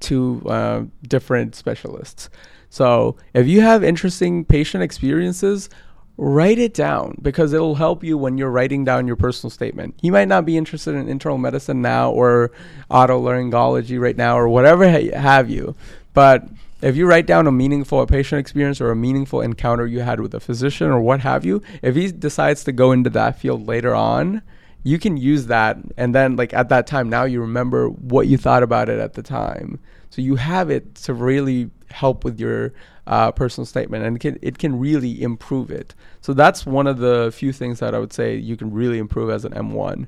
to 0.00 0.42
uh, 0.46 0.82
different 1.06 1.54
specialists. 1.54 2.30
So 2.70 3.16
if 3.34 3.46
you 3.46 3.60
have 3.60 3.82
interesting 3.82 4.44
patient 4.44 4.82
experiences, 4.82 5.70
write 6.18 6.58
it 6.58 6.74
down 6.74 7.16
because 7.22 7.52
it'll 7.52 7.76
help 7.76 8.02
you 8.02 8.18
when 8.18 8.36
you're 8.36 8.50
writing 8.50 8.84
down 8.84 9.06
your 9.06 9.16
personal 9.16 9.50
statement. 9.50 9.94
You 10.02 10.10
might 10.10 10.26
not 10.26 10.44
be 10.44 10.56
interested 10.56 10.96
in 10.96 11.08
internal 11.08 11.38
medicine 11.38 11.80
now 11.80 12.10
or 12.10 12.50
otolaryngology 12.90 14.00
right 14.00 14.16
now 14.16 14.36
or 14.36 14.48
whatever 14.48 14.88
have 14.88 15.48
you, 15.48 15.76
but 16.12 16.48
if 16.82 16.96
you 16.96 17.06
write 17.06 17.26
down 17.26 17.46
a 17.46 17.52
meaningful 17.52 18.04
patient 18.06 18.40
experience 18.40 18.80
or 18.80 18.90
a 18.90 18.96
meaningful 18.96 19.40
encounter 19.40 19.86
you 19.86 20.00
had 20.00 20.20
with 20.20 20.34
a 20.34 20.40
physician 20.40 20.88
or 20.88 21.00
what 21.00 21.20
have 21.20 21.44
you, 21.44 21.62
if 21.82 21.94
he 21.94 22.10
decides 22.10 22.64
to 22.64 22.72
go 22.72 22.90
into 22.90 23.10
that 23.10 23.38
field 23.38 23.66
later 23.66 23.94
on, 23.94 24.42
you 24.82 24.98
can 24.98 25.16
use 25.16 25.46
that 25.46 25.76
and 25.96 26.14
then 26.14 26.34
like 26.36 26.52
at 26.52 26.68
that 26.68 26.86
time 26.86 27.08
now 27.08 27.24
you 27.24 27.40
remember 27.40 27.88
what 27.88 28.26
you 28.26 28.36
thought 28.36 28.62
about 28.64 28.88
it 28.88 28.98
at 28.98 29.14
the 29.14 29.22
time. 29.22 29.78
So 30.10 30.20
you 30.20 30.36
have 30.36 30.70
it 30.70 30.96
to 30.96 31.14
really 31.14 31.70
help 31.90 32.24
with 32.24 32.40
your 32.40 32.72
uh, 33.08 33.32
personal 33.32 33.64
statement 33.64 34.04
and 34.04 34.16
it 34.16 34.20
can 34.20 34.38
it 34.42 34.58
can 34.58 34.78
really 34.78 35.22
improve 35.22 35.70
it. 35.70 35.94
So 36.20 36.34
that's 36.34 36.66
one 36.66 36.86
of 36.86 36.98
the 36.98 37.32
few 37.34 37.52
things 37.52 37.80
that 37.80 37.94
I 37.94 37.98
would 37.98 38.12
say 38.12 38.36
you 38.36 38.56
can 38.56 38.70
really 38.72 38.98
improve 38.98 39.30
as 39.30 39.44
an 39.44 39.52
M1. 39.52 40.06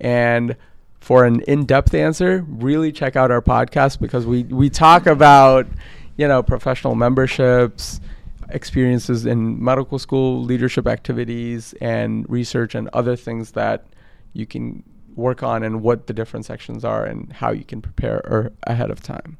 And 0.00 0.56
for 0.98 1.24
an 1.24 1.40
in-depth 1.42 1.94
answer, 1.94 2.44
really 2.48 2.90
check 2.90 3.14
out 3.14 3.30
our 3.30 3.40
podcast 3.40 4.00
because 4.00 4.26
we 4.26 4.42
we 4.44 4.68
talk 4.68 5.06
about 5.06 5.68
you 6.16 6.26
know 6.26 6.42
professional 6.42 6.96
memberships, 6.96 8.00
experiences 8.48 9.26
in 9.26 9.62
medical 9.62 10.00
school, 10.00 10.42
leadership 10.42 10.88
activities, 10.88 11.72
and 11.80 12.28
research 12.28 12.74
and 12.74 12.88
other 12.92 13.14
things 13.14 13.52
that 13.52 13.86
you 14.32 14.44
can 14.44 14.82
work 15.14 15.44
on 15.44 15.62
and 15.62 15.82
what 15.82 16.08
the 16.08 16.12
different 16.12 16.46
sections 16.46 16.84
are 16.84 17.04
and 17.04 17.32
how 17.32 17.52
you 17.52 17.64
can 17.64 17.80
prepare 17.80 18.20
or 18.26 18.52
ahead 18.64 18.90
of 18.90 19.00
time. 19.02 19.38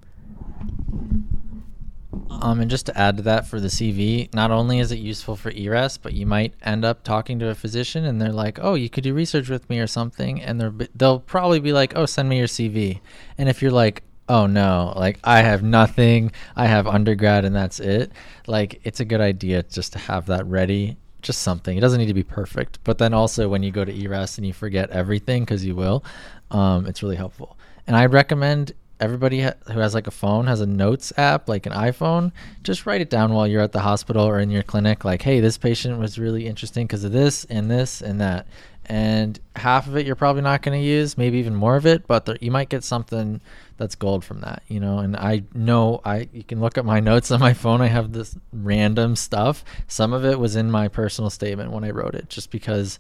Um, 2.30 2.60
and 2.60 2.70
just 2.70 2.86
to 2.86 2.98
add 2.98 3.18
to 3.18 3.22
that 3.24 3.46
for 3.46 3.60
the 3.60 3.68
CV, 3.68 4.32
not 4.34 4.50
only 4.50 4.80
is 4.80 4.90
it 4.90 4.98
useful 4.98 5.36
for 5.36 5.50
ERAS, 5.50 5.98
but 5.98 6.12
you 6.12 6.26
might 6.26 6.54
end 6.62 6.84
up 6.84 7.04
talking 7.04 7.38
to 7.38 7.48
a 7.48 7.54
physician 7.54 8.04
and 8.04 8.20
they're 8.20 8.32
like, 8.32 8.58
"Oh, 8.60 8.74
you 8.74 8.88
could 8.88 9.04
do 9.04 9.14
research 9.14 9.48
with 9.48 9.68
me 9.70 9.78
or 9.78 9.86
something," 9.86 10.40
and 10.42 10.88
they'll 10.94 11.20
probably 11.20 11.60
be 11.60 11.72
like, 11.72 11.92
"Oh, 11.96 12.06
send 12.06 12.28
me 12.28 12.38
your 12.38 12.46
CV," 12.48 13.00
and 13.38 13.48
if 13.48 13.62
you're 13.62 13.70
like, 13.70 14.02
"Oh 14.28 14.46
no, 14.46 14.92
like 14.96 15.18
I 15.22 15.42
have 15.42 15.62
nothing, 15.62 16.32
I 16.56 16.66
have 16.66 16.86
undergrad 16.86 17.44
and 17.44 17.54
that's 17.54 17.78
it," 17.78 18.10
like 18.46 18.80
it's 18.84 19.00
a 19.00 19.04
good 19.04 19.20
idea 19.20 19.62
just 19.64 19.92
to 19.92 19.98
have 20.00 20.26
that 20.26 20.46
ready, 20.46 20.96
just 21.22 21.42
something. 21.42 21.76
It 21.76 21.80
doesn't 21.80 22.00
need 22.00 22.06
to 22.06 22.14
be 22.14 22.24
perfect, 22.24 22.80
but 22.84 22.98
then 22.98 23.14
also 23.14 23.48
when 23.48 23.62
you 23.62 23.70
go 23.70 23.84
to 23.84 23.92
ERAS 23.92 24.38
and 24.38 24.46
you 24.46 24.52
forget 24.52 24.90
everything 24.90 25.44
because 25.44 25.64
you 25.64 25.76
will, 25.76 26.04
um, 26.50 26.86
it's 26.86 27.02
really 27.02 27.16
helpful. 27.16 27.56
And 27.86 27.96
I'd 27.96 28.12
recommend 28.12 28.72
everybody 29.00 29.40
ha- 29.40 29.54
who 29.72 29.80
has 29.80 29.94
like 29.94 30.06
a 30.06 30.10
phone 30.10 30.46
has 30.46 30.60
a 30.60 30.66
notes 30.66 31.12
app 31.16 31.48
like 31.48 31.66
an 31.66 31.72
iphone 31.72 32.30
just 32.62 32.86
write 32.86 33.00
it 33.00 33.10
down 33.10 33.32
while 33.32 33.46
you're 33.46 33.62
at 33.62 33.72
the 33.72 33.80
hospital 33.80 34.24
or 34.24 34.38
in 34.38 34.50
your 34.50 34.62
clinic 34.62 35.04
like 35.04 35.22
hey 35.22 35.40
this 35.40 35.58
patient 35.58 35.98
was 35.98 36.18
really 36.18 36.46
interesting 36.46 36.86
because 36.86 37.04
of 37.04 37.12
this 37.12 37.44
and 37.46 37.70
this 37.70 38.00
and 38.02 38.20
that. 38.20 38.46
And 38.86 39.38
half 39.54 39.86
of 39.86 39.96
it 39.96 40.04
you're 40.04 40.16
probably 40.16 40.42
not 40.42 40.62
going 40.62 40.78
to 40.78 40.84
use 40.84 41.16
maybe 41.16 41.38
even 41.38 41.54
more 41.54 41.76
of 41.76 41.86
it 41.86 42.06
but 42.06 42.26
there, 42.26 42.36
you 42.40 42.50
might 42.50 42.68
get 42.68 42.82
something 42.82 43.40
that's 43.76 43.94
gold 43.94 44.24
from 44.24 44.40
that 44.40 44.62
you 44.66 44.80
know? 44.80 44.98
And 44.98 45.16
i 45.16 45.44
know 45.54 46.00
i 46.04 46.28
you 46.32 46.42
can 46.42 46.60
look 46.60 46.76
at 46.76 46.84
my 46.84 47.00
notes 47.10 47.30
on 47.30 47.40
my 47.40 47.54
phone 47.54 47.80
i 47.80 47.86
have 47.86 48.12
this 48.12 48.36
random 48.52 49.16
stuff. 49.16 49.64
Some 49.86 50.12
of 50.12 50.24
it 50.24 50.38
was 50.38 50.56
in 50.56 50.70
my 50.70 50.88
personal 50.88 51.30
statement 51.30 51.70
when 51.70 51.84
i 51.84 51.90
wrote 51.90 52.14
it 52.14 52.28
just 52.28 52.50
because 52.50 52.98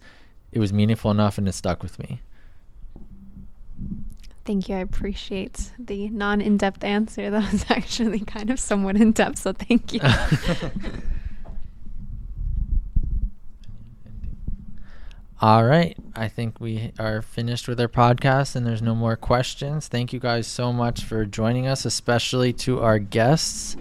it 0.52 0.60
was 0.60 0.72
meaningful 0.72 1.10
enough 1.10 1.38
and 1.38 1.48
it 1.48 1.52
stuck 1.52 1.82
with 1.82 1.98
me 1.98 2.20
Thank 4.50 4.68
you. 4.68 4.74
I 4.74 4.80
appreciate 4.80 5.70
the 5.78 6.08
non 6.08 6.40
in 6.40 6.56
depth 6.56 6.82
answer. 6.82 7.30
That 7.30 7.52
was 7.52 7.64
actually 7.70 8.18
kind 8.18 8.50
of 8.50 8.58
somewhat 8.58 8.96
in 8.96 9.12
depth, 9.12 9.38
so 9.38 9.52
thank 9.52 9.92
you. 9.92 10.00
All 15.40 15.64
right. 15.64 15.96
I 16.16 16.26
think 16.26 16.58
we 16.58 16.90
are 16.98 17.22
finished 17.22 17.68
with 17.68 17.80
our 17.80 17.86
podcast 17.86 18.56
and 18.56 18.66
there's 18.66 18.82
no 18.82 18.96
more 18.96 19.14
questions. 19.14 19.86
Thank 19.86 20.12
you 20.12 20.18
guys 20.18 20.48
so 20.48 20.72
much 20.72 21.04
for 21.04 21.24
joining 21.24 21.68
us, 21.68 21.84
especially 21.84 22.52
to 22.54 22.80
our 22.80 22.98
guests. 22.98 23.76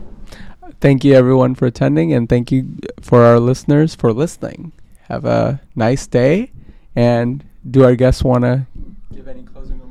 Thank 0.80 1.04
you 1.04 1.16
everyone 1.16 1.56
for 1.56 1.66
attending 1.66 2.14
and 2.14 2.30
thank 2.30 2.52
you 2.52 2.78
for 3.02 3.24
our 3.24 3.40
listeners 3.40 3.96
for 3.96 4.14
listening. 4.14 4.72
Have 5.08 5.26
a 5.26 5.62
nice 5.76 6.06
day 6.06 6.52
and 6.96 7.44
do 7.68 7.84
our 7.84 7.96
guests 7.96 8.24
want 8.24 8.44
to 8.44 8.68
give 9.16 9.28
any 9.28 9.42
closing 9.42 9.80
remarks? 9.80 9.89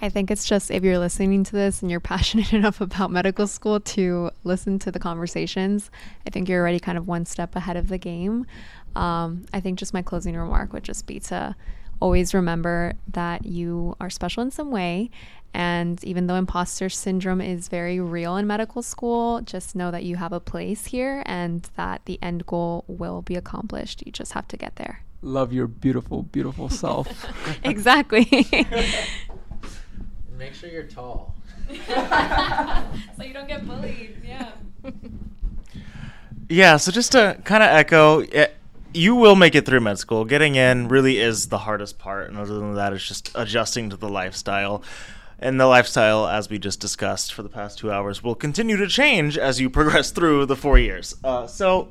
I 0.00 0.08
think 0.08 0.30
it's 0.30 0.44
just 0.44 0.70
if 0.70 0.84
you're 0.84 0.98
listening 0.98 1.44
to 1.44 1.52
this 1.52 1.82
and 1.82 1.90
you're 1.90 2.00
passionate 2.14 2.52
enough 2.52 2.80
about 2.80 3.10
medical 3.10 3.46
school 3.46 3.80
to 3.80 4.30
listen 4.44 4.78
to 4.80 4.92
the 4.92 4.98
conversations, 4.98 5.90
I 6.26 6.30
think 6.30 6.48
you're 6.48 6.60
already 6.60 6.80
kind 6.80 6.98
of 6.98 7.08
one 7.08 7.26
step 7.26 7.56
ahead 7.56 7.76
of 7.76 7.88
the 7.88 7.98
game. 7.98 8.46
Um, 8.94 9.44
I 9.52 9.60
think 9.60 9.78
just 9.78 9.94
my 9.94 10.02
closing 10.02 10.36
remark 10.36 10.72
would 10.72 10.84
just 10.84 11.06
be 11.06 11.20
to 11.20 11.54
always 12.00 12.32
remember 12.32 12.92
that 13.08 13.44
you 13.44 13.96
are 14.00 14.10
special 14.10 14.42
in 14.42 14.50
some 14.50 14.70
way. 14.70 15.10
And 15.54 16.02
even 16.04 16.26
though 16.26 16.36
imposter 16.36 16.88
syndrome 16.88 17.40
is 17.40 17.68
very 17.68 17.98
real 18.00 18.36
in 18.36 18.46
medical 18.46 18.82
school, 18.82 19.40
just 19.40 19.74
know 19.74 19.90
that 19.90 20.04
you 20.04 20.16
have 20.16 20.32
a 20.32 20.40
place 20.40 20.86
here 20.86 21.22
and 21.26 21.68
that 21.76 22.02
the 22.04 22.18
end 22.22 22.46
goal 22.46 22.84
will 22.86 23.22
be 23.22 23.34
accomplished. 23.34 24.02
You 24.06 24.12
just 24.12 24.34
have 24.34 24.46
to 24.48 24.56
get 24.56 24.76
there. 24.76 25.02
Love 25.22 25.52
your 25.52 25.66
beautiful, 25.66 26.22
beautiful 26.22 26.68
self. 26.68 27.26
exactly. 27.64 28.46
Make 30.38 30.54
sure 30.54 30.70
you're 30.70 30.84
tall. 30.84 31.34
so 31.68 33.22
you 33.24 33.32
don't 33.34 33.48
get 33.48 33.66
bullied. 33.66 34.16
Yeah. 34.24 34.52
Yeah, 36.50 36.78
so 36.78 36.90
just 36.90 37.12
to 37.12 37.38
kind 37.44 37.62
of 37.62 37.68
echo, 37.68 38.20
it, 38.20 38.56
you 38.94 39.14
will 39.14 39.36
make 39.36 39.54
it 39.54 39.66
through 39.66 39.80
med 39.80 39.98
school. 39.98 40.24
Getting 40.24 40.54
in 40.54 40.88
really 40.88 41.18
is 41.18 41.48
the 41.48 41.58
hardest 41.58 41.98
part, 41.98 42.30
and 42.30 42.38
other 42.38 42.58
than 42.58 42.74
that, 42.74 42.94
it's 42.94 43.06
just 43.06 43.30
adjusting 43.34 43.90
to 43.90 43.96
the 43.96 44.08
lifestyle. 44.08 44.82
And 45.38 45.60
the 45.60 45.66
lifestyle, 45.66 46.26
as 46.26 46.48
we 46.48 46.58
just 46.58 46.80
discussed 46.80 47.34
for 47.34 47.42
the 47.42 47.50
past 47.50 47.78
two 47.78 47.92
hours, 47.92 48.24
will 48.24 48.34
continue 48.34 48.78
to 48.78 48.86
change 48.86 49.36
as 49.36 49.60
you 49.60 49.68
progress 49.68 50.10
through 50.16 50.46
the 50.46 50.56
four 50.56 50.78
years. 50.78 51.14
Uh, 51.22 51.46
so 51.46 51.90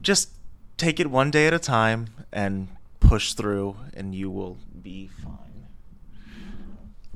just 0.00 0.30
take 0.78 0.98
it 0.98 1.10
one 1.10 1.30
day 1.30 1.46
at 1.46 1.52
a 1.52 1.58
time 1.58 2.08
and 2.32 2.68
push 2.98 3.34
through, 3.34 3.76
and 3.92 4.14
you 4.14 4.30
will 4.30 4.56
be 4.82 5.10
fine. 5.22 5.45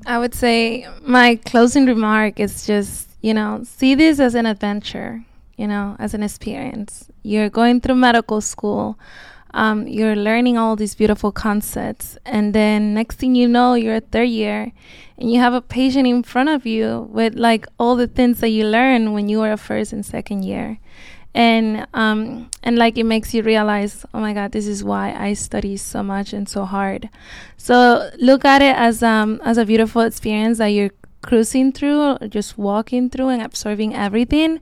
I 0.06 0.18
would 0.18 0.34
say 0.34 0.86
my 1.02 1.36
closing 1.36 1.86
remark 1.86 2.40
is 2.40 2.66
just, 2.66 3.10
you 3.20 3.34
know, 3.34 3.62
see 3.64 3.94
this 3.94 4.18
as 4.18 4.34
an 4.34 4.46
adventure, 4.46 5.24
you 5.56 5.66
know, 5.66 5.96
as 5.98 6.14
an 6.14 6.22
experience. 6.22 7.10
You're 7.22 7.50
going 7.50 7.80
through 7.80 7.96
medical 7.96 8.40
school, 8.40 8.98
um, 9.52 9.86
you're 9.86 10.16
learning 10.16 10.56
all 10.56 10.76
these 10.76 10.94
beautiful 10.94 11.32
concepts, 11.32 12.16
and 12.24 12.54
then 12.54 12.94
next 12.94 13.16
thing 13.18 13.34
you 13.34 13.48
know, 13.48 13.74
you're 13.74 13.96
a 13.96 14.00
third 14.00 14.28
year 14.28 14.72
and 15.18 15.30
you 15.30 15.38
have 15.38 15.52
a 15.52 15.60
patient 15.60 16.06
in 16.06 16.22
front 16.22 16.48
of 16.48 16.64
you 16.64 17.08
with 17.10 17.34
like 17.34 17.66
all 17.78 17.94
the 17.94 18.06
things 18.06 18.40
that 18.40 18.48
you 18.48 18.64
learned 18.64 19.12
when 19.12 19.28
you 19.28 19.38
were 19.40 19.52
a 19.52 19.56
first 19.56 19.92
and 19.92 20.04
second 20.04 20.44
year 20.44 20.78
and 21.34 21.86
um, 21.94 22.50
and 22.62 22.76
like 22.76 22.98
it 22.98 23.04
makes 23.04 23.32
you 23.32 23.42
realize 23.42 24.04
oh 24.12 24.20
my 24.20 24.32
god 24.32 24.50
this 24.52 24.66
is 24.66 24.82
why 24.82 25.12
i 25.12 25.32
study 25.32 25.76
so 25.76 26.02
much 26.02 26.32
and 26.32 26.48
so 26.48 26.64
hard. 26.64 27.08
So 27.56 28.10
look 28.18 28.44
at 28.44 28.62
it 28.62 28.76
as 28.76 29.02
um 29.02 29.40
as 29.44 29.58
a 29.58 29.64
beautiful 29.64 30.02
experience 30.02 30.58
that 30.58 30.68
you're 30.68 30.90
cruising 31.22 31.72
through 31.72 32.16
just 32.28 32.56
walking 32.56 33.10
through 33.10 33.28
and 33.28 33.42
absorbing 33.42 33.94
everything. 33.94 34.60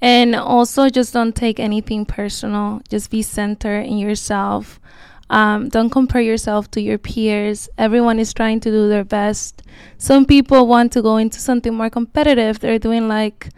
And 0.00 0.34
also 0.34 0.88
just 0.88 1.12
don't 1.12 1.34
take 1.34 1.60
anything 1.60 2.04
personal. 2.04 2.80
Just 2.88 3.10
be 3.10 3.22
centered 3.22 3.82
in 3.82 3.98
yourself. 3.98 4.80
Um, 5.28 5.68
don't 5.68 5.90
compare 5.90 6.20
yourself 6.20 6.70
to 6.72 6.80
your 6.80 6.98
peers. 6.98 7.68
Everyone 7.78 8.18
is 8.18 8.34
trying 8.34 8.58
to 8.60 8.70
do 8.70 8.88
their 8.88 9.04
best. 9.04 9.62
Some 9.96 10.26
people 10.26 10.66
want 10.66 10.92
to 10.92 11.02
go 11.02 11.18
into 11.18 11.38
something 11.38 11.72
more 11.72 11.90
competitive. 11.90 12.58
They're 12.58 12.80
doing 12.80 13.06
like 13.06 13.50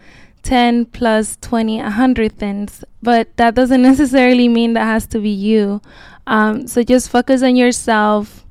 10 0.42 0.86
plus 0.86 1.38
20 1.40 1.78
100 1.78 2.32
things 2.32 2.84
but 3.02 3.36
that 3.36 3.54
doesn't 3.54 3.82
necessarily 3.90 4.48
mean 4.48 4.74
that 4.74 4.84
has 4.84 5.06
to 5.08 5.18
be 5.18 5.30
you. 5.30 5.82
Um, 6.26 6.68
so 6.68 6.82
just 6.82 7.10
focus 7.10 7.42
on 7.42 7.56
yourself 7.56 8.46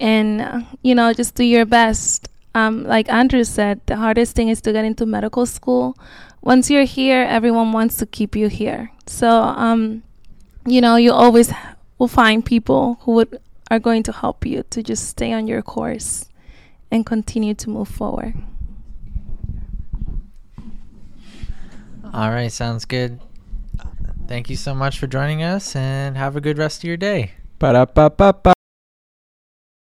and 0.00 0.40
uh, 0.40 0.60
you 0.82 0.94
know 0.94 1.12
just 1.12 1.34
do 1.34 1.44
your 1.44 1.66
best. 1.66 2.28
Um, 2.54 2.84
like 2.84 3.10
andrew 3.10 3.44
said 3.44 3.80
the 3.86 3.96
hardest 3.96 4.36
thing 4.36 4.48
is 4.48 4.60
to 4.62 4.72
get 4.72 4.84
into 4.84 5.06
medical 5.06 5.46
school. 5.46 5.96
Once 6.42 6.70
you're 6.70 6.84
here 6.84 7.24
everyone 7.28 7.72
wants 7.72 7.96
to 7.98 8.06
keep 8.06 8.36
you 8.36 8.48
here. 8.48 8.92
So 9.06 9.28
um, 9.28 10.02
you 10.66 10.80
know 10.80 10.96
you 10.96 11.12
always 11.12 11.52
will 11.98 12.08
find 12.08 12.44
people 12.44 12.98
who 13.02 13.12
would 13.12 13.38
are 13.70 13.78
going 13.78 14.02
to 14.02 14.12
help 14.12 14.44
you 14.44 14.62
to 14.68 14.82
just 14.82 15.08
stay 15.08 15.32
on 15.32 15.46
your 15.46 15.62
course 15.62 16.28
and 16.90 17.06
continue 17.06 17.54
to 17.54 17.70
move 17.70 17.88
forward 17.88 18.34
All 22.12 22.30
right, 22.30 22.52
sounds 22.52 22.84
good. 22.84 23.20
Thank 24.28 24.50
you 24.50 24.56
so 24.56 24.74
much 24.74 24.98
for 24.98 25.06
joining 25.06 25.42
us 25.42 25.74
and 25.74 26.16
have 26.16 26.36
a 26.36 26.40
good 26.40 26.58
rest 26.58 26.84
of 26.84 26.84
your 26.84 26.96
day. 26.96 27.32
Ba-da-ba-ba-ba. 27.58 28.51